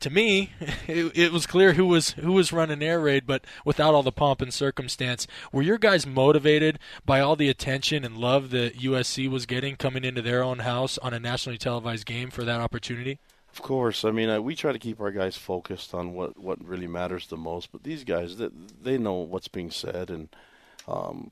to 0.00 0.10
me, 0.10 0.52
it, 0.86 1.16
it, 1.16 1.32
was 1.32 1.46
clear 1.46 1.74
who 1.74 1.86
was 1.86 2.10
who 2.10 2.32
was 2.32 2.52
running 2.52 2.82
air 2.82 3.00
raid, 3.00 3.26
but 3.26 3.44
without 3.64 3.94
all 3.94 4.02
the 4.02 4.12
pomp 4.12 4.40
and 4.42 4.52
circumstance. 4.52 5.26
Were 5.52 5.62
your 5.62 5.78
guys 5.78 6.06
motivated 6.06 6.78
by 7.04 7.20
all 7.20 7.36
the 7.36 7.48
attention 7.48 8.04
and 8.04 8.16
love 8.16 8.50
that 8.50 8.78
USC 8.78 9.28
was 9.28 9.46
getting 9.46 9.76
coming 9.76 10.04
into 10.04 10.22
their 10.22 10.42
own 10.42 10.60
house 10.60 10.98
on 10.98 11.14
a 11.14 11.20
nationally 11.20 11.58
televised 11.58 12.06
game 12.06 12.30
for 12.30 12.44
that 12.44 12.60
opportunity? 12.60 13.18
Of 13.52 13.62
course. 13.62 14.04
I 14.04 14.10
mean, 14.10 14.30
uh, 14.30 14.40
we 14.40 14.54
try 14.54 14.72
to 14.72 14.78
keep 14.78 15.00
our 15.00 15.10
guys 15.10 15.36
focused 15.36 15.92
on 15.92 16.14
what, 16.14 16.38
what 16.38 16.64
really 16.64 16.86
matters 16.86 17.26
the 17.26 17.36
most. 17.36 17.72
But 17.72 17.82
these 17.82 18.04
guys, 18.04 18.36
they, 18.36 18.48
they 18.80 18.96
know 18.96 19.14
what's 19.14 19.48
being 19.48 19.70
said 19.70 20.08
and 20.10 20.28
um, 20.86 21.30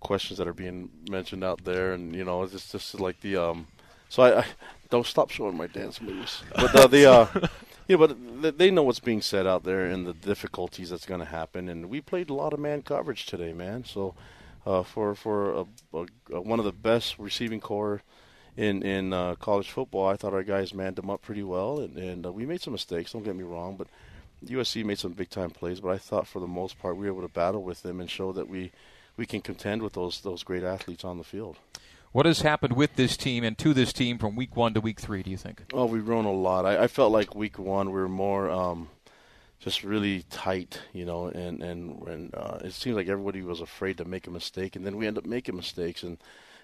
questions 0.00 0.38
that 0.38 0.48
are 0.48 0.54
being 0.54 0.90
mentioned 1.10 1.44
out 1.44 1.64
there, 1.64 1.92
and 1.92 2.14
you 2.14 2.24
know, 2.24 2.42
it's 2.42 2.72
just 2.72 2.98
like 3.00 3.20
the 3.20 3.36
um. 3.36 3.66
So 4.08 4.22
I, 4.22 4.40
I 4.40 4.44
don't 4.88 5.06
stop 5.06 5.30
showing 5.30 5.56
my 5.56 5.66
dance 5.66 6.00
moves, 6.00 6.42
but 6.54 6.74
uh, 6.74 6.86
the 6.86 7.10
uh. 7.10 7.48
Yeah, 7.88 7.96
but 7.96 8.58
they 8.58 8.70
know 8.70 8.82
what's 8.82 9.00
being 9.00 9.22
said 9.22 9.46
out 9.46 9.64
there 9.64 9.86
and 9.86 10.06
the 10.06 10.12
difficulties 10.12 10.90
that's 10.90 11.06
going 11.06 11.20
to 11.20 11.26
happen. 11.26 11.70
And 11.70 11.88
we 11.88 12.02
played 12.02 12.28
a 12.28 12.34
lot 12.34 12.52
of 12.52 12.60
man 12.60 12.82
coverage 12.82 13.24
today, 13.24 13.54
man. 13.54 13.86
So 13.86 14.14
uh, 14.66 14.82
for 14.82 15.14
for 15.14 15.52
a, 15.52 15.64
a, 15.94 16.40
one 16.42 16.58
of 16.58 16.66
the 16.66 16.72
best 16.72 17.18
receiving 17.18 17.60
core 17.60 18.02
in 18.58 18.82
in 18.82 19.14
uh, 19.14 19.36
college 19.36 19.70
football, 19.70 20.06
I 20.06 20.16
thought 20.16 20.34
our 20.34 20.42
guys 20.42 20.74
manned 20.74 20.96
them 20.96 21.08
up 21.08 21.22
pretty 21.22 21.42
well, 21.42 21.78
and, 21.78 21.96
and 21.96 22.26
uh, 22.26 22.32
we 22.32 22.44
made 22.44 22.60
some 22.60 22.74
mistakes. 22.74 23.12
Don't 23.12 23.24
get 23.24 23.34
me 23.34 23.44
wrong, 23.44 23.76
but 23.76 23.86
USC 24.44 24.84
made 24.84 24.98
some 24.98 25.12
big 25.12 25.30
time 25.30 25.50
plays. 25.50 25.80
But 25.80 25.92
I 25.92 25.98
thought 25.98 26.26
for 26.26 26.40
the 26.40 26.46
most 26.46 26.78
part 26.78 26.98
we 26.98 27.06
were 27.06 27.16
able 27.16 27.26
to 27.26 27.32
battle 27.32 27.62
with 27.62 27.82
them 27.82 28.00
and 28.00 28.10
show 28.10 28.32
that 28.32 28.50
we 28.50 28.70
we 29.16 29.24
can 29.24 29.40
contend 29.40 29.80
with 29.80 29.94
those 29.94 30.20
those 30.20 30.42
great 30.42 30.62
athletes 30.62 31.04
on 31.04 31.16
the 31.16 31.24
field. 31.24 31.56
What 32.12 32.24
has 32.24 32.40
happened 32.40 32.74
with 32.74 32.96
this 32.96 33.16
team 33.16 33.44
and 33.44 33.56
to 33.58 33.74
this 33.74 33.92
team 33.92 34.16
from 34.18 34.34
week 34.34 34.56
one 34.56 34.72
to 34.74 34.80
week 34.80 34.98
three? 34.98 35.22
Do 35.22 35.30
you 35.30 35.36
think? 35.36 35.64
Oh, 35.74 35.84
we've 35.84 36.04
grown 36.04 36.24
a 36.24 36.32
lot. 36.32 36.64
I, 36.64 36.84
I 36.84 36.86
felt 36.86 37.12
like 37.12 37.34
week 37.34 37.58
one 37.58 37.88
we 37.88 38.00
were 38.00 38.08
more 38.08 38.50
um, 38.50 38.88
just 39.60 39.84
really 39.84 40.22
tight, 40.30 40.80
you 40.94 41.04
know, 41.04 41.26
and 41.26 41.62
and, 41.62 42.02
and 42.08 42.34
uh, 42.34 42.58
it 42.64 42.72
seemed 42.72 42.96
like 42.96 43.08
everybody 43.08 43.42
was 43.42 43.60
afraid 43.60 43.98
to 43.98 44.06
make 44.06 44.26
a 44.26 44.30
mistake, 44.30 44.74
and 44.74 44.86
then 44.86 44.96
we 44.96 45.06
end 45.06 45.18
up 45.18 45.26
making 45.26 45.56
mistakes, 45.56 46.02
and 46.02 46.16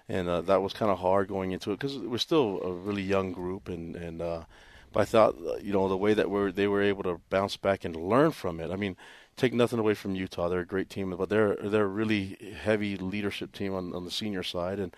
and 0.09 0.27
uh, 0.27 0.41
that 0.41 0.63
was 0.63 0.73
kind 0.73 0.91
of 0.91 0.97
hard 0.97 1.27
going 1.27 1.51
into 1.51 1.71
it 1.71 1.79
because 1.79 1.97
we're 1.99 2.17
still 2.17 2.59
a 2.63 2.73
really 2.73 3.03
young 3.03 3.31
group, 3.31 3.69
and 3.69 3.95
and 3.95 4.23
uh, 4.23 4.45
but 4.91 5.01
I 5.01 5.05
thought 5.05 5.35
uh, 5.45 5.57
you 5.57 5.73
know 5.73 5.87
the 5.87 5.95
way 5.95 6.15
that 6.15 6.29
we 6.29 6.51
they 6.51 6.67
were 6.67 6.81
able 6.81 7.03
to 7.03 7.21
bounce 7.29 7.55
back 7.55 7.85
and 7.85 7.95
learn 7.95 8.31
from 8.31 8.59
it. 8.59 8.71
I 8.71 8.77
mean, 8.77 8.97
take 9.37 9.53
nothing 9.53 9.77
away 9.77 9.93
from 9.93 10.15
Utah; 10.15 10.49
they're 10.49 10.61
a 10.61 10.65
great 10.65 10.89
team, 10.89 11.15
but 11.15 11.29
they're 11.29 11.55
they're 11.55 11.83
a 11.83 11.87
really 11.87 12.55
heavy 12.63 12.97
leadership 12.97 13.51
team 13.51 13.75
on 13.75 13.93
on 13.93 14.05
the 14.05 14.11
senior 14.11 14.41
side, 14.41 14.79
and 14.79 14.95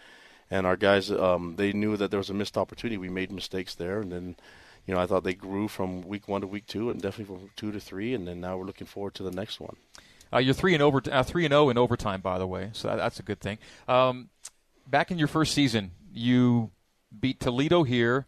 and 0.50 0.66
our 0.66 0.76
guys 0.76 1.12
um, 1.12 1.56
they 1.58 1.74
knew 1.74 1.98
that 1.98 2.12
there 2.12 2.20
was 2.20 2.30
a 2.30 2.34
missed 2.34 2.58
opportunity. 2.58 2.98
We 2.98 3.10
made 3.10 3.32
mistakes 3.32 3.76
there, 3.76 4.02
and 4.02 4.12
then 4.12 4.36
you 4.86 4.94
know 4.94 5.00
I 5.00 5.06
thought 5.06 5.24
they 5.24 5.34
grew 5.34 5.68
from 5.68 6.02
week 6.02 6.28
one 6.28 6.42
to 6.42 6.48
week 6.48 6.68
two, 6.68 6.90
and 6.90 7.02
definitely 7.02 7.36
from 7.36 7.50
two 7.56 7.72
to 7.72 7.80
three, 7.80 8.14
and 8.14 8.28
then 8.28 8.42
now 8.42 8.58
we're 8.58 8.66
looking 8.66 8.88
forward 8.88 9.14
to 9.16 9.24
the 9.24 9.32
next 9.32 9.60
one. 9.60 9.76
Uh, 10.32 10.40
you're 10.40 10.54
three 10.54 10.74
and 10.74 10.84
over 10.84 11.02
uh, 11.12 11.24
three 11.24 11.46
and 11.46 11.52
zero 11.52 11.66
oh 11.66 11.70
in 11.70 11.78
overtime, 11.78 12.22
by 12.22 12.38
the 12.38 12.48
way, 12.48 12.70
so 12.74 12.88
that, 12.88 12.98
that's 12.98 13.20
a 13.20 13.24
good 13.24 13.40
thing. 13.40 13.58
Um, 13.88 14.30
back 14.86 15.12
in 15.12 15.18
your 15.18 15.28
first 15.28 15.54
season, 15.54 15.92
you 16.14 16.72
beat 17.18 17.40
Toledo 17.40 17.84
here, 17.84 18.26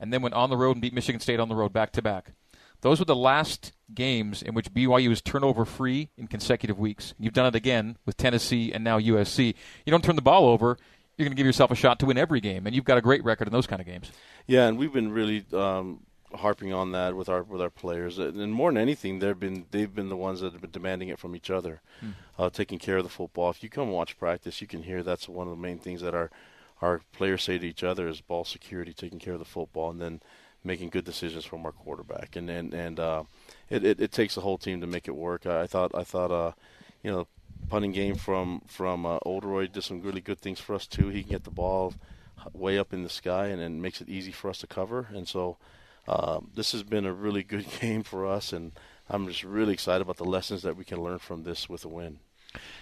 and 0.00 0.12
then 0.12 0.22
went 0.22 0.34
on 0.34 0.50
the 0.50 0.56
road 0.56 0.72
and 0.72 0.82
beat 0.82 0.94
Michigan 0.94 1.20
State 1.20 1.40
on 1.40 1.48
the 1.48 1.54
road 1.54 1.72
back 1.72 1.92
to 1.92 2.02
back. 2.02 2.32
Those 2.80 3.00
were 3.00 3.04
the 3.04 3.16
last 3.16 3.72
games 3.92 4.40
in 4.40 4.54
which 4.54 4.72
BYU 4.72 5.08
was 5.08 5.20
turnover 5.20 5.64
free 5.64 6.10
in 6.16 6.28
consecutive 6.28 6.78
weeks. 6.78 7.12
You've 7.18 7.32
done 7.32 7.46
it 7.46 7.56
again 7.56 7.96
with 8.06 8.16
Tennessee 8.16 8.72
and 8.72 8.84
now 8.84 9.00
USC. 9.00 9.54
You 9.84 9.90
don't 9.90 10.04
turn 10.04 10.14
the 10.16 10.22
ball 10.22 10.46
over 10.46 10.78
you're 11.18 11.26
going 11.26 11.34
to 11.34 11.36
give 11.36 11.46
yourself 11.46 11.70
a 11.72 11.74
shot 11.74 11.98
to 11.98 12.06
win 12.06 12.16
every 12.16 12.40
game, 12.40 12.66
and 12.66 12.74
you've 12.74 12.84
got 12.84 12.96
a 12.96 13.02
great 13.02 13.24
record 13.24 13.48
in 13.48 13.52
those 13.52 13.66
kind 13.66 13.80
of 13.80 13.86
games. 13.86 14.12
Yeah, 14.46 14.68
and 14.68 14.78
we've 14.78 14.92
been 14.92 15.10
really 15.10 15.44
um, 15.52 16.00
harping 16.32 16.72
on 16.72 16.92
that 16.92 17.16
with 17.16 17.28
our 17.28 17.42
with 17.42 17.60
our 17.60 17.70
players, 17.70 18.18
and 18.18 18.52
more 18.52 18.70
than 18.70 18.78
anything, 18.78 19.18
they've 19.18 19.38
been 19.38 19.66
they've 19.72 19.92
been 19.92 20.08
the 20.08 20.16
ones 20.16 20.40
that 20.40 20.52
have 20.52 20.62
been 20.62 20.70
demanding 20.70 21.08
it 21.08 21.18
from 21.18 21.34
each 21.34 21.50
other, 21.50 21.80
hmm. 22.00 22.10
uh, 22.38 22.50
taking 22.50 22.78
care 22.78 22.98
of 22.98 23.04
the 23.04 23.10
football. 23.10 23.50
If 23.50 23.62
you 23.62 23.68
come 23.68 23.90
watch 23.90 24.16
practice, 24.16 24.60
you 24.60 24.68
can 24.68 24.84
hear 24.84 25.02
that's 25.02 25.28
one 25.28 25.48
of 25.48 25.56
the 25.56 25.60
main 25.60 25.78
things 25.78 26.00
that 26.02 26.14
our 26.14 26.30
our 26.80 27.00
players 27.12 27.42
say 27.42 27.58
to 27.58 27.66
each 27.66 27.82
other 27.82 28.06
is 28.06 28.20
ball 28.20 28.44
security, 28.44 28.92
taking 28.92 29.18
care 29.18 29.32
of 29.32 29.40
the 29.40 29.44
football, 29.44 29.90
and 29.90 30.00
then 30.00 30.20
making 30.62 30.90
good 30.90 31.04
decisions 31.04 31.44
from 31.44 31.66
our 31.66 31.72
quarterback. 31.72 32.36
And 32.36 32.48
and 32.48 32.72
and 32.72 33.00
uh, 33.00 33.24
it, 33.68 33.84
it, 33.84 34.00
it 34.00 34.12
takes 34.12 34.36
the 34.36 34.42
whole 34.42 34.58
team 34.58 34.80
to 34.80 34.86
make 34.86 35.08
it 35.08 35.16
work. 35.16 35.46
I, 35.46 35.62
I 35.62 35.66
thought 35.66 35.92
I 35.94 36.04
thought 36.04 36.30
uh, 36.30 36.52
you 37.02 37.10
know 37.10 37.26
punting 37.68 37.92
game 37.92 38.14
from 38.14 38.62
from 38.66 39.04
uh, 39.04 39.18
Oldroyd 39.22 39.72
did 39.72 39.84
some 39.84 40.00
really 40.02 40.20
good 40.20 40.38
things 40.38 40.60
for 40.60 40.74
us 40.74 40.86
too. 40.86 41.08
He 41.08 41.22
can 41.22 41.30
get 41.30 41.44
the 41.44 41.50
ball 41.50 41.94
way 42.52 42.78
up 42.78 42.92
in 42.92 43.02
the 43.02 43.08
sky 43.08 43.46
and, 43.46 43.60
and 43.60 43.82
makes 43.82 44.00
it 44.00 44.08
easy 44.08 44.32
for 44.32 44.48
us 44.50 44.58
to 44.58 44.66
cover. 44.66 45.08
And 45.12 45.26
so 45.26 45.58
uh, 46.06 46.40
this 46.54 46.72
has 46.72 46.82
been 46.82 47.04
a 47.04 47.12
really 47.12 47.42
good 47.42 47.66
game 47.80 48.02
for 48.02 48.26
us, 48.26 48.52
and 48.52 48.72
I'm 49.08 49.26
just 49.26 49.44
really 49.44 49.72
excited 49.72 50.02
about 50.02 50.16
the 50.16 50.24
lessons 50.24 50.62
that 50.62 50.76
we 50.76 50.84
can 50.84 51.02
learn 51.02 51.18
from 51.18 51.42
this 51.42 51.68
with 51.68 51.84
a 51.84 51.88
win. 51.88 52.20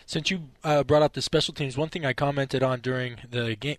Since 0.06 0.30
you 0.30 0.48
uh, 0.62 0.84
brought 0.84 1.02
up 1.02 1.14
the 1.14 1.22
special 1.22 1.52
teams, 1.52 1.76
one 1.76 1.88
thing 1.88 2.06
I 2.06 2.12
commented 2.12 2.62
on 2.62 2.80
during 2.80 3.16
the 3.28 3.56
game, 3.56 3.76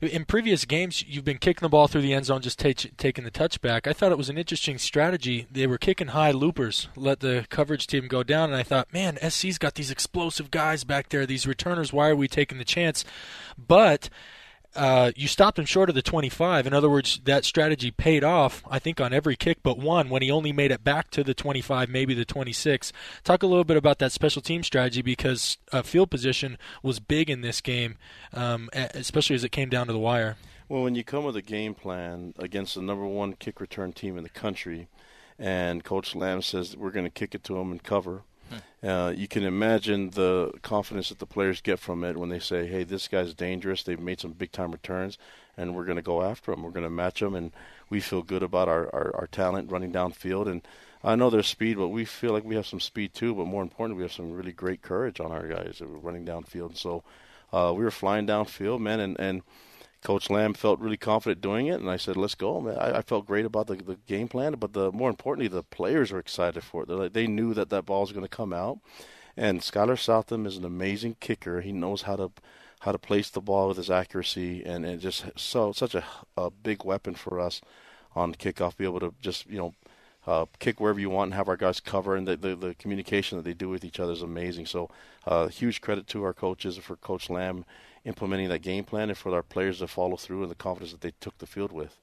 in 0.00 0.24
previous 0.24 0.64
games, 0.64 1.04
you've 1.06 1.24
been 1.24 1.38
kicking 1.38 1.66
the 1.66 1.68
ball 1.68 1.88
through 1.88 2.02
the 2.02 2.14
end 2.14 2.26
zone, 2.26 2.40
just 2.40 2.58
take, 2.58 2.96
taking 2.96 3.24
the 3.24 3.30
touchback. 3.30 3.86
I 3.86 3.92
thought 3.92 4.12
it 4.12 4.18
was 4.18 4.30
an 4.30 4.38
interesting 4.38 4.78
strategy. 4.78 5.46
They 5.50 5.66
were 5.66 5.76
kicking 5.76 6.08
high 6.08 6.30
loopers, 6.30 6.88
let 6.96 7.20
the 7.20 7.46
coverage 7.50 7.86
team 7.86 8.08
go 8.08 8.22
down, 8.22 8.50
and 8.50 8.58
I 8.58 8.62
thought, 8.62 8.92
man, 8.92 9.18
SC's 9.28 9.58
got 9.58 9.74
these 9.74 9.90
explosive 9.90 10.50
guys 10.50 10.84
back 10.84 11.08
there, 11.08 11.26
these 11.26 11.46
returners. 11.46 11.92
Why 11.92 12.08
are 12.08 12.16
we 12.16 12.28
taking 12.28 12.58
the 12.58 12.64
chance? 12.64 13.04
But 13.58 14.08
uh, 14.78 15.10
you 15.16 15.26
stopped 15.26 15.58
him 15.58 15.64
short 15.64 15.88
of 15.88 15.96
the 15.96 16.02
25. 16.02 16.66
In 16.66 16.72
other 16.72 16.88
words, 16.88 17.20
that 17.24 17.44
strategy 17.44 17.90
paid 17.90 18.22
off, 18.22 18.62
I 18.70 18.78
think, 18.78 19.00
on 19.00 19.12
every 19.12 19.34
kick 19.34 19.58
but 19.62 19.76
one 19.76 20.08
when 20.08 20.22
he 20.22 20.30
only 20.30 20.52
made 20.52 20.70
it 20.70 20.84
back 20.84 21.10
to 21.10 21.24
the 21.24 21.34
25, 21.34 21.88
maybe 21.88 22.14
the 22.14 22.24
26. 22.24 22.92
Talk 23.24 23.42
a 23.42 23.46
little 23.46 23.64
bit 23.64 23.76
about 23.76 23.98
that 23.98 24.12
special 24.12 24.40
team 24.40 24.62
strategy 24.62 25.02
because 25.02 25.58
uh, 25.72 25.82
field 25.82 26.10
position 26.10 26.58
was 26.80 27.00
big 27.00 27.28
in 27.28 27.40
this 27.40 27.60
game, 27.60 27.96
um, 28.32 28.70
especially 28.72 29.34
as 29.34 29.42
it 29.42 29.50
came 29.50 29.68
down 29.68 29.88
to 29.88 29.92
the 29.92 29.98
wire. 29.98 30.36
Well, 30.68 30.84
when 30.84 30.94
you 30.94 31.02
come 31.02 31.24
with 31.24 31.36
a 31.36 31.42
game 31.42 31.74
plan 31.74 32.34
against 32.38 32.76
the 32.76 32.82
number 32.82 33.04
one 33.04 33.32
kick 33.32 33.60
return 33.60 33.92
team 33.92 34.16
in 34.16 34.22
the 34.22 34.30
country, 34.30 34.86
and 35.40 35.82
Coach 35.82 36.14
Lamb 36.14 36.40
says 36.40 36.76
we're 36.76 36.92
going 36.92 37.06
to 37.06 37.10
kick 37.10 37.34
it 37.34 37.42
to 37.44 37.54
them 37.54 37.72
and 37.72 37.82
cover– 37.82 38.22
uh, 38.82 39.12
you 39.16 39.28
can 39.28 39.44
imagine 39.44 40.10
the 40.10 40.52
confidence 40.62 41.08
that 41.08 41.18
the 41.18 41.26
players 41.26 41.60
get 41.60 41.78
from 41.78 42.04
it 42.04 42.16
when 42.16 42.28
they 42.28 42.38
say, 42.38 42.66
"Hey, 42.66 42.84
this 42.84 43.08
guy's 43.08 43.34
dangerous. 43.34 43.82
They've 43.82 43.98
made 43.98 44.20
some 44.20 44.32
big 44.32 44.52
time 44.52 44.72
returns, 44.72 45.18
and 45.56 45.74
we're 45.74 45.84
going 45.84 45.96
to 45.96 46.02
go 46.02 46.22
after 46.22 46.52
him. 46.52 46.62
We're 46.62 46.70
going 46.70 46.84
to 46.84 46.90
match 46.90 47.20
him, 47.22 47.34
and 47.34 47.52
we 47.90 48.00
feel 48.00 48.22
good 48.22 48.42
about 48.42 48.68
our, 48.68 48.86
our, 48.94 49.14
our 49.16 49.26
talent 49.26 49.70
running 49.70 49.92
downfield." 49.92 50.48
And 50.48 50.62
I 51.02 51.14
know 51.16 51.30
there's 51.30 51.48
speed, 51.48 51.76
but 51.76 51.88
we 51.88 52.04
feel 52.04 52.32
like 52.32 52.44
we 52.44 52.56
have 52.56 52.66
some 52.66 52.80
speed 52.80 53.14
too. 53.14 53.34
But 53.34 53.46
more 53.46 53.62
importantly, 53.62 53.98
we 53.98 54.04
have 54.04 54.12
some 54.12 54.32
really 54.32 54.52
great 54.52 54.82
courage 54.82 55.20
on 55.20 55.32
our 55.32 55.46
guys 55.46 55.78
that 55.78 55.88
were 55.88 55.98
running 55.98 56.24
downfield. 56.24 56.76
So 56.76 57.02
uh, 57.52 57.72
we 57.76 57.84
were 57.84 57.90
flying 57.90 58.26
downfield, 58.26 58.80
man, 58.80 59.00
and 59.00 59.18
and 59.18 59.42
Coach 60.02 60.30
Lamb 60.30 60.54
felt 60.54 60.78
really 60.78 60.96
confident 60.96 61.40
doing 61.40 61.66
it, 61.66 61.80
and 61.80 61.90
I 61.90 61.96
said, 61.96 62.16
"Let's 62.16 62.34
go." 62.34 62.60
Man, 62.60 62.78
I, 62.78 62.98
I 62.98 63.02
felt 63.02 63.26
great 63.26 63.44
about 63.44 63.66
the, 63.66 63.76
the 63.76 63.98
game 64.06 64.28
plan, 64.28 64.54
but 64.54 64.72
the 64.72 64.92
more 64.92 65.10
importantly, 65.10 65.48
the 65.48 65.62
players 65.62 66.12
are 66.12 66.18
excited 66.18 66.62
for 66.62 66.84
it. 66.84 66.88
Like, 66.88 67.12
they 67.12 67.26
knew 67.26 67.52
that 67.54 67.70
that 67.70 67.86
ball 67.86 68.02
was 68.02 68.12
going 68.12 68.24
to 68.24 68.28
come 68.28 68.52
out, 68.52 68.78
and 69.36 69.60
Skyler 69.60 69.98
Southam 69.98 70.46
is 70.46 70.56
an 70.56 70.64
amazing 70.64 71.16
kicker. 71.20 71.60
He 71.60 71.72
knows 71.72 72.02
how 72.02 72.16
to 72.16 72.30
how 72.80 72.92
to 72.92 72.98
place 72.98 73.28
the 73.28 73.40
ball 73.40 73.68
with 73.68 73.76
his 73.76 73.90
accuracy, 73.90 74.62
and, 74.64 74.86
and 74.86 75.00
just 75.00 75.24
so 75.36 75.72
such 75.72 75.94
a, 75.94 76.04
a 76.36 76.50
big 76.50 76.84
weapon 76.84 77.14
for 77.14 77.40
us 77.40 77.60
on 78.14 78.34
kickoff. 78.34 78.76
Be 78.76 78.84
able 78.84 79.00
to 79.00 79.14
just 79.20 79.46
you 79.46 79.58
know 79.58 79.74
uh, 80.28 80.46
kick 80.60 80.78
wherever 80.78 81.00
you 81.00 81.10
want 81.10 81.28
and 81.28 81.34
have 81.34 81.48
our 81.48 81.56
guys 81.56 81.80
cover, 81.80 82.14
and 82.14 82.28
the, 82.28 82.36
the, 82.36 82.54
the 82.54 82.74
communication 82.74 83.38
that 83.38 83.44
they 83.44 83.54
do 83.54 83.68
with 83.68 83.84
each 83.84 83.98
other 83.98 84.12
is 84.12 84.22
amazing. 84.22 84.66
So, 84.66 84.90
uh, 85.26 85.48
huge 85.48 85.80
credit 85.80 86.06
to 86.08 86.22
our 86.22 86.34
coaches 86.34 86.76
for 86.76 86.96
Coach 86.96 87.28
Lamb 87.30 87.64
implementing 88.08 88.48
that 88.48 88.60
game 88.62 88.82
plan 88.84 89.08
and 89.10 89.18
for 89.18 89.32
our 89.34 89.42
players 89.42 89.78
to 89.78 89.86
follow 89.86 90.16
through 90.16 90.42
and 90.42 90.50
the 90.50 90.54
confidence 90.56 90.90
that 90.92 91.02
they 91.02 91.12
took 91.20 91.38
the 91.38 91.46
field 91.46 91.70
with. 91.70 91.96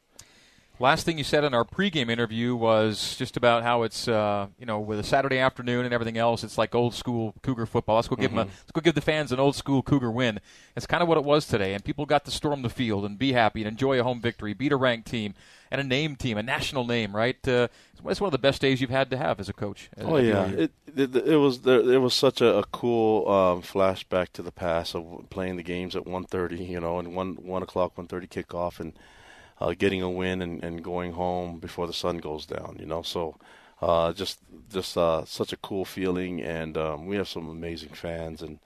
Last 0.77 1.05
thing 1.05 1.17
you 1.17 1.23
said 1.23 1.45
in 1.45 1.53
our 1.53 1.63
pregame 1.63 2.09
interview 2.11 2.53
was 2.53 3.15
just 3.15 3.37
about 3.37 3.63
how 3.63 3.83
it's 3.83 4.09
uh, 4.09 4.47
you 4.59 4.65
know 4.65 4.77
with 4.77 4.99
a 4.99 5.03
Saturday 5.03 5.39
afternoon 5.39 5.85
and 5.85 5.93
everything 5.93 6.17
else, 6.17 6.43
it's 6.43 6.57
like 6.57 6.75
old 6.75 6.93
school 6.93 7.33
Cougar 7.43 7.65
football. 7.65 7.95
Let's 7.95 8.09
go 8.09 8.17
give 8.17 8.33
'em 8.33 8.39
a, 8.39 8.45
Mhm. 8.45 8.49
let's 8.49 8.71
go 8.73 8.81
give 8.81 8.93
the 8.93 8.99
fans 8.99 9.31
an 9.31 9.39
old 9.39 9.55
school 9.55 9.81
Cougar 9.81 10.11
win. 10.11 10.41
It's 10.75 10.85
kind 10.85 11.01
of 11.01 11.07
what 11.07 11.17
it 11.17 11.23
was 11.23 11.47
today, 11.47 11.73
and 11.73 11.83
people 11.85 12.05
got 12.05 12.25
to 12.25 12.31
storm 12.31 12.61
the 12.61 12.69
field 12.69 13.05
and 13.05 13.17
be 13.17 13.31
happy 13.31 13.61
and 13.61 13.69
enjoy 13.69 13.97
a 14.01 14.03
home 14.03 14.19
victory, 14.19 14.53
beat 14.53 14.73
a 14.73 14.75
ranked 14.75 15.07
team 15.09 15.33
and 15.71 15.81
a 15.81 15.83
name 15.83 16.15
team, 16.15 16.37
a 16.37 16.43
national 16.43 16.85
name. 16.85 17.15
Right? 17.15 17.47
Uh, 17.47 17.67
it's 18.07 18.21
one 18.21 18.27
of 18.27 18.31
the 18.31 18.37
best 18.37 18.61
days 18.61 18.81
you've 18.81 18.89
had 18.89 19.09
to 19.11 19.17
have 19.17 19.39
as 19.39 19.49
a 19.49 19.53
coach. 19.53 19.89
at 19.97 20.05
Oh 20.05 20.17
yeah, 20.17 20.45
it, 20.47 20.71
it 20.95 21.15
it 21.15 21.37
was 21.37 21.61
there. 21.61 21.79
It 21.79 21.99
was 21.99 22.13
such 22.13 22.41
a, 22.41 22.57
a 22.57 22.63
cool 22.65 23.29
um, 23.29 23.61
flashback 23.61 24.29
to 24.33 24.41
the 24.41 24.51
past 24.51 24.95
of 24.95 25.25
playing 25.29 25.55
the 25.55 25.63
games 25.63 25.95
at 25.95 26.05
1:30, 26.05 26.69
you 26.69 26.79
know, 26.79 26.99
and 26.99 27.15
one 27.15 27.35
one 27.35 27.63
o'clock, 27.63 27.95
1:30 27.95 28.29
kickoff, 28.29 28.79
and 28.79 28.93
uh, 29.59 29.73
getting 29.77 30.01
a 30.01 30.09
win 30.09 30.41
and, 30.41 30.63
and 30.63 30.83
going 30.83 31.13
home 31.13 31.59
before 31.59 31.87
the 31.87 31.93
sun 31.93 32.17
goes 32.17 32.45
down, 32.45 32.77
you 32.79 32.85
know. 32.85 33.01
So 33.01 33.35
uh, 33.81 34.13
just 34.13 34.39
just 34.69 34.97
uh, 34.97 35.25
such 35.25 35.53
a 35.53 35.57
cool 35.57 35.85
feeling, 35.85 36.41
and 36.41 36.77
um, 36.77 37.07
we 37.07 37.15
have 37.15 37.27
some 37.27 37.49
amazing 37.49 37.89
fans, 37.89 38.41
and 38.41 38.59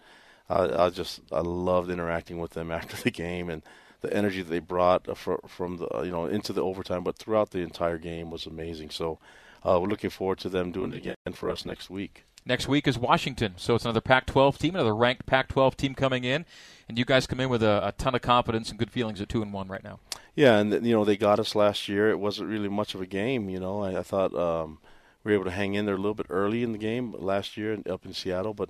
I, 0.49 0.85
I 0.85 0.89
just 0.89 1.21
I 1.31 1.39
loved 1.39 1.89
interacting 1.89 2.39
with 2.39 2.51
them 2.51 2.71
after 2.79 2.97
the 2.97 3.11
game 3.11 3.49
and. 3.49 3.61
The 4.01 4.13
energy 4.13 4.41
that 4.41 4.49
they 4.49 4.59
brought 4.59 5.09
uh, 5.09 5.13
fr- 5.13 5.45
from 5.47 5.77
the 5.77 5.97
uh, 5.97 6.03
you 6.03 6.11
know 6.11 6.25
into 6.25 6.53
the 6.53 6.63
overtime, 6.63 7.03
but 7.03 7.17
throughout 7.17 7.51
the 7.51 7.59
entire 7.59 7.97
game 7.97 8.31
was 8.31 8.45
amazing. 8.45 8.91
So 8.91 9.19
uh, 9.63 9.79
we're 9.81 9.89
looking 9.89 10.09
forward 10.09 10.39
to 10.39 10.49
them 10.49 10.71
doing 10.71 10.93
it 10.93 10.97
again 10.97 11.33
for 11.33 11.49
us 11.49 11.65
next 11.65 11.89
week. 11.89 12.25
Next 12.45 12.67
week 12.67 12.87
is 12.87 12.97
Washington, 12.97 13.55
so 13.57 13.75
it's 13.75 13.83
another 13.83 14.01
Pac-12 14.01 14.57
team, 14.57 14.73
another 14.75 14.95
ranked 14.95 15.25
Pac-12 15.25 15.75
team 15.75 15.93
coming 15.93 16.23
in, 16.23 16.45
and 16.87 16.97
you 16.97 17.03
guys 17.03 17.27
come 17.27 17.41
in 17.41 17.49
with 17.49 17.61
a, 17.61 17.89
a 17.89 17.91
ton 17.91 18.15
of 18.15 18.21
confidence 18.21 18.69
and 18.69 18.79
good 18.79 18.89
feelings 18.89 19.19
at 19.19 19.27
two 19.27 19.41
and 19.41 19.51
one 19.51 19.67
right 19.67 19.83
now. 19.83 19.99
Yeah, 20.35 20.57
and 20.57 20.71
you 20.85 20.93
know 20.93 21.03
they 21.03 21.17
got 21.17 21.39
us 21.39 21.53
last 21.53 21.89
year. 21.89 22.09
It 22.09 22.19
wasn't 22.19 22.49
really 22.49 22.69
much 22.69 22.95
of 22.95 23.01
a 23.01 23.05
game. 23.05 23.49
You 23.49 23.59
know, 23.59 23.83
I, 23.83 23.99
I 23.99 24.03
thought 24.03 24.33
um, 24.33 24.79
we 25.23 25.31
were 25.31 25.35
able 25.35 25.45
to 25.45 25.55
hang 25.55 25.73
in 25.73 25.85
there 25.85 25.95
a 25.95 25.97
little 25.97 26.13
bit 26.13 26.27
early 26.29 26.63
in 26.63 26.71
the 26.71 26.77
game 26.77 27.13
last 27.17 27.57
year 27.57 27.77
up 27.89 28.05
in 28.05 28.13
Seattle, 28.13 28.53
but 28.53 28.69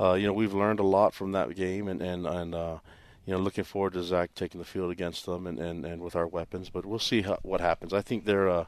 uh, 0.00 0.14
you 0.14 0.26
know 0.26 0.32
we've 0.32 0.54
learned 0.54 0.80
a 0.80 0.84
lot 0.84 1.12
from 1.12 1.32
that 1.32 1.54
game, 1.54 1.88
and 1.88 2.00
and 2.00 2.26
and 2.26 2.54
uh, 2.54 2.78
you 3.26 3.32
know 3.32 3.38
looking 3.38 3.64
forward 3.64 3.92
to 3.94 4.02
Zach 4.02 4.34
taking 4.34 4.60
the 4.60 4.66
field 4.66 4.90
against 4.90 5.26
them 5.26 5.46
and 5.46 5.58
and, 5.58 5.84
and 5.84 6.02
with 6.02 6.16
our 6.16 6.26
weapons. 6.26 6.70
But 6.70 6.86
we'll 6.86 6.98
see 6.98 7.22
how, 7.22 7.38
what 7.42 7.60
happens. 7.60 7.92
I 7.92 8.02
think 8.02 8.24
they're. 8.24 8.48
Uh, 8.48 8.64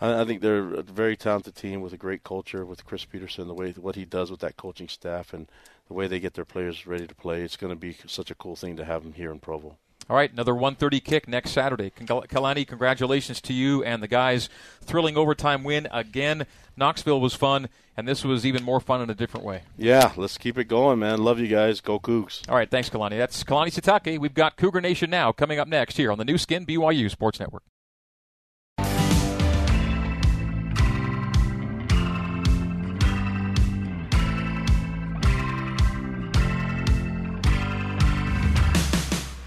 I 0.00 0.20
I 0.20 0.24
think 0.24 0.40
they're 0.40 0.74
a 0.74 0.82
very 0.82 1.16
talented 1.16 1.56
team 1.56 1.80
with 1.80 1.92
a 1.92 1.98
great 1.98 2.24
culture 2.24 2.64
with 2.64 2.84
Chris 2.84 3.04
Petersen, 3.04 3.48
the 3.48 3.54
way 3.54 3.72
what 3.72 3.96
he 3.96 4.04
does 4.04 4.30
with 4.30 4.40
that 4.40 4.56
coaching 4.56 4.88
staff, 4.88 5.32
and 5.32 5.48
the 5.88 5.94
way 5.94 6.06
they 6.06 6.20
get 6.20 6.34
their 6.34 6.44
players 6.44 6.86
ready 6.86 7.06
to 7.06 7.14
play. 7.14 7.42
It's 7.42 7.56
going 7.56 7.72
to 7.72 7.78
be 7.78 7.96
such 8.06 8.30
a 8.30 8.34
cool 8.34 8.56
thing 8.56 8.76
to 8.76 8.84
have 8.84 9.02
them 9.02 9.14
here 9.14 9.30
in 9.30 9.40
Provo. 9.40 9.76
All 10.10 10.16
right, 10.16 10.32
another 10.32 10.54
130 10.54 11.00
kick 11.00 11.28
next 11.28 11.50
Saturday. 11.50 11.90
Kalani, 11.90 12.66
congratulations 12.66 13.42
to 13.42 13.52
you 13.52 13.84
and 13.84 14.02
the 14.02 14.08
guys. 14.08 14.48
Thrilling 14.80 15.18
overtime 15.18 15.64
win 15.64 15.86
again. 15.90 16.46
Knoxville 16.78 17.20
was 17.20 17.34
fun, 17.34 17.68
and 17.96 18.08
this 18.08 18.24
was 18.24 18.46
even 18.46 18.62
more 18.62 18.80
fun 18.80 19.02
in 19.02 19.10
a 19.10 19.14
different 19.14 19.44
way. 19.44 19.62
Yeah, 19.76 20.12
let's 20.16 20.38
keep 20.38 20.56
it 20.56 20.64
going, 20.64 20.98
man. 21.00 21.22
Love 21.22 21.40
you 21.40 21.48
guys. 21.48 21.80
Go 21.82 21.98
Cougs. 21.98 22.48
All 22.48 22.54
right, 22.54 22.70
thanks, 22.70 22.88
Kalani. 22.88 23.18
That's 23.18 23.44
Kalani 23.44 23.68
Sitake. 23.68 24.18
We've 24.18 24.32
got 24.32 24.56
Cougar 24.56 24.80
Nation 24.80 25.10
now 25.10 25.30
coming 25.32 25.58
up 25.58 25.68
next 25.68 25.96
here 25.96 26.10
on 26.10 26.16
the 26.16 26.24
Nu 26.24 26.38
Skin 26.38 26.64
BYU 26.64 27.10
Sports 27.10 27.38
Network. 27.38 27.64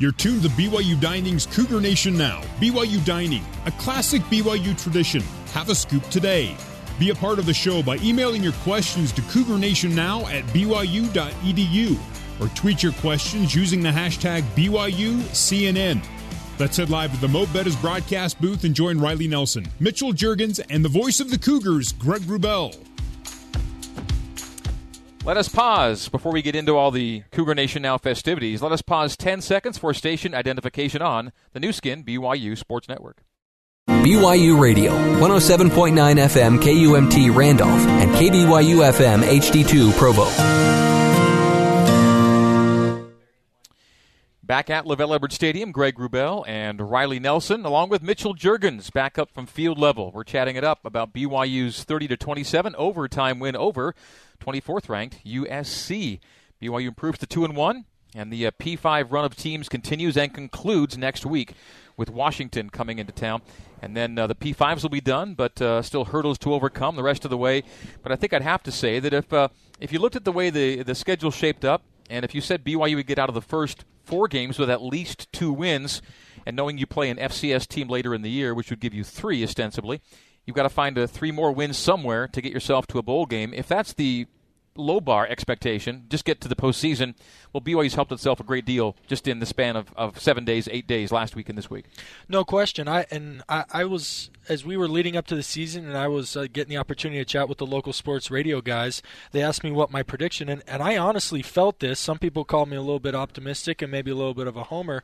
You're 0.02 0.12
tuned 0.12 0.42
to 0.42 0.50
BYU 0.50 1.00
Dining's 1.00 1.46
Cougar 1.46 1.80
Nation 1.80 2.18
Now. 2.18 2.42
BYU 2.60 3.06
Dining, 3.06 3.44
a 3.68 3.72
classic 3.74 4.24
BYU 4.24 4.76
tradition. 4.82 5.22
Have 5.54 5.70
a 5.70 5.76
scoop 5.76 6.04
today. 6.10 6.58
Be 6.98 7.12
a 7.12 7.16
part 7.16 7.38
of 7.38 7.46
the 7.46 7.54
show 7.54 7.84
by 7.84 7.98
emailing 7.98 8.42
your 8.42 8.54
questions 8.64 9.12
to 9.12 9.22
Cougar 9.22 9.60
Nation 9.60 9.94
Now 9.94 10.26
at 10.26 10.44
BYU.edu 10.46 12.00
or 12.40 12.48
tweet 12.56 12.82
your 12.82 12.94
questions 12.94 13.54
using 13.54 13.84
the 13.84 13.90
hashtag 13.90 14.42
BYUCNN. 14.56 16.04
Let's 16.58 16.78
head 16.78 16.90
live 16.90 17.14
to 17.14 17.22
the 17.22 17.28
Mo' 17.28 17.46
Bettahs 17.46 17.80
broadcast 17.80 18.42
booth 18.42 18.64
and 18.64 18.74
join 18.74 19.00
Riley 19.00 19.28
Nelson, 19.28 19.68
Mitchell 19.80 20.14
Jurgens, 20.14 20.60
and 20.72 20.84
the 20.84 20.90
voice 20.90 21.20
of 21.20 21.30
the 21.30 21.38
Cougars, 21.38 21.92
Greg 21.92 22.22
Wrubell. 22.24 22.76
Let 25.24 25.38
us 25.38 25.48
pause 25.50 26.10
before 26.10 26.32
we 26.32 26.42
get 26.42 26.56
into 26.56 26.76
all 26.76 26.90
the 26.90 27.22
Cougar 27.32 27.54
Nation 27.54 27.84
Now 27.84 28.00
festivities. 28.00 28.60
Let 28.64 28.72
us 28.72 28.82
pause 28.82 29.16
10 29.16 29.42
seconds 29.42 29.78
for 29.78 29.94
station 29.94 30.34
identification 30.34 31.04
on 31.04 31.32
the 31.54 31.60
Nu 31.60 31.72
Skin 31.72 32.04
BYU 32.04 32.58
Sports 32.58 32.90
Network. 32.90 33.22
BYU 33.88 34.60
Radio, 34.60 34.92
107.9 35.20 35.94
FM 35.94 36.60
KUMT 36.60 37.36
Randolph 37.36 37.70
and 37.70 38.10
KBYU 38.16 38.92
FM 38.92 39.22
HD2 39.22 39.96
Provo. 39.96 40.26
Back 44.42 44.72
at 44.72 44.86
LaVell 44.86 45.16
Edwards 45.16 45.36
Stadium, 45.36 45.72
Greg 45.72 45.96
Wrubell 45.96 46.44
and 46.48 46.90
Riley 46.90 47.20
Nelson, 47.20 47.64
along 47.64 47.90
with 47.90 48.02
Mitchell 48.02 48.34
Jurgens, 48.34 48.92
back 48.92 49.20
up 49.20 49.32
from 49.32 49.46
field 49.46 49.78
level. 49.78 50.12
We're 50.14 50.24
chatting 50.24 50.56
it 50.56 50.64
up 50.64 50.84
about 50.84 51.14
BYU's 51.14 51.84
30 51.84 52.08
to 52.08 52.18
27 52.18 52.76
overtime 52.76 53.40
win 53.40 53.56
over 53.56 53.94
24th 54.42 54.90
ranked 54.90 55.24
USC. 55.26 56.20
BYU 56.62 56.88
improves 56.88 57.20
to 57.20 57.26
two 57.26 57.46
and 57.46 57.56
one, 57.56 57.86
and 58.14 58.32
the 58.32 58.46
uh, 58.46 58.52
P5 58.52 59.12
run 59.12 59.26
of 59.26 59.36
teams 59.36 59.70
continues 59.70 60.18
and 60.18 60.34
concludes 60.34 60.98
next 60.98 61.26
week 61.26 61.54
with 61.98 62.10
Washington 62.10 62.70
coming 62.70 63.00
into 63.00 63.12
town. 63.12 63.42
And 63.82 63.96
then 63.96 64.18
uh, 64.18 64.28
the 64.28 64.36
P5s 64.36 64.84
will 64.84 64.90
be 64.90 65.02
done, 65.02 65.34
but 65.34 65.62
uh, 65.62 65.82
still 65.82 66.06
hurdles 66.06 66.38
to 66.40 66.54
overcome 66.54 66.96
the 66.96 67.04
rest 67.04 67.26
of 67.26 67.32
the 67.32 67.38
way. 67.38 67.64
But 68.04 68.12
I 68.12 68.16
think 68.16 68.34
I'd 68.34 68.42
have 68.42 68.64
to 68.64 68.72
say 68.72 69.00
that 69.00 69.14
if 69.14 69.34
uh, 69.34 69.48
if 69.80 69.92
you 69.92 70.00
looked 70.00 70.16
at 70.16 70.26
the 70.26 70.32
way 70.32 70.50
the 70.50 70.84
the 70.84 70.96
schedule 70.96 71.32
shaped 71.32 71.66
up, 71.66 71.84
and 72.10 72.24
if 72.24 72.36
you 72.36 72.42
said 72.42 72.64
BYU 72.64 72.96
would 72.96 73.08
get 73.08 73.18
out 73.18 73.30
of 73.30 73.36
the 73.36 73.42
first 73.42 73.86
four 74.04 74.28
games 74.28 74.60
with 74.60 74.70
at 74.70 74.84
least 74.84 75.32
two 75.32 75.52
wins, 75.52 76.02
and 76.46 76.56
knowing 76.56 76.78
you 76.78 76.86
play 76.86 77.10
an 77.10 77.18
FCS 77.18 77.68
team 77.68 77.88
later 77.88 78.14
in 78.14 78.22
the 78.22 78.30
year, 78.30 78.54
which 78.54 78.70
would 78.70 78.80
give 78.80 78.94
you 78.94 79.04
three 79.04 79.44
ostensibly, 79.44 80.02
you've 80.52 80.56
got 80.58 80.64
to 80.64 80.70
find 80.70 80.98
uh, 80.98 81.08
three 81.08 81.32
more 81.32 81.54
wins 81.54 81.78
somewhere 81.78 82.28
to 82.28 82.42
get 82.42 82.52
yourself 82.52 82.86
to 82.88 82.98
a 82.98 83.02
bowl 83.02 83.26
game. 83.26 83.54
If 83.54 83.70
that's 83.70 83.94
the 83.94 84.28
low 84.76 85.00
bar 85.00 85.26
expectation, 85.26 86.08
just 86.10 86.26
get 86.26 86.42
to 86.42 86.50
the 86.50 86.58
postseason. 86.58 87.16
Well, 87.54 87.62
BYU's 87.62 87.96
helped 87.96 88.12
itself 88.12 88.42
a 88.42 88.44
great 88.44 88.66
deal 88.66 88.98
just 89.08 89.30
in 89.30 89.40
the 89.40 89.46
span 89.46 89.78
of, 89.78 89.94
of 89.96 90.20
seven 90.20 90.44
days, 90.44 90.68
eight 90.70 90.88
days, 90.88 91.10
last 91.10 91.38
week 91.38 91.48
and 91.48 91.58
this 91.58 91.70
week. 91.70 91.86
No 92.28 92.44
question. 92.44 92.90
I 92.90 93.06
and 93.10 93.44
I, 93.48 93.64
I 93.72 93.86
was 93.86 94.30
as 94.50 94.66
we 94.66 94.76
were 94.76 94.90
leading 94.90 95.16
up 95.16 95.26
to 95.28 95.36
the 95.36 95.44
season, 95.44 95.86
and 95.86 95.98
I 95.98 96.10
was 96.10 96.36
uh, 96.36 96.48
getting 96.52 96.70
the 96.70 96.78
opportunity 96.78 97.22
to 97.22 97.26
chat 97.26 97.48
with 97.48 97.58
the 97.58 97.66
local 97.66 97.94
sports 97.94 98.30
radio 98.30 98.60
guys. 98.60 99.02
They 99.32 99.42
asked 99.42 99.64
me 99.64 99.72
what 99.72 99.90
my 99.90 100.04
prediction, 100.04 100.50
and, 100.50 100.64
and 100.68 100.84
I 100.84 100.98
honestly 100.98 101.42
felt 101.42 101.80
this. 101.80 101.98
Some 101.98 102.20
people 102.20 102.44
called 102.44 102.68
me 102.68 102.76
a 102.76 102.82
little 102.82 103.00
bit 103.00 103.16
optimistic 103.16 103.82
and 103.82 103.90
maybe 103.90 104.12
a 104.12 104.16
little 104.16 104.34
bit 104.34 104.48
of 104.48 104.58
a 104.58 104.64
homer, 104.64 105.02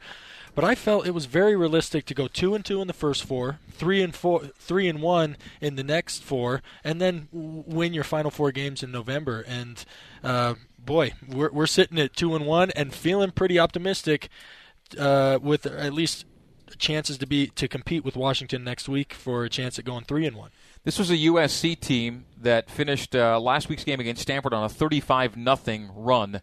but 0.58 0.66
I 0.66 0.74
felt 0.74 1.06
it 1.06 1.14
was 1.14 1.28
very 1.28 1.56
realistic 1.56 2.08
to 2.08 2.16
go 2.16 2.28
two 2.28 2.56
and 2.56 2.66
two 2.66 2.82
in 2.82 2.88
the 2.88 2.94
first 2.94 3.24
four, 3.24 3.60
three 3.74 4.02
and 4.02 4.16
four, 4.16 4.42
three 4.58 4.88
and 4.88 5.04
one 5.04 5.38
in 5.62 5.76
the 5.76 5.84
next 5.84 6.24
four, 6.24 6.64
and 6.84 7.00
then 7.00 7.28
win 7.32 7.94
your 7.94 8.04
final 8.04 8.32
four 8.32 8.52
games 8.52 8.82
in 8.82 8.92
November. 8.92 9.46
And 9.48 9.86
uh, 10.24 10.56
boy, 10.80 11.14
we're 11.30 11.52
we're 11.52 11.68
sitting 11.68 12.00
at 12.00 12.16
two 12.16 12.34
and 12.34 12.48
one 12.48 12.72
and 12.72 12.92
feeling 12.92 13.30
pretty 13.30 13.60
optimistic 13.60 14.30
uh, 14.98 15.38
with 15.40 15.68
at 15.68 15.94
least 15.94 16.26
chances 16.80 17.20
to 17.20 17.28
be 17.28 17.46
to 17.50 17.68
compete 17.68 18.04
with 18.04 18.16
Washington 18.16 18.64
next 18.64 18.90
week 18.90 19.14
for 19.14 19.44
a 19.44 19.50
chance 19.50 19.78
at 19.78 19.86
going 19.86 20.06
three 20.06 20.26
and 20.26 20.36
one. 20.36 20.50
This 20.84 20.98
was 20.98 21.12
a 21.12 21.18
USC 21.18 21.80
team 21.80 22.26
that 22.36 22.68
finished 22.68 23.16
uh, 23.16 23.40
last 23.40 23.70
week's 23.70 23.84
game 23.84 24.00
against 24.00 24.24
Stanford 24.24 24.56
on 24.56 24.64
a 24.64 24.70
35 24.70 25.38
nothing 25.38 25.92
run, 25.94 26.42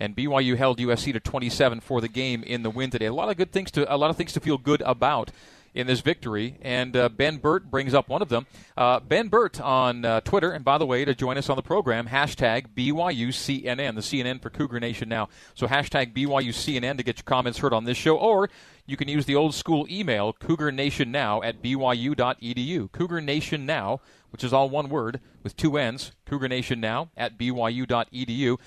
and 0.00 0.16
BYU 0.16 0.56
held 0.56 0.78
USC 0.78 1.12
to 1.12 1.20
27 1.20 1.80
for 1.80 2.00
the 2.00 2.08
game 2.08 2.42
in 2.42 2.62
the 2.62 2.70
win 2.70 2.90
today. 2.90 3.06
A 3.06 3.12
lot 3.12 3.28
of 3.28 3.36
good 3.36 3.52
things 3.52 3.70
to 3.72 3.92
a 3.92 3.96
lot 3.96 4.10
of 4.10 4.16
things 4.16 4.32
to 4.32 4.40
feel 4.40 4.58
good 4.58 4.80
about 4.82 5.30
in 5.74 5.86
this 5.86 6.00
victory, 6.00 6.56
and 6.62 6.96
uh, 6.96 7.08
Ben 7.08 7.36
Burt 7.36 7.70
brings 7.70 7.94
up 7.94 8.08
one 8.08 8.22
of 8.22 8.28
them. 8.28 8.46
Uh, 8.76 9.00
ben 9.00 9.28
Burt 9.28 9.60
on 9.60 10.04
uh, 10.04 10.20
Twitter, 10.22 10.50
and 10.50 10.64
by 10.64 10.78
the 10.78 10.86
way, 10.86 11.04
to 11.04 11.14
join 11.14 11.38
us 11.38 11.48
on 11.48 11.56
the 11.56 11.62
program, 11.62 12.08
hashtag 12.08 12.68
BYUCNN, 12.74 13.94
the 13.94 14.00
CNN 14.00 14.42
for 14.42 14.50
Cougar 14.50 14.80
Nation 14.80 15.08
now. 15.08 15.28
So 15.54 15.66
hashtag 15.66 16.14
BYUCNN 16.14 16.96
to 16.96 17.02
get 17.02 17.18
your 17.18 17.24
comments 17.24 17.58
heard 17.58 17.72
on 17.72 17.84
this 17.84 17.96
show, 17.96 18.16
or 18.16 18.48
you 18.86 18.96
can 18.96 19.08
use 19.08 19.26
the 19.26 19.36
old 19.36 19.54
school 19.54 19.86
email, 19.90 20.32
cougarnationnow 20.32 21.44
at 21.44 21.62
byu.edu. 21.62 22.90
Cougar 22.90 23.20
Nation 23.20 23.66
Now, 23.66 24.00
which 24.30 24.42
is 24.42 24.52
all 24.52 24.70
one 24.70 24.88
word 24.88 25.20
with 25.42 25.56
two 25.56 25.76
N's, 25.76 26.12
Cougar 26.26 26.48
Nation 26.48 26.80
Now 26.80 27.10
at 27.16 27.38
byu.edu. 27.38 28.58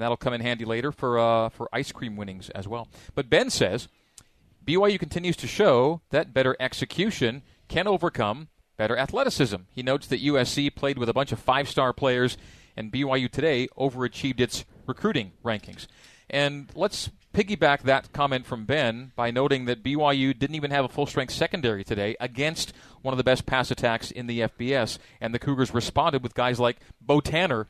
And 0.00 0.04
that'll 0.06 0.16
come 0.16 0.32
in 0.32 0.40
handy 0.40 0.64
later 0.64 0.92
for, 0.92 1.18
uh, 1.18 1.50
for 1.50 1.68
ice 1.74 1.92
cream 1.92 2.16
winnings 2.16 2.48
as 2.54 2.66
well. 2.66 2.88
But 3.14 3.28
Ben 3.28 3.50
says 3.50 3.86
BYU 4.66 4.98
continues 4.98 5.36
to 5.36 5.46
show 5.46 6.00
that 6.08 6.32
better 6.32 6.56
execution 6.58 7.42
can 7.68 7.86
overcome 7.86 8.48
better 8.78 8.96
athleticism. 8.96 9.56
He 9.74 9.82
notes 9.82 10.06
that 10.06 10.22
USC 10.22 10.74
played 10.74 10.96
with 10.96 11.10
a 11.10 11.12
bunch 11.12 11.32
of 11.32 11.38
five 11.38 11.68
star 11.68 11.92
players, 11.92 12.38
and 12.78 12.90
BYU 12.90 13.30
today 13.30 13.68
overachieved 13.78 14.40
its 14.40 14.64
recruiting 14.86 15.32
rankings. 15.44 15.86
And 16.30 16.70
let's 16.74 17.10
piggyback 17.34 17.82
that 17.82 18.10
comment 18.14 18.46
from 18.46 18.64
Ben 18.64 19.12
by 19.16 19.30
noting 19.30 19.66
that 19.66 19.82
BYU 19.82 20.32
didn't 20.32 20.56
even 20.56 20.70
have 20.70 20.86
a 20.86 20.88
full 20.88 21.04
strength 21.04 21.34
secondary 21.34 21.84
today 21.84 22.16
against 22.20 22.72
one 23.02 23.12
of 23.12 23.18
the 23.18 23.24
best 23.24 23.44
pass 23.44 23.70
attacks 23.70 24.10
in 24.10 24.28
the 24.28 24.40
FBS. 24.40 24.96
And 25.20 25.34
the 25.34 25.38
Cougars 25.38 25.74
responded 25.74 26.22
with 26.22 26.32
guys 26.32 26.58
like 26.58 26.78
Beau 27.02 27.20
Tanner, 27.20 27.66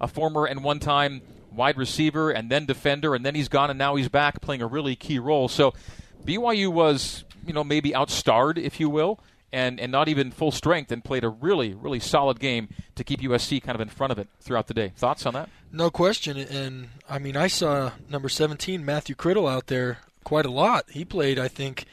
a 0.00 0.08
former 0.08 0.46
and 0.46 0.64
one 0.64 0.80
time 0.80 1.20
wide 1.52 1.76
receiver 1.76 2.30
and 2.30 2.50
then 2.50 2.66
defender, 2.66 3.14
and 3.14 3.24
then 3.24 3.34
he's 3.34 3.48
gone 3.48 3.70
and 3.70 3.78
now 3.78 3.96
he's 3.96 4.08
back 4.08 4.40
playing 4.40 4.62
a 4.62 4.66
really 4.66 4.96
key 4.96 5.18
role. 5.18 5.48
So 5.48 5.74
BYU 6.24 6.68
was, 6.72 7.24
you 7.46 7.52
know, 7.52 7.64
maybe 7.64 7.90
outstarred, 7.90 8.58
if 8.58 8.80
you 8.80 8.88
will. 8.90 9.20
And, 9.50 9.80
and 9.80 9.90
not 9.90 10.08
even 10.08 10.30
full 10.30 10.50
strength, 10.50 10.92
and 10.92 11.02
played 11.02 11.24
a 11.24 11.30
really, 11.30 11.72
really 11.72 12.00
solid 12.00 12.38
game 12.38 12.68
to 12.96 13.02
keep 13.02 13.22
USC 13.22 13.62
kind 13.62 13.74
of 13.74 13.80
in 13.80 13.88
front 13.88 14.10
of 14.10 14.18
it 14.18 14.28
throughout 14.40 14.66
the 14.66 14.74
day. 14.74 14.92
Thoughts 14.94 15.24
on 15.24 15.32
that? 15.32 15.48
No 15.72 15.88
question. 15.88 16.36
And 16.36 16.90
I 17.08 17.18
mean, 17.18 17.34
I 17.34 17.46
saw 17.46 17.92
number 18.10 18.28
17, 18.28 18.84
Matthew 18.84 19.14
Criddle, 19.14 19.50
out 19.50 19.68
there 19.68 20.00
quite 20.22 20.44
a 20.44 20.50
lot. 20.50 20.84
He 20.90 21.02
played, 21.02 21.38
I 21.38 21.48
think, 21.48 21.86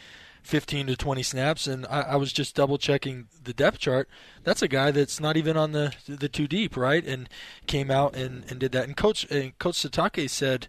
15 0.46 0.88
to 0.88 0.96
20 0.96 1.24
snaps, 1.24 1.66
and 1.66 1.88
I, 1.88 2.02
I 2.02 2.16
was 2.18 2.32
just 2.32 2.56
double 2.56 2.78
checking 2.78 3.28
the 3.44 3.54
depth 3.54 3.80
chart. 3.80 4.08
That's 4.44 4.62
a 4.62 4.68
guy 4.68 4.92
that's 4.92 5.20
not 5.20 5.38
even 5.38 5.58
on 5.58 5.72
the 5.72 5.94
the 6.08 6.30
two 6.30 6.48
deep, 6.48 6.78
right? 6.78 7.04
And 7.04 7.28
came 7.66 7.90
out 7.90 8.16
and, 8.16 8.46
and 8.50 8.60
did 8.60 8.72
that. 8.74 8.86
And 8.86 8.96
Coach 8.96 9.26
and 9.32 9.58
Coach 9.58 9.76
Sitake 9.76 10.30
said 10.30 10.68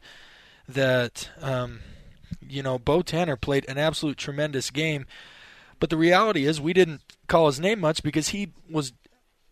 that 0.67 1.29
um, 1.43 1.81
you 2.41 2.63
know 2.63 2.79
Beau 2.79 3.03
Tanner 3.03 3.37
played 3.37 3.67
an 3.69 3.77
absolute 3.77 4.17
tremendous 4.17 4.71
game. 4.71 5.07
But 5.79 5.91
the 5.91 5.99
reality 5.99 6.47
is, 6.47 6.59
we 6.59 6.73
didn't 6.73 7.03
call 7.29 7.47
his 7.47 7.61
name 7.61 7.81
much 7.81 8.03
because 8.03 8.31
he 8.31 8.53
was 8.71 8.95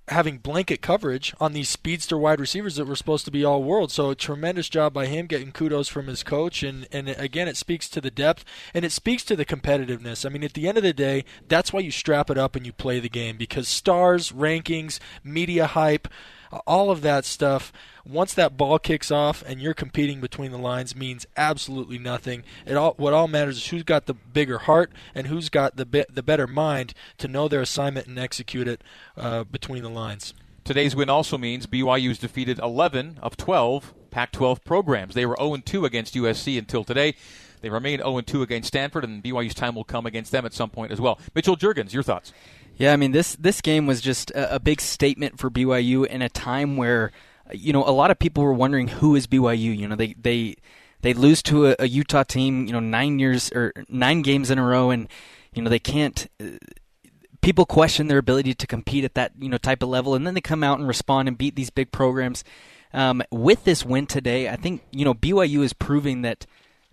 having 0.09 0.36
blanket 0.36 0.82
coverage 0.82 1.35
on 1.40 1.55
these 1.55 1.68
speedster 1.68 2.18
wide 2.18 2.39
receivers 2.40 2.76
that 2.76 2.85
were 2.85 2.97
supposed 2.97 3.24
to 3.24 3.31
be 3.31 3.44
all 3.44 3.62
world. 3.62 3.90
So 3.90 4.10
a 4.10 4.14
tremendous 4.14 4.68
job 4.68 4.93
by 4.93 5.06
him 5.06 5.26
getting 5.26 5.51
kudos 5.51 5.89
from 5.89 6.09
his 6.09 6.22
coach 6.22 6.62
and 6.62 6.86
and 6.93 7.09
again 7.09 7.48
it 7.48 7.56
speaks 7.56 7.89
to 7.90 8.01
the 8.01 8.10
depth 8.10 8.44
and 8.74 8.85
it 8.85 8.93
speaks 8.93 9.24
to 9.24 9.36
the 9.36 9.47
competitiveness. 9.47 10.26
I 10.26 10.28
mean 10.28 10.44
at 10.44 10.52
the 10.52 10.68
end 10.68 10.76
of 10.76 10.85
the 10.85 10.93
day, 10.93 11.24
that's 11.48 11.72
why 11.72 11.81
you 11.81 11.90
strap 11.90 12.28
it 12.28 12.36
up 12.36 12.55
and 12.55 12.66
you 12.66 12.72
play 12.72 13.01
the 13.01 13.09
game 13.09 13.36
because 13.39 13.66
stars, 13.66 14.31
rankings, 14.31 14.98
media 15.22 15.66
hype, 15.66 16.09
all 16.66 16.90
of 16.90 17.02
that 17.02 17.24
stuff 17.24 17.72
once 18.06 18.35
that 18.35 18.56
ball 18.56 18.78
kicks 18.78 19.10
off 19.10 19.43
and 19.47 19.60
you're 19.60 19.74
competing 19.74 20.20
between 20.20 20.51
the 20.51 20.59
lines 20.59 20.94
means 20.94 21.26
absolutely 21.36 21.98
nothing. 21.98 22.44
It 22.66 22.76
all 22.76 22.94
what 22.97 23.12
all 23.12 23.28
matters 23.28 23.56
is 23.56 23.66
who's 23.68 23.82
got 23.82 24.06
the 24.06 24.14
bigger 24.14 24.59
heart 24.59 24.93
and 25.14 25.26
who's 25.26 25.48
got 25.48 25.76
the 25.76 25.86
be, 25.86 26.05
the 26.10 26.22
better 26.22 26.47
mind 26.47 26.94
to 27.18 27.28
know 27.28 27.48
their 27.48 27.62
assignment 27.62 28.06
and 28.06 28.18
execute 28.18 28.68
it 28.68 28.82
uh, 29.16 29.44
between 29.44 29.82
the 29.82 29.90
lines. 29.90 30.35
Today's 30.64 30.97
win 30.97 31.10
also 31.10 31.36
means 31.36 31.66
BYU's 31.66 32.18
defeated 32.18 32.59
11 32.59 33.18
of 33.22 33.36
12 33.36 33.93
Pac-12 34.10 34.64
programs. 34.64 35.14
They 35.14 35.26
were 35.26 35.36
0-2 35.36 35.85
against 35.85 36.14
USC 36.14 36.56
until 36.56 36.85
today. 36.85 37.16
They 37.60 37.68
remain 37.68 38.01
0-2 38.01 38.43
against 38.43 38.68
Stanford, 38.68 39.05
and 39.05 39.22
BYU's 39.22 39.55
time 39.55 39.74
will 39.74 39.85
come 39.85 40.06
against 40.06 40.32
them 40.32 40.47
at 40.47 40.55
some 40.55 40.70
point 40.70 40.93
as 40.93 41.01
well. 41.01 41.18
Mitchell 41.35 41.56
Jurgens, 41.56 41.93
your 41.93 42.02
thoughts? 42.02 42.32
Yeah, 42.76 42.92
I 42.92 42.96
mean 42.96 43.12
this 43.12 43.36
this 43.36 43.60
game 43.60 43.86
was 43.86 44.01
just 44.01 44.30
a, 44.32 44.56
a 44.56 44.60
big 44.60 44.80
statement 44.80 45.38
for 45.38 45.51
BYU 45.51 46.06
in 46.06 46.22
a 46.22 46.28
time 46.28 46.76
where 46.76 47.12
you 47.52 47.72
know, 47.72 47.84
a 47.84 47.90
lot 47.90 48.10
of 48.10 48.18
people 48.18 48.42
were 48.42 48.55
wondering 48.55 48.88
who 48.88 49.14
is 49.14 49.26
BYU. 49.26 49.76
You 49.76 49.88
know, 49.88 49.96
they 49.96 50.14
they 50.14 50.56
they 51.02 51.12
lose 51.12 51.42
to 51.44 51.68
a, 51.68 51.76
a 51.80 51.88
Utah 51.88 52.22
team, 52.22 52.66
you 52.66 52.72
know, 52.72 52.80
nine 52.80 53.18
years 53.18 53.51
or 53.52 53.72
nine 53.88 54.22
games 54.22 54.51
in 54.51 54.59
a 54.59 54.64
row, 54.64 54.90
and 54.90 55.09
you 55.52 55.62
know 55.62 55.70
they 55.70 55.78
can't. 55.78 56.26
Uh, 56.40 56.56
people 57.42 57.66
question 57.66 58.06
their 58.06 58.18
ability 58.18 58.55
to 58.55 58.66
compete 58.66 59.05
at 59.05 59.14
that 59.14 59.32
you 59.38 59.48
know 59.48 59.59
type 59.59 59.82
of 59.82 59.88
level, 59.88 60.14
and 60.14 60.26
then 60.26 60.34
they 60.34 60.40
come 60.40 60.64
out 60.64 60.78
and 60.78 60.88
respond 60.88 61.28
and 61.28 61.36
beat 61.38 61.56
these 61.56 61.70
big 61.70 61.92
programs. 61.92 62.44
Um, 62.92 63.22
with 63.30 63.64
this 63.64 63.84
win 63.84 64.06
today, 64.06 64.48
I 64.48 64.56
think 64.56 64.82
you 64.90 65.05
know 65.05 65.14
BYU 65.14 65.62
is 65.62 65.72
proving 65.72 66.22
that 66.22 66.46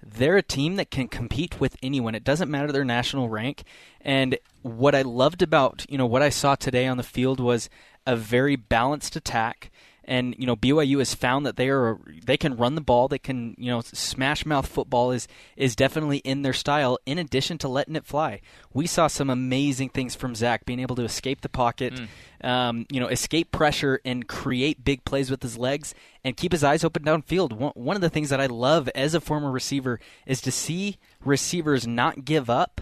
they're 0.04 0.38
a 0.38 0.44
team 0.44 0.76
that 0.76 0.92
can 0.92 1.08
compete 1.08 1.60
with 1.60 1.78
anyone. 1.84 2.16
It 2.16 2.24
doesn't 2.24 2.52
matter 2.52 2.72
their 2.72 2.86
national 2.86 3.30
rank. 3.30 3.64
And 4.00 4.38
what 4.62 4.96
I 4.96 5.02
loved 5.02 5.42
about 5.42 5.86
you 5.90 5.98
know 5.98 6.06
what 6.06 6.22
I 6.22 6.30
saw 6.30 6.56
today 6.56 6.88
on 6.88 6.98
the 6.98 7.04
field 7.04 7.40
was 7.40 7.70
a 8.06 8.16
very 8.16 8.56
balanced 8.56 9.16
attack 9.16 9.72
and 10.06 10.36
you 10.38 10.46
know 10.46 10.56
BYU 10.56 11.00
has 11.00 11.14
found 11.14 11.46
that 11.46 11.56
they 11.56 11.70
are 11.70 12.00
they 12.26 12.38
can 12.38 12.58
run 12.58 12.76
the 12.76 12.82
ball, 12.82 13.08
they 13.08 13.20
can 13.20 13.56
you 13.58 13.72
know 13.72 13.82
smash 13.82 14.46
mouth 14.46 14.68
football 14.68 15.12
is 15.12 15.28
is 15.56 15.76
definitely 15.76 16.18
in 16.20 16.42
their 16.42 16.54
style. 16.54 16.98
In 17.06 17.18
addition 17.18 17.58
to 17.60 17.68
letting 17.68 17.96
it 17.96 18.06
fly, 18.06 18.42
we 18.74 18.88
saw 18.88 19.08
some 19.08 19.30
amazing 19.30 19.90
things 19.90 20.16
from 20.16 20.36
Zach 20.36 20.66
being 20.66 20.80
able 20.80 20.96
to 20.96 21.04
escape 21.04 21.42
the 21.42 21.50
pocket, 21.50 21.94
mm. 21.94 22.48
um, 22.48 22.86
you 22.92 23.00
know, 23.00 23.08
escape 23.08 23.52
pressure 23.52 24.00
and 24.04 24.28
create 24.28 24.84
big 24.84 25.06
plays 25.06 25.30
with 25.30 25.44
his 25.44 25.58
legs 25.58 25.94
and 26.24 26.38
keep 26.38 26.52
his 26.52 26.64
eyes 26.64 26.84
open 26.84 27.04
downfield. 27.04 27.54
One, 27.54 27.74
one 27.76 27.96
of 27.96 28.02
the 28.02 28.10
things 28.10 28.30
that 28.30 28.42
I 28.42 28.48
love 28.48 28.90
as 28.96 29.14
a 29.14 29.22
former 29.22 29.52
receiver 29.52 30.00
is 30.26 30.42
to 30.42 30.52
see 30.52 30.98
receivers 31.24 31.86
not 31.86 32.26
give 32.26 32.50
up 32.50 32.82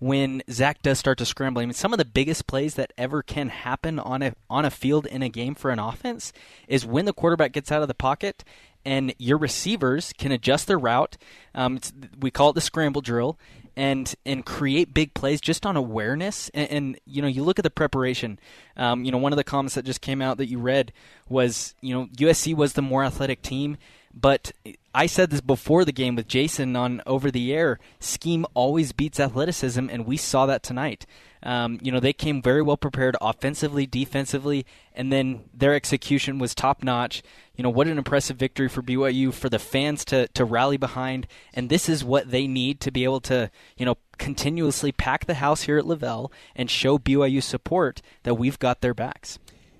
when 0.00 0.42
Zach 0.50 0.82
does 0.82 0.98
start 0.98 1.18
to 1.18 1.26
scramble. 1.26 1.62
I 1.62 1.66
mean, 1.66 1.74
some 1.74 1.92
of 1.92 1.98
the 1.98 2.04
biggest 2.04 2.46
plays 2.46 2.74
that 2.74 2.92
ever 2.98 3.22
can 3.22 3.50
happen 3.50 3.98
on 3.98 4.22
a 4.22 4.34
on 4.48 4.64
a 4.64 4.70
field 4.70 5.06
in 5.06 5.22
a 5.22 5.28
game 5.28 5.54
for 5.54 5.70
an 5.70 5.78
offense 5.78 6.32
is 6.66 6.84
when 6.84 7.04
the 7.04 7.12
quarterback 7.12 7.52
gets 7.52 7.70
out 7.70 7.82
of 7.82 7.88
the 7.88 7.94
pocket 7.94 8.42
and 8.84 9.14
your 9.18 9.36
receivers 9.36 10.12
can 10.16 10.32
adjust 10.32 10.66
their 10.66 10.78
route. 10.78 11.18
Um, 11.54 11.78
we 12.18 12.30
call 12.30 12.50
it 12.50 12.54
the 12.54 12.60
scramble 12.62 13.02
drill, 13.02 13.38
and 13.76 14.14
and 14.24 14.44
create 14.44 14.94
big 14.94 15.14
plays 15.14 15.40
just 15.40 15.66
on 15.66 15.76
awareness. 15.76 16.50
And, 16.54 16.70
and 16.70 17.00
you 17.04 17.22
know, 17.22 17.28
you 17.28 17.44
look 17.44 17.58
at 17.58 17.62
the 17.62 17.70
preparation. 17.70 18.38
Um, 18.76 19.04
you 19.04 19.12
know, 19.12 19.18
one 19.18 19.32
of 19.32 19.36
the 19.36 19.44
comments 19.44 19.74
that 19.74 19.84
just 19.84 20.00
came 20.00 20.22
out 20.22 20.38
that 20.38 20.48
you 20.48 20.58
read 20.58 20.92
was, 21.28 21.74
you 21.80 21.94
know, 21.94 22.06
USC 22.16 22.54
was 22.54 22.72
the 22.72 22.82
more 22.82 23.04
athletic 23.04 23.42
team. 23.42 23.76
But 24.12 24.52
I 24.94 25.06
said 25.06 25.30
this 25.30 25.40
before 25.40 25.84
the 25.84 25.92
game 25.92 26.16
with 26.16 26.26
Jason 26.26 26.74
on 26.74 27.00
over 27.06 27.30
the 27.30 27.52
air. 27.54 27.78
Scheme 28.00 28.44
always 28.54 28.92
beats 28.92 29.20
athleticism, 29.20 29.88
and 29.88 30.04
we 30.04 30.16
saw 30.16 30.46
that 30.46 30.62
tonight. 30.62 31.06
Um, 31.42 31.78
you 31.80 31.90
know, 31.90 32.00
they 32.00 32.12
came 32.12 32.42
very 32.42 32.60
well 32.60 32.76
prepared 32.76 33.16
offensively, 33.20 33.86
defensively, 33.86 34.66
and 34.94 35.12
then 35.12 35.44
their 35.54 35.74
execution 35.74 36.38
was 36.38 36.54
top 36.54 36.82
notch. 36.82 37.22
You 37.54 37.62
know, 37.62 37.70
what 37.70 37.86
an 37.86 37.98
impressive 37.98 38.36
victory 38.36 38.68
for 38.68 38.82
BYU 38.82 39.32
for 39.32 39.48
the 39.48 39.58
fans 39.58 40.04
to 40.06 40.26
to 40.28 40.44
rally 40.44 40.76
behind, 40.76 41.26
and 41.54 41.68
this 41.68 41.88
is 41.88 42.04
what 42.04 42.30
they 42.30 42.46
need 42.46 42.80
to 42.80 42.90
be 42.90 43.04
able 43.04 43.20
to, 43.22 43.50
you 43.78 43.86
know, 43.86 43.96
continuously 44.18 44.92
pack 44.92 45.26
the 45.26 45.34
house 45.34 45.62
here 45.62 45.78
at 45.78 45.84
LaVell 45.84 46.30
and 46.54 46.68
show 46.68 46.98
BYU 46.98 47.42
support 47.42 48.02
that 48.24 48.34
we've 48.34 48.58
got 48.58 48.80
their 48.80 48.94
backs. 48.94 49.38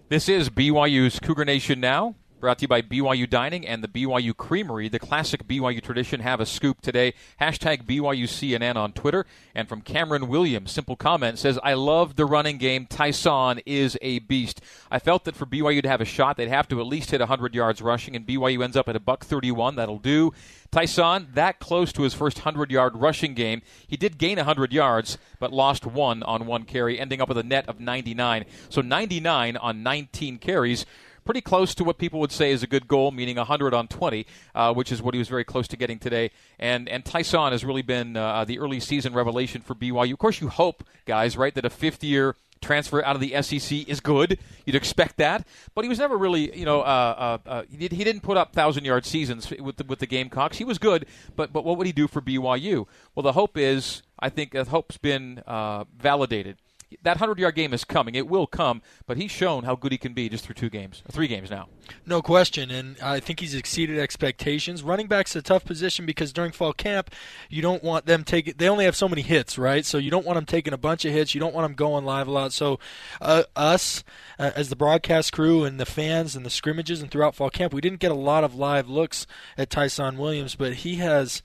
This 0.09 0.29
is 0.29 0.51
BYU's 0.51 1.19
Cougar 1.19 1.45
Nation 1.45 1.81
now. 1.81 2.15
Brought 2.41 2.57
to 2.61 2.63
you 2.63 2.69
by 2.69 2.81
BYU 2.81 3.29
Dining 3.29 3.67
and 3.67 3.85
the 3.85 3.89
BYU 3.89 4.35
Creamery. 4.35 4.89
The 4.89 4.99
classic 4.99 5.47
BYU 5.47 5.83
tradition. 5.83 6.21
Have 6.21 6.41
a 6.41 6.47
scoop 6.47 6.81
today. 6.81 7.13
Hashtag 7.39 7.85
BYUCNN 7.85 8.77
on 8.77 8.93
Twitter. 8.95 9.27
And 9.55 9.69
from 9.69 9.83
Cameron 9.83 10.27
Williams, 10.27 10.73
simple 10.73 10.97
comment 10.97 11.39
says, 11.39 11.59
I 11.63 11.75
love 11.75 12.17
the 12.17 12.25
running 12.25 12.57
game. 12.57 12.87
Ty'Son 12.87 13.61
is 13.67 13.99
a 14.01 14.21
beast. 14.21 14.63
I 14.91 14.99
felt 14.99 15.25
that 15.25 15.37
for 15.37 15.45
BYU 15.45 15.83
to 15.83 15.89
have 15.91 16.01
a 16.01 16.07
shot, 16.07 16.39
they'd 16.39 16.49
have 16.49 16.67
to 16.69 16.81
at 16.81 16.87
least 16.87 17.11
hit 17.11 17.21
100 17.21 17.55
yards 17.55 17.83
rushing, 17.83 18.17
and 18.17 18.27
BYU 18.27 18.65
ends 18.65 18.77
up 18.77 18.89
at 18.89 18.97
a 18.97 19.01
buck 19.01 19.23
31. 19.23 19.77
That'll 19.77 19.99
do. 19.99 20.33
Ty'Son, 20.73 21.27
that 21.35 21.59
close 21.59 21.93
to 21.93 22.03
his 22.03 22.15
first 22.15 22.39
100 22.39 22.71
yard 22.71 22.97
rushing 22.97 23.35
game. 23.35 23.61
He 23.87 23.99
did 23.99 24.17
gain 24.17 24.37
100 24.39 24.73
yards, 24.73 25.19
but 25.39 25.53
lost 25.53 25.85
one 25.85 26.23
on 26.23 26.47
one 26.47 26.63
carry, 26.63 26.99
ending 26.99 27.21
up 27.21 27.29
with 27.29 27.39
a 27.39 27.43
net 27.43 27.69
of 27.69 27.81
99. 27.81 28.47
So 28.71 28.81
99 28.81 29.59
on 29.59 29.83
19 29.83 30.39
carries 30.39 30.87
pretty 31.25 31.41
close 31.41 31.75
to 31.77 31.85
what 31.85 31.99
people 31.99 32.21
would 32.21 32.33
say 32.33 32.51
is 32.51 32.63
a 32.63 32.67
good 32.67 32.89
goal, 32.89 33.11
meaning 33.11 33.37
100 33.37 33.75
on 33.75 33.89
20, 33.89 34.27
uh, 34.55 34.75
which 34.75 34.93
is 34.93 35.03
what 35.03 35.15
he 35.15 35.19
was 35.19 35.29
very 35.29 35.45
close 35.45 35.69
to 35.69 35.77
getting 35.77 35.99
today. 35.99 36.31
And 36.59 36.89
and 36.89 37.05
Ty'Son 37.05 37.53
has 37.53 37.65
really 37.65 37.83
been 37.83 38.17
uh, 38.17 38.45
the 38.45 38.59
early 38.59 38.81
season 38.81 39.15
revelation 39.15 39.63
for 39.63 39.75
BYU. 39.75 40.13
Of 40.13 40.19
course, 40.19 40.41
you 40.41 40.49
hope, 40.49 40.85
guys, 41.05 41.37
right, 41.37 41.55
that 41.55 41.65
a 41.65 41.71
fifth 41.71 42.03
year 42.03 42.37
transfer 42.61 43.03
out 43.05 43.17
of 43.17 43.21
the 43.21 43.41
SEC 43.43 43.89
is 43.89 44.01
good. 44.01 44.39
You'd 44.67 44.77
expect 44.77 45.17
that, 45.17 45.47
but 45.75 45.85
he 45.85 45.89
was 45.89 45.99
never 45.99 46.17
really, 46.17 46.57
you 46.57 46.65
know, 46.65 46.81
uh, 46.81 47.39
uh, 47.45 47.49
uh, 47.49 47.63
he, 47.71 47.89
did, 47.89 47.97
didn't 47.97 48.21
put 48.21 48.37
up 48.37 48.53
thousand 48.53 48.85
yard 48.85 49.07
seasons 49.07 49.51
with 49.51 49.77
the, 49.77 49.85
with 49.85 49.99
the 49.99 50.07
Gamecocks. 50.07 50.59
He 50.59 50.65
was 50.65 50.79
good, 50.79 51.07
but 51.37 51.53
but 51.53 51.65
what 51.65 51.79
would 51.79 51.87
he 51.87 51.93
do 51.93 52.07
for 52.07 52.21
BYU? 52.21 52.87
Well, 53.15 53.23
the 53.23 53.33
hope 53.33 53.57
is, 53.57 54.03
I 54.19 54.29
think, 54.29 54.53
the 54.53 54.65
hope's 54.65 54.99
been 54.99 55.43
uh, 55.47 55.85
validated 55.97 56.59
that 57.03 57.17
100 57.17 57.39
yard 57.39 57.55
game 57.55 57.73
is 57.73 57.85
coming. 57.85 58.15
It 58.15 58.29
will 58.29 58.47
come, 58.47 58.83
but 59.07 59.17
he's 59.17 59.31
shown 59.31 59.65
how 59.65 59.77
good 59.77 59.93
he 59.93 59.99
can 59.99 60.13
be 60.13 60.29
just 60.29 60.45
through 60.45 60.57
two 60.57 60.71
games, 60.71 61.03
three 61.11 61.29
games 61.29 61.51
now. 61.51 61.69
No 62.05 62.21
question, 62.21 62.71
and 62.71 62.99
I 63.01 63.21
think 63.21 63.41
he's 63.41 63.55
exceeded 63.55 63.99
expectations. 63.99 64.83
Running 64.83 65.07
back's 65.07 65.37
a 65.37 65.43
tough 65.43 65.65
position 65.65 66.05
because 66.05 66.33
during 66.33 66.53
fall 66.53 66.73
camp, 66.73 67.11
you 67.49 67.63
don't 67.63 67.83
want 67.85 68.07
them 68.07 68.25
taking. 68.25 68.55
They 68.57 68.69
only 68.69 68.85
have 68.85 68.97
so 68.97 69.09
many 69.09 69.23
hits, 69.23 69.57
right? 69.57 69.85
So 69.85 69.99
you 69.99 70.11
don't 70.11 70.27
want 70.27 70.37
them 70.37 70.47
taking 70.47 70.73
a 70.73 70.79
bunch 70.79 71.05
of 71.05 71.13
hits. 71.13 71.35
You 71.35 71.41
don't 71.41 71.55
want 71.55 71.65
them 71.65 71.75
going 71.75 72.05
live 72.05 72.29
a 72.29 72.33
lot. 72.33 72.53
So 72.53 72.79
uh, 73.21 73.45
us, 73.55 74.03
uh, 74.39 74.51
as 74.57 74.69
the 74.69 74.77
broadcast 74.77 75.33
crew 75.33 75.65
and 75.65 75.79
the 75.79 75.87
fans 75.87 76.35
and 76.35 76.45
the 76.45 76.51
scrimmages 76.51 77.01
and 77.01 77.11
throughout 77.11 77.35
fall 77.35 77.51
camp, 77.51 77.73
we 77.73 77.81
didn't 77.81 78.01
get 78.01 78.11
a 78.11 78.15
lot 78.15 78.45
of 78.45 78.55
live 78.55 78.89
looks 78.89 79.27
at 79.57 79.71
Ty'Son 79.71 80.19
Williams, 80.19 80.57
but 80.57 80.75
he 80.75 80.97
has 80.97 81.43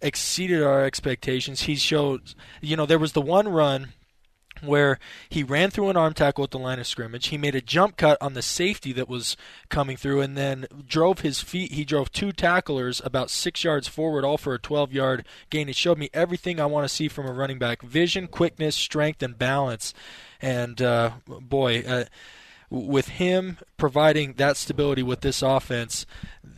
exceeded 0.00 0.62
our 0.62 0.84
expectations. 0.84 1.62
He 1.62 1.76
showed, 1.76 2.34
you 2.60 2.76
know, 2.76 2.86
there 2.86 2.98
was 2.98 3.12
the 3.12 3.22
one 3.22 3.48
run 3.48 3.88
where 4.62 4.98
he 5.28 5.42
ran 5.42 5.70
through 5.70 5.90
an 5.90 5.96
arm 5.96 6.14
tackle 6.14 6.44
at 6.44 6.50
the 6.50 6.58
line 6.58 6.78
of 6.78 6.86
scrimmage. 6.86 7.28
He 7.28 7.38
made 7.38 7.54
a 7.54 7.60
jump 7.60 7.96
cut 7.96 8.18
on 8.20 8.34
the 8.34 8.42
safety 8.42 8.92
that 8.92 9.08
was 9.08 9.36
coming 9.68 9.96
through, 9.96 10.20
and 10.20 10.36
then 10.36 10.66
drove 10.86 11.20
his 11.20 11.40
feet. 11.40 11.72
He 11.72 11.84
drove 11.84 12.12
two 12.12 12.32
tacklers 12.32 13.00
about 13.04 13.30
six 13.30 13.64
yards 13.64 13.88
forward, 13.88 14.24
all 14.24 14.38
for 14.38 14.54
a 14.54 14.58
12 14.58 14.92
yard 14.92 15.24
gain. 15.50 15.68
It 15.68 15.76
showed 15.76 15.98
me 15.98 16.10
everything 16.12 16.60
I 16.60 16.66
want 16.66 16.84
to 16.84 16.94
see 16.94 17.08
from 17.08 17.26
a 17.26 17.32
running 17.32 17.58
back 17.58 17.82
vision, 17.82 18.26
quickness, 18.26 18.76
strength, 18.76 19.22
and 19.22 19.38
balance. 19.38 19.94
And 20.40 20.80
uh, 20.80 21.12
boy, 21.26 21.82
uh, 21.86 22.04
with 22.70 23.08
him 23.08 23.58
providing 23.76 24.34
that 24.34 24.56
stability 24.56 25.02
with 25.02 25.20
this 25.20 25.42
offense, 25.42 26.06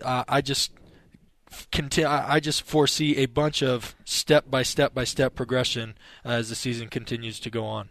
uh, 0.03 0.25
I 0.29 0.41
just 0.41 0.73
conti- 1.73 2.05
I 2.05 2.41
just 2.41 2.63
foresee 2.63 3.17
a 3.17 3.27
bunch 3.27 3.63
of 3.63 3.95
step 4.05 4.51
by 4.51 4.63
step 4.63 4.95
by 4.95 5.05
step 5.05 5.35
progression 5.35 5.95
uh, 6.25 6.31
as 6.31 6.49
the 6.49 6.55
season 6.55 6.89
continues 6.89 7.41
to 7.41 7.51
go 7.51 7.65
on. 7.65 7.89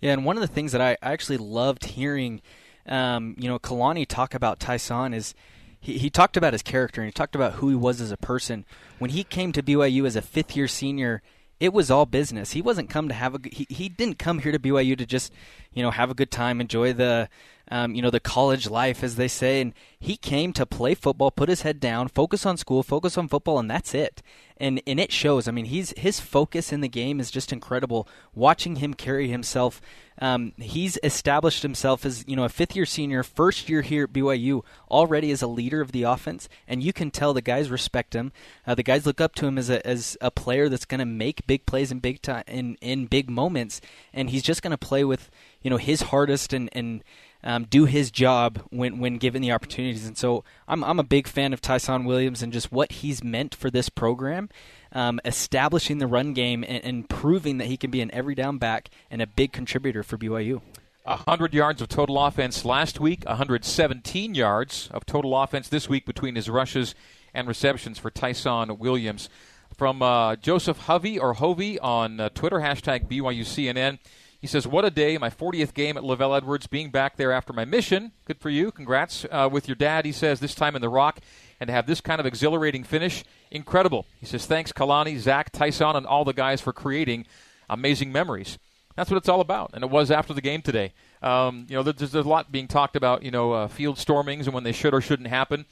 Yeah, 0.00 0.12
and 0.12 0.24
one 0.24 0.36
of 0.36 0.40
the 0.40 0.48
things 0.48 0.72
that 0.72 0.80
I 0.80 0.96
actually 1.02 1.36
loved 1.36 1.84
hearing, 1.84 2.40
um, 2.86 3.36
you 3.38 3.48
know, 3.48 3.58
Kalani 3.58 4.06
talk 4.06 4.34
about 4.34 4.58
Ty'Son 4.58 5.12
is 5.12 5.34
he, 5.78 5.98
he 5.98 6.10
talked 6.10 6.36
about 6.36 6.52
his 6.52 6.62
character 6.62 7.00
and 7.00 7.08
he 7.08 7.12
talked 7.12 7.34
about 7.34 7.54
who 7.54 7.68
he 7.68 7.74
was 7.74 8.00
as 8.00 8.10
a 8.10 8.16
person. 8.16 8.64
When 8.98 9.10
he 9.10 9.24
came 9.24 9.52
to 9.52 9.62
BYU 9.62 10.06
as 10.06 10.16
a 10.16 10.22
fifth 10.22 10.56
year 10.56 10.68
senior, 10.68 11.22
it 11.58 11.74
was 11.74 11.90
all 11.90 12.06
business. 12.06 12.52
He 12.52 12.62
wasn't 12.62 12.88
come 12.88 13.08
to 13.08 13.14
have 13.14 13.34
a 13.34 13.40
he, 13.44 13.66
he 13.68 13.88
didn't 13.88 14.18
come 14.18 14.38
here 14.38 14.52
to 14.52 14.58
BYU 14.58 14.96
to 14.96 15.06
just 15.06 15.32
you 15.72 15.82
know 15.82 15.90
have 15.90 16.10
a 16.10 16.14
good 16.14 16.30
time, 16.30 16.60
enjoy 16.60 16.92
the 16.94 17.28
um, 17.70 17.94
you 17.94 18.02
know, 18.02 18.10
the 18.10 18.20
college 18.20 18.68
life, 18.68 19.04
as 19.04 19.16
they 19.16 19.28
say. 19.28 19.60
And 19.60 19.72
he 19.98 20.16
came 20.16 20.52
to 20.54 20.66
play 20.66 20.94
football, 20.94 21.30
put 21.30 21.48
his 21.48 21.62
head 21.62 21.78
down, 21.78 22.08
focus 22.08 22.44
on 22.44 22.56
school, 22.56 22.82
focus 22.82 23.16
on 23.16 23.28
football, 23.28 23.58
and 23.58 23.70
that's 23.70 23.94
it. 23.94 24.22
And 24.56 24.82
and 24.86 25.00
it 25.00 25.12
shows. 25.12 25.48
I 25.48 25.52
mean, 25.52 25.66
he's 25.66 25.94
his 25.96 26.20
focus 26.20 26.72
in 26.72 26.80
the 26.80 26.88
game 26.88 27.20
is 27.20 27.30
just 27.30 27.52
incredible. 27.52 28.06
Watching 28.34 28.76
him 28.76 28.92
carry 28.92 29.28
himself, 29.28 29.80
um, 30.20 30.52
he's 30.58 30.98
established 31.02 31.62
himself 31.62 32.04
as 32.04 32.24
you 32.28 32.36
know 32.36 32.44
a 32.44 32.50
fifth 32.50 32.76
year 32.76 32.84
senior, 32.84 33.22
first 33.22 33.70
year 33.70 33.80
here 33.80 34.04
at 34.04 34.12
BYU, 34.12 34.62
already 34.90 35.30
as 35.30 35.40
a 35.40 35.46
leader 35.46 35.80
of 35.80 35.92
the 35.92 36.02
offense, 36.02 36.46
and 36.68 36.82
you 36.82 36.92
can 36.92 37.10
tell 37.10 37.32
the 37.32 37.40
guys 37.40 37.70
respect 37.70 38.14
him. 38.14 38.32
Uh, 38.66 38.74
the 38.74 38.82
guys 38.82 39.06
look 39.06 39.20
up 39.20 39.34
to 39.36 39.46
him 39.46 39.56
as 39.56 39.70
a 39.70 39.86
as 39.86 40.18
a 40.20 40.30
player 40.30 40.68
that's 40.68 40.84
going 40.84 40.98
to 40.98 41.06
make 41.06 41.46
big 41.46 41.64
plays 41.64 41.90
in 41.90 42.00
big 42.00 42.20
time 42.20 42.44
in 42.46 42.76
in 42.82 43.06
big 43.06 43.30
moments, 43.30 43.80
and 44.12 44.28
he's 44.28 44.42
just 44.42 44.60
going 44.60 44.72
to 44.72 44.78
play 44.78 45.04
with 45.04 45.30
you 45.62 45.70
know 45.70 45.78
his 45.78 46.02
hardest 46.02 46.52
and 46.52 46.68
and 46.72 47.02
um, 47.42 47.64
do 47.64 47.84
his 47.84 48.10
job 48.10 48.62
when 48.70 48.98
when 48.98 49.18
given 49.18 49.42
the 49.42 49.52
opportunities. 49.52 50.06
And 50.06 50.16
so 50.16 50.44
I'm 50.68 50.84
I'm 50.84 50.98
a 50.98 51.04
big 51.04 51.26
fan 51.26 51.52
of 51.52 51.60
Ty'Son 51.60 52.04
Williams 52.04 52.42
and 52.42 52.52
just 52.52 52.70
what 52.72 52.92
he's 52.92 53.24
meant 53.24 53.54
for 53.54 53.70
this 53.70 53.88
program, 53.88 54.48
um, 54.92 55.20
establishing 55.24 55.98
the 55.98 56.06
run 56.06 56.32
game 56.32 56.64
and, 56.66 56.84
and, 56.84 57.08
proving 57.08 57.58
that 57.58 57.66
he 57.66 57.76
can 57.76 57.90
be 57.90 58.00
an 58.00 58.10
every 58.12 58.34
down 58.34 58.58
back 58.58 58.90
and 59.10 59.22
a 59.22 59.26
big 59.26 59.52
contributor 59.52 60.02
for 60.02 60.18
BYU. 60.18 60.60
100 61.04 61.54
yards 61.54 61.80
of 61.80 61.88
total 61.88 62.22
offense 62.24 62.64
last 62.64 63.00
week, 63.00 63.24
117 63.24 64.34
yards 64.34 64.88
of 64.92 65.06
total 65.06 65.40
offense 65.40 65.68
this 65.68 65.88
week 65.88 66.04
between 66.04 66.34
his 66.34 66.48
rushes 66.48 66.94
and 67.32 67.48
receptions 67.48 67.98
for 67.98 68.10
Ty'Son 68.10 68.78
Williams. 68.78 69.28
From 69.76 70.02
uh, 70.02 70.36
Joseph 70.36 70.78
Hovey 70.80 71.18
or 71.18 71.34
Hovey 71.34 71.78
on 71.78 72.20
uh, 72.20 72.28
Twitter, 72.30 72.58
hashtag 72.58 73.08
BYUCNN. 73.08 73.98
He 74.40 74.46
says, 74.46 74.66
What 74.66 74.84
a 74.84 74.90
day. 74.90 75.18
My 75.18 75.30
40th 75.30 75.74
game 75.74 75.96
at 75.96 76.02
LaVell 76.02 76.36
Edwards, 76.36 76.66
being 76.66 76.90
back 76.90 77.16
there 77.16 77.30
after 77.30 77.52
my 77.52 77.64
mission. 77.64 78.12
Good 78.24 78.38
for 78.38 78.48
you. 78.48 78.72
Congrats 78.72 79.26
uh, 79.30 79.48
with 79.52 79.68
your 79.68 79.74
dad, 79.74 80.06
he 80.06 80.12
says, 80.12 80.40
this 80.40 80.54
time 80.54 80.74
in 80.74 80.82
the 80.82 80.88
Rock. 80.88 81.20
And 81.60 81.68
to 81.68 81.74
have 81.74 81.86
this 81.86 82.00
kind 82.00 82.20
of 82.20 82.26
exhilarating 82.26 82.84
finish, 82.84 83.22
incredible. 83.50 84.06
He 84.18 84.26
says, 84.26 84.46
Thanks, 84.46 84.72
Kalani, 84.72 85.18
Zach, 85.18 85.50
Tyson, 85.52 85.94
and 85.94 86.06
all 86.06 86.24
the 86.24 86.32
guys 86.32 86.60
for 86.60 86.72
creating 86.72 87.26
amazing 87.68 88.12
memories. 88.12 88.58
That's 88.96 89.10
what 89.10 89.18
it's 89.18 89.28
all 89.28 89.40
about. 89.40 89.70
And 89.74 89.84
it 89.84 89.90
was 89.90 90.10
after 90.10 90.32
the 90.32 90.40
game 90.40 90.62
today. 90.62 90.92
Um, 91.22 91.66
you 91.68 91.76
know, 91.76 91.82
there's, 91.82 92.10
there's, 92.10 92.26
a 92.26 92.28
lot 92.28 92.50
being 92.50 92.66
talked 92.66 92.96
about, 92.96 93.22
you 93.22 93.30
know, 93.30 93.52
uh, 93.52 93.68
field 93.68 93.98
stormings 93.98 94.46
and 94.46 94.54
when 94.54 94.64
they 94.64 94.72
should 94.72 94.94
or 94.94 95.00
shouldn't 95.00 95.28
happen. 95.28 95.66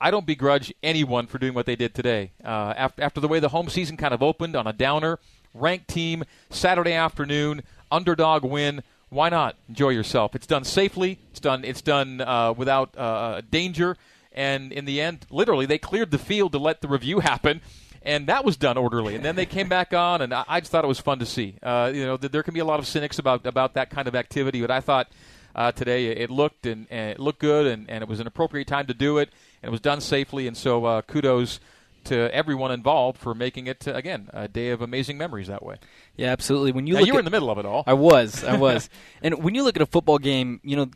I 0.00 0.10
don't 0.10 0.26
begrudge 0.26 0.74
anyone 0.82 1.26
for 1.26 1.38
doing 1.38 1.54
what 1.54 1.66
they 1.66 1.76
did 1.76 1.94
today. 1.94 2.32
Uh, 2.44 2.74
after, 2.76 3.02
after 3.02 3.20
the 3.20 3.28
way 3.28 3.40
the 3.40 3.48
home 3.48 3.68
season 3.68 3.96
kind 3.96 4.12
of 4.12 4.22
opened 4.22 4.56
on 4.56 4.66
a 4.66 4.72
downer, 4.72 5.18
ranked 5.54 5.88
team, 5.88 6.24
Saturday 6.50 6.92
afternoon, 6.92 7.62
underdog 7.90 8.44
win. 8.44 8.82
Why 9.10 9.28
not 9.28 9.56
enjoy 9.68 9.90
yourself? 9.90 10.34
It's 10.34 10.46
done 10.46 10.64
safely. 10.64 11.18
It's 11.30 11.40
done. 11.40 11.64
It's 11.64 11.82
done 11.82 12.20
uh, 12.20 12.52
without 12.56 12.96
uh, 12.98 13.42
danger. 13.50 13.96
And 14.32 14.72
in 14.72 14.84
the 14.84 15.00
end, 15.00 15.26
literally, 15.30 15.66
they 15.66 15.78
cleared 15.78 16.10
the 16.10 16.18
field 16.18 16.52
to 16.52 16.58
let 16.58 16.80
the 16.80 16.88
review 16.88 17.20
happen, 17.20 17.60
and 18.02 18.26
that 18.26 18.44
was 18.44 18.56
done 18.56 18.76
orderly. 18.76 19.14
And 19.14 19.24
then 19.24 19.36
they 19.36 19.46
came 19.46 19.68
back 19.68 19.94
on, 19.94 20.20
and 20.22 20.34
I, 20.34 20.58
just 20.58 20.72
thought 20.72 20.84
it 20.84 20.88
was 20.88 20.98
fun 20.98 21.20
to 21.20 21.26
see. 21.26 21.54
Uh, 21.62 21.92
you 21.94 22.04
know, 22.04 22.16
th- 22.16 22.32
there 22.32 22.42
can 22.42 22.52
be 22.52 22.60
a 22.60 22.64
lot 22.64 22.80
of 22.80 22.86
cynics 22.86 23.20
about 23.20 23.46
about 23.46 23.74
that 23.74 23.90
kind 23.90 24.08
of 24.08 24.16
activity, 24.16 24.60
but 24.60 24.72
I 24.72 24.80
thought 24.80 25.08
uh, 25.54 25.70
today 25.70 26.08
it 26.08 26.30
looked 26.30 26.66
and, 26.66 26.88
and, 26.90 27.12
it 27.12 27.20
looked 27.20 27.38
good, 27.38 27.66
and, 27.66 27.88
and 27.88 28.02
it 28.02 28.08
was 28.08 28.18
an 28.18 28.26
appropriate 28.26 28.66
time 28.66 28.86
to 28.86 28.94
do 28.94 29.18
it, 29.18 29.30
and 29.62 29.68
it 29.68 29.70
was 29.70 29.80
done 29.80 30.00
safely. 30.00 30.48
And 30.48 30.56
so, 30.56 30.84
uh, 30.84 31.02
kudos 31.02 31.60
to 32.04 32.34
everyone 32.34 32.70
involved 32.70 33.18
for 33.18 33.34
making 33.34 33.66
it 33.66 33.86
uh, 33.86 33.92
again 33.94 34.28
a 34.32 34.48
day 34.48 34.70
of 34.70 34.80
amazing 34.82 35.18
memories 35.18 35.48
that 35.48 35.62
way. 35.64 35.76
Yeah, 36.16 36.28
absolutely. 36.28 36.72
When 36.72 36.86
you 36.86 36.94
now, 36.94 37.00
look 37.00 37.06
you 37.06 37.12
were 37.14 37.18
at, 37.18 37.22
in 37.22 37.24
the 37.24 37.30
middle 37.30 37.50
of 37.50 37.58
it 37.58 37.66
all. 37.66 37.84
I 37.86 37.94
was, 37.94 38.44
I 38.44 38.56
was. 38.58 38.88
and 39.22 39.42
when 39.42 39.54
you 39.54 39.62
look 39.62 39.76
at 39.76 39.82
a 39.82 39.86
football 39.86 40.18
game, 40.18 40.60
you 40.62 40.76
know 40.76 40.90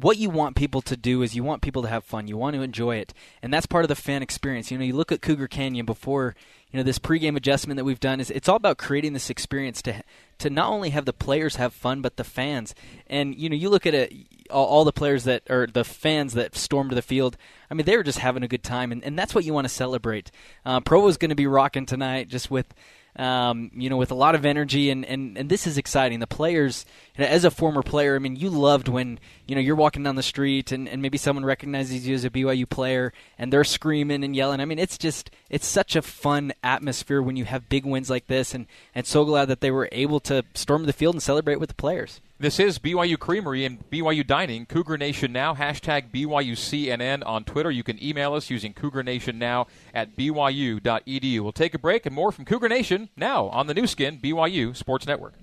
what 0.00 0.16
you 0.16 0.30
want 0.30 0.54
people 0.54 0.80
to 0.82 0.96
do 0.96 1.22
is 1.22 1.34
you 1.34 1.42
want 1.42 1.60
people 1.62 1.82
to 1.82 1.88
have 1.88 2.04
fun. 2.04 2.28
You 2.28 2.36
want 2.36 2.54
to 2.54 2.62
enjoy 2.62 2.96
it, 2.96 3.12
and 3.42 3.52
that's 3.52 3.66
part 3.66 3.84
of 3.84 3.88
the 3.88 3.96
fan 3.96 4.22
experience. 4.22 4.70
You 4.70 4.78
know, 4.78 4.84
you 4.84 4.94
look 4.94 5.10
at 5.10 5.22
Cougar 5.22 5.48
Canyon 5.48 5.86
before 5.86 6.36
you 6.70 6.76
know 6.76 6.84
this 6.84 6.98
pregame 6.98 7.36
adjustment 7.36 7.78
that 7.78 7.84
we've 7.84 7.98
done 7.98 8.20
is 8.20 8.30
it's 8.30 8.48
all 8.48 8.56
about 8.56 8.78
creating 8.78 9.12
this 9.12 9.30
experience 9.30 9.82
to 9.82 10.02
to 10.38 10.50
not 10.50 10.70
only 10.70 10.90
have 10.90 11.04
the 11.04 11.12
players 11.12 11.56
have 11.56 11.72
fun 11.72 12.00
but 12.00 12.16
the 12.16 12.24
fans. 12.24 12.74
And 13.08 13.34
you 13.34 13.48
know, 13.48 13.56
you 13.56 13.70
look 13.70 13.86
at 13.86 13.94
it, 13.94 14.12
all, 14.50 14.66
all 14.66 14.84
the 14.84 14.92
players 14.92 15.24
that 15.24 15.42
or 15.50 15.66
the 15.66 15.84
fans 15.84 16.34
that 16.34 16.56
stormed 16.56 16.92
the 16.92 17.02
field. 17.02 17.36
I 17.70 17.74
mean, 17.74 17.84
they 17.84 17.96
were 17.96 18.02
just 18.02 18.18
having 18.18 18.42
a 18.42 18.48
good 18.48 18.62
time, 18.62 18.92
and, 18.92 19.04
and 19.04 19.18
that's 19.18 19.34
what 19.34 19.44
you 19.44 19.52
want 19.52 19.66
to 19.66 19.72
celebrate. 19.72 20.30
Uh, 20.64 20.80
Provo 20.80 21.08
is 21.08 21.16
going 21.16 21.28
to 21.30 21.34
be 21.34 21.46
rocking 21.46 21.86
tonight, 21.86 22.28
just 22.28 22.50
with 22.50 22.72
um, 23.18 23.72
you 23.74 23.90
know, 23.90 23.96
with 23.96 24.12
a 24.12 24.14
lot 24.14 24.36
of 24.36 24.46
energy, 24.46 24.90
and, 24.90 25.04
and, 25.04 25.36
and 25.36 25.48
this 25.48 25.66
is 25.66 25.76
exciting. 25.76 26.20
The 26.20 26.28
players, 26.28 26.86
as 27.16 27.44
a 27.44 27.50
former 27.50 27.82
player, 27.82 28.14
I 28.14 28.20
mean, 28.20 28.36
you 28.36 28.48
loved 28.48 28.86
when 28.86 29.18
you 29.46 29.56
know 29.56 29.60
you're 29.60 29.74
walking 29.74 30.04
down 30.04 30.14
the 30.14 30.22
street 30.22 30.70
and, 30.70 30.88
and 30.88 31.02
maybe 31.02 31.18
someone 31.18 31.44
recognizes 31.44 32.06
you 32.06 32.14
as 32.14 32.24
a 32.24 32.30
BYU 32.30 32.68
player, 32.68 33.12
and 33.36 33.52
they're 33.52 33.64
screaming 33.64 34.22
and 34.22 34.36
yelling. 34.36 34.60
I 34.60 34.64
mean, 34.66 34.78
it's 34.78 34.96
just 34.96 35.32
it's 35.50 35.66
such 35.66 35.96
a 35.96 36.02
fun 36.02 36.52
atmosphere 36.62 37.20
when 37.20 37.36
you 37.36 37.44
have 37.44 37.68
big 37.68 37.84
wins 37.84 38.08
like 38.08 38.28
this, 38.28 38.54
and 38.54 38.66
and 38.94 39.04
so 39.04 39.24
glad 39.24 39.46
that 39.46 39.60
they 39.60 39.72
were 39.72 39.88
able 39.90 40.20
to 40.20 40.44
storm 40.54 40.86
the 40.86 40.92
field 40.92 41.16
and 41.16 41.22
celebrate 41.22 41.58
with 41.58 41.70
the 41.70 41.74
players. 41.74 42.20
This 42.40 42.60
is 42.60 42.78
BYU 42.78 43.18
Creamery 43.18 43.64
and 43.64 43.80
BYU 43.90 44.24
Dining. 44.24 44.64
Cougar 44.64 44.96
Nation 44.96 45.32
Now, 45.32 45.56
hashtag 45.56 46.12
BYUCNN 46.12 47.26
on 47.26 47.42
Twitter. 47.42 47.68
You 47.68 47.82
can 47.82 48.00
email 48.00 48.32
us 48.34 48.48
using 48.48 48.72
Cougar 48.72 49.02
Nation 49.02 49.40
Now 49.40 49.66
at 49.92 50.16
BYU.edu. 50.16 51.40
We'll 51.40 51.50
take 51.50 51.74
a 51.74 51.80
break 51.80 52.06
and 52.06 52.14
more 52.14 52.30
from 52.30 52.44
Cougar 52.44 52.68
Nation 52.68 53.08
now 53.16 53.48
on 53.48 53.66
the 53.66 53.74
Nu 53.74 53.88
Skin, 53.88 54.20
BYU 54.20 54.76
Sports 54.76 55.04
Network. 55.04 55.34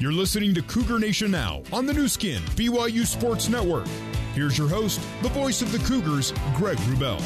You're 0.00 0.12
listening 0.12 0.54
to 0.54 0.62
Cougar 0.62 0.98
Nation 0.98 1.30
Now 1.30 1.62
on 1.74 1.84
the 1.84 1.92
Nu 1.92 2.08
Skin, 2.08 2.42
BYU 2.54 3.04
Sports 3.04 3.50
Network. 3.50 3.86
Here's 4.36 4.58
your 4.58 4.68
host, 4.68 5.00
the 5.22 5.30
voice 5.30 5.62
of 5.62 5.72
the 5.72 5.78
Cougars, 5.78 6.34
Greg 6.56 6.76
Wrubell. 6.80 7.22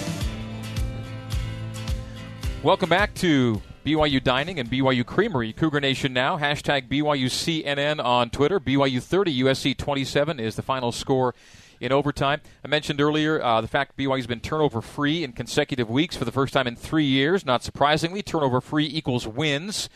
Welcome 2.63 2.89
back 2.89 3.15
to 3.15 3.61
BYU 3.85 4.23
Dining 4.23 4.61
and 4.61 4.71
BYU 4.71 5.05
Creamery. 5.05 5.53
Cougar 5.53 5.81
Nation 5.81 6.13
now. 6.13 6.39
Hashtag 6.39 6.89
BYUCNN 6.89 7.99
on 8.05 8.31
Twitter. 8.31 8.61
BYU 8.61 9.03
30, 9.03 9.43
USC 9.43 9.77
27 9.77 10.39
is 10.39 10.55
the 10.55 10.63
final 10.63 10.93
score 10.93 11.35
in 11.81 11.91
overtime. 11.91 12.43
I 12.65 12.69
mentioned 12.69 13.01
earlier 13.01 13.43
uh, 13.43 13.61
the 13.61 13.67
fact 13.67 13.97
BYU's 13.97 14.29
been 14.29 14.39
turnover 14.39 14.81
free 14.81 15.25
in 15.25 15.33
consecutive 15.33 15.91
weeks 15.91 16.15
for 16.17 16.25
the 16.25 16.31
first 16.31 16.53
time 16.53 16.69
in 16.69 16.77
three 16.77 17.07
years. 17.07 17.45
Not 17.45 17.65
surprisingly, 17.65 18.23
turnover 18.23 18.61
free 18.61 18.87
equals 18.87 19.27
wins. 19.27 19.89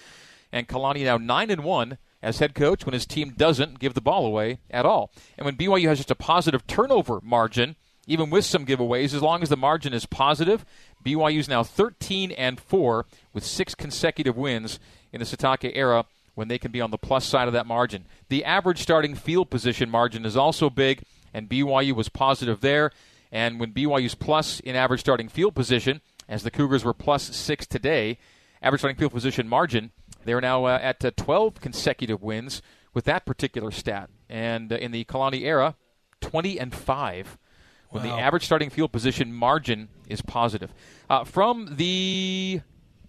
And 0.51 0.66
Kalani 0.66 1.05
now 1.05 1.19
9 1.19 1.51
and 1.53 1.62
1 1.62 1.97
as 2.25 2.39
head 2.39 2.55
coach 2.55 2.85
when 2.85 2.95
his 2.95 3.07
team 3.07 3.35
doesn't 3.37 3.79
give 3.79 3.95
the 3.95 4.01
ball 4.01 4.25
away 4.27 4.59
at 4.71 4.87
all. 4.87 5.13
And 5.37 5.45
when 5.45 5.57
BYU 5.57 5.89
has 5.89 5.99
just 5.99 6.11
a 6.11 6.17
positive 6.17 6.67
turnover 6.67 7.21
margin, 7.23 7.77
even 8.07 8.31
with 8.31 8.45
some 8.45 8.67
giveaways, 8.67 9.15
as 9.15 9.23
long 9.23 9.43
as 9.43 9.51
the 9.51 9.57
margin 9.57 9.93
is 9.93 10.07
positive, 10.07 10.65
BYU 11.05 11.39
is 11.39 11.49
now 11.49 11.63
13 11.63 12.33
and 12.33 12.59
4 12.59 13.07
with 13.33 13.45
six 13.45 13.75
consecutive 13.75 14.37
wins 14.37 14.81
in 15.13 15.21
the 15.21 15.27
Sitake 15.27 15.71
era 15.75 16.07
when 16.35 16.49
they 16.49 16.59
can 16.59 16.73
be 16.73 16.81
on 16.81 16.91
the 16.91 16.99
plus 16.99 17.25
side 17.25 17.47
of 17.47 17.55
that 17.55 17.67
margin. 17.67 18.07
The 18.29 18.45
average 18.45 18.81
starting 18.83 19.15
field 19.15 19.51
position 19.51 19.91
margin 19.91 20.25
is 20.25 20.37
also 20.37 20.69
big, 20.69 21.03
and 21.33 21.49
BYU 21.49 21.95
was 21.95 22.09
positive 22.09 22.61
there. 22.61 22.91
And 23.31 23.61
when 23.61 23.73
BYU's 23.73 24.15
plus 24.15 24.61
in 24.61 24.77
average 24.77 25.01
starting 25.01 25.29
field 25.29 25.55
position, 25.55 26.01
as 26.29 26.43
the 26.43 26.51
Cougars 26.51 26.85
were 26.85 26.95
plus 26.95 27.37
six 27.37 27.67
today, 27.67 28.19
average 28.63 28.81
starting 28.81 28.99
field 28.99 29.13
position 29.13 29.49
margin 29.49 29.93
they're 30.25 30.41
now 30.41 30.65
uh, 30.65 30.79
at 30.81 31.05
uh, 31.05 31.11
12 31.17 31.61
consecutive 31.61 32.23
wins 32.23 32.63
with 32.93 33.05
that 33.05 33.27
particular 33.27 33.71
stat. 33.71 34.11
And 34.29 34.73
uh, 34.73 34.77
in 34.77 34.93
the 34.93 35.05
Kalani 35.05 35.43
era, 35.43 35.77
20 36.21 36.59
and 36.59 36.75
5 36.75 37.39
when 37.95 38.03
the 38.03 38.11
average 38.11 38.45
starting 38.45 38.71
field 38.71 38.91
position 38.91 39.33
margin 39.33 39.89
is 40.09 40.21
positive. 40.21 40.75
Uh, 41.09 41.23
from 41.23 41.77
the 41.77 42.61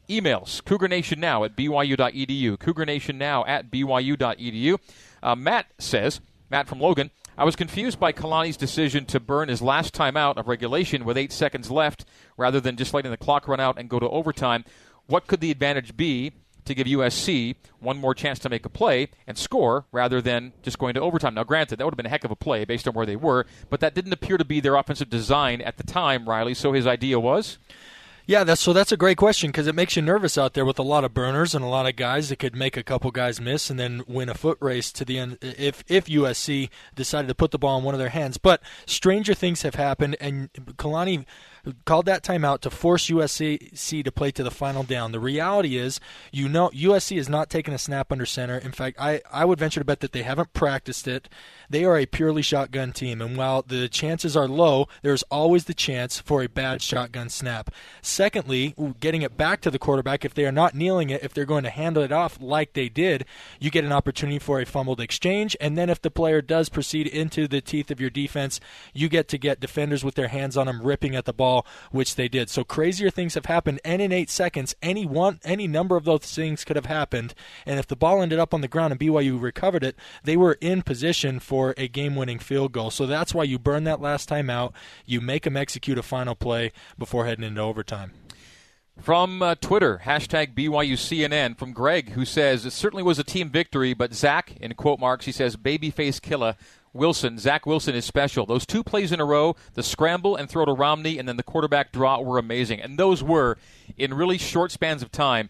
emails, 0.07 0.63
Cougar 0.63 0.87
Nation 0.87 1.19
Now 1.19 1.43
at 1.43 1.55
BYU.edu, 1.55 2.59
Cougar 2.59 2.85
Nation 2.85 3.17
Now 3.17 3.43
at 3.45 3.71
BYU.edu. 3.71 4.77
Uh, 5.23 5.35
Matt 5.35 5.65
says, 5.79 6.21
Matt 6.51 6.67
from 6.67 6.79
Logan, 6.79 7.09
I 7.35 7.45
was 7.45 7.55
confused 7.55 7.99
by 7.99 8.13
Kalani's 8.13 8.57
decision 8.57 9.05
to 9.07 9.19
burn 9.19 9.49
his 9.49 9.61
last 9.61 9.95
time 9.95 10.15
out 10.15 10.37
of 10.37 10.47
regulation 10.47 11.03
with 11.03 11.17
eight 11.17 11.31
seconds 11.31 11.71
left 11.71 12.05
rather 12.37 12.59
than 12.59 12.77
just 12.77 12.93
letting 12.93 13.09
the 13.09 13.17
clock 13.17 13.47
run 13.47 13.59
out 13.59 13.79
and 13.79 13.89
go 13.89 13.99
to 13.99 14.07
overtime. 14.07 14.65
What 15.07 15.25
could 15.25 15.41
the 15.41 15.51
advantage 15.51 15.97
be 15.97 16.31
to 16.65 16.75
give 16.75 16.87
USC 16.87 17.55
one 17.79 17.97
more 17.97 18.13
chance 18.13 18.39
to 18.39 18.49
make 18.49 18.65
a 18.65 18.69
play 18.69 19.09
and 19.27 19.37
score 19.37 19.85
rather 19.91 20.21
than 20.21 20.53
just 20.61 20.79
going 20.79 20.93
to 20.95 21.01
overtime? 21.01 21.35
Now, 21.35 21.43
granted, 21.43 21.77
that 21.77 21.85
would 21.85 21.93
have 21.93 21.97
been 21.97 22.05
a 22.05 22.09
heck 22.09 22.23
of 22.25 22.31
a 22.31 22.35
play 22.35 22.65
based 22.65 22.87
on 22.87 22.93
where 22.93 23.05
they 23.05 23.15
were, 23.15 23.45
but 23.69 23.79
that 23.79 23.95
didn't 23.95 24.13
appear 24.13 24.37
to 24.37 24.45
be 24.45 24.59
their 24.59 24.75
offensive 24.75 25.09
design 25.09 25.61
at 25.61 25.77
the 25.77 25.83
time, 25.83 26.27
Riley. 26.27 26.53
So 26.53 26.73
his 26.73 26.87
idea 26.87 27.19
was? 27.19 27.57
Yeah, 28.27 28.43
that's 28.43 28.61
so 28.61 28.73
that's 28.73 28.91
a 28.91 28.97
great 28.97 29.17
question 29.17 29.51
because 29.51 29.67
it 29.67 29.75
makes 29.75 29.95
you 29.95 30.01
nervous 30.01 30.35
out 30.35 30.53
there 30.55 30.65
with 30.65 30.79
a 30.79 30.83
lot 30.83 31.03
of 31.03 31.13
burners 31.13 31.53
and 31.53 31.63
a 31.63 31.67
lot 31.67 31.85
of 31.85 31.95
guys 31.95 32.29
that 32.29 32.39
could 32.39 32.55
make 32.55 32.75
a 32.75 32.81
couple 32.81 33.11
guys 33.11 33.39
miss 33.39 33.69
and 33.69 33.79
then 33.79 34.01
win 34.07 34.29
a 34.29 34.33
foot 34.33 34.57
race 34.59 34.91
to 34.93 35.05
the 35.05 35.19
end 35.19 35.37
if 35.41 35.83
if 35.87 36.05
USC 36.05 36.69
decided 36.95 37.27
to 37.27 37.35
put 37.35 37.51
the 37.51 37.59
ball 37.59 37.77
in 37.77 37.83
one 37.83 37.93
of 37.93 37.99
their 37.99 38.09
hands. 38.09 38.39
But 38.39 38.63
stranger 38.87 39.35
things 39.35 39.61
have 39.61 39.75
happened, 39.75 40.17
and 40.19 40.51
Kalani 40.53 41.25
called 41.85 42.05
that 42.05 42.23
timeout 42.23 42.61
to 42.61 42.69
force 42.69 43.07
USC 43.07 44.03
to 44.03 44.11
play 44.11 44.31
to 44.31 44.43
the 44.43 44.51
final 44.51 44.83
down. 44.83 45.11
The 45.11 45.19
reality 45.19 45.77
is, 45.77 45.99
you 46.31 46.49
know, 46.49 46.69
USC 46.69 47.17
is 47.17 47.29
not 47.29 47.49
taking 47.49 47.73
a 47.73 47.77
snap 47.77 48.11
under 48.11 48.25
center. 48.25 48.57
In 48.57 48.71
fact, 48.71 48.97
I 48.99 49.21
I 49.31 49.45
would 49.45 49.59
venture 49.59 49.79
to 49.79 49.85
bet 49.85 49.99
that 50.01 50.11
they 50.11 50.23
haven't 50.23 50.53
practiced 50.53 51.07
it. 51.07 51.29
They 51.69 51.85
are 51.85 51.97
a 51.97 52.05
purely 52.05 52.41
shotgun 52.41 52.91
team, 52.91 53.21
and 53.21 53.37
while 53.37 53.63
the 53.63 53.89
chances 53.89 54.37
are 54.37 54.47
low, 54.47 54.87
there's 55.01 55.23
always 55.23 55.65
the 55.65 55.73
chance 55.73 56.19
for 56.19 56.43
a 56.43 56.49
bad 56.49 56.81
shotgun 56.81 57.29
snap. 57.29 57.71
Secondly, 58.01 58.75
getting 58.99 59.21
it 59.21 59.37
back 59.37 59.61
to 59.61 59.71
the 59.71 59.79
quarterback, 59.79 60.23
if 60.23 60.33
they 60.33 60.45
are 60.45 60.51
not 60.51 60.75
kneeling 60.75 61.09
it, 61.09 61.23
if 61.23 61.33
they're 61.33 61.45
going 61.45 61.63
to 61.63 61.69
handle 61.69 62.03
it 62.03 62.11
off 62.11 62.37
like 62.39 62.73
they 62.73 62.89
did, 62.89 63.25
you 63.59 63.71
get 63.71 63.83
an 63.83 63.91
opportunity 63.91 64.39
for 64.39 64.59
a 64.59 64.65
fumbled 64.65 64.99
exchange. 64.99 65.55
And 65.59 65.77
then 65.77 65.89
if 65.89 66.01
the 66.01 66.11
player 66.11 66.41
does 66.41 66.69
proceed 66.69 67.07
into 67.07 67.47
the 67.47 67.61
teeth 67.61 67.89
of 67.91 67.99
your 67.99 68.09
defense, 68.09 68.59
you 68.93 69.09
get 69.09 69.27
to 69.29 69.37
get 69.37 69.59
defenders 69.59 70.03
with 70.03 70.15
their 70.15 70.27
hands 70.27 70.57
on 70.57 70.67
them 70.67 70.81
ripping 70.81 71.15
at 71.15 71.25
the 71.25 71.33
ball, 71.33 71.54
which 71.91 72.15
they 72.15 72.27
did. 72.27 72.49
So 72.49 72.63
crazier 72.63 73.09
things 73.09 73.35
have 73.35 73.45
happened. 73.45 73.79
And 73.85 74.01
in 74.01 74.11
eight 74.11 74.29
seconds, 74.29 74.75
any 74.81 75.05
one, 75.05 75.39
any 75.43 75.67
number 75.67 75.95
of 75.95 76.05
those 76.05 76.33
things 76.33 76.63
could 76.63 76.75
have 76.75 76.87
happened. 76.87 77.33
And 77.65 77.79
if 77.79 77.87
the 77.87 77.95
ball 77.95 78.21
ended 78.21 78.39
up 78.39 78.53
on 78.53 78.61
the 78.61 78.67
ground 78.67 78.91
and 78.91 78.99
BYU 78.99 79.41
recovered 79.41 79.83
it, 79.83 79.95
they 80.23 80.37
were 80.37 80.57
in 80.61 80.81
position 80.81 81.39
for 81.39 81.73
a 81.77 81.87
game-winning 81.87 82.39
field 82.39 82.71
goal. 82.71 82.91
So 82.91 83.05
that's 83.05 83.33
why 83.33 83.43
you 83.43 83.59
burn 83.59 83.83
that 83.85 84.01
last 84.01 84.27
time 84.27 84.49
out. 84.49 84.73
You 85.05 85.21
make 85.21 85.43
them 85.43 85.57
execute 85.57 85.97
a 85.97 86.03
final 86.03 86.35
play 86.35 86.71
before 86.97 87.25
heading 87.25 87.45
into 87.45 87.61
overtime. 87.61 88.11
From 89.01 89.41
uh, 89.41 89.55
Twitter, 89.55 90.01
hashtag 90.05 90.55
BYUCNN, 90.55 91.57
from 91.57 91.73
Greg, 91.73 92.11
who 92.11 92.23
says, 92.23 92.65
It 92.65 92.71
certainly 92.71 93.03
was 93.03 93.19
a 93.19 93.25
team 93.25 93.49
victory, 93.49 93.93
but 93.93 94.13
Zach, 94.13 94.55
in 94.61 94.73
quote 94.73 94.99
marks, 94.99 95.25
he 95.25 95.33
says, 95.33 95.57
babyface 95.57 96.21
killer. 96.21 96.55
Wilson, 96.95 97.37
Zach 97.37 97.65
Wilson 97.65 97.93
is 97.93 98.05
special. 98.05 98.45
Those 98.45 98.65
two 98.65 98.83
plays 98.83 99.11
in 99.11 99.19
a 99.19 99.25
row, 99.25 99.55
the 99.73 99.83
scramble 99.83 100.35
and 100.35 100.49
throw 100.49 100.63
to 100.63 100.71
Romney, 100.71 101.19
and 101.19 101.27
then 101.27 101.35
the 101.35 101.43
quarterback 101.43 101.91
draw 101.91 102.21
were 102.21 102.37
amazing. 102.37 102.79
And 102.79 102.97
those 102.97 103.21
were, 103.21 103.57
in 103.97 104.13
really 104.13 104.37
short 104.37 104.71
spans 104.71 105.03
of 105.03 105.11
time, 105.11 105.49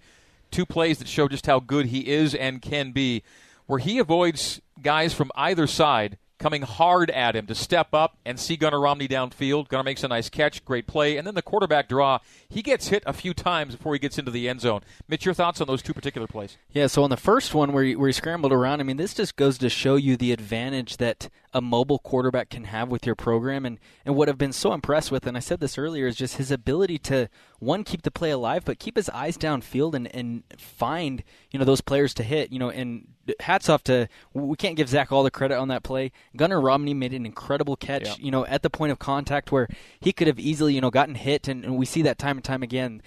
two 0.50 0.66
plays 0.66 0.98
that 0.98 1.08
show 1.08 1.28
just 1.28 1.46
how 1.46 1.60
good 1.60 1.88
he 1.88 2.10
is 2.10 2.34
and 2.34 2.62
can 2.62 2.92
be. 2.92 3.22
Where 3.68 3.80
he 3.80 4.00
avoids 4.00 4.60
guys 4.82 5.14
from 5.14 5.32
either 5.36 5.68
side 5.68 6.18
coming 6.38 6.64
hard 6.64 7.10
at 7.12 7.36
him 7.36 7.48
to 7.48 7.56
step 7.56 7.94
up 7.94 8.18
and 8.26 8.40
see 8.40 8.57
Gunnar 8.57 8.80
Romney 8.80 9.07
downfield. 9.07 9.70
Gunnar 9.70 9.84
makes 9.84 10.03
a 10.03 10.07
nice 10.07 10.30
catch, 10.30 10.64
great 10.66 10.88
play, 10.88 11.18
and 11.18 11.26
then 11.26 11.36
the 11.36 11.41
quarterback 11.41 11.88
draw. 11.88 12.20
He 12.49 12.62
gets 12.62 12.90
hit 12.90 13.03
a 13.06 13.14
few 13.14 13.34
times 13.34 13.76
before 13.76 13.94
he 13.94 13.99
gets 13.99 14.18
into 14.18 14.32
the 14.32 14.49
end 14.49 14.62
zone. 14.62 14.82
Mitch, 15.07 15.26
your 15.26 15.34
thoughts 15.34 15.62
on 15.62 15.68
those 15.68 15.82
two 15.82 15.94
particular 15.94 16.28
plays? 16.28 16.57
Yeah, 16.72 16.88
so 16.88 17.03
on 17.03 17.10
the 17.10 17.18
first 17.18 17.53
one 17.53 17.72
where 17.72 17.84
he, 17.84 17.95
where 17.95 18.07
he 18.07 18.14
scrambled 18.14 18.52
around, 18.52 18.82
I 18.82 18.84
mean, 18.84 18.98
this 18.98 19.14
just 19.14 19.36
goes 19.36 19.57
to 19.60 19.70
show 19.70 19.95
you 19.95 20.18
the 20.18 20.32
advantage 20.32 20.98
that 20.98 21.30
a 21.53 21.62
mobile 21.62 21.99
quarterback 21.99 22.49
can 22.49 22.66
have 22.66 22.90
with 22.90 23.06
your 23.06 23.16
program. 23.16 23.66
And, 23.66 23.80
and 24.06 24.16
what 24.16 24.28
I've 24.28 24.38
been 24.38 24.52
so 24.52 24.74
impressed 24.74 25.12
with, 25.12 25.26
and 25.26 25.38
I 25.38 25.40
said 25.40 25.62
this 25.62 25.78
earlier, 25.78 26.06
is 26.06 26.18
just 26.18 26.36
his 26.36 26.52
ability 26.52 26.98
to, 26.99 27.30
one, 27.60 27.86
keep 27.86 28.02
the 28.02 28.12
play 28.12 28.32
alive, 28.32 28.66
but 28.66 28.78
keep 28.78 28.98
his 28.98 29.10
eyes 29.10 29.38
downfield 29.38 29.94
and, 29.94 30.14
and 30.14 30.44
find, 30.57 31.24
you 31.52 31.60
know, 31.60 31.66
those 31.66 31.82
players 31.82 32.14
to 32.16 32.24
hit, 32.24 32.52
you 32.52 32.60
know, 32.60 32.70
and 32.70 33.07
hats 33.39 33.69
off 33.69 33.84
to, 33.85 34.07
we 34.34 34.56
can't 34.56 34.76
give 34.76 34.89
Zach 34.89 35.11
all 35.11 35.23
the 35.23 35.31
credit 35.31 35.57
on 35.57 35.68
that 35.69 35.84
play. 35.84 36.11
Gunnar 36.35 36.61
Romney 36.61 36.93
made 36.93 37.14
an 37.14 37.26
incredible 37.26 37.76
catch, 37.76 38.06
Yeah. 38.06 38.15
you 38.19 38.31
know, 38.31 38.45
at 38.45 38.61
the 38.61 38.69
point 38.69 38.91
of 38.91 38.99
contact 38.99 39.52
where 39.52 39.68
he 39.99 40.11
could 40.14 40.27
have 40.27 40.39
easily, 40.39 40.73
you 40.76 40.81
know, 40.81 40.91
gotten 40.91 41.15
hit, 41.15 41.47
and, 41.47 41.64
and 41.64 41.77
we 41.77 41.85
see 41.85 42.02
that 42.03 42.18
time 42.18 42.38
and 42.38 42.43
time 42.43 42.64
again 42.64 43.02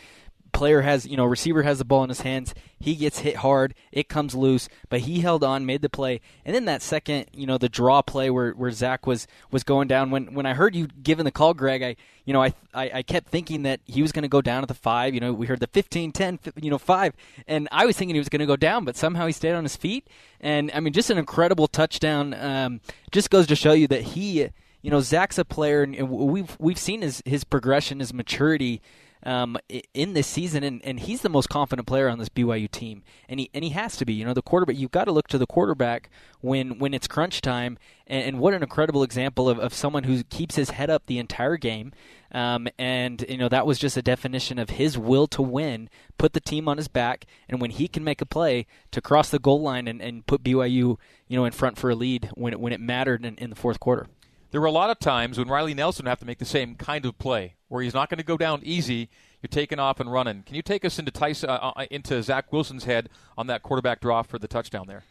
player 0.53 0.83
has 0.83 1.07
you 1.07 1.17
know 1.17 1.25
receiver 1.25 1.63
has 1.63 1.79
the 1.79 1.85
ball 1.85 2.03
in 2.03 2.09
his 2.09 2.23
hands 2.23 2.55
he 2.79 2.95
gets 2.95 3.21
hit 3.21 3.37
hard 3.37 3.75
it 3.93 4.09
comes 4.09 4.35
loose 4.35 4.69
but 4.89 5.01
he 5.01 5.21
held 5.21 5.45
on 5.45 5.67
made 5.67 5.83
the 5.83 5.89
play. 5.89 6.21
And 6.45 6.55
then 6.55 6.65
that 6.67 6.83
second 6.83 7.27
you 7.33 7.47
know 7.47 7.59
the 7.59 7.69
draw 7.69 8.03
play 8.03 8.31
where, 8.31 8.53
where 8.53 8.71
zach 8.71 9.07
was 9.07 9.27
was 9.51 9.65
going 9.65 9.89
down 9.89 10.11
when 10.11 10.35
when 10.35 10.47
i 10.47 10.55
heard 10.55 10.75
you 10.75 10.89
giving 11.03 11.25
the 11.25 11.31
call 11.31 11.55
greg 11.55 11.83
i 11.83 11.97
you 12.25 12.33
know 12.33 12.43
i 12.43 12.53
i, 12.75 12.91
I 12.95 13.03
kept 13.03 13.29
thinking 13.29 13.63
that 13.63 13.81
he 13.85 14.03
was 14.03 14.13
going 14.13 14.23
to 14.23 14.29
go 14.29 14.41
down 14.41 14.63
at 14.63 14.69
the 14.69 14.75
five 14.75 15.15
you 15.15 15.21
know 15.21 15.33
we 15.33 15.47
heard 15.47 15.61
the 15.61 15.67
15 15.67 16.13
10 16.13 16.39
you 16.61 16.71
know 16.71 16.79
five 16.79 17.15
and 17.47 17.69
i 17.73 17.87
was 17.87 17.97
thinking 17.97 18.15
he 18.15 18.21
was 18.21 18.29
going 18.29 18.41
to 18.41 18.47
go 18.47 18.57
down 18.57 18.85
but 18.85 18.97
somehow 18.97 19.27
he 19.27 19.33
stayed 19.33 19.55
on 19.55 19.65
his 19.65 19.77
feet. 19.77 20.07
And 20.41 20.71
i 20.75 20.81
mean 20.81 20.93
just 20.93 21.11
an 21.11 21.19
incredible 21.19 21.67
touchdown 21.67 22.35
um 22.35 22.81
just 23.11 23.31
goes 23.31 23.47
to 23.49 23.57
show 23.57 23.73
you 23.73 23.87
that 23.89 24.03
he 24.03 24.49
you 24.83 24.91
know 24.91 25.01
Zach's 25.01 25.39
a 25.39 25.45
player, 25.45 25.83
and 25.83 26.09
we've 26.09 26.57
we've 26.59 26.79
seen 26.79 27.03
his 27.03 27.23
his 27.27 27.45
progression, 27.45 28.01
his 28.01 28.15
maturity 28.15 28.81
um, 29.25 29.59
in 29.95 30.13
this 30.13 30.27
season, 30.27 30.63
and, 30.63 30.85
and 30.85 31.01
he's 31.01 31.23
the 31.23 31.29
most 31.29 31.49
confident 31.49 31.87
player 31.87 32.09
on 32.09 32.19
this 32.19 32.29
BYU 32.29 32.71
team, 32.71 33.03
and 33.29 33.41
he 33.41 33.51
and 33.53 33.65
he 33.65 33.71
has 33.71 33.97
to 33.97 34.05
be. 34.05 34.15
You 34.15 34.25
know, 34.25 34.35
the 34.35 34.43
quarterback. 34.43 34.77
You've 34.77 34.91
got 34.91 35.05
to 35.05 35.13
look 35.13 35.29
to 35.29 35.39
the 35.39 35.47
quarterback 35.47 36.11
when 36.41 36.79
when 36.79 36.95
it's 36.95 37.09
crunch 37.09 37.41
time, 37.41 37.79
and, 38.07 38.25
and 38.25 38.39
what 38.39 38.55
an 38.55 38.63
incredible 38.63 39.03
example 39.03 39.49
of, 39.49 39.59
of 39.59 39.75
someone 39.75 40.05
who 40.05 40.23
keeps 40.25 40.57
his 40.57 40.71
head 40.71 40.91
up 40.91 41.07
the 41.07 41.19
entire 41.19 41.57
game. 41.57 41.93
Um, 42.31 42.69
and 42.79 43.25
you 43.29 43.39
know 43.39 43.49
that 43.49 43.67
was 43.67 43.79
just 43.79 43.97
a 43.97 44.03
definition 44.03 44.59
of 44.59 44.71
his 44.71 44.99
will 44.99 45.27
to 45.29 45.43
win, 45.43 45.89
put 46.19 46.35
the 46.35 46.41
team 46.41 46.69
on 46.69 46.77
his 46.77 46.89
back, 46.89 47.25
and 47.49 47.61
when 47.61 47.71
he 47.71 47.89
can 47.89 48.05
make 48.05 48.21
a 48.21 48.27
play 48.27 48.67
to 48.91 49.01
cross 49.01 49.31
the 49.31 49.39
goal 49.39 49.63
line 49.63 49.89
and, 49.89 50.03
and 50.03 50.27
put 50.27 50.43
BYU, 50.43 50.99
you 51.29 51.37
know, 51.37 51.45
in 51.45 51.53
front 51.53 51.79
for 51.79 51.91
a 51.91 51.95
lead 51.95 52.31
when 52.35 52.53
it, 52.53 52.61
when 52.61 52.73
it 52.73 52.81
mattered 52.81 53.25
in, 53.25 53.37
in 53.37 53.51
the 53.51 53.57
fourth 53.57 53.81
quarter. 53.81 54.07
There 54.51 54.61
were 54.61 54.67
a 54.67 54.73
lot 54.73 54.91
of 54.91 54.99
times 54.99 55.39
when 55.39 55.49
Riley 55.49 55.75
Nelson 55.75 56.05
would 56.05 56.11
have 56.11 56.21
to 56.21 56.27
make 56.27 56.39
the 56.39 56.47
same 56.47 56.75
kind 56.75 57.05
of 57.05 57.19
play, 57.19 57.55
where 57.69 57.83
he's 57.83 57.95
not 57.95 58.09
going 58.11 58.19
to 58.19 58.25
go 58.25 58.37
down 58.37 58.61
easy. 58.65 59.09
You're 59.43 59.49
taking 59.49 59.79
off 59.79 60.01
and 60.01 60.11
running. 60.11 60.43
Can 60.43 60.57
you 60.57 60.63
take 60.63 60.85
us 60.85 60.99
into 60.99 61.13
Ty'Son, 61.13 61.49
uh, 61.49 61.73
uh, 61.77 61.87
into 61.91 62.23
Zach 62.23 62.53
Wilson's 62.53 62.85
head 62.85 63.09
on 63.37 63.47
that 63.47 63.63
quarterback 63.63 64.01
draw 64.01 64.23
for 64.23 64.39
the 64.39 64.49
touchdown 64.49 64.87
there? 64.89 65.05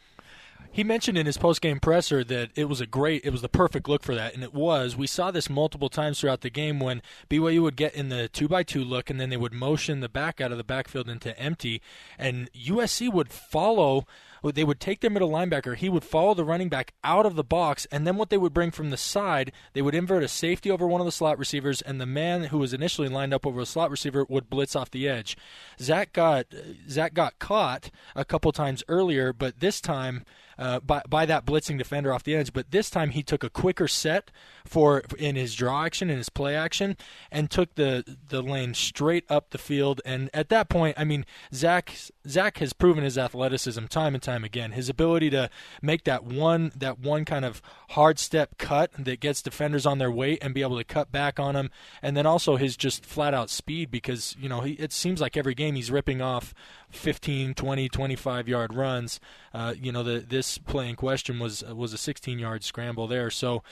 He 0.72 0.84
mentioned 0.84 1.18
in 1.18 1.26
his 1.26 1.38
post-game 1.38 1.80
presser 1.80 2.24
that 2.26 2.52
it 2.56 2.66
was 2.66 2.82
a 2.82 2.86
great, 2.86 3.24
it 3.24 3.32
was 3.32 3.42
the 3.42 3.50
perfect 3.50 3.88
look 3.88 4.04
for 4.04 4.14
that, 4.16 4.34
and 4.34 4.44
it 4.44 4.54
was. 4.54 4.96
We 4.96 5.08
saw 5.08 5.32
this 5.32 5.50
multiple 5.50 5.90
times 5.90 6.20
throughout 6.20 6.42
the 6.42 6.50
game 6.50 6.80
when 6.80 7.02
BYU 7.30 7.62
would 7.64 7.76
get 7.76 7.96
in 7.96 8.10
the 8.10 8.28
two 8.28 8.48
by 8.48 8.64
two 8.64 8.84
look, 8.84 9.10
and 9.10 9.20
then 9.20 9.30
they 9.30 9.38
would 9.38 9.54
motion 9.54 10.02
the 10.02 10.10
back 10.10 10.42
out 10.42 10.52
of 10.52 10.58
the 10.58 10.64
backfield 10.64 11.10
into 11.10 11.38
empty, 11.40 11.82
and 12.18 12.52
USC 12.54 13.12
would 13.12 13.32
follow. 13.32 14.06
They 14.44 14.64
would 14.64 14.80
take 14.80 15.02
their 15.02 15.10
middle 15.10 15.30
linebacker. 15.30 15.76
He 15.76 15.90
would 15.90 16.04
follow 16.04 16.34
the 16.34 16.46
running 16.46 16.70
back 16.70 16.94
out 17.04 17.26
of 17.26 17.36
the 17.36 17.44
box, 17.44 17.86
and 17.92 18.06
then 18.06 18.18
what 18.18 18.30
they 18.30 18.38
would 18.38 18.54
bring 18.54 18.72
from 18.72 18.90
the 18.90 18.98
side, 18.98 19.52
they 19.74 19.82
would 19.82 19.96
invert 19.96 20.24
a 20.24 20.28
safety 20.28 20.72
over 20.72 20.88
one 20.88 21.02
of 21.02 21.06
the 21.06 21.12
slot 21.12 21.38
receivers, 21.38 21.82
and 21.82 22.00
the 22.00 22.06
man 22.06 22.46
who 22.46 22.58
was 22.58 22.74
initially 22.74 23.10
lined 23.10 23.34
up 23.34 23.46
over 23.46 23.62
a 23.62 23.66
slot 23.66 23.92
receiver 23.92 24.26
would 24.30 24.50
blitz 24.50 24.76
off 24.76 24.92
the 24.92 25.08
edge. 25.08 25.38
Zach 25.80 26.14
got 26.14 26.48
uh, 26.54 26.74
Zach 26.90 27.14
got 27.14 27.40
caught 27.40 27.90
a 28.16 28.26
couple 28.26 28.52
times 28.52 28.84
earlier, 28.88 29.34
but 29.34 29.60
this 29.60 29.82
time 29.82 30.24
uh, 30.58 30.80
by 30.80 31.02
by 31.08 31.26
that 31.26 31.46
blitzing 31.46 31.78
defender 31.78 32.14
off 32.14 32.24
the 32.24 32.36
edge. 32.36 32.54
But 32.54 32.72
this 32.72 32.90
time 32.90 33.12
he 33.12 33.24
took 33.24 33.44
a 33.44 33.50
quicker 33.50 33.88
set 33.88 34.32
for 34.66 35.04
in 35.18 35.36
his 35.36 35.56
draw 35.56 35.86
action 35.86 36.10
in 36.10 36.18
his 36.18 36.30
play 36.30 36.56
action 36.56 36.98
and 37.32 37.50
took 37.50 37.76
the 37.76 38.18
the 38.30 38.42
lane 38.42 38.74
straight 38.74 39.26
up 39.30 39.52
the 39.52 39.58
field. 39.58 40.02
And 40.06 40.30
at 40.34 40.50
that 40.50 40.70
point, 40.70 40.98
I 40.98 41.04
mean, 41.04 41.26
Zach 41.54 41.94
Zach 42.28 42.58
has 42.60 42.74
proven 42.74 43.04
his 43.04 43.18
athleticism 43.18 43.86
time 43.86 44.14
and 44.14 44.24
time 44.24 44.44
again. 44.44 44.72
His 44.72 44.90
ability 44.90 45.30
to 45.32 45.50
make 45.82 46.04
that 46.06 46.24
one 46.24 46.72
that 46.76 47.00
one 47.00 47.26
kind 47.26 47.46
of 47.46 47.62
hard 47.90 48.20
step 48.20 48.58
cut 48.58 48.92
that 48.98 49.20
gets 49.20 49.42
defenders 49.42 49.86
on 49.86 49.98
their 49.98 50.12
weight 50.12 50.40
and 50.42 50.54
be 50.54 50.62
able 50.62 50.78
to 50.78 50.84
cut 50.84 51.12
back 51.12 51.40
on 51.40 51.56
them, 51.56 51.70
and 52.02 52.18
then 52.18 52.26
also 52.26 52.56
his 52.56 52.76
just 52.76 53.06
flat 53.06 53.34
out 53.34 53.50
speed 53.50 53.92
because 53.92 54.36
you 54.40 54.50
know 54.50 54.62
he, 54.62 54.74
it 54.74 54.92
seems 54.92 55.22
like 55.22 55.38
every 55.38 55.54
game 55.54 55.76
he's 55.76 55.92
ripping 55.92 56.22
off 56.22 56.54
15, 56.90 57.54
20, 57.54 57.90
25 57.90 58.48
yard 58.48 58.74
runs. 58.74 59.20
Uh, 59.54 59.74
you 59.80 59.92
know, 59.92 60.04
the, 60.04 60.20
this 60.20 60.58
play 60.58 60.90
in 60.90 60.96
question 60.96 61.40
was 61.40 61.64
was 61.64 61.94
a 61.94 61.98
16 61.98 62.40
yard 62.40 62.64
scramble 62.64 63.08
there. 63.08 63.30
So 63.30 63.64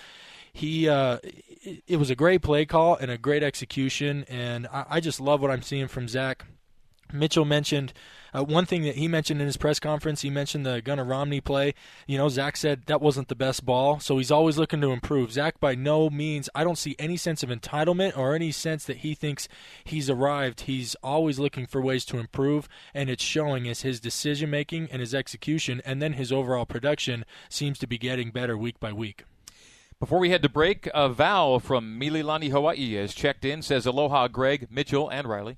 he 0.52 0.88
uh, 0.88 1.20
it, 1.24 1.98
was 1.98 2.10
a 2.10 2.16
great 2.16 2.42
play 2.42 2.66
call 2.66 2.96
and 2.96 3.12
a 3.12 3.18
great 3.18 3.44
execution, 3.44 4.26
and 4.30 4.68
I, 4.68 4.86
I 4.90 5.00
just 5.00 5.20
love 5.20 5.42
what 5.42 5.52
I'm 5.52 5.62
seeing 5.62 5.88
from 5.88 6.08
Zach. 6.08 6.46
Mitchell 7.12 7.46
mentioned 7.46 7.94
uh, 8.36 8.44
one 8.44 8.66
thing 8.66 8.84
that 8.84 8.96
he 8.96 9.08
mentioned 9.08 9.40
in 9.40 9.48
his 9.48 9.58
press 9.58 9.80
conference. 9.80 10.22
He 10.22 10.30
mentioned 10.30 10.66
the 10.66 10.82
Gunnar 10.82 11.06
Romney 11.06 11.40
play. 11.40 11.74
You 12.06 12.18
know, 12.18 12.28
Zach 12.28 12.58
said 12.58 12.84
that 12.88 13.02
wasn't 13.02 13.30
the 13.30 13.36
best 13.36 13.66
ball, 13.66 14.00
so 14.00 14.18
he's 14.18 14.32
always 14.32 14.58
looking 14.58 14.82
to 14.82 14.92
improve. 14.92 15.32
Zach, 15.32 15.60
by 15.60 15.76
no 15.76 16.10
means, 16.10 16.50
I 16.54 16.64
don't 16.64 16.78
see 16.78 16.96
any 17.00 17.16
sense 17.16 17.44
of 17.44 17.50
entitlement 17.50 18.18
or 18.18 18.36
any 18.36 18.52
sense 18.52 18.84
that 18.86 18.98
he 18.98 19.14
thinks 19.14 19.48
he's 19.84 20.10
arrived. 20.10 20.62
He's 20.62 20.96
always 21.02 21.40
looking 21.40 21.66
for 21.66 21.82
ways 21.82 22.04
to 22.06 22.18
improve, 22.18 22.68
and 22.94 23.10
it's 23.10 23.24
showing 23.24 23.68
as 23.68 23.82
his 23.84 24.00
decision 24.00 24.50
making 24.50 24.90
and 24.92 25.00
his 25.00 25.16
execution, 25.16 25.82
and 25.86 26.02
then 26.02 26.14
his 26.14 26.32
overall 26.32 26.66
production 26.66 27.26
seems 27.50 27.80
to 27.80 27.88
be 27.88 27.98
getting 27.98 28.32
better 28.32 28.58
week 28.58 28.80
by 28.80 28.92
week. 28.92 29.24
Before 29.98 30.20
we 30.20 30.30
head 30.30 30.44
to 30.44 30.50
break, 30.50 30.90
uh, 30.94 31.08
Val 31.08 31.58
from 31.60 31.98
Mililani, 31.98 32.52
Hawaii 32.52 32.96
has 32.96 33.14
checked 33.14 33.46
in, 33.46 33.62
says 33.62 33.86
aloha, 33.86 34.28
Greg, 34.28 34.68
Mitchell, 34.70 35.08
and 35.08 35.26
Riley. 35.26 35.58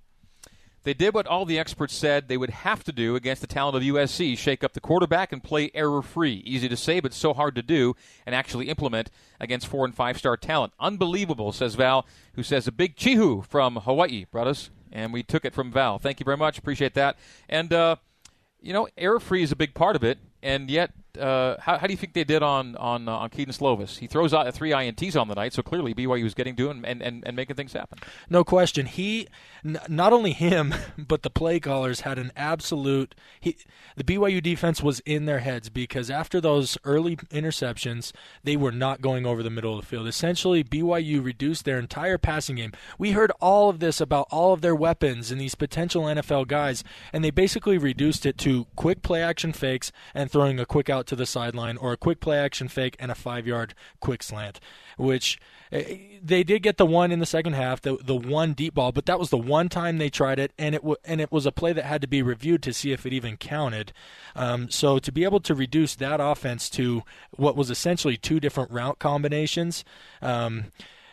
They 0.84 0.94
did 0.94 1.14
what 1.14 1.28
all 1.28 1.46
the 1.46 1.60
experts 1.60 1.94
said 1.94 2.28
they 2.28 2.38
would 2.38 2.50
have 2.50 2.84
to 2.86 2.92
do 2.92 3.16
against 3.16 3.42
the 3.42 3.48
talent 3.48 3.76
of 3.76 3.84
USC 3.84 4.38
shake 4.38 4.64
up 4.64 4.74
the 4.74 4.80
quarterback 4.80 5.34
and 5.34 5.44
play 5.44 5.70
error 5.74 6.02
free. 6.02 6.42
Easy 6.46 6.70
to 6.70 6.78
say, 6.78 7.00
but 7.00 7.14
so 7.14 7.34
hard 7.34 7.56
to 7.56 7.62
do 7.62 7.96
and 8.26 8.34
actually 8.34 8.70
implement 8.70 9.12
against 9.40 9.68
four 9.68 9.84
and 9.84 9.94
five 9.94 10.18
star 10.18 10.38
talent. 10.38 10.74
Unbelievable, 10.80 11.52
says 11.52 11.76
Val, 11.76 12.06
who 12.36 12.44
says 12.44 12.68
a 12.68 12.72
big 12.72 12.96
chihu 12.96 13.46
from 13.46 13.76
Hawaii 13.78 14.26
brought 14.32 14.48
us, 14.48 14.70
and 14.92 15.12
we 15.12 15.24
took 15.24 15.44
it 15.44 15.54
from 15.54 15.72
Val. 15.72 16.00
Thank 16.00 16.20
you 16.20 16.24
very 16.24 16.38
much. 16.38 16.58
Appreciate 16.58 16.94
that. 16.94 17.18
And, 17.50 17.74
uh, 17.74 17.98
you 18.62 18.74
know, 18.74 18.88
error 18.98 19.20
free 19.20 19.44
is 19.44 19.52
a 19.52 19.58
big 19.58 19.74
part 19.74 19.96
of 19.96 20.04
it, 20.04 20.20
and 20.42 20.70
yet 20.70 20.92
uh, 21.18 21.58
how, 21.60 21.78
how, 21.78 21.88
do 21.88 21.94
you 21.94 21.98
think 21.98 22.14
they 22.14 22.24
did 22.24 22.44
on 22.44 22.76
on 22.78 23.08
uh, 23.08 23.12
on 23.12 23.30
Kedon 23.30 23.54
Slovis? 23.54 24.00
He 24.00 24.08
throws 24.08 24.34
out 24.34 24.52
three 24.54 24.72
ints 24.72 25.20
on 25.20 25.28
the 25.28 25.36
night, 25.36 25.54
so 25.54 25.62
clearly 25.62 25.94
BYU 25.94 26.24
was 26.24 26.34
getting 26.34 26.56
him 26.56 26.84
and, 26.86 27.02
and, 27.02 27.24
and 27.26 27.36
making 27.36 27.56
things 27.56 27.74
happen. 27.74 28.00
No 28.30 28.44
question. 28.44 28.86
He 28.86 29.28
n- 29.66 29.80
not 29.88 30.14
only 30.14 30.34
him, 30.34 30.74
but 30.98 31.24
the 31.24 31.30
play 31.30 31.60
callers 31.60 32.02
had 32.02 32.20
an 32.20 32.32
absolute. 32.36 33.16
He, 33.40 33.58
the 33.96 34.04
BYU 34.04 34.42
defense 34.42 34.82
was 34.82 35.00
in 35.02 35.26
their 35.26 35.40
heads 35.40 35.70
because 35.70 36.10
after 36.10 36.40
those 36.40 36.78
early 36.84 37.16
interceptions, 37.16 38.12
they 38.44 38.56
were 38.56 38.72
not 38.72 39.02
going 39.02 39.26
over 39.26 39.42
the 39.42 39.50
middle 39.50 39.78
of 39.78 39.82
the 39.82 39.88
field. 39.88 40.08
Essentially, 40.08 40.64
BYU 40.64 41.24
reduced 41.24 41.66
their 41.66 41.80
entire 41.80 42.18
passing 42.18 42.58
game. 42.58 42.72
We 42.98 43.12
heard 43.12 43.32
all 43.42 43.70
of 43.70 43.80
this 43.80 44.00
about 44.00 44.28
all 44.30 44.54
of 44.54 44.62
their 44.62 44.76
weapons 44.76 45.32
and 45.32 45.42
these 45.42 45.56
potential 45.56 46.04
NFL 46.04 46.48
guys, 46.48 46.84
and 47.12 47.24
they 47.24 47.32
basically 47.32 47.78
reduced 47.78 48.26
it 48.26 48.38
to 48.40 48.68
quick 48.76 49.02
play 49.02 49.22
action 49.22 49.54
fakes 49.54 49.92
and 50.14 50.30
throwing 50.30 50.60
a 50.60 50.66
quick 50.66 50.90
out 50.90 51.07
to 51.08 51.16
the 51.16 51.26
sideline 51.26 51.78
or 51.78 51.92
a 51.92 51.98
quick 51.98 52.20
play 52.20 52.38
action 52.38 52.68
fake 52.68 52.96
and 53.00 53.12
a 53.12 53.16
five 53.16 53.48
yard 53.48 53.74
quick 54.00 54.24
slant, 54.24 54.60
which 54.98 55.40
eh, 55.72 55.98
they 56.24 56.44
did 56.44 56.64
get 56.64 56.78
the 56.78 56.86
one 56.86 57.12
in 57.12 57.20
the 57.20 57.26
second 57.26 57.54
half, 57.54 57.82
the 57.82 57.98
the 58.04 58.16
one 58.16 58.54
deep 58.54 58.76
ball, 58.76 58.92
but 58.92 59.06
that 59.06 59.20
was 59.20 59.30
the 59.30 59.38
one 59.38 59.70
time 59.70 59.98
they 59.98 60.10
tried 60.10 60.40
it, 60.40 60.52
and 60.58 60.76
it 60.76 60.82
w- 60.82 60.98
and 61.06 61.20
it 61.20 61.32
was 61.32 61.46
a 61.46 61.52
play 61.52 61.74
that 61.74 61.86
had 61.86 62.02
to 62.02 62.08
be 62.08 62.22
reviewed 62.22 62.62
to 62.64 62.74
see 62.74 62.92
if 62.92 63.06
it 63.06 63.14
even 63.14 63.38
counted. 63.38 63.94
Um, 64.36 64.70
so 64.70 65.00
to 65.00 65.12
be 65.12 65.24
able 65.24 65.40
to 65.42 65.56
reduce 65.56 65.96
that 65.96 66.20
offense 66.22 66.70
to 66.72 67.04
what 67.32 67.56
was 67.56 67.70
essentially 67.70 68.18
two 68.18 68.40
different 68.40 68.72
route 68.72 69.00
combinations. 69.00 69.84
Um, 70.22 70.66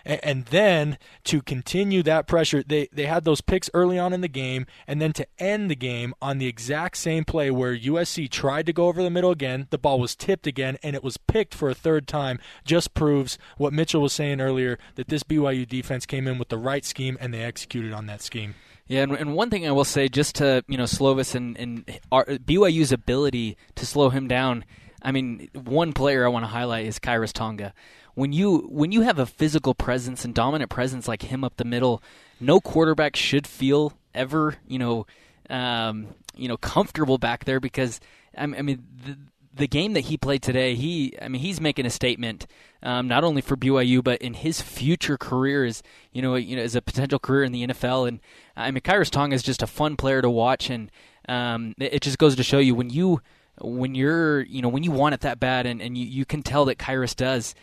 and 0.04 0.44
then 0.46 0.98
to 1.24 1.40
continue 1.42 2.02
that 2.02 2.26
pressure, 2.26 2.62
they, 2.62 2.88
they 2.92 3.06
had 3.06 3.24
those 3.24 3.40
picks 3.40 3.70
early 3.72 3.98
on 3.98 4.12
in 4.12 4.20
the 4.20 4.28
game, 4.28 4.66
and 4.86 5.00
then 5.00 5.12
to 5.14 5.26
end 5.38 5.70
the 5.70 5.76
game 5.76 6.14
on 6.20 6.38
the 6.38 6.46
exact 6.46 6.96
same 6.96 7.24
play 7.24 7.50
where 7.50 7.76
USC 7.76 8.30
tried 8.30 8.66
to 8.66 8.72
go 8.72 8.88
over 8.88 9.02
the 9.02 9.10
middle 9.10 9.30
again, 9.30 9.66
the 9.70 9.78
ball 9.78 9.98
was 9.98 10.14
tipped 10.14 10.46
again, 10.46 10.76
and 10.82 10.94
it 10.94 11.02
was 11.02 11.16
picked 11.16 11.54
for 11.54 11.70
a 11.70 11.74
third 11.74 12.06
time, 12.06 12.38
just 12.64 12.94
proves 12.94 13.38
what 13.56 13.72
Mitchell 13.72 14.02
was 14.02 14.12
saying 14.12 14.40
earlier 14.40 14.78
that 14.96 15.08
this 15.08 15.22
BYU 15.22 15.66
defense 15.66 16.06
came 16.06 16.28
in 16.28 16.38
with 16.38 16.48
the 16.48 16.58
right 16.58 16.84
scheme 16.84 17.16
and 17.20 17.32
they 17.32 17.42
executed 17.42 17.92
on 17.92 18.06
that 18.06 18.22
scheme. 18.22 18.54
Yeah, 18.86 19.02
and, 19.02 19.12
and 19.12 19.34
one 19.34 19.48
thing 19.48 19.66
I 19.66 19.72
will 19.72 19.84
say, 19.84 20.08
just 20.08 20.34
to 20.36 20.62
you 20.68 20.76
know, 20.76 20.84
Slovis 20.84 21.34
and, 21.34 21.56
and 21.56 22.00
our, 22.12 22.26
BYU's 22.26 22.92
ability 22.92 23.56
to 23.76 23.86
slow 23.86 24.10
him 24.10 24.28
down. 24.28 24.64
I 25.00 25.12
mean, 25.12 25.48
one 25.54 25.92
player 25.92 26.24
I 26.24 26.28
want 26.28 26.44
to 26.44 26.48
highlight 26.48 26.86
is 26.86 26.98
Khyiris 26.98 27.32
Tonga 27.32 27.72
when 28.14 28.32
you 28.32 28.68
when 28.70 28.92
you 28.92 29.02
have 29.02 29.18
a 29.18 29.26
physical 29.26 29.74
presence 29.74 30.24
and 30.24 30.34
dominant 30.34 30.70
presence 30.70 31.08
like 31.08 31.22
him 31.22 31.44
up 31.44 31.56
the 31.56 31.64
middle, 31.64 32.02
no 32.40 32.60
quarterback 32.60 33.16
should 33.16 33.46
feel 33.46 33.92
ever 34.14 34.56
you 34.66 34.78
know 34.78 35.06
um, 35.50 36.08
you 36.36 36.48
know 36.48 36.56
comfortable 36.56 37.18
back 37.18 37.44
there 37.44 37.60
because 37.60 38.00
I 38.36 38.46
mean 38.46 38.84
the, 39.04 39.18
the 39.56 39.68
game 39.68 39.92
that 39.92 40.00
he 40.02 40.16
played 40.16 40.42
today, 40.42 40.74
he 40.74 41.14
I 41.20 41.28
mean 41.28 41.40
he's 41.40 41.60
making 41.60 41.86
a 41.86 41.90
statement 41.90 42.46
um, 42.82 43.08
not 43.08 43.24
only 43.24 43.40
for 43.40 43.56
BYU 43.56 44.02
but 44.02 44.20
in 44.22 44.34
his 44.34 44.60
future 44.60 45.18
career 45.18 45.64
as 45.64 45.82
you 46.12 46.22
know 46.22 46.36
you 46.36 46.56
know 46.56 46.62
as 46.62 46.76
a 46.76 46.82
potential 46.82 47.18
career 47.18 47.44
in 47.44 47.52
the 47.52 47.66
NFL 47.66 48.08
and 48.08 48.20
I 48.56 48.70
mean 48.70 48.82
Khyiris 48.82 49.10
Tonga 49.10 49.34
is 49.34 49.42
just 49.42 49.62
a 49.62 49.66
fun 49.66 49.96
player 49.96 50.22
to 50.22 50.30
watch. 50.30 50.70
And 50.70 50.90
um, 51.28 51.74
it, 51.78 51.94
it 51.94 52.02
just 52.02 52.18
goes 52.18 52.36
to 52.36 52.42
show 52.42 52.58
you 52.58 52.74
when 52.74 52.90
you 52.90 53.20
when 53.60 53.94
you're 53.94 54.42
you 54.42 54.62
know 54.62 54.68
when 54.68 54.82
you 54.82 54.90
want 54.90 55.14
it 55.14 55.20
that 55.20 55.40
bad 55.40 55.66
and, 55.66 55.80
and 55.80 55.96
you, 55.96 56.06
you 56.06 56.24
can 56.24 56.42
tell 56.42 56.64
that 56.66 56.78
Khyiris 56.78 57.14
does 57.14 57.54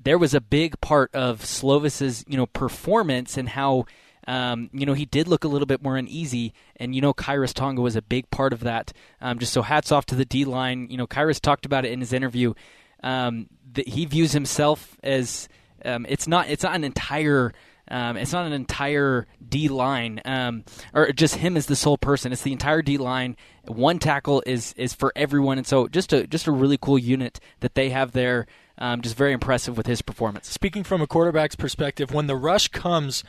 there 0.00 0.18
was 0.18 0.34
a 0.34 0.40
big 0.40 0.80
part 0.80 1.14
of 1.14 1.42
Slovis's 1.42 2.24
you 2.28 2.36
know 2.36 2.46
performance 2.46 3.36
and 3.36 3.48
how 3.48 3.86
um, 4.26 4.68
you 4.72 4.84
know 4.84 4.92
he 4.92 5.06
did 5.06 5.26
look 5.26 5.44
a 5.44 5.48
little 5.48 5.66
bit 5.66 5.82
more 5.82 5.96
uneasy, 5.96 6.52
and 6.76 6.94
you 6.94 7.00
know 7.00 7.14
Khyiris 7.14 7.54
Tonga 7.54 7.80
was 7.80 7.96
a 7.96 8.02
big 8.02 8.30
part 8.30 8.52
of 8.52 8.60
that. 8.60 8.92
Um, 9.20 9.38
just 9.38 9.52
so 9.52 9.62
hats 9.62 9.90
off 9.90 10.06
to 10.06 10.14
the 10.14 10.24
D 10.24 10.44
line. 10.44 10.88
You 10.90 10.98
know 10.98 11.06
Khyiris 11.06 11.40
talked 11.40 11.66
about 11.66 11.84
it 11.84 11.92
in 11.92 12.00
his 12.00 12.12
interview. 12.12 12.54
Um, 13.02 13.48
that 13.72 13.88
he 13.88 14.04
views 14.06 14.32
himself 14.32 14.96
as 15.02 15.48
um, 15.84 16.04
it's 16.08 16.28
not 16.28 16.48
it's 16.48 16.62
not 16.62 16.74
an 16.74 16.84
entire. 16.84 17.52
Um, 17.90 18.18
it's 18.18 18.32
not 18.32 18.44
an 18.44 18.52
entire 18.52 19.26
D 19.46 19.68
line, 19.68 20.20
um, 20.26 20.64
or 20.92 21.10
just 21.12 21.36
him 21.36 21.56
as 21.56 21.64
the 21.64 21.76
sole 21.76 21.96
person. 21.96 22.32
It's 22.32 22.42
the 22.42 22.52
entire 22.52 22.82
D 22.82 22.98
line. 22.98 23.34
One 23.66 23.98
tackle 23.98 24.42
is 24.44 24.74
is 24.74 24.92
for 24.92 25.10
everyone, 25.16 25.56
and 25.56 25.66
so 25.66 25.88
just 25.88 26.12
a 26.12 26.26
just 26.26 26.46
a 26.46 26.52
really 26.52 26.76
cool 26.76 26.98
unit 26.98 27.40
that 27.60 27.74
they 27.74 27.88
have 27.88 28.12
there. 28.12 28.46
Um, 28.80 29.00
just 29.00 29.16
very 29.16 29.32
impressive 29.32 29.76
with 29.76 29.86
his 29.86 30.02
performance. 30.02 30.48
Speaking 30.48 30.84
from 30.84 31.02
a 31.02 31.06
quarterback's 31.06 31.56
perspective, 31.56 32.12
when 32.12 32.28
the 32.28 32.36
rush 32.36 32.68
comes 32.68 33.24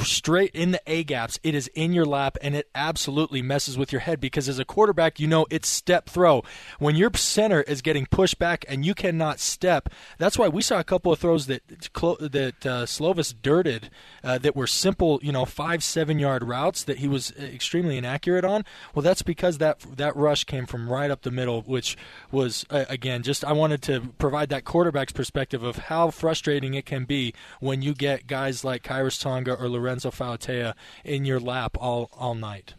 straight 0.00 0.54
in 0.54 0.72
the 0.72 0.80
A 0.86 1.04
gaps, 1.04 1.38
it 1.42 1.54
is 1.54 1.68
in 1.74 1.92
your 1.92 2.04
lap 2.04 2.36
and 2.40 2.54
it 2.54 2.68
absolutely 2.74 3.42
messes 3.42 3.76
with 3.76 3.92
your 3.92 4.00
head 4.00 4.20
because 4.20 4.48
as 4.48 4.58
a 4.58 4.64
quarterback, 4.64 5.20
you 5.20 5.26
know 5.26 5.46
it's 5.50 5.68
step 5.68 6.08
throw. 6.08 6.42
When 6.78 6.96
your 6.96 7.10
center 7.14 7.62
is 7.62 7.82
getting 7.82 8.06
pushed 8.06 8.38
back 8.38 8.64
and 8.68 8.84
you 8.84 8.94
cannot 8.94 9.40
step, 9.40 9.88
that's 10.18 10.38
why 10.38 10.48
we 10.48 10.62
saw 10.62 10.78
a 10.78 10.84
couple 10.84 11.12
of 11.12 11.18
throws 11.18 11.46
that 11.46 11.62
that 11.68 12.66
uh, 12.66 12.86
Slovis 12.86 13.34
dirted 13.40 13.90
uh, 14.24 14.38
that 14.38 14.56
were 14.56 14.66
simple, 14.66 15.20
you 15.22 15.32
know, 15.32 15.44
five 15.44 15.82
seven 15.84 16.18
yard 16.18 16.44
routes 16.44 16.84
that 16.84 16.98
he 16.98 17.08
was 17.08 17.32
extremely 17.38 17.98
inaccurate 17.98 18.44
on. 18.44 18.64
Well, 18.94 19.02
that's 19.02 19.22
because 19.22 19.58
that 19.58 19.80
that 19.96 20.16
rush 20.16 20.44
came 20.44 20.66
from 20.66 20.88
right 20.88 21.10
up 21.10 21.22
the 21.22 21.30
middle, 21.30 21.62
which 21.62 21.96
was 22.30 22.64
uh, 22.70 22.84
again 22.88 23.22
just 23.22 23.44
I 23.44 23.52
wanted 23.52 23.82
to 23.82 24.00
provide 24.18 24.48
that 24.50 24.64
quarterback's 24.64 25.12
perspective 25.12 25.62
of 25.62 25.76
how 25.76 26.10
frustrating 26.10 26.74
it 26.74 26.86
can 26.86 27.04
be 27.04 27.34
when 27.60 27.82
you 27.82 27.94
get 27.94 28.26
guys 28.26 28.64
like 28.64 28.82
Khyiris 28.82 29.20
Tonga 29.20 29.54
or 29.54 29.68
Lorenzo 29.82 30.10
Fauatea 30.10 30.74
in 31.04 31.24
your 31.24 31.40
lap 31.40 31.76
all, 31.78 32.08
all 32.14 32.34
night. 32.34 32.74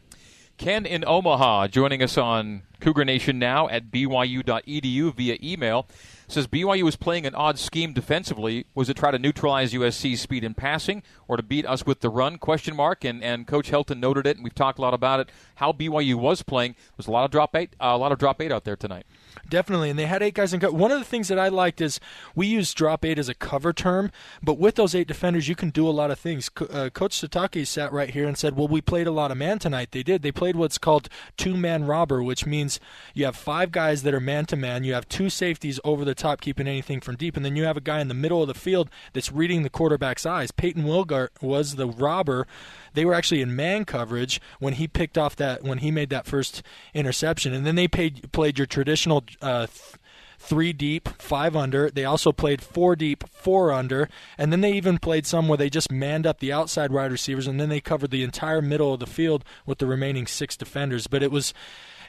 Ken 0.58 0.86
in 0.86 1.04
Omaha 1.06 1.68
joining 1.68 2.02
us 2.02 2.18
on 2.18 2.64
Cougar 2.80 3.06
Nation 3.06 3.38
now 3.40 3.68
at 3.68 3.92
byu.edu 3.92 5.14
via 5.14 5.38
email 5.44 5.88
says 6.28 6.48
BYU 6.48 6.84
was 6.84 6.96
playing 6.96 7.26
an 7.26 7.36
odd 7.36 7.60
scheme 7.60 7.94
defensively. 7.94 8.66
Was 8.74 8.90
it 8.90 8.98
try 8.98 9.12
to 9.12 9.20
neutralize 9.20 9.74
USC's 9.74 10.22
speed 10.22 10.44
in 10.44 10.54
passing 10.54 11.04
or 11.28 11.38
to 11.38 11.44
beat 11.44 11.66
us 11.66 11.86
with 11.86 12.00
the 12.00 12.10
run? 12.10 12.38
Question 12.38 12.76
mark. 12.76 13.04
And 13.04 13.24
and 13.24 13.48
Coach 13.48 13.70
Helton 13.72 14.00
noted 14.00 14.26
it, 14.26 14.38
and 14.38 14.44
we've 14.44 14.56
talked 14.56 14.80
a 14.80 14.82
lot 14.82 14.94
about 14.94 15.20
it. 15.20 15.30
How 15.56 15.72
BYU 15.72 16.16
was 16.16 16.42
playing 16.42 16.76
was 16.98 17.08
a 17.08 17.12
lot 17.12 17.26
of 17.26 17.32
drop 17.32 17.56
eight, 17.56 17.76
uh, 17.80 17.92
a 17.94 17.98
lot 17.98 18.12
of 18.12 18.20
drop 18.20 18.42
eight 18.42 18.52
out 18.52 18.64
there 18.64 18.76
tonight. 18.76 19.06
Definitely, 19.50 19.90
and 19.90 20.00
they 20.00 20.06
had 20.06 20.22
eight 20.24 20.34
guys 20.34 20.54
in 20.54 20.60
cover. 20.60 20.76
One 20.76 20.92
of 20.92 21.00
the 21.00 21.06
things 21.06 21.28
that 21.28 21.40
I 21.40 21.48
liked 21.48 21.82
is 21.82 22.00
we 22.36 22.48
use 22.48 22.74
drop 22.74 23.04
eight 23.06 23.20
as 23.20 23.30
a 23.30 23.34
cover 23.34 23.74
term, 23.74 24.12
but 24.42 24.58
with 24.58 24.76
those 24.76 24.96
eight 24.96 25.08
defenders, 25.08 25.48
you 25.48 25.56
can 25.56 25.70
do 25.70 25.88
a 25.88 25.92
lot 25.92 26.12
of 26.12 26.20
things. 26.20 26.50
Uh, 26.58 26.90
Coach 26.94 27.20
Sitake 27.20 27.66
sat 27.68 27.92
right 27.92 28.10
here 28.10 28.28
and 28.28 28.38
said, 28.38 28.56
"Well, 28.56 28.68
we 28.68 28.82
played 28.82 29.08
a 29.08 29.12
lot 29.12 29.32
of 29.32 29.38
man 29.38 29.60
tonight." 29.60 29.92
They 29.92 30.04
did. 30.04 30.22
They 30.22 30.32
played 30.32 30.56
what's 30.56 30.78
called 30.78 31.10
two-man 31.38 31.86
robber, 31.86 32.24
which 32.24 32.46
means 32.46 32.80
you 33.14 33.26
have 33.26 33.36
five 33.36 33.72
guys 33.72 34.04
that 34.04 34.14
are 34.14 34.20
man-to-man. 34.20 34.84
You 34.84 34.94
have 34.94 35.08
two 35.10 35.30
safeties 35.30 35.80
over 35.84 36.06
the 36.06 36.16
top, 36.16 36.42
keeping 36.42 36.68
anything 36.68 37.02
from 37.02 37.16
deep, 37.16 37.36
and 37.36 37.46
then 37.46 37.56
you 37.56 37.64
have 37.64 37.78
a 37.78 37.82
guy 37.82 38.00
in 38.00 38.08
the 38.08 38.14
middle 38.14 38.42
of 38.42 38.48
the 38.48 38.54
field 38.54 38.90
that's 39.14 39.32
reading 39.32 39.64
the 39.64 39.70
quarterback's 39.70 40.26
eyes. 40.26 40.52
Payton 40.52 40.84
Wilgar 40.84 41.30
was 41.42 41.76
the 41.76 41.88
robber 41.88 42.48
they 42.94 43.06
were 43.06 43.14
actually 43.14 43.42
in 43.42 43.56
man 43.56 43.86
coverage 43.86 44.42
when 44.60 44.74
he 44.74 44.88
picked 44.88 45.18
off 45.18 45.36
that 45.38 45.64
when 45.64 45.80
he 45.80 45.92
made 45.92 46.10
that 46.10 46.26
first 46.26 46.64
interception, 46.94 47.54
and 47.54 47.66
then 47.66 47.76
they 47.76 47.88
paid, 47.88 48.32
played 48.32 48.58
your 48.58 48.68
traditional. 48.68 49.24
Uh, 49.42 49.68
th- 49.68 49.96
three 50.44 50.74
deep, 50.74 51.08
five 51.22 51.56
under. 51.56 51.90
They 51.90 52.04
also 52.04 52.34
played 52.34 52.62
four 52.62 52.98
deep, 52.98 53.24
four 53.30 53.72
under, 53.72 54.10
and 54.38 54.52
then 54.52 54.60
they 54.60 54.74
even 54.74 54.98
played 54.98 55.26
some 55.26 55.48
where 55.48 55.58
they 55.58 55.70
just 55.70 55.90
manned 55.90 56.28
up 56.28 56.40
the 56.40 56.52
outside 56.52 56.92
wide 56.92 57.12
receivers, 57.12 57.48
and 57.48 57.60
then 57.60 57.70
they 57.70 57.80
covered 57.80 58.12
the 58.12 58.24
entire 58.24 58.62
middle 58.62 58.94
of 58.94 59.00
the 59.00 59.08
field 59.08 59.46
with 59.66 59.78
the 59.78 59.86
remaining 59.86 60.28
six 60.28 60.58
defenders. 60.58 61.08
But 61.08 61.24
it 61.24 61.32
was 61.32 61.54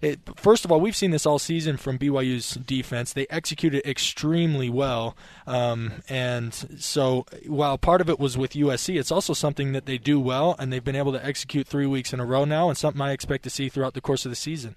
it, 0.05 0.20
first 0.36 0.64
of 0.64 0.70
all, 0.70 0.81
we've 0.81 0.94
seen 0.94 1.10
this 1.10 1.24
all 1.24 1.39
season 1.39 1.76
from 1.76 1.98
BYU's 1.98 2.55
defense. 2.55 3.12
They 3.12 3.26
executed 3.31 3.85
extremely 3.89 4.68
well, 4.68 5.16
um, 5.47 5.93
and 6.09 6.55
so 6.78 7.24
while 7.47 7.78
part 7.78 8.01
of 8.01 8.10
it 8.10 8.20
was 8.20 8.36
with 8.36 8.52
USC, 8.52 8.98
it's 8.98 9.10
also 9.10 9.32
something 9.32 9.72
that 9.72 9.86
they 9.86 9.98
do 9.98 10.20
well, 10.20 10.55
and 10.59 10.72
they've 10.72 10.85
been 10.85 10.97
able 10.97 11.12
to 11.12 11.24
execute 11.24 11.66
three 11.66 11.86
weeks 11.86 12.12
in 12.12 12.20
a 12.20 12.24
row 12.26 12.44
now, 12.44 12.68
and 12.68 12.76
something 12.76 13.01
I 13.01 13.12
expect 13.12 13.44
to 13.44 13.51
see 13.51 13.68
throughout 13.68 13.94
the 13.94 14.01
course 14.01 14.26
of 14.26 14.31
the 14.31 14.36
season. 14.36 14.76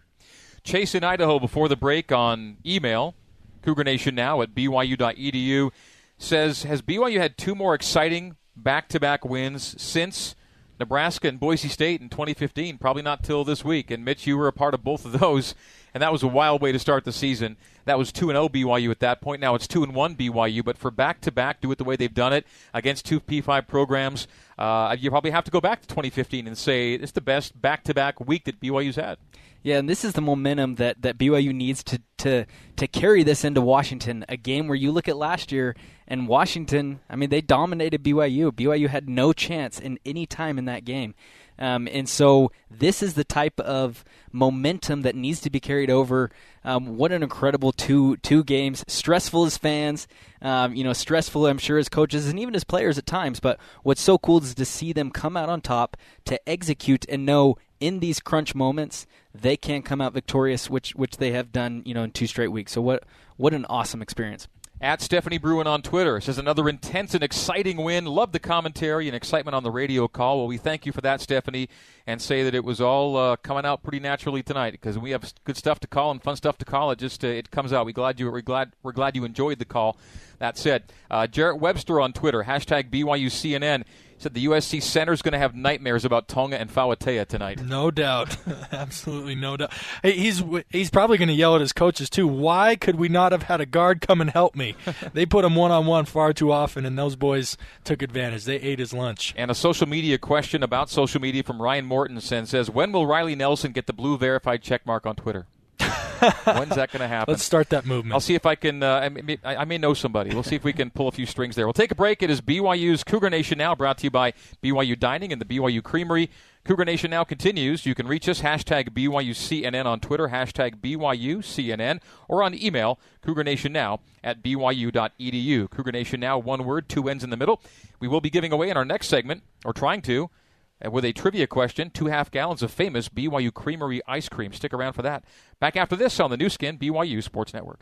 Chase 0.64 0.96
in 0.96 1.04
Idaho 1.04 1.40
before 1.40 1.68
the 1.68 1.76
break 1.76 2.12
on 2.12 2.58
email, 2.66 3.16
Cougar 3.62 3.84
Nation 3.84 4.16
now 4.16 4.42
at 4.42 4.56
byu.edu 4.56 5.72
says 6.18 6.64
has 6.64 6.82
BYU 6.82 7.20
had 7.20 7.38
two 7.38 7.54
more 7.54 7.76
exciting 7.76 8.38
back-to-back 8.56 9.24
wins 9.24 9.76
since 9.82 10.36
Nebraska 10.80 11.28
and 11.28 11.40
Boise 11.40 11.68
State 11.68 12.02
in 12.02 12.10
2015? 12.10 12.78
Probably 12.78 13.02
not 13.02 13.24
till 13.24 13.44
this 13.44 13.64
week. 13.64 13.92
And 13.92 14.06
Mitch, 14.06 14.28
you 14.28 14.38
were 14.38 14.48
a 14.48 14.54
part 14.54 14.74
of 14.74 14.84
both 14.84 15.06
of 15.06 15.20
those, 15.20 15.56
and 15.98 16.04
that 16.04 16.12
was 16.12 16.22
a 16.22 16.28
wild 16.28 16.62
way 16.62 16.72
to 16.72 16.78
start 16.78 17.06
the 17.06 17.12
season. 17.12 17.58
That 17.86 17.98
was 17.98 18.12
two 18.12 18.30
and 18.30 18.36
zero 18.36 18.44
oh 18.44 18.50
BYU 18.50 18.92
at 18.92 19.00
that 19.00 19.20
point. 19.20 19.42
Now 19.42 19.56
it's 19.56 19.68
two 19.68 19.82
and 19.82 19.96
one 19.96 20.16
BYU. 20.16 20.64
But 20.64 20.78
for 20.78 20.92
back-to-back, 20.92 21.60
do 21.60 21.72
it 21.72 21.80
the 21.80 21.84
way 21.84 21.96
they've 21.96 22.14
done 22.14 22.34
it 22.34 22.46
against 22.72 23.04
two 23.04 23.20
P5 23.20 23.68
programs. 23.68 24.28
Uh, 24.60 24.96
you 25.00 25.10
probably 25.10 25.32
have 25.32 25.44
to 25.46 25.50
go 25.50 25.60
back 25.60 25.82
to 25.82 25.88
2015 25.88 26.46
and 26.46 26.56
say 26.56 26.94
it's 26.94 27.14
the 27.14 27.22
best 27.22 27.60
back-to-back 27.60 28.20
week 28.20 28.46
that 28.46 28.62
BYU's 28.62 28.98
had. 28.98 29.18
Yeah, 29.64 29.80
and 29.80 29.90
this 29.90 30.06
is 30.06 30.14
the 30.14 30.22
momentum 30.22 30.76
that, 30.76 31.02
that 31.02 31.18
BYU 31.18 31.52
needs 31.52 31.84
to, 31.86 32.00
to 32.20 32.46
to 32.76 32.88
carry 32.88 33.24
this 33.24 33.44
into 33.44 33.60
Washington. 33.60 34.24
A 34.30 34.38
game 34.38 34.68
where 34.68 34.76
you 34.76 34.92
look 34.92 35.08
at 35.08 35.18
last 35.18 35.52
year 35.52 35.76
and 36.08 36.28
Washington, 36.28 37.00
I 37.10 37.16
mean, 37.16 37.32
they 37.32 37.42
dominated 37.42 38.04
BYU. 38.04 38.52
BYU 38.52 38.88
had 38.88 39.10
no 39.10 39.34
chance 39.34 39.80
in 39.80 39.98
any 40.06 40.28
time 40.28 40.60
in 40.60 40.66
that 40.66 40.86
game. 40.86 41.16
Um, 41.60 41.88
and 41.92 42.08
so 42.08 42.52
this 42.70 43.02
is 43.02 43.16
the 43.16 43.24
type 43.24 43.60
of 43.60 44.04
momentum 44.32 45.02
that 45.02 45.16
needs 45.16 45.42
to 45.42 45.50
be 45.50 45.60
carried 45.60 45.90
over. 45.90 46.30
Um, 46.64 46.98
what 46.98 47.12
an 47.12 47.24
incredible 47.24 47.72
two 47.72 48.18
two 48.18 48.44
games. 48.44 48.84
Stressful 48.88 49.46
as 49.46 49.58
fans, 49.58 50.08
um, 50.42 50.76
you 50.76 50.84
know, 50.84 50.94
stressful 50.94 51.48
I'm 51.48 51.58
sure 51.58 51.78
as 51.78 51.90
coaches 51.90 52.28
and 52.28 52.40
even 52.40 52.56
as 52.56 52.64
players 52.64 52.98
at 52.98 53.06
times. 53.06 53.40
But 53.40 53.60
what's 53.84 54.02
so 54.02 54.18
cool 54.18 54.44
is 54.44 54.54
to 54.56 54.66
see 54.66 54.94
them 54.94 55.12
come 55.12 55.38
out 55.38 55.50
on 55.50 55.62
top, 55.62 55.98
to 56.26 56.50
execute 56.50 57.06
and 57.10 57.26
know 57.26 57.58
in 57.80 58.00
these 58.00 58.20
crunch 58.20 58.56
moments 58.56 59.06
they 59.34 59.56
can 59.56 59.82
come 59.82 60.02
out 60.02 60.14
victorious, 60.14 60.70
which 60.70 60.96
which 60.96 61.18
they 61.18 61.32
have 61.32 61.52
done, 61.52 61.84
you 61.86 61.94
know, 61.94 62.04
in 62.04 62.12
two 62.12 62.28
straight 62.28 62.52
weeks. 62.52 62.72
So 62.72 62.82
what 62.82 63.04
what 63.38 63.54
an 63.54 63.66
awesome 63.70 64.02
experience. 64.02 64.48
At 64.80 65.02
Stephanie 65.02 65.40
Bruin 65.40 65.66
on 65.66 65.82
Twitter 65.82 66.22
says 66.22 66.38
another 66.38 66.70
intense 66.70 67.16
and 67.16 67.24
exciting 67.24 67.78
win. 67.78 68.06
Love 68.06 68.32
the 68.32 68.38
commentary 68.40 69.08
and 69.08 69.16
excitement 69.16 69.56
on 69.56 69.64
the 69.64 69.72
radio 69.72 70.08
call. 70.08 70.38
Well, 70.38 70.48
we 70.48 70.58
thank 70.58 70.86
you 70.86 70.92
for 70.92 71.02
that, 71.02 71.20
Stephanie, 71.20 71.68
and 72.06 72.22
say 72.22 72.44
that 72.44 72.54
it 72.54 72.64
was 72.64 72.80
all 72.80 73.18
uh, 73.18 73.38
coming 73.38 73.66
out 73.66 73.82
pretty 73.82 74.00
naturally 74.00 74.44
tonight 74.44 74.74
because 74.74 74.96
we 74.96 75.10
have 75.10 75.34
good 75.46 75.58
stuff 75.58 75.80
to 75.80 75.88
call 75.88 76.12
and 76.12 76.22
fun 76.22 76.36
stuff 76.36 76.60
to 76.60 76.66
call. 76.66 76.92
It 76.92 77.00
just 77.00 77.26
uh, 77.26 77.28
it 77.28 77.50
comes 77.50 77.74
out. 77.74 77.88
We 77.88 77.94
glad 77.94 78.20
you 78.20 78.32
we're 78.32 78.42
glad 78.42 78.74
we're 78.84 78.92
glad 78.92 79.16
you 79.16 79.24
enjoyed 79.24 79.58
the 79.58 79.66
call. 79.66 79.98
That 80.38 80.60
said, 80.60 80.84
uh, 81.10 81.26
Jarrett 81.26 81.60
Webster 81.60 82.00
on 82.00 82.14
Twitter 82.14 82.44
hashtag 82.44 82.92
BYUCNN 82.92 83.84
said 84.18 84.34
the 84.34 84.46
USC 84.46 84.82
center 84.82 85.14
is 85.14 85.22
going 85.22 85.34
to 85.34 85.38
have 85.38 85.56
nightmares 85.56 86.04
about 86.04 86.28
Tonga 86.28 86.60
and 86.60 86.74
Fauatea 86.74 87.28
tonight. 87.28 87.64
No 87.64 87.92
doubt, 87.92 88.38
absolutely 88.72 89.36
no 89.36 89.58
doubt. 89.58 89.74
Hey, 90.02 90.14
he's 90.14 90.44
he's 90.70 90.90
probably 90.90 91.18
going 91.18 91.28
to 91.28 91.34
yell 91.34 91.56
at 91.56 91.62
his 91.62 91.74
coaches 91.74 92.10
too. 92.10 92.28
Why 92.28 92.76
could 92.76 92.96
we 92.96 93.10
not 93.10 93.32
have 93.32 93.44
had 93.44 93.62
a 93.62 93.66
guard 93.66 94.02
come 94.02 94.22
and 94.22 94.30
help 94.30 94.56
me? 94.56 94.76
they 95.14 95.26
put 95.26 95.46
him 95.46 95.56
one 95.56 95.72
on 95.72 95.86
one 95.86 96.06
far 96.06 96.34
too 96.34 96.52
often, 96.52 96.86
and 96.86 96.98
those 96.98 97.16
boys 97.16 97.58
took 97.84 98.02
advantage. 98.02 98.46
They 98.46 98.58
ate 98.58 98.80
his 98.80 98.94
lunch. 98.94 99.34
And 99.38 99.52
a 99.52 99.56
social 99.56 99.88
media 99.88 100.18
question 100.18 100.64
about 100.64 100.90
social 100.90 101.22
media 101.22 101.44
from 101.44 101.62
Ryan 101.62 101.88
Mortensen 101.88 102.48
says, 102.48 102.70
"When 102.70 102.92
will 102.92 103.06
Riley 103.06 103.36
Nelson 103.36 103.72
get 103.72 103.88
the 103.88 103.94
blue 103.94 104.18
verified 104.18 104.62
check 104.62 104.86
mark 104.86 105.06
on 105.06 105.16
Twitter?" 105.16 105.48
When's 106.46 106.76
that 106.76 106.92
going 106.92 107.02
to 107.02 107.08
happen? 107.08 107.34
Let's 107.34 107.44
start 107.44 107.70
that 107.70 107.86
movement. 107.86 108.14
I'll 108.14 108.20
see 108.20 108.36
if 108.36 108.46
I 108.46 108.56
can. 108.56 108.84
Uh, 108.84 109.00
I, 109.00 109.10
may, 109.10 109.38
I, 109.44 109.66
may, 109.66 109.78
know 109.78 109.94
somebody. 109.94 110.32
We'll 110.34 110.44
see 110.44 110.56
if 110.56 110.64
we 110.64 110.74
can 110.74 110.90
pull 110.90 111.08
a 111.08 111.12
few 111.12 111.26
strings 111.26 111.56
there. 111.56 111.66
We'll 111.66 111.74
take 111.74 111.92
a 111.92 111.96
break. 111.96 112.24
It 112.24 112.30
is 112.30 112.42
BYU's 112.42 113.04
Cougar 113.04 113.30
Nation 113.30 113.58
now, 113.58 113.76
brought 113.76 114.00
to 114.00 114.04
you 114.06 114.12
by 114.12 114.34
BYU 114.64 115.00
Dining 115.00 115.32
and 115.32 115.42
the 115.42 115.46
BYU 115.46 115.84
Creamery. 115.84 116.30
Cougar 116.68 116.84
Nation 116.84 117.12
now 117.12 117.24
continues. 117.24 117.86
You 117.86 117.96
can 117.96 118.08
reach 118.08 118.28
us, 118.28 118.42
hashtag 118.42 118.90
BYUCNN 118.90 119.86
on 119.86 120.02
Twitter, 120.02 120.28
hashtag 120.28 120.82
BYUCNN, 120.82 122.02
or 122.28 122.44
on 122.44 122.54
email, 122.54 123.00
Cougar 123.22 123.46
Nation 123.46 123.72
now 123.72 124.02
at 124.22 124.44
BYU.edu. 124.44 125.70
Cougar 125.70 125.92
Nation 125.94 126.20
now, 126.20 126.38
one 126.38 126.66
word, 126.66 126.90
two 126.90 127.08
ends 127.08 127.24
in 127.24 127.30
the 127.30 127.38
middle. 127.38 127.62
We 128.02 128.10
will 128.10 128.20
be 128.20 128.30
giving 128.30 128.52
away 128.52 128.70
in 128.70 128.76
our 128.76 128.84
next 128.84 129.08
segment, 129.08 129.44
or 129.64 129.72
trying 129.72 130.02
to, 130.04 130.30
and 130.80 130.94
with 130.94 131.06
a 131.06 131.14
trivia 131.14 131.48
question, 131.48 131.90
two 131.90 132.08
half 132.08 132.32
gallons 132.32 132.64
of 132.64 132.72
famous 132.72 133.10
BYU 133.10 133.54
Creamery 133.54 134.02
ice 134.08 134.30
cream. 134.30 134.54
Stick 134.54 134.74
around 134.74 134.94
for 134.94 135.02
that. 135.02 135.24
Back 135.60 135.76
after 135.76 135.96
this 135.96 136.20
on 136.20 136.30
the 136.30 136.38
Nu 136.38 136.50
Skin 136.50 136.78
BYU 136.78 137.24
Sports 137.24 137.54
Network. 137.54 137.82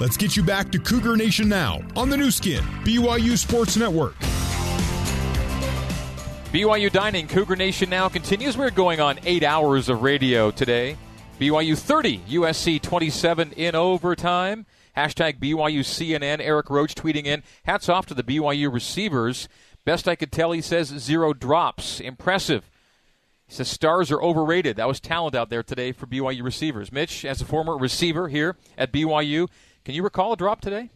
Let's 0.00 0.18
get 0.18 0.36
you 0.36 0.42
back 0.42 0.70
to 0.72 0.78
Cougar 0.78 1.16
Nation 1.16 1.48
now 1.48 1.80
on 1.96 2.10
the 2.10 2.16
Nu 2.16 2.30
Skin 2.30 2.62
BYU 2.84 3.38
Sports 3.38 3.76
Network. 3.78 4.14
BYU 6.54 6.88
Dining, 6.88 7.26
Cougar 7.26 7.56
Nation 7.56 7.90
now 7.90 8.08
continues. 8.08 8.56
We're 8.56 8.70
going 8.70 9.00
on 9.00 9.18
eight 9.24 9.42
hours 9.42 9.88
of 9.88 10.02
radio 10.02 10.52
today. 10.52 10.96
BYU 11.40 11.76
30, 11.76 12.18
USC 12.28 12.80
27 12.80 13.50
in 13.56 13.74
overtime. 13.74 14.64
Hashtag 14.96 15.40
BYU 15.40 15.80
CNN. 15.80 16.38
Eric 16.38 16.70
Roach 16.70 16.94
tweeting 16.94 17.24
in. 17.24 17.42
Hats 17.64 17.88
off 17.88 18.06
to 18.06 18.14
the 18.14 18.22
BYU 18.22 18.72
receivers. 18.72 19.48
Best 19.84 20.06
I 20.06 20.14
could 20.14 20.30
tell, 20.30 20.52
he 20.52 20.60
says 20.60 20.86
zero 20.96 21.32
drops. 21.32 21.98
Impressive. 21.98 22.70
He 23.48 23.54
says 23.54 23.66
stars 23.66 24.12
are 24.12 24.22
overrated. 24.22 24.76
That 24.76 24.86
was 24.86 25.00
talent 25.00 25.34
out 25.34 25.50
there 25.50 25.64
today 25.64 25.90
for 25.90 26.06
BYU 26.06 26.44
receivers. 26.44 26.92
Mitch, 26.92 27.24
as 27.24 27.40
a 27.40 27.44
former 27.44 27.76
receiver 27.76 28.28
here 28.28 28.54
at 28.78 28.92
BYU, 28.92 29.48
can 29.84 29.96
you 29.96 30.04
recall 30.04 30.34
a 30.34 30.36
drop 30.36 30.60
today? 30.60 30.90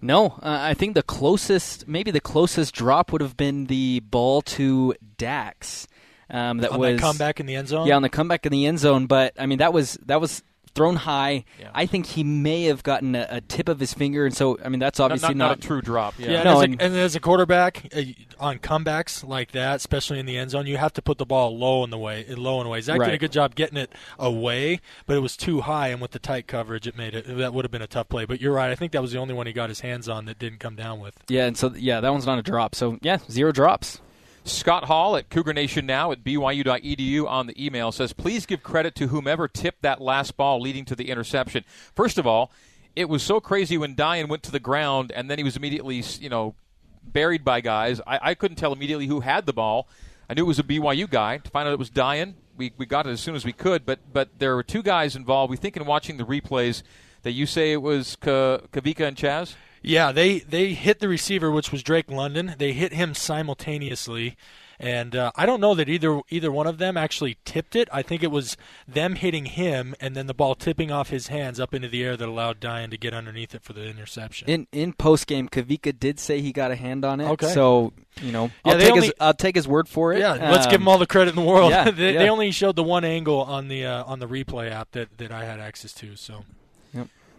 No, 0.00 0.38
uh, 0.42 0.58
I 0.60 0.74
think 0.74 0.94
the 0.94 1.02
closest, 1.02 1.88
maybe 1.88 2.10
the 2.10 2.20
closest 2.20 2.74
drop 2.74 3.12
would 3.12 3.20
have 3.20 3.36
been 3.36 3.66
the 3.66 4.00
ball 4.00 4.42
to 4.42 4.94
Dax. 5.16 5.86
Um, 6.28 6.58
that 6.58 6.72
on 6.72 6.80
was 6.80 6.96
that 6.96 7.00
comeback 7.00 7.40
in 7.40 7.46
the 7.46 7.54
end 7.54 7.68
zone. 7.68 7.86
Yeah, 7.86 7.96
on 7.96 8.02
the 8.02 8.08
comeback 8.08 8.44
in 8.46 8.52
the 8.52 8.66
end 8.66 8.78
zone. 8.78 9.06
But 9.06 9.34
I 9.38 9.46
mean, 9.46 9.58
that 9.58 9.72
was 9.72 9.98
that 10.06 10.20
was 10.20 10.42
thrown 10.76 10.96
high. 10.96 11.44
Yeah. 11.58 11.70
I 11.74 11.86
think 11.86 12.06
he 12.06 12.22
may 12.22 12.64
have 12.64 12.82
gotten 12.82 13.16
a, 13.16 13.26
a, 13.30 13.40
tip 13.40 13.68
of 13.68 13.80
his 13.80 13.94
finger, 13.94 14.26
and 14.26 14.36
so 14.36 14.58
I 14.64 14.68
mean 14.68 14.78
that's 14.78 15.00
obviously 15.00 15.34
not, 15.34 15.36
not, 15.36 15.48
not 15.48 15.58
a 15.58 15.60
true 15.66 15.80
drop. 15.80 16.14
Yeah, 16.18 16.30
yeah 16.30 16.42
no, 16.42 16.60
and, 16.60 16.74
as 16.74 16.80
a, 16.80 16.84
and, 16.84 16.96
as 16.96 17.16
a, 17.16 17.20
quarterback 17.20 17.88
uh, 17.96 18.02
on 18.38 18.58
comebacks 18.58 19.26
like 19.26 19.52
that, 19.52 19.76
especially 19.76 20.20
in 20.20 20.26
the 20.26 20.36
end 20.36 20.50
zone, 20.50 20.66
you 20.66 20.76
have 20.76 20.92
to 20.92 21.02
put 21.02 21.18
the 21.18 21.26
ball 21.26 21.56
low 21.56 21.82
in 21.82 21.90
the 21.90 21.98
way, 21.98 22.26
low 22.28 22.60
in 22.60 22.64
the 22.64 22.70
way. 22.70 22.80
Zach 22.80 23.00
right. 23.00 23.06
did 23.06 23.14
a 23.14 23.18
good 23.18 23.32
job 23.32 23.54
getting 23.54 23.78
it 23.78 23.92
away, 24.18 24.80
but 25.06 25.16
it 25.16 25.20
was 25.20 25.36
too 25.36 25.62
high, 25.62 25.88
and 25.88 26.00
with 26.00 26.10
the 26.10 26.18
tight 26.18 26.46
coverage, 26.46 26.86
it 26.86 26.96
made 26.96 27.14
it 27.14 27.24
that 27.38 27.54
would 27.54 27.64
have 27.64 27.72
been 27.72 27.82
a 27.82 27.86
tough 27.86 28.08
play. 28.08 28.26
But 28.26 28.40
you're 28.40 28.54
right. 28.54 28.70
I 28.70 28.74
think 28.74 28.92
that 28.92 29.02
was 29.02 29.12
the 29.12 29.18
only 29.18 29.34
one 29.34 29.46
he 29.46 29.52
got 29.52 29.70
his 29.70 29.80
hands 29.80 30.08
on 30.08 30.26
that 30.26 30.38
didn't 30.38 30.60
come 30.60 30.76
down 30.76 31.00
with. 31.00 31.16
Yeah, 31.28 31.46
and 31.46 31.56
so 31.56 31.72
yeah, 31.74 32.00
that 32.00 32.12
one's 32.12 32.26
not 32.26 32.38
a 32.38 32.42
drop. 32.42 32.74
So 32.74 32.98
yeah, 33.00 33.18
zero 33.30 33.50
drops. 33.50 34.00
Scott 34.46 34.84
Hall 34.84 35.16
at 35.16 35.28
Cougar 35.28 35.52
Nation 35.52 35.86
now 35.86 36.12
at 36.12 36.22
BYU.edu 36.22 37.26
on 37.26 37.46
the 37.46 37.64
email 37.66 37.90
says, 37.90 38.12
please 38.12 38.46
give 38.46 38.62
credit 38.62 38.94
to 38.96 39.08
whomever 39.08 39.48
tipped 39.48 39.82
that 39.82 40.00
last 40.00 40.36
ball 40.36 40.60
leading 40.60 40.84
to 40.84 40.94
the 40.94 41.10
interception. 41.10 41.64
First 41.94 42.16
of 42.16 42.26
all, 42.26 42.52
it 42.94 43.08
was 43.08 43.22
so 43.22 43.40
crazy 43.40 43.76
when 43.76 43.94
Dayan 43.94 44.28
went 44.28 44.42
to 44.44 44.52
the 44.52 44.60
ground 44.60 45.12
and 45.12 45.30
then 45.30 45.38
he 45.38 45.44
was 45.44 45.56
immediately, 45.56 46.02
you 46.20 46.28
know, 46.28 46.54
buried 47.02 47.44
by 47.44 47.60
guys. 47.60 48.00
I, 48.06 48.18
I 48.22 48.34
couldn't 48.34 48.56
tell 48.56 48.72
immediately 48.72 49.06
who 49.06 49.20
had 49.20 49.46
the 49.46 49.52
ball. 49.52 49.88
I 50.30 50.34
knew 50.34 50.42
it 50.42 50.48
was 50.48 50.58
a 50.58 50.64
BYU 50.64 51.08
guy. 51.08 51.38
To 51.38 51.50
find 51.50 51.68
out 51.68 51.72
it 51.72 51.78
was 51.78 51.90
Dayan, 51.90 52.34
we, 52.56 52.72
we 52.76 52.86
got 52.86 53.06
it 53.06 53.10
as 53.10 53.20
soon 53.20 53.34
as 53.34 53.44
we 53.44 53.52
could. 53.52 53.84
But 53.84 54.00
but 54.12 54.38
there 54.38 54.54
were 54.54 54.62
two 54.62 54.82
guys 54.82 55.14
involved. 55.14 55.50
We 55.50 55.56
think 55.56 55.76
in 55.76 55.84
watching 55.86 56.16
the 56.16 56.24
replays 56.24 56.82
that 57.22 57.32
you 57.32 57.46
say 57.46 57.72
it 57.72 57.82
was 57.82 58.16
Kavika 58.16 59.06
and 59.06 59.16
Chaz. 59.16 59.54
Yeah, 59.86 60.10
they 60.10 60.40
they 60.40 60.74
hit 60.74 60.98
the 60.98 61.08
receiver, 61.08 61.48
which 61.48 61.70
was 61.70 61.84
Drake 61.84 62.10
London. 62.10 62.56
They 62.58 62.72
hit 62.72 62.92
him 62.92 63.14
simultaneously, 63.14 64.36
and 64.80 65.14
uh, 65.14 65.30
I 65.36 65.46
don't 65.46 65.60
know 65.60 65.76
that 65.76 65.88
either 65.88 66.22
either 66.28 66.50
one 66.50 66.66
of 66.66 66.78
them 66.78 66.96
actually 66.96 67.38
tipped 67.44 67.76
it. 67.76 67.88
I 67.92 68.02
think 68.02 68.24
it 68.24 68.32
was 68.32 68.56
them 68.88 69.14
hitting 69.14 69.44
him, 69.44 69.94
and 70.00 70.16
then 70.16 70.26
the 70.26 70.34
ball 70.34 70.56
tipping 70.56 70.90
off 70.90 71.10
his 71.10 71.28
hands 71.28 71.60
up 71.60 71.72
into 71.72 71.86
the 71.86 72.02
air 72.02 72.16
that 72.16 72.28
allowed 72.28 72.60
Dayan 72.60 72.90
to 72.90 72.96
get 72.96 73.14
underneath 73.14 73.54
it 73.54 73.62
for 73.62 73.74
the 73.74 73.84
interception. 73.84 74.50
In 74.50 74.66
in 74.72 74.92
post 74.92 75.28
game, 75.28 75.48
Kavika 75.48 75.96
did 75.96 76.18
say 76.18 76.40
he 76.40 76.52
got 76.52 76.72
a 76.72 76.76
hand 76.76 77.04
on 77.04 77.20
it. 77.20 77.28
Okay, 77.28 77.52
so 77.52 77.92
you 78.20 78.32
know, 78.32 78.50
yeah, 78.64 78.72
I'll 78.72 78.78
take 78.80 78.90
only, 78.90 79.06
his 79.06 79.14
I'll 79.20 79.34
take 79.34 79.54
his 79.54 79.68
word 79.68 79.88
for 79.88 80.12
it. 80.12 80.18
Yeah, 80.18 80.32
um, 80.32 80.50
let's 80.50 80.66
give 80.66 80.80
him 80.80 80.88
all 80.88 80.98
the 80.98 81.06
credit 81.06 81.30
in 81.30 81.36
the 81.36 81.48
world. 81.48 81.70
Yeah, 81.70 81.90
they, 81.92 82.14
yeah. 82.14 82.22
they, 82.22 82.28
only 82.28 82.50
showed 82.50 82.74
the 82.74 82.82
one 82.82 83.04
angle 83.04 83.40
on 83.40 83.68
the 83.68 83.86
uh, 83.86 84.02
on 84.02 84.18
the 84.18 84.26
replay 84.26 84.68
app 84.68 84.90
that 84.92 85.16
that 85.18 85.30
I 85.30 85.44
had 85.44 85.60
access 85.60 85.92
to. 85.92 86.16
So. 86.16 86.42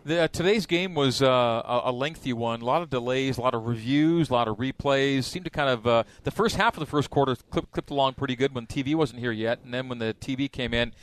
The, 0.08 0.22
uh, 0.22 0.28
today's 0.30 0.66
game 0.66 0.96
was 0.96 1.22
uh, 1.22 1.28
a, 1.28 1.82
a, 1.86 1.92
lengthy 1.92 2.32
one. 2.32 2.62
A 2.62 2.66
lot 2.66 2.82
of 2.82 2.90
delays, 2.90 3.38
a 3.38 3.42
lot 3.42 3.54
of 3.54 3.68
reviews, 3.68 4.30
a 4.30 4.34
lot 4.34 4.48
of 4.48 4.56
replays. 4.56 5.26
Seemed 5.26 5.44
to 5.44 5.52
kind 5.52 5.70
of 5.70 5.86
uh, 5.86 6.04
the 6.24 6.32
first 6.32 6.56
half 6.56 6.76
of 6.76 6.80
the 6.80 6.86
first 6.86 7.10
quarter 7.10 7.36
clip, 7.36 7.70
clipped 7.72 7.90
along 7.90 8.14
pretty 8.14 8.38
good 8.38 8.56
when 8.56 8.68
TV 8.68 8.96
wasn't 8.96 9.20
here 9.20 9.34
yet, 9.34 9.60
and 9.66 9.74
then 9.74 9.90
when 9.90 10.00
the 10.00 10.16
TV 10.22 10.50
came 10.50 10.74
in, 10.74 10.94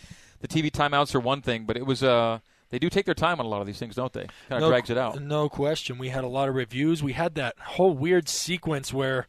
the 0.40 0.48
TV 0.48 0.70
timeouts 0.70 1.14
are 1.14 1.20
one 1.20 1.42
thing, 1.42 1.66
but 1.66 1.76
it 1.76 1.84
was 1.84 2.02
uh, 2.02 2.38
they 2.70 2.78
do 2.78 2.88
take 2.88 3.04
their 3.04 3.14
time 3.14 3.40
on 3.40 3.44
a 3.44 3.48
lot 3.50 3.60
of 3.60 3.66
these 3.66 3.78
things, 3.78 3.94
don't 3.94 4.14
they? 4.14 4.26
Kind 4.48 4.52
of 4.52 4.60
no, 4.62 4.68
drags 4.70 4.88
it 4.88 4.96
out. 4.96 5.20
No 5.20 5.50
question. 5.50 5.98
We 5.98 6.08
had 6.08 6.24
a 6.24 6.28
lot 6.28 6.48
of 6.48 6.54
reviews. 6.54 7.02
We 7.02 7.12
had 7.12 7.34
that 7.34 7.58
whole 7.58 7.92
weird 7.92 8.26
sequence 8.30 8.90
where 8.90 9.26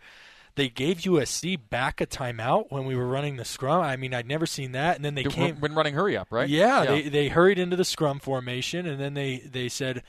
they 0.55 0.69
gave 0.69 0.99
USC 0.99 1.59
back 1.69 2.01
a 2.01 2.05
timeout 2.05 2.71
when 2.71 2.85
we 2.85 2.95
were 2.95 3.07
running 3.07 3.35
the 3.37 3.45
scrum. 3.45 3.81
I 3.81 3.97
mean, 3.97 4.13
I'd 4.13 4.27
never 4.27 4.45
seen 4.45 4.71
that. 4.71 4.95
And 4.95 5.03
then 5.03 5.15
they 5.15 5.23
came 5.23 5.57
when 5.59 5.75
running 5.75 5.93
hurry 5.93 6.17
up, 6.17 6.27
right? 6.31 6.49
Yeah, 6.49 6.85
They, 6.85 7.01
they 7.09 7.27
hurried 7.27 7.59
into 7.59 7.75
the 7.75 7.85
scrum 7.85 8.19
formation, 8.19 8.85
and 8.85 8.99
then 8.99 9.13
they 9.13 9.37
they 9.37 9.69
said. 9.69 10.03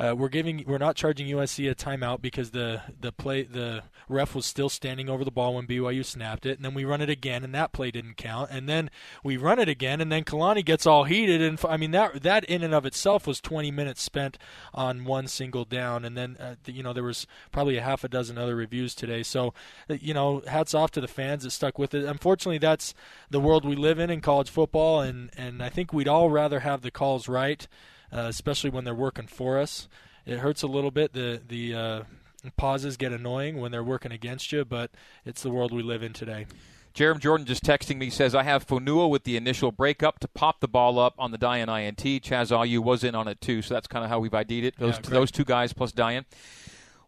Uh, 0.00 0.14
we're 0.16 0.30
giving 0.30 0.64
we're 0.66 0.78
not 0.78 0.96
charging 0.96 1.26
USC 1.26 1.70
a 1.70 1.74
timeout 1.74 2.22
because 2.22 2.52
the 2.52 2.80
the 2.98 3.12
play 3.12 3.42
the 3.42 3.82
ref 4.08 4.34
was 4.34 4.46
still 4.46 4.70
standing 4.70 5.10
over 5.10 5.26
the 5.26 5.30
ball 5.30 5.54
when 5.54 5.66
BYU 5.66 6.02
snapped 6.02 6.46
it, 6.46 6.56
and 6.56 6.64
then 6.64 6.72
we 6.72 6.86
run 6.86 7.02
it 7.02 7.10
again, 7.10 7.44
and 7.44 7.54
that 7.54 7.72
play 7.72 7.90
didn't 7.90 8.16
count, 8.16 8.50
and 8.50 8.66
then 8.66 8.88
we 9.22 9.36
run 9.36 9.58
it 9.58 9.68
again, 9.68 10.00
and 10.00 10.10
then 10.10 10.24
Kalani 10.24 10.64
gets 10.64 10.86
all 10.86 11.04
heated, 11.04 11.42
and 11.42 11.60
I 11.68 11.76
mean 11.76 11.90
that 11.90 12.22
that 12.22 12.44
in 12.44 12.62
and 12.62 12.72
of 12.72 12.86
itself 12.86 13.26
was 13.26 13.42
20 13.42 13.70
minutes 13.70 14.00
spent 14.00 14.38
on 14.72 15.04
one 15.04 15.26
single 15.26 15.66
down, 15.66 16.06
and 16.06 16.16
then 16.16 16.38
uh, 16.40 16.54
you 16.64 16.82
know 16.82 16.94
there 16.94 17.04
was 17.04 17.26
probably 17.52 17.76
a 17.76 17.82
half 17.82 18.02
a 18.02 18.08
dozen 18.08 18.38
other 18.38 18.56
reviews 18.56 18.94
today, 18.94 19.22
so 19.22 19.52
uh, 19.90 19.94
you 20.00 20.14
know 20.14 20.42
hats 20.46 20.72
off 20.72 20.90
to 20.92 21.02
the 21.02 21.08
fans 21.08 21.42
that 21.42 21.50
stuck 21.50 21.78
with 21.78 21.92
it. 21.92 22.06
Unfortunately, 22.06 22.56
that's 22.56 22.94
the 23.28 23.40
world 23.40 23.66
we 23.66 23.76
live 23.76 23.98
in 23.98 24.08
in 24.08 24.22
college 24.22 24.48
football, 24.48 25.02
and 25.02 25.28
and 25.36 25.62
I 25.62 25.68
think 25.68 25.92
we'd 25.92 26.08
all 26.08 26.30
rather 26.30 26.60
have 26.60 26.80
the 26.80 26.90
calls 26.90 27.28
right 27.28 27.68
uh, 28.12 28.26
especially 28.28 28.70
when 28.70 28.84
they're 28.84 28.94
working 28.94 29.26
for 29.26 29.58
us. 29.58 29.88
It 30.26 30.38
hurts 30.38 30.62
a 30.62 30.66
little 30.66 30.90
bit. 30.90 31.12
The 31.12 31.40
the 31.46 31.74
uh, 31.74 32.02
pauses 32.56 32.96
get 32.96 33.12
annoying 33.12 33.60
when 33.60 33.72
they're 33.72 33.84
working 33.84 34.12
against 34.12 34.52
you, 34.52 34.64
but 34.64 34.90
it's 35.24 35.42
the 35.42 35.50
world 35.50 35.72
we 35.72 35.82
live 35.82 36.02
in 36.02 36.12
today. 36.12 36.46
Jerem 36.94 37.20
Jordan 37.20 37.46
just 37.46 37.62
texting 37.62 37.98
me 37.98 38.10
says 38.10 38.34
I 38.34 38.42
have 38.42 38.66
Fonua 38.66 39.08
with 39.08 39.22
the 39.22 39.36
initial 39.36 39.70
breakup 39.70 40.18
to 40.20 40.28
pop 40.28 40.60
the 40.60 40.66
ball 40.66 40.98
up 40.98 41.14
on 41.18 41.30
the 41.30 41.38
Dayan 41.38 41.68
INT. 41.68 42.00
Chaz 42.22 42.50
Ayu 42.50 42.80
was 42.80 43.04
in 43.04 43.14
on 43.14 43.28
it 43.28 43.40
too, 43.40 43.62
so 43.62 43.74
that's 43.74 43.86
kind 43.86 44.04
of 44.04 44.10
how 44.10 44.18
we've 44.18 44.34
ID'd 44.34 44.64
it. 44.64 44.76
Those 44.76 44.96
Yeah, 44.96 45.02
great. 45.02 45.10
those 45.10 45.30
two 45.30 45.44
guys 45.44 45.72
plus 45.72 45.92
Dayan. 45.92 46.24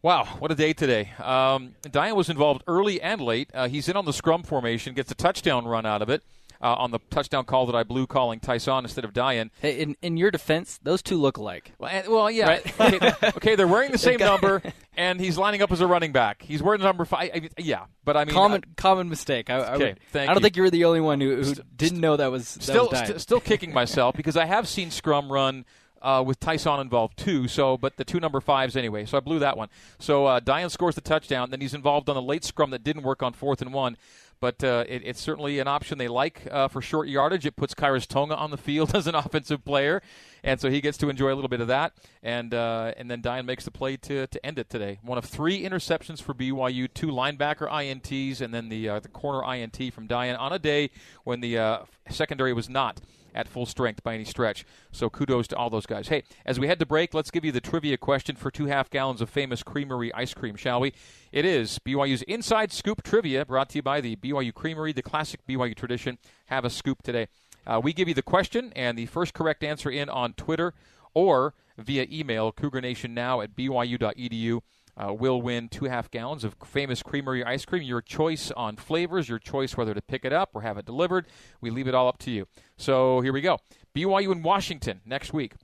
Wow, 0.00 0.24
what 0.38 0.50
a 0.50 0.54
day 0.54 0.72
today. 0.72 1.10
Um, 1.18 1.74
Dayan 1.82 2.16
was 2.16 2.28
involved 2.28 2.64
early 2.66 3.00
and 3.00 3.20
late. 3.20 3.50
Uh, 3.54 3.68
he's 3.68 3.88
in 3.88 3.96
on 3.96 4.04
the 4.04 4.12
scrum 4.12 4.42
formation, 4.42 4.94
gets 4.94 5.12
a 5.12 5.14
touchdown 5.14 5.64
run 5.64 5.86
out 5.86 6.02
of 6.02 6.08
it 6.08 6.22
uh, 6.62 6.74
on 6.74 6.90
the 6.93 7.01
touchdown 7.10 7.44
call 7.44 7.66
that 7.66 7.74
I 7.74 7.82
blew 7.82 8.06
calling 8.06 8.39
Ty'Son 8.40 8.84
instead 8.84 9.05
of 9.05 9.12
Dayan. 9.12 9.51
Hey, 9.60 9.80
in 9.80 9.97
in 10.01 10.16
your 10.16 10.30
defense, 10.30 10.78
those 10.82 11.02
two 11.02 11.16
look 11.16 11.36
alike. 11.36 11.72
Well, 11.78 11.90
and- 11.90 12.09
well 12.09 12.30
yeah. 12.30 12.47
Right? 12.48 12.80
okay, 12.94 13.12
okay, 13.36 13.55
they're 13.56 13.66
wearing 13.66 13.90
the 13.93 13.98
same 14.10 14.18
number, 14.18 14.62
and 14.97 15.20
he's 15.20 15.36
lining 15.36 15.62
up 15.62 15.72
as 15.72 15.80
a 15.80 15.86
running 15.86 16.12
back. 16.12 16.43
He's 16.43 16.62
wearing 16.62 16.80
number 16.80 17.05
five. 17.05 17.30
I- 17.34 17.48
yeah, 17.59 17.86
but 18.05 18.16
I 18.16 18.24
mean, 18.24 18.34
common 18.34 18.62
uh, 18.64 18.68
common 18.76 19.09
mistake. 19.09 19.51
I, 19.51 19.56
I, 19.56 19.74
Okay, 19.74 19.84
would- 19.90 20.01
thank 20.12 20.30
I 20.30 20.34
don't 20.34 20.40
you. 20.40 20.44
think 20.44 20.56
you 20.56 20.62
were 20.62 20.70
the 20.70 20.84
only 20.84 21.01
one 21.01 21.20
who, 21.20 21.43
who 21.43 21.55
didn't 21.76 22.01
know 22.01 22.16
that 22.16 22.30
was 22.30 22.55
that 22.55 22.62
still 22.62 22.89
was 22.90 22.98
st- 23.01 23.20
still 23.20 23.40
kicking 23.40 23.72
myself 23.74 24.14
because 24.16 24.36
I 24.36 24.44
have 24.44 24.68
seen 24.68 24.90
scrum 24.90 25.32
run 25.32 25.64
uh, 26.01 26.22
with 26.26 26.40
Ty'Son 26.40 26.80
involved 26.80 27.16
too. 27.16 27.47
So, 27.48 27.76
but 27.76 27.97
the 27.97 28.05
two 28.05 28.18
number 28.20 28.40
fives 28.40 28.76
anyway. 28.76 29.05
So 29.05 29.16
I 29.16 29.20
blew 29.20 29.39
that 29.39 29.56
one. 29.56 29.68
So 29.98 30.26
uh, 30.26 30.40
Dayan 30.40 30.70
scores 30.70 30.94
the 30.97 31.01
touchdown. 31.01 31.51
Then 31.51 31.60
he's 31.60 31.74
involved 31.74 32.09
on 32.09 32.14
the 32.16 32.22
late 32.22 32.44
scrum 32.44 32.70
that 32.70 32.82
didn't 32.82 33.02
work 33.02 33.22
on 33.22 33.32
fourth 33.32 33.62
and 33.62 33.72
one. 33.72 33.97
But 34.43 34.64
uh, 34.64 34.85
it, 34.89 35.02
it's 35.05 35.20
certainly 35.20 35.60
an 35.60 35.69
option 35.69 35.98
they 35.98 36.09
like 36.09 36.48
uh, 36.51 36.66
for 36.66 36.82
short 36.82 37.06
yardage. 37.06 37.47
It 37.47 37.55
puts 37.55 37.74
Khyiris 37.74 38.09
Tonga 38.09 38.36
on 38.36 38.51
the 38.51 38.56
field 38.56 38.93
as 38.97 39.06
an 39.06 39.14
offensive 39.14 39.64
player, 39.64 40.02
and 40.43 40.60
so 40.60 40.69
he 40.69 40.81
gets 40.81 40.98
to 40.98 41.09
enjoy 41.09 41.32
a 41.32 41.36
little 41.36 41.48
bit 41.48 41.60
of 41.60 41.69
that. 41.69 41.93
And 42.24 42.52
uh, 42.52 42.93
and 42.97 43.09
then 43.09 43.23
Dayan 43.23 43.44
makes 43.44 43.64
the 43.64 43.70
play 43.70 43.97
to, 43.98 44.27
to 44.27 44.44
end 44.44 44.59
it 44.59 44.69
today. 44.69 44.98
One 45.02 45.16
of 45.16 45.27
three 45.27 45.62
interceptions 45.62 46.20
for 46.20 46.35
BYU, 46.35 46.93
two 46.93 47.06
linebacker 47.06 47.70
ints, 47.70 48.40
and 48.40 48.52
then 48.52 48.69
the 48.69 48.89
uh, 48.89 48.98
the 48.98 49.06
corner 49.06 49.44
int 49.55 49.94
from 49.94 50.09
Dayan 50.09 50.36
on 50.36 50.52
a 50.52 50.59
day 50.59 50.90
when 51.23 51.40
the 51.40 51.59
uh, 51.59 51.78
secondary 52.10 52.52
was 52.52 52.69
not 52.69 53.01
at 53.34 53.48
full 53.48 53.66
strength 53.66 54.02
by 54.02 54.14
any 54.14 54.24
stretch. 54.24 54.64
So 54.90 55.10
kudos 55.10 55.46
to 55.48 55.56
all 55.56 55.70
those 55.70 55.86
guys. 55.86 56.09
Hey, 56.09 56.24
as 56.44 56.59
we 56.59 56.66
head 56.66 56.78
to 56.78 56.86
break, 56.86 57.14
let's 57.14 57.30
give 57.30 57.44
you 57.44 57.52
the 57.52 57.60
trivia 57.60 57.96
question 57.96 58.36
for 58.36 58.50
two 58.50 58.66
half 58.66 58.90
gallons 58.90 59.20
of 59.20 59.30
famous 59.30 59.62
Creamery 59.62 60.12
ice 60.14 60.34
cream, 60.34 60.56
shall 60.56 60.80
we? 60.80 60.92
It 61.30 61.44
is 61.44 61.78
BYU's 61.78 62.22
Inside 62.22 62.72
Scoop 62.72 63.02
Trivia, 63.02 63.44
brought 63.44 63.70
to 63.70 63.78
you 63.78 63.82
by 63.82 64.00
the 64.00 64.16
BYU 64.16 64.52
Creamery, 64.52 64.92
the 64.92 65.02
classic 65.02 65.40
BYU 65.46 65.74
tradition. 65.74 66.18
Have 66.46 66.64
a 66.64 66.70
scoop 66.70 67.02
today. 67.02 67.28
Uh, 67.66 67.80
we 67.82 67.92
give 67.92 68.09
you 68.09 68.14
the 68.14 68.22
question 68.22 68.72
and 68.74 68.98
the 68.98 69.06
first 69.06 69.34
correct 69.34 69.62
answer 69.62 69.90
in 69.90 70.09
on 70.09 70.32
Twitter 70.34 70.74
or 71.14 71.54
via 71.78 72.06
email, 72.10 72.52
cougarnationnow 72.52 73.42
at 73.42 73.56
byu.edu. 73.56 74.60
Uh, 74.94 75.12
will 75.12 75.40
win 75.40 75.69
two 75.70 75.86
half 75.86 76.10
gallons 76.10 76.44
of 76.44 76.55
famous 76.64 77.02
creamery 77.02 77.43
ice 77.43 77.64
cream. 77.64 77.82
Your 77.82 78.02
choice 78.02 78.51
on 78.51 78.77
flavors, 78.77 79.28
your 79.28 79.39
choice 79.39 79.74
whether 79.74 79.94
to 79.94 80.02
pick 80.02 80.24
it 80.24 80.35
up 80.35 80.51
or 80.52 80.62
have 80.62 80.77
it 80.77 80.85
delivered. 80.85 81.27
We 81.62 81.70
leave 81.70 81.89
it 81.89 81.94
all 81.94 82.09
up 82.09 82.19
to 82.19 82.31
you. 82.31 82.47
So 82.77 83.23
here 83.23 83.32
we 83.32 83.40
go. 83.40 83.59
BYU 83.94 84.32
in 84.32 84.43
Washington 84.43 85.01
next 85.06 85.32
week. 85.32 85.55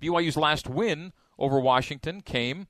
BYU's 0.00 0.36
last 0.36 0.68
win 0.68 1.12
over 1.38 1.58
Washington 1.58 2.20
came 2.20 2.66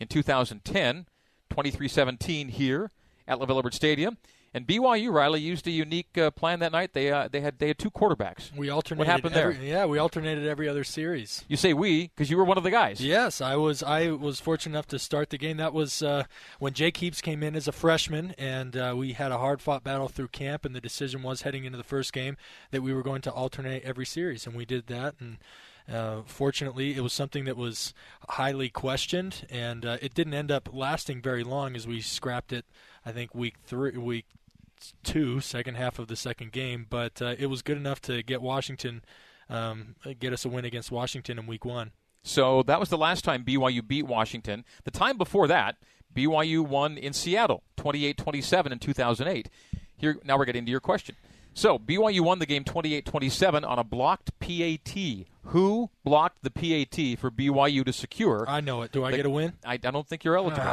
in 0.00 0.08
2010, 0.08 1.06
23-17 1.50 2.50
here 2.50 2.90
at 3.28 3.38
LaVell 3.38 3.72
Stadium. 3.72 4.16
And 4.54 4.66
BYU 4.66 5.10
Riley 5.10 5.40
used 5.40 5.66
a 5.66 5.70
unique 5.70 6.18
uh, 6.18 6.30
plan 6.30 6.58
that 6.60 6.72
night. 6.72 6.92
They 6.92 7.10
uh, 7.10 7.28
they 7.28 7.40
had 7.40 7.58
they 7.58 7.68
had 7.68 7.78
two 7.78 7.90
quarterbacks. 7.90 8.54
We 8.54 8.68
alternated. 8.68 8.98
What 8.98 9.06
happened 9.06 9.34
every, 9.34 9.54
there? 9.54 9.64
Yeah, 9.64 9.86
we 9.86 9.98
alternated 9.98 10.46
every 10.46 10.68
other 10.68 10.84
series. 10.84 11.44
You 11.48 11.56
say 11.56 11.72
we 11.72 12.08
because 12.08 12.30
you 12.30 12.36
were 12.36 12.44
one 12.44 12.58
of 12.58 12.64
the 12.64 12.70
guys. 12.70 13.00
Yes, 13.00 13.40
I 13.40 13.56
was. 13.56 13.82
I 13.82 14.10
was 14.10 14.40
fortunate 14.40 14.74
enough 14.74 14.88
to 14.88 14.98
start 14.98 15.30
the 15.30 15.38
game. 15.38 15.56
That 15.56 15.72
was 15.72 16.02
uh, 16.02 16.24
when 16.58 16.74
Jake 16.74 16.98
Heaps 16.98 17.22
came 17.22 17.42
in 17.42 17.56
as 17.56 17.66
a 17.66 17.72
freshman, 17.72 18.34
and 18.36 18.76
uh, 18.76 18.94
we 18.96 19.14
had 19.14 19.32
a 19.32 19.38
hard-fought 19.38 19.84
battle 19.84 20.08
through 20.08 20.28
camp. 20.28 20.66
And 20.66 20.74
the 20.74 20.80
decision 20.80 21.22
was 21.22 21.42
heading 21.42 21.64
into 21.64 21.78
the 21.78 21.84
first 21.84 22.12
game 22.12 22.36
that 22.72 22.82
we 22.82 22.92
were 22.92 23.02
going 23.02 23.22
to 23.22 23.32
alternate 23.32 23.82
every 23.84 24.06
series, 24.06 24.46
and 24.46 24.54
we 24.54 24.66
did 24.66 24.86
that. 24.88 25.14
And 25.18 25.38
uh, 25.90 26.22
fortunately, 26.26 26.94
it 26.94 27.00
was 27.00 27.14
something 27.14 27.44
that 27.44 27.56
was 27.56 27.94
highly 28.28 28.68
questioned, 28.68 29.46
and 29.50 29.86
uh, 29.86 29.96
it 30.02 30.12
didn't 30.12 30.34
end 30.34 30.50
up 30.50 30.68
lasting 30.72 31.22
very 31.22 31.42
long 31.42 31.74
as 31.74 31.86
we 31.86 32.02
scrapped 32.02 32.52
it. 32.52 32.66
I 33.04 33.12
think 33.12 33.34
week 33.34 33.56
three, 33.64 33.96
week 33.96 34.26
two, 35.02 35.40
second 35.40 35.74
half 35.76 35.98
of 35.98 36.08
the 36.08 36.16
second 36.16 36.52
game, 36.52 36.86
but 36.88 37.20
uh, 37.22 37.34
it 37.38 37.46
was 37.46 37.62
good 37.62 37.76
enough 37.76 38.00
to 38.02 38.22
get 38.22 38.42
Washington, 38.42 39.02
um, 39.48 39.94
get 40.18 40.32
us 40.32 40.44
a 40.44 40.48
win 40.48 40.64
against 40.64 40.90
Washington 40.90 41.38
in 41.38 41.46
week 41.46 41.64
one. 41.64 41.92
So 42.22 42.62
that 42.64 42.78
was 42.78 42.88
the 42.88 42.98
last 42.98 43.24
time 43.24 43.44
BYU 43.44 43.86
beat 43.86 44.06
Washington. 44.06 44.64
The 44.84 44.90
time 44.90 45.18
before 45.18 45.48
that, 45.48 45.76
BYU 46.14 46.60
won 46.66 46.96
in 46.98 47.12
Seattle, 47.12 47.62
28-27 47.78 48.72
in 48.72 48.78
2008. 48.78 49.48
Here 49.96 50.16
now 50.24 50.36
we're 50.38 50.44
getting 50.44 50.64
to 50.64 50.70
your 50.70 50.80
question. 50.80 51.16
So 51.54 51.78
BYU 51.78 52.20
won 52.22 52.38
the 52.38 52.46
game 52.46 52.64
28-27 52.64 53.68
on 53.68 53.78
a 53.78 53.84
blocked 53.84 54.38
PAT. 54.38 54.96
Who 55.46 55.90
blocked 56.04 56.42
the 56.42 56.50
PAT 56.50 57.18
for 57.18 57.30
BYU 57.30 57.84
to 57.84 57.92
secure? 57.92 58.44
I 58.48 58.60
know 58.60 58.82
it. 58.82 58.92
Do 58.92 59.04
I 59.04 59.10
the- 59.10 59.16
get 59.18 59.26
a 59.26 59.30
win? 59.30 59.54
I, 59.64 59.74
I 59.74 59.76
don't 59.76 60.06
think 60.08 60.24
you're 60.24 60.36
eligible. 60.36 60.64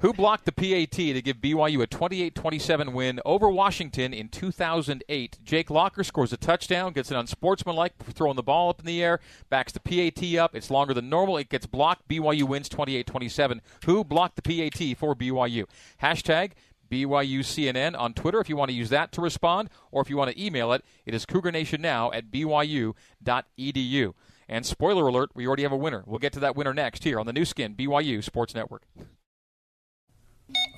Who 0.00 0.14
blocked 0.14 0.46
the 0.46 0.52
PAT 0.52 0.92
to 0.92 1.20
give 1.20 1.42
BYU 1.42 1.82
a 1.82 1.86
28-27 1.86 2.94
win 2.94 3.20
over 3.26 3.50
Washington 3.50 4.14
in 4.14 4.30
2008? 4.30 5.38
Jake 5.44 5.68
Locker 5.68 6.02
scores 6.02 6.32
a 6.32 6.38
touchdown, 6.38 6.94
gets 6.94 7.10
an 7.10 7.18
unsportsmanlike 7.18 7.98
throwing 7.98 8.36
the 8.36 8.42
ball 8.42 8.70
up 8.70 8.80
in 8.80 8.86
the 8.86 9.02
air, 9.02 9.20
backs 9.50 9.72
the 9.72 9.80
PAT 9.80 10.38
up. 10.38 10.56
It's 10.56 10.70
longer 10.70 10.94
than 10.94 11.10
normal. 11.10 11.36
It 11.36 11.50
gets 11.50 11.66
blocked. 11.66 12.08
BYU 12.08 12.44
wins 12.44 12.70
28-27. 12.70 13.60
Who 13.84 14.02
blocked 14.02 14.36
the 14.36 14.42
PAT 14.42 14.96
for 14.96 15.14
BYU? 15.14 15.66
Hashtag 16.02 16.52
BYU 16.90 17.40
CNN 17.40 17.94
on 17.98 18.14
Twitter 18.14 18.40
if 18.40 18.48
you 18.48 18.56
want 18.56 18.70
to 18.70 18.76
use 18.76 18.88
that 18.88 19.12
to 19.12 19.20
respond, 19.20 19.68
or 19.92 20.00
if 20.00 20.08
you 20.08 20.16
want 20.16 20.30
to 20.30 20.42
email 20.42 20.72
it, 20.72 20.82
it 21.04 21.12
is 21.12 21.26
CougarNationNow 21.26 22.14
at 22.14 22.30
BYU.edu. 22.30 24.14
And 24.48 24.64
spoiler 24.64 25.06
alert, 25.06 25.30
we 25.34 25.46
already 25.46 25.62
have 25.64 25.72
a 25.72 25.76
winner. 25.76 26.04
We'll 26.06 26.18
get 26.18 26.32
to 26.32 26.40
that 26.40 26.56
winner 26.56 26.72
next 26.72 27.04
here 27.04 27.20
on 27.20 27.26
the 27.26 27.34
Nu 27.34 27.44
Skin, 27.44 27.74
BYU 27.74 28.24
Sports 28.24 28.54
Network. 28.54 28.84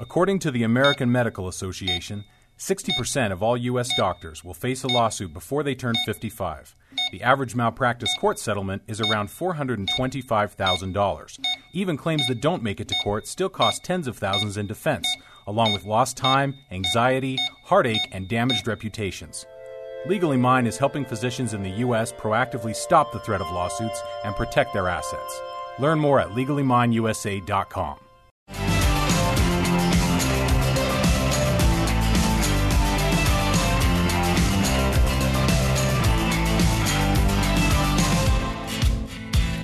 According 0.00 0.38
to 0.40 0.50
the 0.50 0.62
American 0.62 1.12
Medical 1.12 1.48
Association, 1.48 2.24
60% 2.58 3.32
of 3.32 3.42
all 3.42 3.56
U.S. 3.56 3.90
doctors 3.96 4.44
will 4.44 4.54
face 4.54 4.84
a 4.84 4.88
lawsuit 4.88 5.32
before 5.32 5.62
they 5.62 5.74
turn 5.74 5.94
55. 6.06 6.74
The 7.10 7.22
average 7.22 7.54
malpractice 7.54 8.14
court 8.20 8.38
settlement 8.38 8.82
is 8.86 9.00
around 9.00 9.28
$425,000. 9.28 11.38
Even 11.72 11.96
claims 11.96 12.26
that 12.28 12.40
don't 12.40 12.62
make 12.62 12.80
it 12.80 12.88
to 12.88 12.94
court 13.02 13.26
still 13.26 13.48
cost 13.48 13.84
tens 13.84 14.06
of 14.06 14.16
thousands 14.16 14.56
in 14.56 14.66
defense, 14.66 15.06
along 15.46 15.72
with 15.72 15.84
lost 15.84 16.16
time, 16.16 16.54
anxiety, 16.70 17.38
heartache, 17.64 18.08
and 18.12 18.28
damaged 18.28 18.68
reputations. 18.68 19.44
Legally 20.06 20.36
Mine 20.36 20.66
is 20.66 20.78
helping 20.78 21.04
physicians 21.04 21.54
in 21.54 21.62
the 21.62 21.70
U.S. 21.70 22.12
proactively 22.12 22.74
stop 22.74 23.12
the 23.12 23.20
threat 23.20 23.40
of 23.40 23.52
lawsuits 23.52 24.02
and 24.24 24.34
protect 24.36 24.72
their 24.72 24.88
assets. 24.88 25.40
Learn 25.78 25.98
more 25.98 26.20
at 26.20 26.30
legallymineusa.com. 26.30 27.98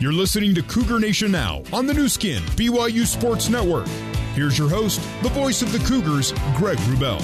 You're 0.00 0.12
listening 0.12 0.54
to 0.54 0.62
Cougar 0.62 1.00
Nation 1.00 1.32
Now 1.32 1.64
on 1.72 1.84
the 1.88 1.92
Nu 1.92 2.08
Skin, 2.08 2.40
BYU 2.54 3.04
Sports 3.04 3.48
Network. 3.48 3.88
Here's 4.32 4.56
your 4.56 4.68
host, 4.68 5.00
the 5.24 5.28
voice 5.30 5.60
of 5.60 5.72
the 5.72 5.80
Cougars, 5.80 6.30
Greg 6.54 6.78
Wrubell. 6.78 7.20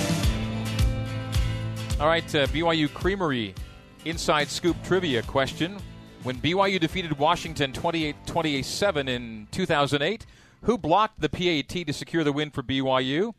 All 2.01 2.09
right, 2.09 2.35
uh, 2.35 2.49
BYU 2.49 2.93
Creamery 2.93 3.55
inside 4.05 4.49
scoop 4.49 4.77
trivia 4.83 5.23
question 5.23 5.79
When 6.25 6.35
BYU 6.39 6.81
defeated 6.81 7.17
Washington 7.17 7.73
28 7.73 8.17
27 8.27 9.07
in 9.09 9.47
2008, 9.53 10.27
who 10.63 10.77
blocked 10.77 11.21
the 11.21 11.29
PAT 11.29 11.87
to 11.87 11.93
secure 11.93 12.25
the 12.25 12.33
win 12.33 12.51
for 12.51 12.65
BYU? 12.65 13.35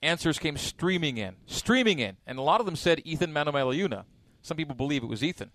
Answers 0.00 0.38
came 0.38 0.56
streaming 0.56 1.18
in, 1.18 1.34
streaming 1.46 1.98
in, 1.98 2.18
and 2.24 2.38
a 2.38 2.42
lot 2.42 2.60
of 2.60 2.66
them 2.66 2.76
said 2.76 3.02
Ethan 3.04 3.32
Manuel 3.32 4.04
Some 4.42 4.56
people 4.56 4.76
believe 4.76 5.02
it 5.02 5.08
was 5.08 5.24
Ethan. 5.24 5.50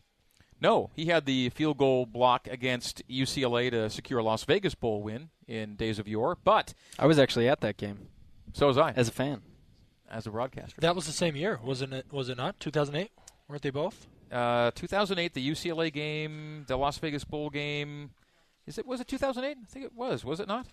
No, 0.61 0.91
he 0.95 1.05
had 1.05 1.25
the 1.25 1.49
field 1.49 1.79
goal 1.79 2.05
block 2.05 2.47
against 2.47 3.01
UCLA 3.09 3.71
to 3.71 3.89
secure 3.89 4.19
a 4.19 4.23
Las 4.23 4.43
Vegas 4.43 4.75
Bowl 4.75 5.01
win 5.01 5.29
in 5.47 5.75
days 5.75 5.97
of 5.97 6.07
yore. 6.07 6.37
But 6.43 6.75
I 6.99 7.07
was 7.07 7.17
actually 7.17 7.49
at 7.49 7.61
that 7.61 7.77
game. 7.77 8.07
So 8.53 8.67
was 8.67 8.77
I, 8.77 8.91
as 8.91 9.07
a 9.07 9.11
fan, 9.11 9.41
as 10.09 10.27
a 10.27 10.31
broadcaster. 10.31 10.79
That 10.79 10.95
was 10.95 11.07
the 11.07 11.13
same 11.13 11.35
year, 11.35 11.59
wasn't 11.63 11.93
it? 11.93 12.05
Was 12.11 12.29
it 12.29 12.37
not 12.37 12.59
2008? 12.59 13.11
Weren't 13.47 13.61
they 13.63 13.71
both? 13.71 14.07
Uh, 14.31 14.71
2008, 14.75 15.33
the 15.33 15.49
UCLA 15.49 15.91
game, 15.91 16.63
the 16.67 16.77
Las 16.77 16.97
Vegas 16.99 17.23
Bowl 17.23 17.49
game. 17.49 18.11
Is 18.67 18.77
it? 18.77 18.85
Was 18.85 19.01
it 19.01 19.07
2008? 19.07 19.57
I 19.61 19.65
think 19.65 19.85
it 19.85 19.95
was. 19.95 20.23
Was 20.23 20.39
it 20.39 20.47
not? 20.47 20.67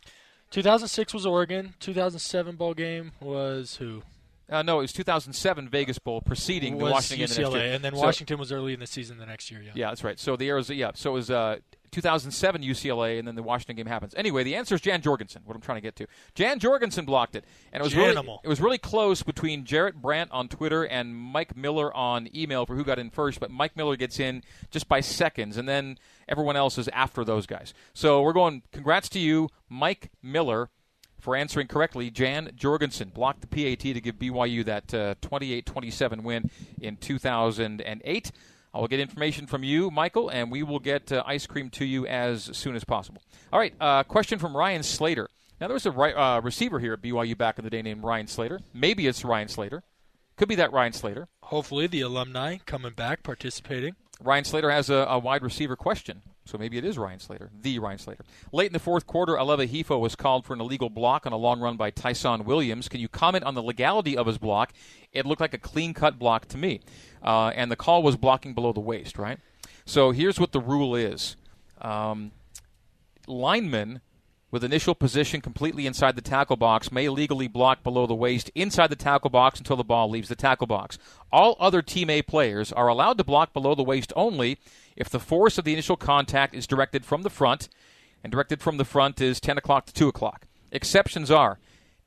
2006 0.50 1.14
was 1.14 1.26
Oregon. 1.26 1.74
2007 1.80 2.56
bowl 2.56 2.74
game 2.74 3.12
was 3.20 3.76
who? 3.76 4.02
Uh, 4.50 4.62
no, 4.62 4.78
it 4.78 4.82
was 4.82 4.92
2007 4.92 5.68
Vegas 5.68 5.98
Bowl 5.98 6.20
preceding 6.22 6.76
was 6.76 6.86
the 6.88 6.92
Washington 6.92 7.26
UCLA, 7.28 7.36
game 7.36 7.44
the 7.44 7.50
next 7.50 7.54
year. 7.64 7.72
and 7.74 7.84
then 7.84 7.94
So- 7.94 8.00
Washington 8.00 8.38
was 8.38 8.50
early 8.52 8.72
in 8.72 8.80
the 8.80 8.86
season 8.86 9.18
the 9.18 9.26
next 9.26 9.50
year. 9.50 9.60
Yeah. 9.62 9.72
Yeah, 9.74 9.88
that's 9.88 10.02
right. 10.04 10.18
So 10.18 10.36
the 10.36 10.48
Arizona, 10.48 10.78
yeah, 10.78 10.90
so 10.94 11.10
it 11.10 11.14
was 11.14 11.30
uh, 11.30 11.58
2007 11.90 12.62
UCLA, 12.62 13.18
and 13.18 13.26
then 13.28 13.34
the 13.34 13.42
Washington 13.42 13.76
game 13.76 13.86
happens. 13.86 14.14
Anyway, 14.16 14.44
the 14.44 14.54
answer 14.56 14.74
is 14.74 14.80
Jan 14.80 15.02
Jorgensen. 15.02 15.42
What 15.44 15.54
I'm 15.54 15.60
trying 15.60 15.76
to 15.76 15.82
get 15.82 15.96
to, 15.96 16.06
Jan 16.34 16.58
Jorgensen 16.58 17.04
blocked 17.04 17.34
it, 17.36 17.44
and 17.72 17.80
it 17.80 17.84
was 17.84 17.94
really 17.94 18.16
it 18.44 18.48
was 18.48 18.60
really 18.60 18.78
close 18.78 19.22
between 19.22 19.64
Jarrett 19.64 20.00
Brandt 20.00 20.30
on 20.32 20.48
Twitter 20.48 20.84
and 20.84 21.14
Mike 21.14 21.56
Miller 21.56 21.94
on 21.94 22.28
email 22.34 22.64
for 22.66 22.74
who 22.76 22.84
got 22.84 22.98
in 22.98 23.10
first. 23.10 23.40
But 23.40 23.50
Mike 23.50 23.76
Miller 23.76 23.96
gets 23.96 24.18
in 24.18 24.42
just 24.70 24.88
by 24.88 25.00
seconds, 25.00 25.56
and 25.56 25.68
then 25.68 25.98
everyone 26.28 26.56
else 26.56 26.78
is 26.78 26.88
after 26.88 27.24
those 27.24 27.46
guys. 27.46 27.74
So 27.94 28.22
we're 28.22 28.32
going. 28.32 28.62
Congrats 28.72 29.08
to 29.10 29.18
you, 29.18 29.48
Mike 29.68 30.10
Miller. 30.22 30.70
For 31.18 31.34
answering 31.34 31.66
correctly, 31.66 32.10
Jan 32.10 32.50
Jorgensen 32.54 33.10
blocked 33.10 33.40
the 33.40 33.46
PAT 33.46 33.80
to 33.80 34.00
give 34.00 34.16
BYU 34.16 34.64
that 34.64 34.94
uh, 34.94 35.14
28-27 35.22 36.22
win 36.22 36.50
in 36.80 36.96
2008. 36.96 38.32
I 38.72 38.78
will 38.78 38.88
get 38.88 39.00
information 39.00 39.46
from 39.46 39.64
you, 39.64 39.90
Michael, 39.90 40.28
and 40.28 40.50
we 40.50 40.62
will 40.62 40.78
get 40.78 41.10
uh, 41.10 41.22
ice 41.26 41.46
cream 41.46 41.70
to 41.70 41.84
you 41.84 42.06
as 42.06 42.50
soon 42.56 42.76
as 42.76 42.84
possible. 42.84 43.22
All 43.52 43.58
right, 43.58 43.74
uh, 43.80 44.04
question 44.04 44.38
from 44.38 44.56
Ryan 44.56 44.82
Slater. 44.82 45.28
Now, 45.60 45.66
there 45.66 45.74
was 45.74 45.86
a 45.86 45.90
uh, 45.90 46.40
receiver 46.40 46.78
here 46.78 46.92
at 46.92 47.02
BYU 47.02 47.36
back 47.36 47.58
in 47.58 47.64
the 47.64 47.70
day 47.70 47.82
named 47.82 48.04
Ryan 48.04 48.28
Slater. 48.28 48.60
Maybe 48.72 49.06
it's 49.06 49.24
Ryan 49.24 49.48
Slater. 49.48 49.82
Could 50.36 50.48
be 50.48 50.54
that 50.54 50.72
Ryan 50.72 50.92
Slater. 50.92 51.26
Hopefully, 51.44 51.88
the 51.88 52.02
alumni 52.02 52.58
coming 52.64 52.92
back, 52.92 53.24
participating. 53.24 53.96
Ryan 54.22 54.44
Slater 54.44 54.70
has 54.70 54.88
a, 54.90 55.06
a 55.08 55.18
wide 55.18 55.42
receiver 55.42 55.74
question, 55.74 56.22
so 56.48 56.56
maybe 56.56 56.78
it 56.78 56.84
is 56.84 56.96
Ryan 56.96 57.20
Slater, 57.20 57.50
the 57.60 57.78
Ryan 57.78 57.98
Slater. 57.98 58.24
Late 58.52 58.68
in 58.68 58.72
the 58.72 58.78
fourth 58.78 59.06
quarter, 59.06 59.34
Aleva 59.34 59.68
Hifo 59.68 60.00
was 60.00 60.16
called 60.16 60.46
for 60.46 60.54
an 60.54 60.60
illegal 60.60 60.88
block 60.88 61.26
on 61.26 61.32
a 61.32 61.36
long 61.36 61.60
run 61.60 61.76
by 61.76 61.90
Ty'Son 61.90 62.44
Williams. 62.46 62.88
Can 62.88 63.00
you 63.00 63.08
comment 63.08 63.44
on 63.44 63.54
the 63.54 63.62
legality 63.62 64.16
of 64.16 64.26
his 64.26 64.38
block? 64.38 64.72
It 65.12 65.26
looked 65.26 65.42
like 65.42 65.52
a 65.52 65.58
clean 65.58 65.92
cut 65.92 66.18
block 66.18 66.46
to 66.46 66.56
me, 66.56 66.80
uh, 67.22 67.52
and 67.54 67.70
the 67.70 67.76
call 67.76 68.02
was 68.02 68.16
blocking 68.16 68.54
below 68.54 68.72
the 68.72 68.80
waist, 68.80 69.18
right? 69.18 69.38
So 69.84 70.10
here's 70.10 70.40
what 70.40 70.52
the 70.52 70.60
rule 70.60 70.94
is: 70.94 71.36
um, 71.82 72.32
linemen 73.26 74.00
with 74.50 74.64
initial 74.64 74.94
position 74.94 75.42
completely 75.42 75.86
inside 75.86 76.16
the 76.16 76.22
tackle 76.22 76.56
box 76.56 76.90
may 76.90 77.08
legally 77.10 77.48
block 77.48 77.82
below 77.82 78.06
the 78.06 78.14
waist 78.14 78.50
inside 78.54 78.88
the 78.88 78.96
tackle 78.96 79.28
box 79.28 79.58
until 79.58 79.76
the 79.76 79.84
ball 79.84 80.08
leaves 80.08 80.30
the 80.30 80.34
tackle 80.34 80.66
box. 80.66 80.98
All 81.30 81.56
other 81.60 81.82
Team 81.82 82.08
A 82.08 82.22
players 82.22 82.72
are 82.72 82.88
allowed 82.88 83.18
to 83.18 83.24
block 83.24 83.52
below 83.52 83.74
the 83.74 83.82
waist 83.82 84.12
only 84.16 84.58
if 84.98 85.08
the 85.08 85.20
force 85.20 85.56
of 85.56 85.64
the 85.64 85.72
initial 85.72 85.96
contact 85.96 86.54
is 86.54 86.66
directed 86.66 87.06
from 87.06 87.22
the 87.22 87.30
front, 87.30 87.68
and 88.22 88.32
directed 88.32 88.60
from 88.60 88.78
the 88.78 88.84
front 88.84 89.20
is 89.20 89.40
10 89.40 89.56
o'clock 89.56 89.86
to 89.86 89.92
2 89.92 90.08
o'clock. 90.08 90.46
Exceptions 90.72 91.30
are 91.30 91.58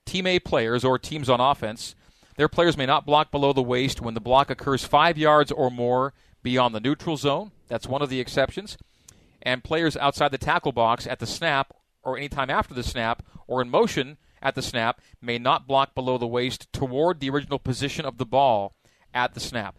Team 0.06 0.28
A 0.28 0.40
players 0.40 0.84
or 0.84 1.00
teams 1.00 1.30
on 1.30 1.40
offense. 1.40 1.96
Their 2.36 2.50
players 2.50 2.76
may 2.76 2.86
not 2.86 3.06
block 3.06 3.32
below 3.32 3.54
the 3.54 3.64
waist 3.64 4.02
when 4.02 4.14
the 4.14 4.20
block 4.20 4.50
occurs 4.50 4.84
five 4.84 5.18
yards 5.18 5.54
or 5.54 5.72
more 5.72 6.14
beyond 6.44 6.76
the 6.76 6.82
neutral 6.82 7.16
zone. 7.16 7.52
That's 7.70 7.88
one 7.88 8.02
of 8.02 8.10
the 8.10 8.20
exceptions. 8.20 8.78
And 9.42 9.64
players 9.64 9.96
outside 9.96 10.32
the 10.32 10.38
tackle 10.38 10.74
box 10.74 11.08
at 11.08 11.20
the 11.20 11.26
snap 11.26 11.74
or 12.04 12.18
any 12.18 12.28
time 12.28 12.50
after 12.50 12.74
the 12.74 12.84
snap 12.84 13.24
or 13.48 13.62
in 13.62 13.70
motion 13.70 14.18
at 14.42 14.56
the 14.56 14.62
snap 14.62 15.00
may 15.22 15.38
not 15.38 15.68
block 15.68 15.96
below 15.96 16.18
the 16.18 16.28
waist 16.28 16.72
toward 16.74 17.20
the 17.20 17.30
original 17.30 17.60
position 17.60 18.06
of 18.06 18.18
the 18.18 18.26
ball 18.26 18.76
at 19.14 19.34
the 19.34 19.40
snap. 19.40 19.78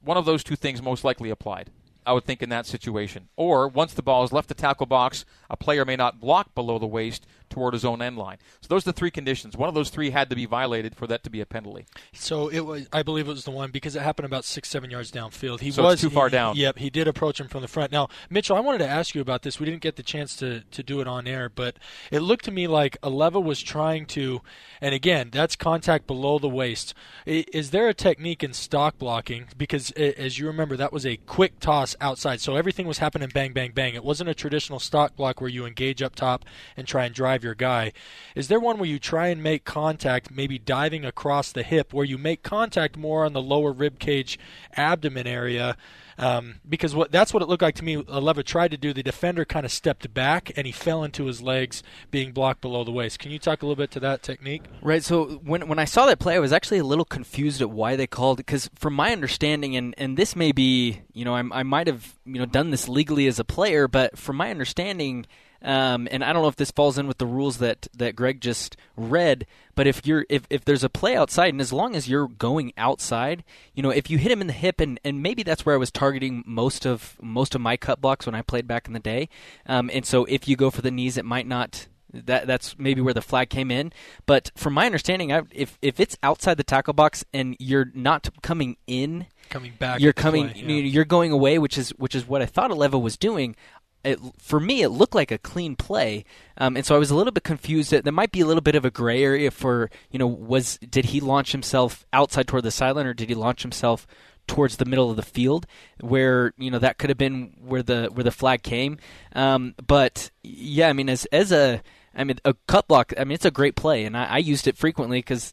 One 0.00 0.16
of 0.16 0.26
those 0.26 0.44
two 0.44 0.56
things 0.56 0.80
most 0.80 1.02
likely 1.02 1.30
applied. 1.30 1.70
I 2.04 2.12
would 2.12 2.24
think 2.24 2.42
in 2.42 2.48
that 2.48 2.66
situation. 2.66 3.28
Or 3.36 3.68
once 3.68 3.94
the 3.94 4.02
ball 4.02 4.22
has 4.22 4.32
left 4.32 4.48
the 4.48 4.54
tackle 4.54 4.86
box, 4.86 5.24
a 5.48 5.56
player 5.56 5.84
may 5.84 5.96
not 5.96 6.20
block 6.20 6.54
below 6.54 6.78
the 6.78 6.86
waist 6.86 7.26
toward 7.52 7.74
his 7.74 7.84
own 7.84 8.02
end 8.02 8.18
line. 8.18 8.38
So 8.60 8.66
those 8.68 8.82
are 8.86 8.90
the 8.92 8.98
three 8.98 9.10
conditions. 9.10 9.56
One 9.56 9.68
of 9.68 9.74
those 9.74 9.90
three 9.90 10.10
had 10.10 10.28
to 10.30 10.36
be 10.36 10.46
violated 10.46 10.96
for 10.96 11.06
that 11.06 11.22
to 11.24 11.30
be 11.30 11.40
a 11.40 11.46
penalty. 11.46 11.84
So 12.12 12.48
it 12.48 12.60
was, 12.60 12.88
I 12.92 13.02
believe 13.02 13.26
it 13.28 13.30
was 13.30 13.44
the 13.44 13.50
one 13.50 13.70
because 13.70 13.94
it 13.94 14.02
happened 14.02 14.26
about 14.26 14.44
six, 14.44 14.68
seven 14.68 14.90
yards 14.90 15.12
downfield. 15.12 15.60
He 15.60 15.70
So 15.70 15.82
it's 15.82 15.92
was 15.92 16.00
too 16.00 16.10
far 16.10 16.28
he- 16.28 16.32
down. 16.32 16.56
Yep, 16.56 16.78
he 16.78 16.90
did 16.90 17.06
approach 17.06 17.38
him 17.38 17.48
from 17.48 17.62
the 17.62 17.68
front. 17.68 17.92
Now, 17.92 18.08
Mitchell, 18.30 18.56
I 18.56 18.60
wanted 18.60 18.78
to 18.78 18.88
ask 18.88 19.14
you 19.14 19.20
about 19.20 19.42
this. 19.42 19.60
We 19.60 19.66
didn't 19.66 19.82
get 19.82 19.96
the 19.96 20.02
chance 20.02 20.34
to 20.36 20.62
to 20.70 20.82
do 20.82 21.00
it 21.00 21.06
on 21.06 21.26
air, 21.26 21.48
but 21.48 21.76
it 22.10 22.20
looked 22.20 22.44
to 22.46 22.50
me 22.50 22.66
like 22.66 23.00
Aleva 23.02 23.42
was 23.42 23.60
trying 23.62 24.06
to, 24.06 24.40
and 24.80 24.94
again, 24.94 25.28
that's 25.30 25.54
contact 25.56 26.06
below 26.06 26.38
the 26.38 26.48
waist. 26.48 26.94
Is 27.26 27.70
there 27.70 27.88
a 27.88 27.94
technique 27.94 28.42
in 28.42 28.52
stock 28.52 28.98
blocking? 28.98 29.46
Because 29.56 29.90
as 29.92 30.38
you 30.38 30.46
remember, 30.46 30.76
that 30.76 30.92
was 30.92 31.04
a 31.04 31.16
quick 31.18 31.60
toss 31.60 31.94
outside, 32.00 32.40
so 32.40 32.56
everything 32.56 32.86
was 32.86 32.98
happening 32.98 33.28
bang, 33.32 33.52
bang, 33.52 33.72
bang. 33.72 33.94
It 33.94 34.04
wasn't 34.04 34.30
a 34.30 34.34
traditional 34.34 34.78
stock 34.78 35.14
block 35.16 35.40
where 35.40 35.50
you 35.50 35.66
engage 35.66 36.02
up 36.02 36.14
top 36.14 36.44
and 36.76 36.86
try 36.86 37.04
and 37.04 37.14
drive 37.14 37.41
your 37.42 37.54
guy. 37.54 37.92
Is 38.34 38.48
there 38.48 38.60
one 38.60 38.78
where 38.78 38.88
you 38.88 38.98
try 38.98 39.28
and 39.28 39.42
make 39.42 39.64
contact, 39.64 40.30
maybe 40.30 40.58
diving 40.58 41.04
across 41.04 41.52
the 41.52 41.62
hip, 41.62 41.92
where 41.92 42.04
you 42.04 42.18
make 42.18 42.42
contact 42.42 42.96
more 42.96 43.24
on 43.24 43.32
the 43.32 43.42
lower 43.42 43.72
rib 43.72 43.98
cage, 43.98 44.38
abdomen 44.76 45.26
area? 45.26 45.76
Um, 46.18 46.60
because 46.68 46.94
what 46.94 47.10
that's 47.10 47.32
what 47.32 47.42
it 47.42 47.48
looked 47.48 47.62
like 47.62 47.74
to 47.76 47.84
me. 47.84 47.96
Aleva 47.96 48.44
tried 48.44 48.70
to 48.72 48.76
do. 48.76 48.92
The 48.92 49.02
defender 49.02 49.44
kind 49.44 49.64
of 49.64 49.72
stepped 49.72 50.12
back 50.12 50.52
and 50.56 50.66
he 50.66 50.72
fell 50.72 51.04
into 51.04 51.26
his 51.26 51.42
legs, 51.42 51.82
being 52.10 52.32
blocked 52.32 52.60
below 52.60 52.84
the 52.84 52.90
waist. 52.90 53.18
Can 53.18 53.30
you 53.30 53.38
talk 53.38 53.62
a 53.62 53.66
little 53.66 53.76
bit 53.76 53.90
to 53.92 54.00
that 54.00 54.22
technique? 54.22 54.62
Right. 54.82 55.02
So 55.02 55.40
when 55.44 55.68
when 55.68 55.78
I 55.78 55.84
saw 55.84 56.06
that 56.06 56.18
play, 56.18 56.36
I 56.36 56.38
was 56.38 56.52
actually 56.52 56.78
a 56.78 56.84
little 56.84 57.04
confused 57.04 57.60
at 57.60 57.70
why 57.70 57.96
they 57.96 58.06
called 58.06 58.38
it 58.40 58.46
because, 58.46 58.70
from 58.74 58.94
my 58.94 59.12
understanding, 59.12 59.76
and 59.76 59.94
and 59.98 60.16
this 60.16 60.36
may 60.36 60.52
be, 60.52 61.02
you 61.12 61.24
know, 61.24 61.34
I'm, 61.34 61.52
I 61.52 61.62
might 61.62 61.86
have 61.86 62.14
you 62.24 62.38
know 62.38 62.46
done 62.46 62.70
this 62.70 62.88
legally 62.88 63.26
as 63.26 63.38
a 63.38 63.44
player, 63.44 63.88
but 63.88 64.18
from 64.18 64.36
my 64.36 64.50
understanding. 64.50 65.26
Um, 65.64 66.08
and 66.10 66.24
I 66.24 66.32
don't 66.32 66.42
know 66.42 66.48
if 66.48 66.56
this 66.56 66.70
falls 66.72 66.98
in 66.98 67.06
with 67.06 67.18
the 67.18 67.26
rules 67.26 67.58
that, 67.58 67.86
that 67.96 68.16
Greg 68.16 68.40
just 68.40 68.76
read, 68.96 69.46
but 69.74 69.86
if 69.86 70.04
you're 70.06 70.26
if, 70.28 70.42
if 70.50 70.64
there's 70.64 70.82
a 70.84 70.88
play 70.88 71.14
outside, 71.16 71.48
and 71.54 71.60
as 71.60 71.72
long 71.72 71.94
as 71.94 72.08
you're 72.08 72.26
going 72.28 72.72
outside, 72.76 73.44
you 73.74 73.82
know, 73.82 73.90
if 73.90 74.10
you 74.10 74.18
hit 74.18 74.32
him 74.32 74.40
in 74.40 74.48
the 74.48 74.52
hip, 74.52 74.80
and, 74.80 74.98
and 75.04 75.22
maybe 75.22 75.42
that's 75.42 75.64
where 75.64 75.74
I 75.74 75.78
was 75.78 75.90
targeting 75.92 76.42
most 76.46 76.84
of 76.84 77.16
most 77.22 77.54
of 77.54 77.60
my 77.60 77.76
cut 77.76 78.00
blocks 78.00 78.26
when 78.26 78.34
I 78.34 78.42
played 78.42 78.66
back 78.66 78.86
in 78.86 78.92
the 78.92 78.98
day. 79.00 79.28
Um, 79.66 79.88
and 79.92 80.04
so 80.04 80.24
if 80.24 80.48
you 80.48 80.56
go 80.56 80.70
for 80.70 80.82
the 80.82 80.90
knees, 80.90 81.16
it 81.16 81.24
might 81.24 81.46
not 81.46 81.86
that 82.14 82.46
that's 82.46 82.76
maybe 82.78 83.00
where 83.00 83.14
the 83.14 83.22
flag 83.22 83.48
came 83.48 83.70
in. 83.70 83.90
But 84.26 84.50
from 84.54 84.74
my 84.74 84.84
understanding, 84.84 85.32
I, 85.32 85.42
if 85.52 85.78
if 85.80 85.98
it's 86.00 86.18
outside 86.22 86.56
the 86.58 86.64
tackle 86.64 86.92
box 86.92 87.24
and 87.32 87.56
you're 87.58 87.90
not 87.94 88.28
coming 88.42 88.76
in, 88.86 89.26
Coming 89.48 89.72
back 89.78 90.00
you're 90.00 90.12
coming, 90.12 90.50
play, 90.50 90.60
you- 90.60 90.82
you're 90.82 91.04
going 91.04 91.30
away, 91.32 91.58
which 91.58 91.78
is 91.78 91.90
which 91.90 92.14
is 92.14 92.26
what 92.26 92.42
I 92.42 92.46
thought 92.46 92.70
Aleva 92.70 93.00
was 93.00 93.16
doing. 93.16 93.54
It, 94.04 94.18
for 94.38 94.58
me, 94.58 94.82
it 94.82 94.88
looked 94.88 95.14
like 95.14 95.30
a 95.30 95.38
clean 95.38 95.76
play, 95.76 96.24
um, 96.58 96.76
and 96.76 96.84
so 96.84 96.96
I 96.96 96.98
was 96.98 97.10
a 97.10 97.14
little 97.14 97.32
bit 97.32 97.44
confused. 97.44 97.92
That 97.92 98.04
there 98.04 98.12
might 98.12 98.32
be 98.32 98.40
a 98.40 98.46
little 98.46 98.62
bit 98.62 98.74
of 98.74 98.84
a 98.84 98.90
gray 98.90 99.22
area 99.22 99.50
for 99.50 99.90
you 100.10 100.18
know 100.18 100.26
was 100.26 100.78
did 100.78 101.06
he 101.06 101.20
launch 101.20 101.52
himself 101.52 102.04
outside 102.12 102.48
toward 102.48 102.64
the 102.64 102.70
sideline 102.70 103.06
or 103.06 103.14
did 103.14 103.28
he 103.28 103.34
launch 103.34 103.62
himself 103.62 104.06
towards 104.46 104.76
the 104.76 104.84
middle 104.84 105.10
of 105.10 105.16
the 105.16 105.22
field 105.22 105.66
where 106.00 106.52
you 106.58 106.70
know 106.70 106.78
that 106.78 106.98
could 106.98 107.10
have 107.10 107.18
been 107.18 107.54
where 107.60 107.82
the 107.82 108.08
where 108.12 108.24
the 108.24 108.30
flag 108.30 108.62
came. 108.62 108.98
Um, 109.34 109.74
but 109.86 110.30
yeah, 110.42 110.88
I 110.88 110.92
mean 110.92 111.08
as 111.08 111.26
as 111.26 111.52
a 111.52 111.82
I 112.14 112.24
mean 112.24 112.38
a 112.44 112.54
cut 112.66 112.88
block. 112.88 113.12
I 113.18 113.24
mean 113.24 113.34
it's 113.34 113.44
a 113.44 113.50
great 113.50 113.76
play, 113.76 114.04
and 114.04 114.16
I, 114.16 114.24
I 114.24 114.38
used 114.38 114.66
it 114.66 114.76
frequently 114.76 115.18
because 115.18 115.52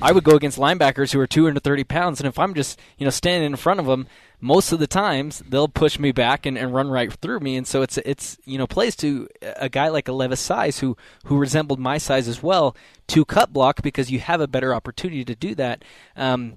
I 0.00 0.12
would 0.12 0.24
go 0.24 0.36
against 0.36 0.58
linebackers 0.58 1.12
who 1.12 1.20
are 1.20 1.26
230 1.26 1.84
pounds, 1.84 2.20
and 2.20 2.26
if 2.26 2.38
I'm 2.38 2.54
just 2.54 2.78
you 2.98 3.04
know 3.04 3.10
standing 3.10 3.50
in 3.50 3.56
front 3.56 3.80
of 3.80 3.86
them, 3.86 4.06
most 4.40 4.72
of 4.72 4.78
the 4.78 4.86
times 4.86 5.42
they'll 5.48 5.68
push 5.68 5.98
me 5.98 6.12
back 6.12 6.46
and, 6.46 6.56
and 6.56 6.74
run 6.74 6.88
right 6.88 7.12
through 7.12 7.40
me, 7.40 7.56
and 7.56 7.66
so 7.66 7.82
it's 7.82 7.98
it's 7.98 8.38
you 8.44 8.58
know 8.58 8.66
plays 8.66 8.96
to 8.96 9.28
a 9.56 9.68
guy 9.68 9.88
like 9.88 10.06
Aleva's 10.06 10.40
size 10.40 10.78
who 10.78 10.96
who 11.26 11.36
resembled 11.36 11.78
my 11.78 11.98
size 11.98 12.28
as 12.28 12.42
well 12.42 12.76
to 13.08 13.24
cut 13.24 13.52
block 13.52 13.82
because 13.82 14.10
you 14.10 14.20
have 14.20 14.40
a 14.40 14.48
better 14.48 14.74
opportunity 14.74 15.24
to 15.24 15.34
do 15.34 15.54
that. 15.56 15.84
Um, 16.16 16.56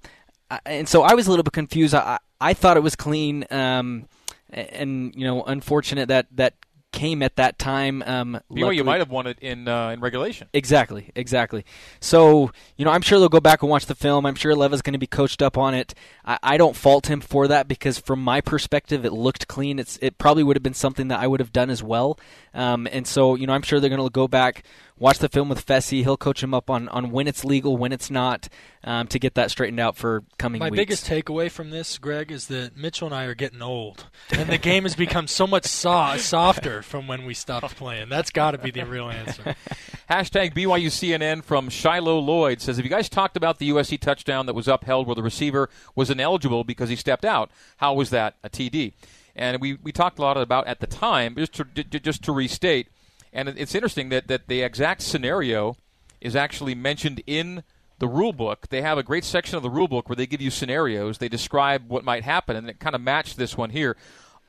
and 0.66 0.88
so 0.88 1.02
I 1.02 1.14
was 1.14 1.28
a 1.28 1.30
little 1.30 1.44
bit 1.44 1.54
confused. 1.54 1.94
I 1.94 2.20
I 2.40 2.54
thought 2.54 2.78
it 2.78 2.84
was 2.84 2.96
clean, 2.96 3.46
um, 3.52 4.08
and 4.50 5.14
you 5.16 5.26
know 5.26 5.44
unfortunate 5.44 6.08
that 6.08 6.28
that 6.32 6.54
came 6.96 7.22
at 7.22 7.36
that 7.36 7.60
time. 7.60 8.02
Um, 8.06 8.40
BYU 8.50 8.86
might 8.86 9.00
have 9.00 9.12
won 9.12 9.28
it 9.28 9.38
in 9.40 9.68
uh, 9.68 9.90
in 9.90 10.00
regulation. 10.00 10.48
Exactly, 10.54 11.12
exactly. 11.14 11.66
So, 12.00 12.52
you 12.78 12.86
know, 12.86 12.92
I'm 12.92 13.02
sure 13.02 13.20
they'll 13.20 13.30
go 13.30 13.42
back 13.42 13.62
and 13.62 13.70
watch 13.70 13.86
the 13.86 13.94
film. 13.94 14.26
I'm 14.26 14.36
sure 14.36 14.56
Leva's 14.56 14.82
going 14.82 14.94
to 14.94 15.00
be 15.00 15.06
coached 15.06 15.42
up 15.42 15.58
on 15.58 15.76
it. 15.76 15.94
I, 16.24 16.40
I 16.42 16.58
don't 16.58 16.76
fault 16.76 17.08
him 17.08 17.20
for 17.20 17.50
that 17.50 17.68
because, 17.68 18.00
from 18.00 18.24
my 18.24 18.40
perspective, 18.40 19.06
it 19.06 19.12
looked 19.12 19.48
clean. 19.48 19.78
It's 19.78 20.00
it 20.02 20.18
probably 20.18 20.44
would 20.44 20.56
have 20.56 20.64
been 20.64 20.74
something 20.74 21.10
that 21.10 21.20
I 21.20 21.28
would 21.28 21.42
have 21.42 21.52
done 21.52 21.70
as 21.70 21.84
well. 21.84 22.18
Um, 22.54 22.88
and 22.90 23.06
so, 23.06 23.36
you 23.36 23.46
know, 23.46 23.54
I'm 23.54 23.62
sure 23.62 23.80
they're 23.80 23.90
going 23.90 24.02
to 24.02 24.10
go 24.10 24.30
back, 24.30 24.64
watch 24.98 25.20
the 25.20 25.30
film 25.30 25.50
with 25.50 25.66
Fesi. 25.66 26.04
He'll 26.04 26.18
coach 26.18 26.42
him 26.42 26.54
up 26.54 26.70
on, 26.70 26.88
on 26.90 27.12
when 27.12 27.28
it's 27.28 27.44
legal, 27.44 27.78
when 27.78 27.92
it's 27.92 28.10
not, 28.10 28.48
um, 28.84 29.08
to 29.08 29.20
get 29.20 29.34
that 29.36 29.52
straightened 29.52 29.80
out 29.80 29.96
for 29.98 30.24
coming 30.38 30.60
My 30.60 30.70
weeks. 30.70 30.78
biggest 30.82 31.06
takeaway 31.08 31.52
from 31.52 31.70
this, 31.70 31.98
Greg, 31.98 32.32
is 32.32 32.48
that 32.48 32.78
Mitchell 32.78 33.08
and 33.08 33.16
I 33.16 33.26
are 33.26 33.36
getting 33.36 33.62
old, 33.62 34.06
and 34.32 34.50
the 34.50 34.58
game 34.58 34.84
has 34.84 34.96
become 34.96 35.28
so 35.28 35.46
much 35.48 35.66
so- 35.66 36.18
softer 36.18 36.82
from 36.82 37.08
when 37.08 37.26
we 37.26 37.34
stopped 37.34 37.76
playing. 37.76 38.10
That's 38.10 38.32
got 38.32 38.52
to 38.52 38.58
be 38.58 38.72
the 38.72 38.86
real 38.86 39.10
answer. 39.10 39.56
Hashtag 40.10 40.54
BYU 40.54 40.88
CNN 40.88 41.44
from 41.44 41.70
Shiloh 41.70 42.20
Lloyd 42.20 42.62
says, 42.62 42.78
Have 42.78 42.86
you 42.86 42.92
guys 42.92 43.10
talked 43.10 43.36
about 43.36 43.58
the 43.58 43.70
USC 43.72 44.00
touchdown 44.00 44.46
that 44.46 44.54
was 44.54 44.68
upheld 44.68 45.08
where 45.08 45.16
the 45.16 45.24
receiver 45.24 45.70
was 45.96 46.10
ineligible 46.10 46.64
because 46.64 46.90
he 46.90 46.96
stepped 46.96 47.26
out? 47.26 47.50
How 47.78 47.94
was 47.94 48.12
that 48.12 48.36
a 48.44 48.50
TD? 48.50 48.94
And 49.36 49.60
we, 49.60 49.74
we 49.84 49.92
talked 49.92 50.20
a 50.20 50.22
lot 50.22 50.38
about 50.38 50.68
at 50.68 50.80
the 50.80 50.88
time, 50.88 51.36
just 51.36 51.54
to, 51.54 51.66
just 51.84 52.24
to 52.24 52.32
restate, 52.32 52.88
and 53.36 53.50
it's 53.50 53.76
interesting 53.76 54.10
that, 54.10 54.28
that 54.28 54.48
the 54.48 54.62
exact 54.62 55.02
scenario 55.02 55.76
is 56.22 56.36
actually 56.36 56.74
mentioned 56.74 57.22
in 57.28 57.64
the 58.00 58.08
rule 58.08 58.34
book. 58.34 58.68
They 58.70 58.82
have 58.82 58.98
a 58.98 59.04
great 59.04 59.26
section 59.26 59.58
of 59.58 59.64
the 59.64 59.70
rule 59.70 59.88
book 59.88 60.10
where 60.10 60.16
they 60.16 60.26
give 60.26 60.42
you 60.42 60.50
scenarios, 60.50 61.18
they 61.18 61.30
describe 61.30 61.90
what 61.90 62.04
might 62.04 62.24
happen, 62.24 62.56
and 62.56 62.70
it 62.70 62.80
kind 62.80 62.96
of 62.96 63.02
matched 63.02 63.38
this 63.38 63.58
one 63.58 63.70
here. 63.70 63.96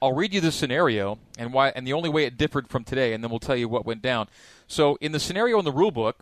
I'll 0.01 0.15
read 0.15 0.33
you 0.33 0.41
the 0.41 0.53
scenario 0.53 1.19
and 1.37 1.53
why, 1.53 1.71
and 1.71 1.87
the 1.87 1.93
only 1.93 2.09
way 2.09 2.25
it 2.25 2.39
differed 2.39 2.69
from 2.69 2.85
today, 2.85 3.13
and 3.13 3.23
then 3.25 3.31
we'll 3.31 3.41
tell 3.41 3.57
you 3.57 3.69
what 3.69 3.85
went 3.85 4.03
down. 4.03 4.29
So, 4.69 4.97
in 5.01 5.13
the 5.13 5.21
scenario 5.21 5.59
in 5.59 5.65
the 5.65 5.73
rule 5.73 5.91
book, 5.91 6.21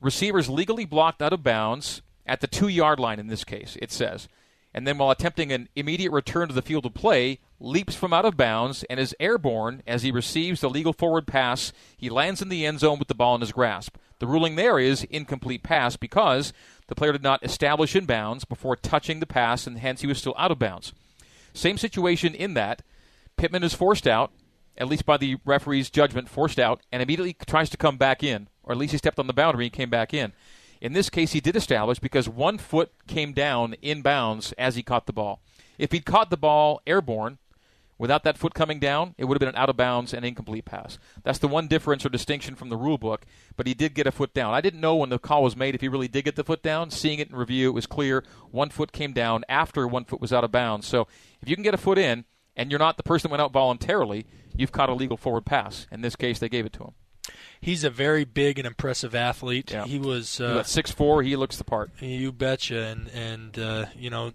receivers 0.00 0.48
legally 0.48 0.84
blocked 0.84 1.22
out 1.22 1.32
of 1.32 1.42
bounds 1.42 2.02
at 2.26 2.40
the 2.40 2.46
two 2.46 2.68
yard 2.68 2.98
line 2.98 3.20
in 3.20 3.28
this 3.28 3.44
case, 3.44 3.76
it 3.80 3.92
says. 3.92 4.28
And 4.76 4.86
then 4.86 4.98
while 4.98 5.10
attempting 5.10 5.50
an 5.52 5.70
immediate 5.74 6.12
return 6.12 6.48
to 6.48 6.54
the 6.54 6.60
field 6.60 6.84
of 6.84 6.92
play, 6.92 7.38
leaps 7.58 7.96
from 7.96 8.12
out 8.12 8.26
of 8.26 8.36
bounds 8.36 8.84
and 8.90 9.00
is 9.00 9.16
airborne 9.18 9.82
as 9.86 10.02
he 10.02 10.10
receives 10.10 10.60
the 10.60 10.68
legal 10.68 10.92
forward 10.92 11.26
pass. 11.26 11.72
He 11.96 12.10
lands 12.10 12.42
in 12.42 12.50
the 12.50 12.66
end 12.66 12.80
zone 12.80 12.98
with 12.98 13.08
the 13.08 13.14
ball 13.14 13.34
in 13.34 13.40
his 13.40 13.52
grasp. 13.52 13.96
The 14.18 14.26
ruling 14.26 14.56
there 14.56 14.78
is 14.78 15.04
incomplete 15.04 15.62
pass 15.62 15.96
because 15.96 16.52
the 16.88 16.94
player 16.94 17.12
did 17.12 17.22
not 17.22 17.42
establish 17.42 17.96
in 17.96 18.04
bounds 18.04 18.44
before 18.44 18.76
touching 18.76 19.20
the 19.20 19.26
pass 19.26 19.66
and 19.66 19.78
hence 19.78 20.02
he 20.02 20.06
was 20.06 20.18
still 20.18 20.34
out 20.36 20.50
of 20.50 20.58
bounds. 20.58 20.92
Same 21.54 21.78
situation 21.78 22.34
in 22.34 22.52
that 22.52 22.82
Pittman 23.38 23.64
is 23.64 23.72
forced 23.72 24.06
out, 24.06 24.30
at 24.76 24.88
least 24.88 25.06
by 25.06 25.16
the 25.16 25.36
referee's 25.46 25.88
judgment, 25.88 26.28
forced 26.28 26.58
out, 26.58 26.82
and 26.92 27.02
immediately 27.02 27.34
tries 27.46 27.70
to 27.70 27.78
come 27.78 27.96
back 27.96 28.22
in, 28.22 28.48
or 28.62 28.72
at 28.72 28.78
least 28.78 28.92
he 28.92 28.98
stepped 28.98 29.18
on 29.18 29.26
the 29.26 29.32
boundary 29.32 29.64
and 29.64 29.72
came 29.72 29.90
back 29.90 30.12
in. 30.12 30.34
In 30.80 30.92
this 30.92 31.10
case, 31.10 31.32
he 31.32 31.40
did 31.40 31.56
establish 31.56 31.98
because 31.98 32.28
one 32.28 32.58
foot 32.58 32.92
came 33.06 33.32
down 33.32 33.74
in 33.82 34.02
bounds 34.02 34.52
as 34.52 34.76
he 34.76 34.82
caught 34.82 35.06
the 35.06 35.12
ball. 35.12 35.40
If 35.78 35.92
he'd 35.92 36.04
caught 36.04 36.30
the 36.30 36.36
ball 36.36 36.80
airborne, 36.86 37.38
without 37.98 38.24
that 38.24 38.36
foot 38.36 38.54
coming 38.54 38.78
down, 38.78 39.14
it 39.16 39.24
would 39.24 39.34
have 39.34 39.40
been 39.40 39.48
an 39.48 39.56
out 39.56 39.70
of 39.70 39.76
bounds 39.76 40.12
and 40.12 40.24
incomplete 40.24 40.64
pass. 40.64 40.98
That's 41.22 41.38
the 41.38 41.48
one 41.48 41.66
difference 41.66 42.04
or 42.04 42.10
distinction 42.10 42.54
from 42.54 42.68
the 42.68 42.76
rule 42.76 42.98
book, 42.98 43.24
but 43.56 43.66
he 43.66 43.74
did 43.74 43.94
get 43.94 44.06
a 44.06 44.12
foot 44.12 44.34
down. 44.34 44.54
I 44.54 44.60
didn't 44.60 44.80
know 44.80 44.96
when 44.96 45.10
the 45.10 45.18
call 45.18 45.42
was 45.42 45.56
made 45.56 45.74
if 45.74 45.80
he 45.80 45.88
really 45.88 46.08
did 46.08 46.24
get 46.24 46.36
the 46.36 46.44
foot 46.44 46.62
down. 46.62 46.90
Seeing 46.90 47.18
it 47.18 47.30
in 47.30 47.36
review, 47.36 47.68
it 47.68 47.74
was 47.74 47.86
clear 47.86 48.24
one 48.50 48.70
foot 48.70 48.92
came 48.92 49.12
down 49.12 49.44
after 49.48 49.86
one 49.86 50.04
foot 50.04 50.20
was 50.20 50.32
out 50.32 50.44
of 50.44 50.52
bounds. 50.52 50.86
So 50.86 51.08
if 51.40 51.48
you 51.48 51.56
can 51.56 51.62
get 51.62 51.74
a 51.74 51.78
foot 51.78 51.98
in 51.98 52.24
and 52.54 52.70
you're 52.70 52.78
not 52.78 52.96
the 52.96 53.02
person 53.02 53.28
that 53.28 53.32
went 53.32 53.42
out 53.42 53.52
voluntarily, 53.52 54.26
you've 54.54 54.72
caught 54.72 54.88
a 54.88 54.94
legal 54.94 55.16
forward 55.16 55.46
pass. 55.46 55.86
In 55.90 56.00
this 56.00 56.16
case, 56.16 56.38
they 56.38 56.48
gave 56.48 56.66
it 56.66 56.72
to 56.74 56.84
him. 56.84 56.94
He's 57.60 57.84
a 57.84 57.90
very 57.90 58.24
big 58.24 58.58
and 58.58 58.66
impressive 58.66 59.14
athlete. 59.14 59.70
He 59.86 59.98
was 59.98 60.40
uh, 60.40 60.62
six 60.62 60.90
four. 60.90 61.22
He 61.22 61.36
looks 61.36 61.56
the 61.56 61.64
part. 61.64 61.90
You 62.00 62.32
betcha, 62.32 62.78
and 62.86 63.08
and 63.08 63.58
uh, 63.58 63.86
you 63.96 64.10
know, 64.10 64.32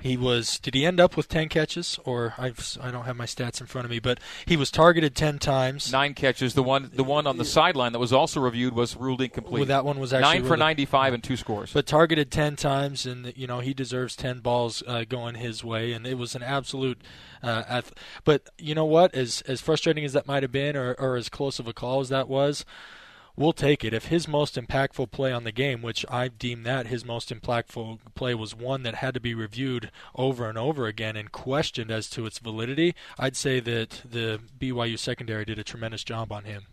he 0.00 0.16
was. 0.16 0.58
Did 0.58 0.74
he 0.74 0.84
end 0.86 1.00
up 1.00 1.16
with 1.16 1.28
ten 1.28 1.48
catches, 1.48 1.98
or 2.04 2.34
I've, 2.38 2.76
I 2.82 2.90
don't 2.90 3.04
have 3.04 3.16
my 3.16 3.26
stats 3.26 3.60
in 3.60 3.66
front 3.66 3.84
of 3.84 3.90
me, 3.90 3.98
but 3.98 4.18
he 4.46 4.56
was 4.56 4.70
targeted 4.70 5.14
ten 5.14 5.38
times. 5.38 5.90
Nine 5.92 6.14
catches. 6.14 6.54
The 6.54 6.62
one 6.62 6.90
the 6.94 7.04
one 7.04 7.26
on 7.26 7.36
the 7.38 7.44
sideline 7.44 7.92
that 7.92 7.98
was 7.98 8.12
also 8.12 8.40
reviewed 8.40 8.74
was 8.74 8.96
ruled 8.96 9.20
incomplete. 9.22 9.60
Well, 9.60 9.66
that 9.66 9.84
one 9.84 9.98
was 9.98 10.12
actually 10.12 10.40
nine 10.40 10.44
for 10.48 10.56
ninety 10.56 10.84
five 10.84 11.14
and 11.14 11.22
two 11.24 11.36
scores. 11.36 11.72
but 11.72 11.86
targeted 11.86 12.30
10 12.30 12.56
times 12.56 13.06
and 13.06 13.32
you 13.36 13.46
know 13.46 13.60
he 13.60 13.72
deserves 13.74 14.14
10 14.14 14.40
balls 14.40 14.82
uh, 14.86 15.04
going 15.08 15.34
his 15.36 15.64
way 15.64 15.92
and 15.92 16.06
it 16.06 16.18
was 16.18 16.34
an 16.34 16.42
absolute 16.42 17.00
uh, 17.42 17.62
ath- 17.68 17.92
but 18.24 18.48
you 18.58 18.74
know 18.74 18.84
what 18.84 19.14
as 19.14 19.42
as 19.48 19.60
frustrating 19.60 20.04
as 20.04 20.12
that 20.12 20.26
might 20.26 20.42
have 20.42 20.52
been 20.52 20.76
or, 20.76 20.94
or 20.98 21.16
as 21.16 21.28
close 21.28 21.58
of 21.58 21.66
a 21.66 21.72
call 21.72 22.00
as 22.00 22.08
that 22.08 22.28
was 22.28 22.57
we'll 23.36 23.52
take 23.52 23.84
it. 23.84 23.94
If 23.94 24.06
his 24.06 24.26
most 24.26 24.56
impactful 24.56 25.10
play 25.10 25.32
on 25.32 25.44
the 25.44 25.52
game 25.52 25.80
which 25.82 26.04
I 26.08 26.28
deem 26.28 26.64
that 26.64 26.88
his 26.88 27.04
most 27.04 27.30
impactful 27.30 27.98
play 28.14 28.34
was 28.34 28.54
one 28.54 28.82
that 28.82 28.96
had 28.96 29.14
to 29.14 29.20
be 29.20 29.34
reviewed 29.34 29.90
over 30.14 30.48
and 30.48 30.58
over 30.58 30.86
again 30.86 31.16
and 31.16 31.30
questioned 31.30 31.90
as 31.90 32.10
to 32.10 32.26
its 32.26 32.38
validity 32.38 32.94
I'd 33.18 33.36
say 33.36 33.60
that 33.60 34.02
the 34.04 34.40
BYU 34.58 34.98
secondary 34.98 35.44
did 35.44 35.58
a 35.58 35.64
tremendous 35.64 36.04
job 36.04 36.32
on 36.32 36.44
him 36.44 36.66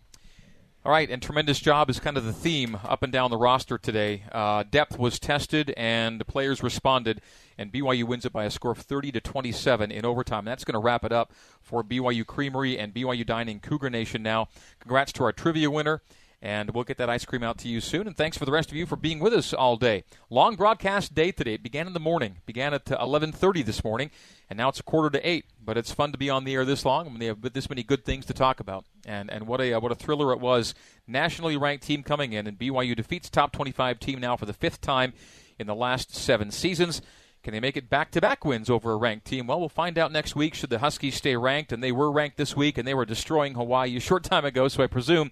All 0.86 0.92
right, 0.92 1.10
and 1.10 1.20
tremendous 1.20 1.58
job 1.58 1.90
is 1.90 1.98
kind 1.98 2.16
of 2.16 2.24
the 2.24 2.32
theme 2.32 2.78
up 2.84 3.02
and 3.02 3.12
down 3.12 3.32
the 3.32 3.36
roster 3.36 3.76
today. 3.76 4.22
Uh, 4.30 4.62
depth 4.62 5.00
was 5.00 5.18
tested, 5.18 5.74
and 5.76 6.20
the 6.20 6.24
players 6.24 6.62
responded, 6.62 7.22
and 7.58 7.72
BYU 7.72 8.04
wins 8.04 8.24
it 8.24 8.32
by 8.32 8.44
a 8.44 8.50
score 8.52 8.70
of 8.70 8.78
30 8.78 9.10
to 9.10 9.20
27 9.20 9.90
in 9.90 10.04
overtime. 10.04 10.44
That's 10.44 10.62
going 10.62 10.74
to 10.74 10.78
wrap 10.78 11.02
it 11.02 11.10
up 11.10 11.32
for 11.60 11.82
BYU 11.82 12.24
Creamery 12.24 12.78
and 12.78 12.94
BYU 12.94 13.26
Dining 13.26 13.58
Cougar 13.58 13.90
Nation. 13.90 14.22
Now, 14.22 14.46
congrats 14.78 15.10
to 15.14 15.24
our 15.24 15.32
trivia 15.32 15.72
winner. 15.72 16.02
And 16.42 16.72
we'll 16.72 16.84
get 16.84 16.98
that 16.98 17.08
ice 17.08 17.24
cream 17.24 17.42
out 17.42 17.56
to 17.58 17.68
you 17.68 17.80
soon. 17.80 18.06
And 18.06 18.14
thanks 18.14 18.36
for 18.36 18.44
the 18.44 18.52
rest 18.52 18.70
of 18.70 18.76
you 18.76 18.84
for 18.84 18.94
being 18.94 19.18
with 19.20 19.32
us 19.32 19.54
all 19.54 19.76
day. 19.78 20.04
Long 20.28 20.54
broadcast 20.54 21.14
day 21.14 21.32
today. 21.32 21.54
It 21.54 21.62
began 21.62 21.86
in 21.86 21.94
the 21.94 21.98
morning. 21.98 22.36
Began 22.44 22.74
at 22.74 22.92
uh, 22.92 22.98
11:30 22.98 23.64
this 23.64 23.82
morning, 23.82 24.10
and 24.50 24.58
now 24.58 24.68
it's 24.68 24.78
a 24.78 24.84
quarter 24.84 25.08
to 25.10 25.28
eight. 25.28 25.46
But 25.64 25.78
it's 25.78 25.92
fun 25.92 26.12
to 26.12 26.18
be 26.18 26.28
on 26.28 26.44
the 26.44 26.54
air 26.54 26.66
this 26.66 26.84
long 26.84 27.06
when 27.06 27.18
they 27.18 27.26
have 27.26 27.40
this 27.40 27.70
many 27.70 27.82
good 27.82 28.04
things 28.04 28.26
to 28.26 28.34
talk 28.34 28.60
about. 28.60 28.84
And 29.06 29.30
and 29.30 29.46
what 29.46 29.60
a 29.60 29.72
uh, 29.74 29.80
what 29.80 29.92
a 29.92 29.94
thriller 29.94 30.32
it 30.32 30.40
was. 30.40 30.74
Nationally 31.06 31.56
ranked 31.56 31.86
team 31.86 32.02
coming 32.02 32.32
in, 32.32 32.46
and 32.46 32.58
BYU 32.58 32.94
defeats 32.94 33.30
top 33.30 33.52
25 33.52 34.00
team 34.00 34.20
now 34.20 34.36
for 34.36 34.44
the 34.44 34.52
fifth 34.52 34.80
time 34.80 35.14
in 35.58 35.66
the 35.66 35.74
last 35.74 36.14
seven 36.14 36.50
seasons. 36.50 37.00
Can 37.46 37.52
they 37.52 37.60
make 37.60 37.76
it 37.76 37.88
back 37.88 38.10
to 38.10 38.20
back 38.20 38.44
wins 38.44 38.68
over 38.68 38.90
a 38.90 38.96
ranked 38.96 39.24
team? 39.24 39.46
Well, 39.46 39.60
we'll 39.60 39.68
find 39.68 39.96
out 39.96 40.10
next 40.10 40.34
week 40.34 40.54
should 40.54 40.70
the 40.70 40.80
Huskies 40.80 41.14
stay 41.14 41.36
ranked, 41.36 41.70
and 41.70 41.80
they 41.80 41.92
were 41.92 42.10
ranked 42.10 42.36
this 42.36 42.56
week, 42.56 42.76
and 42.76 42.88
they 42.88 42.94
were 42.94 43.04
destroying 43.06 43.54
Hawaii 43.54 43.96
a 43.96 44.00
short 44.00 44.24
time 44.24 44.44
ago, 44.44 44.66
so 44.66 44.82
I 44.82 44.88
presume 44.88 45.30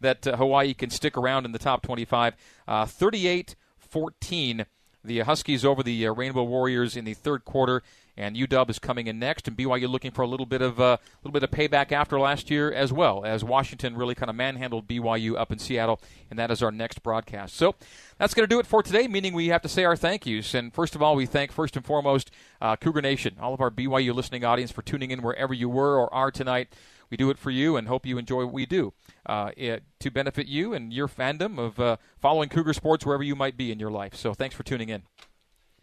that 0.00 0.24
uh, 0.28 0.36
Hawaii 0.36 0.74
can 0.74 0.90
stick 0.90 1.16
around 1.16 1.44
in 1.44 1.50
the 1.50 1.58
top 1.58 1.82
25. 1.82 2.36
Uh, 2.68 2.86
38 2.86 3.56
14, 3.78 4.66
the 5.02 5.20
Huskies 5.20 5.64
over 5.64 5.82
the 5.82 6.06
uh, 6.06 6.12
Rainbow 6.12 6.44
Warriors 6.44 6.96
in 6.96 7.04
the 7.04 7.14
third 7.14 7.44
quarter. 7.44 7.82
And 8.16 8.34
UW 8.34 8.70
is 8.70 8.78
coming 8.78 9.06
in 9.06 9.18
next, 9.18 9.46
and 9.46 9.56
BYU 9.56 9.88
looking 9.88 10.10
for 10.10 10.22
a 10.22 10.26
little 10.26 10.46
bit 10.46 10.62
of 10.62 10.78
a 10.80 10.82
uh, 10.82 10.96
little 11.22 11.32
bit 11.32 11.42
of 11.42 11.50
payback 11.50 11.92
after 11.92 12.18
last 12.18 12.50
year 12.50 12.72
as 12.72 12.92
well, 12.92 13.24
as 13.24 13.44
Washington 13.44 13.96
really 13.96 14.14
kind 14.14 14.30
of 14.30 14.36
manhandled 14.36 14.88
BYU 14.88 15.38
up 15.38 15.52
in 15.52 15.58
Seattle, 15.58 16.00
and 16.30 16.38
that 16.38 16.50
is 16.50 16.62
our 16.62 16.72
next 16.72 17.02
broadcast. 17.02 17.54
So 17.56 17.74
that's 18.18 18.32
going 18.32 18.48
to 18.48 18.54
do 18.54 18.58
it 18.58 18.66
for 18.66 18.82
today. 18.82 19.06
Meaning 19.06 19.34
we 19.34 19.48
have 19.48 19.62
to 19.62 19.68
say 19.68 19.84
our 19.84 19.96
thank 19.96 20.26
yous, 20.26 20.54
and 20.54 20.72
first 20.72 20.94
of 20.94 21.02
all, 21.02 21.14
we 21.14 21.26
thank 21.26 21.52
first 21.52 21.76
and 21.76 21.84
foremost 21.84 22.30
uh, 22.60 22.76
Cougar 22.76 23.02
Nation, 23.02 23.36
all 23.40 23.52
of 23.52 23.60
our 23.60 23.70
BYU 23.70 24.14
listening 24.14 24.44
audience 24.44 24.70
for 24.70 24.82
tuning 24.82 25.10
in 25.10 25.22
wherever 25.22 25.52
you 25.52 25.68
were 25.68 25.98
or 25.98 26.12
are 26.14 26.30
tonight. 26.30 26.68
We 27.10 27.16
do 27.16 27.30
it 27.30 27.38
for 27.38 27.50
you, 27.50 27.76
and 27.76 27.86
hope 27.86 28.06
you 28.06 28.18
enjoy 28.18 28.44
what 28.44 28.54
we 28.54 28.66
do 28.66 28.92
uh, 29.26 29.50
it, 29.56 29.84
to 30.00 30.10
benefit 30.10 30.46
you 30.46 30.74
and 30.74 30.92
your 30.92 31.08
fandom 31.08 31.58
of 31.58 31.78
uh, 31.78 31.96
following 32.18 32.48
Cougar 32.48 32.72
sports 32.72 33.06
wherever 33.06 33.22
you 33.22 33.36
might 33.36 33.56
be 33.56 33.70
in 33.70 33.78
your 33.78 33.90
life. 33.90 34.14
So 34.14 34.34
thanks 34.34 34.56
for 34.56 34.62
tuning 34.62 34.88
in. 34.88 35.02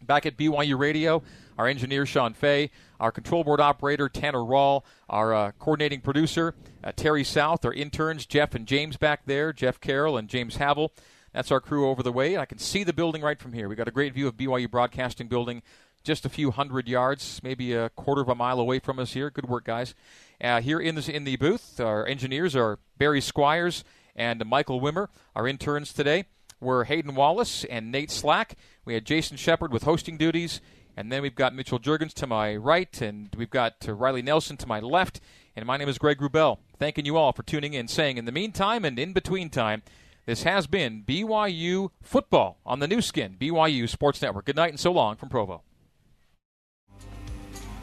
Back 0.04 0.26
at 0.26 0.36
BYU 0.36 0.78
Radio, 0.78 1.22
our 1.58 1.66
engineer 1.66 2.06
Sean 2.06 2.34
Fay, 2.34 2.70
our 3.00 3.10
control 3.10 3.44
board 3.44 3.60
operator 3.60 4.08
Tanner 4.08 4.38
Rawl, 4.38 4.82
our 5.08 5.34
uh, 5.34 5.52
coordinating 5.58 6.00
producer 6.00 6.54
uh, 6.84 6.92
Terry 6.94 7.24
South, 7.24 7.64
our 7.64 7.72
interns 7.72 8.26
Jeff 8.26 8.54
and 8.54 8.66
James 8.66 8.96
back 8.96 9.22
there, 9.26 9.52
Jeff 9.52 9.80
Carroll 9.80 10.16
and 10.16 10.28
James 10.28 10.56
Havel. 10.56 10.92
That's 11.32 11.50
our 11.50 11.60
crew 11.60 11.88
over 11.88 12.02
the 12.02 12.12
way. 12.12 12.36
I 12.36 12.44
can 12.44 12.58
see 12.58 12.84
the 12.84 12.92
building 12.92 13.22
right 13.22 13.40
from 13.40 13.54
here. 13.54 13.68
We 13.68 13.74
got 13.74 13.88
a 13.88 13.92
great 13.92 14.14
view 14.14 14.28
of 14.28 14.36
BYU 14.36 14.70
Broadcasting 14.70 15.26
Building, 15.26 15.62
just 16.04 16.24
a 16.24 16.28
few 16.28 16.50
hundred 16.50 16.86
yards, 16.86 17.40
maybe 17.42 17.72
a 17.72 17.88
quarter 17.88 18.20
of 18.20 18.28
a 18.28 18.34
mile 18.34 18.60
away 18.60 18.78
from 18.78 18.98
us 18.98 19.14
here. 19.14 19.30
Good 19.30 19.48
work, 19.48 19.64
guys. 19.64 19.94
Uh, 20.40 20.60
here 20.60 20.78
in 20.78 20.94
the 20.94 21.14
in 21.14 21.24
the 21.24 21.36
booth, 21.36 21.80
our 21.80 22.06
engineers 22.06 22.54
are 22.54 22.78
Barry 22.98 23.20
Squires 23.20 23.82
and 24.14 24.44
Michael 24.46 24.80
Wimmer. 24.80 25.08
Our 25.34 25.48
interns 25.48 25.92
today 25.92 26.24
were 26.64 26.84
Hayden 26.84 27.14
Wallace 27.14 27.64
and 27.64 27.92
Nate 27.92 28.10
Slack. 28.10 28.56
We 28.84 28.94
had 28.94 29.04
Jason 29.04 29.36
Shepard 29.36 29.72
with 29.72 29.84
hosting 29.84 30.16
duties. 30.16 30.60
And 30.96 31.10
then 31.10 31.22
we've 31.22 31.34
got 31.34 31.54
Mitchell 31.54 31.80
Juergens 31.80 32.12
to 32.14 32.26
my 32.26 32.54
right, 32.54 33.00
and 33.00 33.28
we've 33.36 33.50
got 33.50 33.74
uh, 33.88 33.94
Riley 33.94 34.22
Nelson 34.22 34.56
to 34.58 34.66
my 34.66 34.78
left. 34.78 35.20
And 35.56 35.66
my 35.66 35.76
name 35.76 35.88
is 35.88 35.98
Greg 35.98 36.18
Wrubell. 36.18 36.58
Thanking 36.78 37.04
you 37.04 37.16
all 37.16 37.32
for 37.32 37.42
tuning 37.42 37.74
in, 37.74 37.88
saying 37.88 38.16
in 38.16 38.24
the 38.24 38.32
meantime 38.32 38.84
and 38.84 38.98
in 38.98 39.12
between 39.12 39.50
time, 39.50 39.82
this 40.26 40.44
has 40.44 40.66
been 40.66 41.02
BYU 41.06 41.90
Football 42.00 42.58
on 42.64 42.78
the 42.78 42.88
Nu 42.88 43.02
Skin, 43.02 43.36
BYU 43.38 43.88
Sports 43.88 44.22
Network. 44.22 44.46
Good 44.46 44.56
night 44.56 44.70
and 44.70 44.80
so 44.80 44.92
long 44.92 45.16
from 45.16 45.28
Provo. 45.28 45.62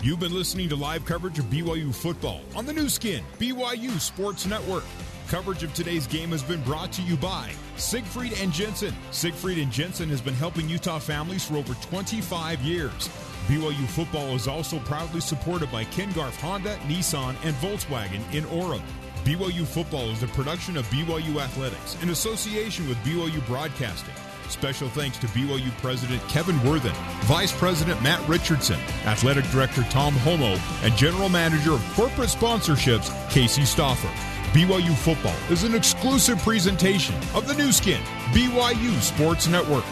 You've 0.02 0.20
been 0.20 0.34
listening 0.34 0.68
to 0.70 0.76
live 0.76 1.06
coverage 1.06 1.38
of 1.38 1.46
BYU 1.46 1.94
football 1.94 2.42
on 2.56 2.66
the 2.66 2.74
Nu 2.74 2.90
Skin, 2.90 3.24
BYU 3.40 4.00
Sports 4.00 4.48
Network. 4.48 4.84
Coverage 5.32 5.64
of 5.64 5.74
today's 5.74 6.08
game 6.08 6.32
has 6.32 6.44
been 6.44 6.62
brought 6.64 6.92
to 6.92 7.02
you 7.02 7.16
by 7.16 7.54
Siegfried 7.78 8.34
and 8.42 8.52
Jensen. 8.52 8.94
Siegfried 9.12 9.60
and 9.60 9.72
Jensen 9.72 10.10
has 10.10 10.20
been 10.20 10.34
helping 10.34 10.68
Utah 10.68 11.00
families 11.00 11.46
for 11.46 11.56
over 11.56 11.74
25 11.76 12.60
years. 12.64 13.10
BYU 13.48 13.88
football 13.88 14.36
is 14.36 14.50
also 14.50 14.78
proudly 14.80 15.22
supported 15.22 15.72
by 15.72 15.86
Ken 15.86 16.12
Garff 16.12 16.38
Honda, 16.42 16.76
Nissan, 16.80 17.38
and 17.46 17.56
Volkswagen 17.56 18.22
in 18.34 18.44
Orem. 18.48 18.82
BYU 19.24 19.66
football 19.66 20.10
is 20.10 20.22
a 20.22 20.28
production 20.28 20.76
of 20.76 20.86
BYU 20.88 21.42
Athletics 21.42 21.96
in 22.04 22.10
association 22.10 22.86
with 22.90 22.98
BYU 22.98 23.40
Broadcasting. 23.48 24.14
Special 24.50 24.90
thanks 24.90 25.18
to 25.20 25.28
BYU 25.28 25.72
President 25.78 26.22
Kevin 26.28 26.62
Worthen, 26.62 26.92
Vice 27.22 27.58
President 27.58 28.04
Matt 28.04 28.20
Richardson, 28.28 28.82
Athletic 29.06 29.46
Director 29.46 29.84
Tom 29.84 30.14
Holmoe, 30.14 30.60
and 30.84 30.94
General 30.98 31.30
Manager 31.30 31.72
of 31.72 31.94
Corporate 31.94 32.28
Sponsorships 32.28 33.10
Casey 33.32 33.62
Stoffer. 33.62 34.14
BYU 34.54 34.94
football 34.98 35.36
is 35.50 35.64
an 35.64 35.74
exclusive 35.74 36.38
presentation 36.40 37.16
of 37.34 37.48
the 37.48 37.54
Nu 37.54 37.72
Skin, 37.72 38.02
BYU 38.34 39.00
Sports 39.00 39.48
Network. 39.48 39.86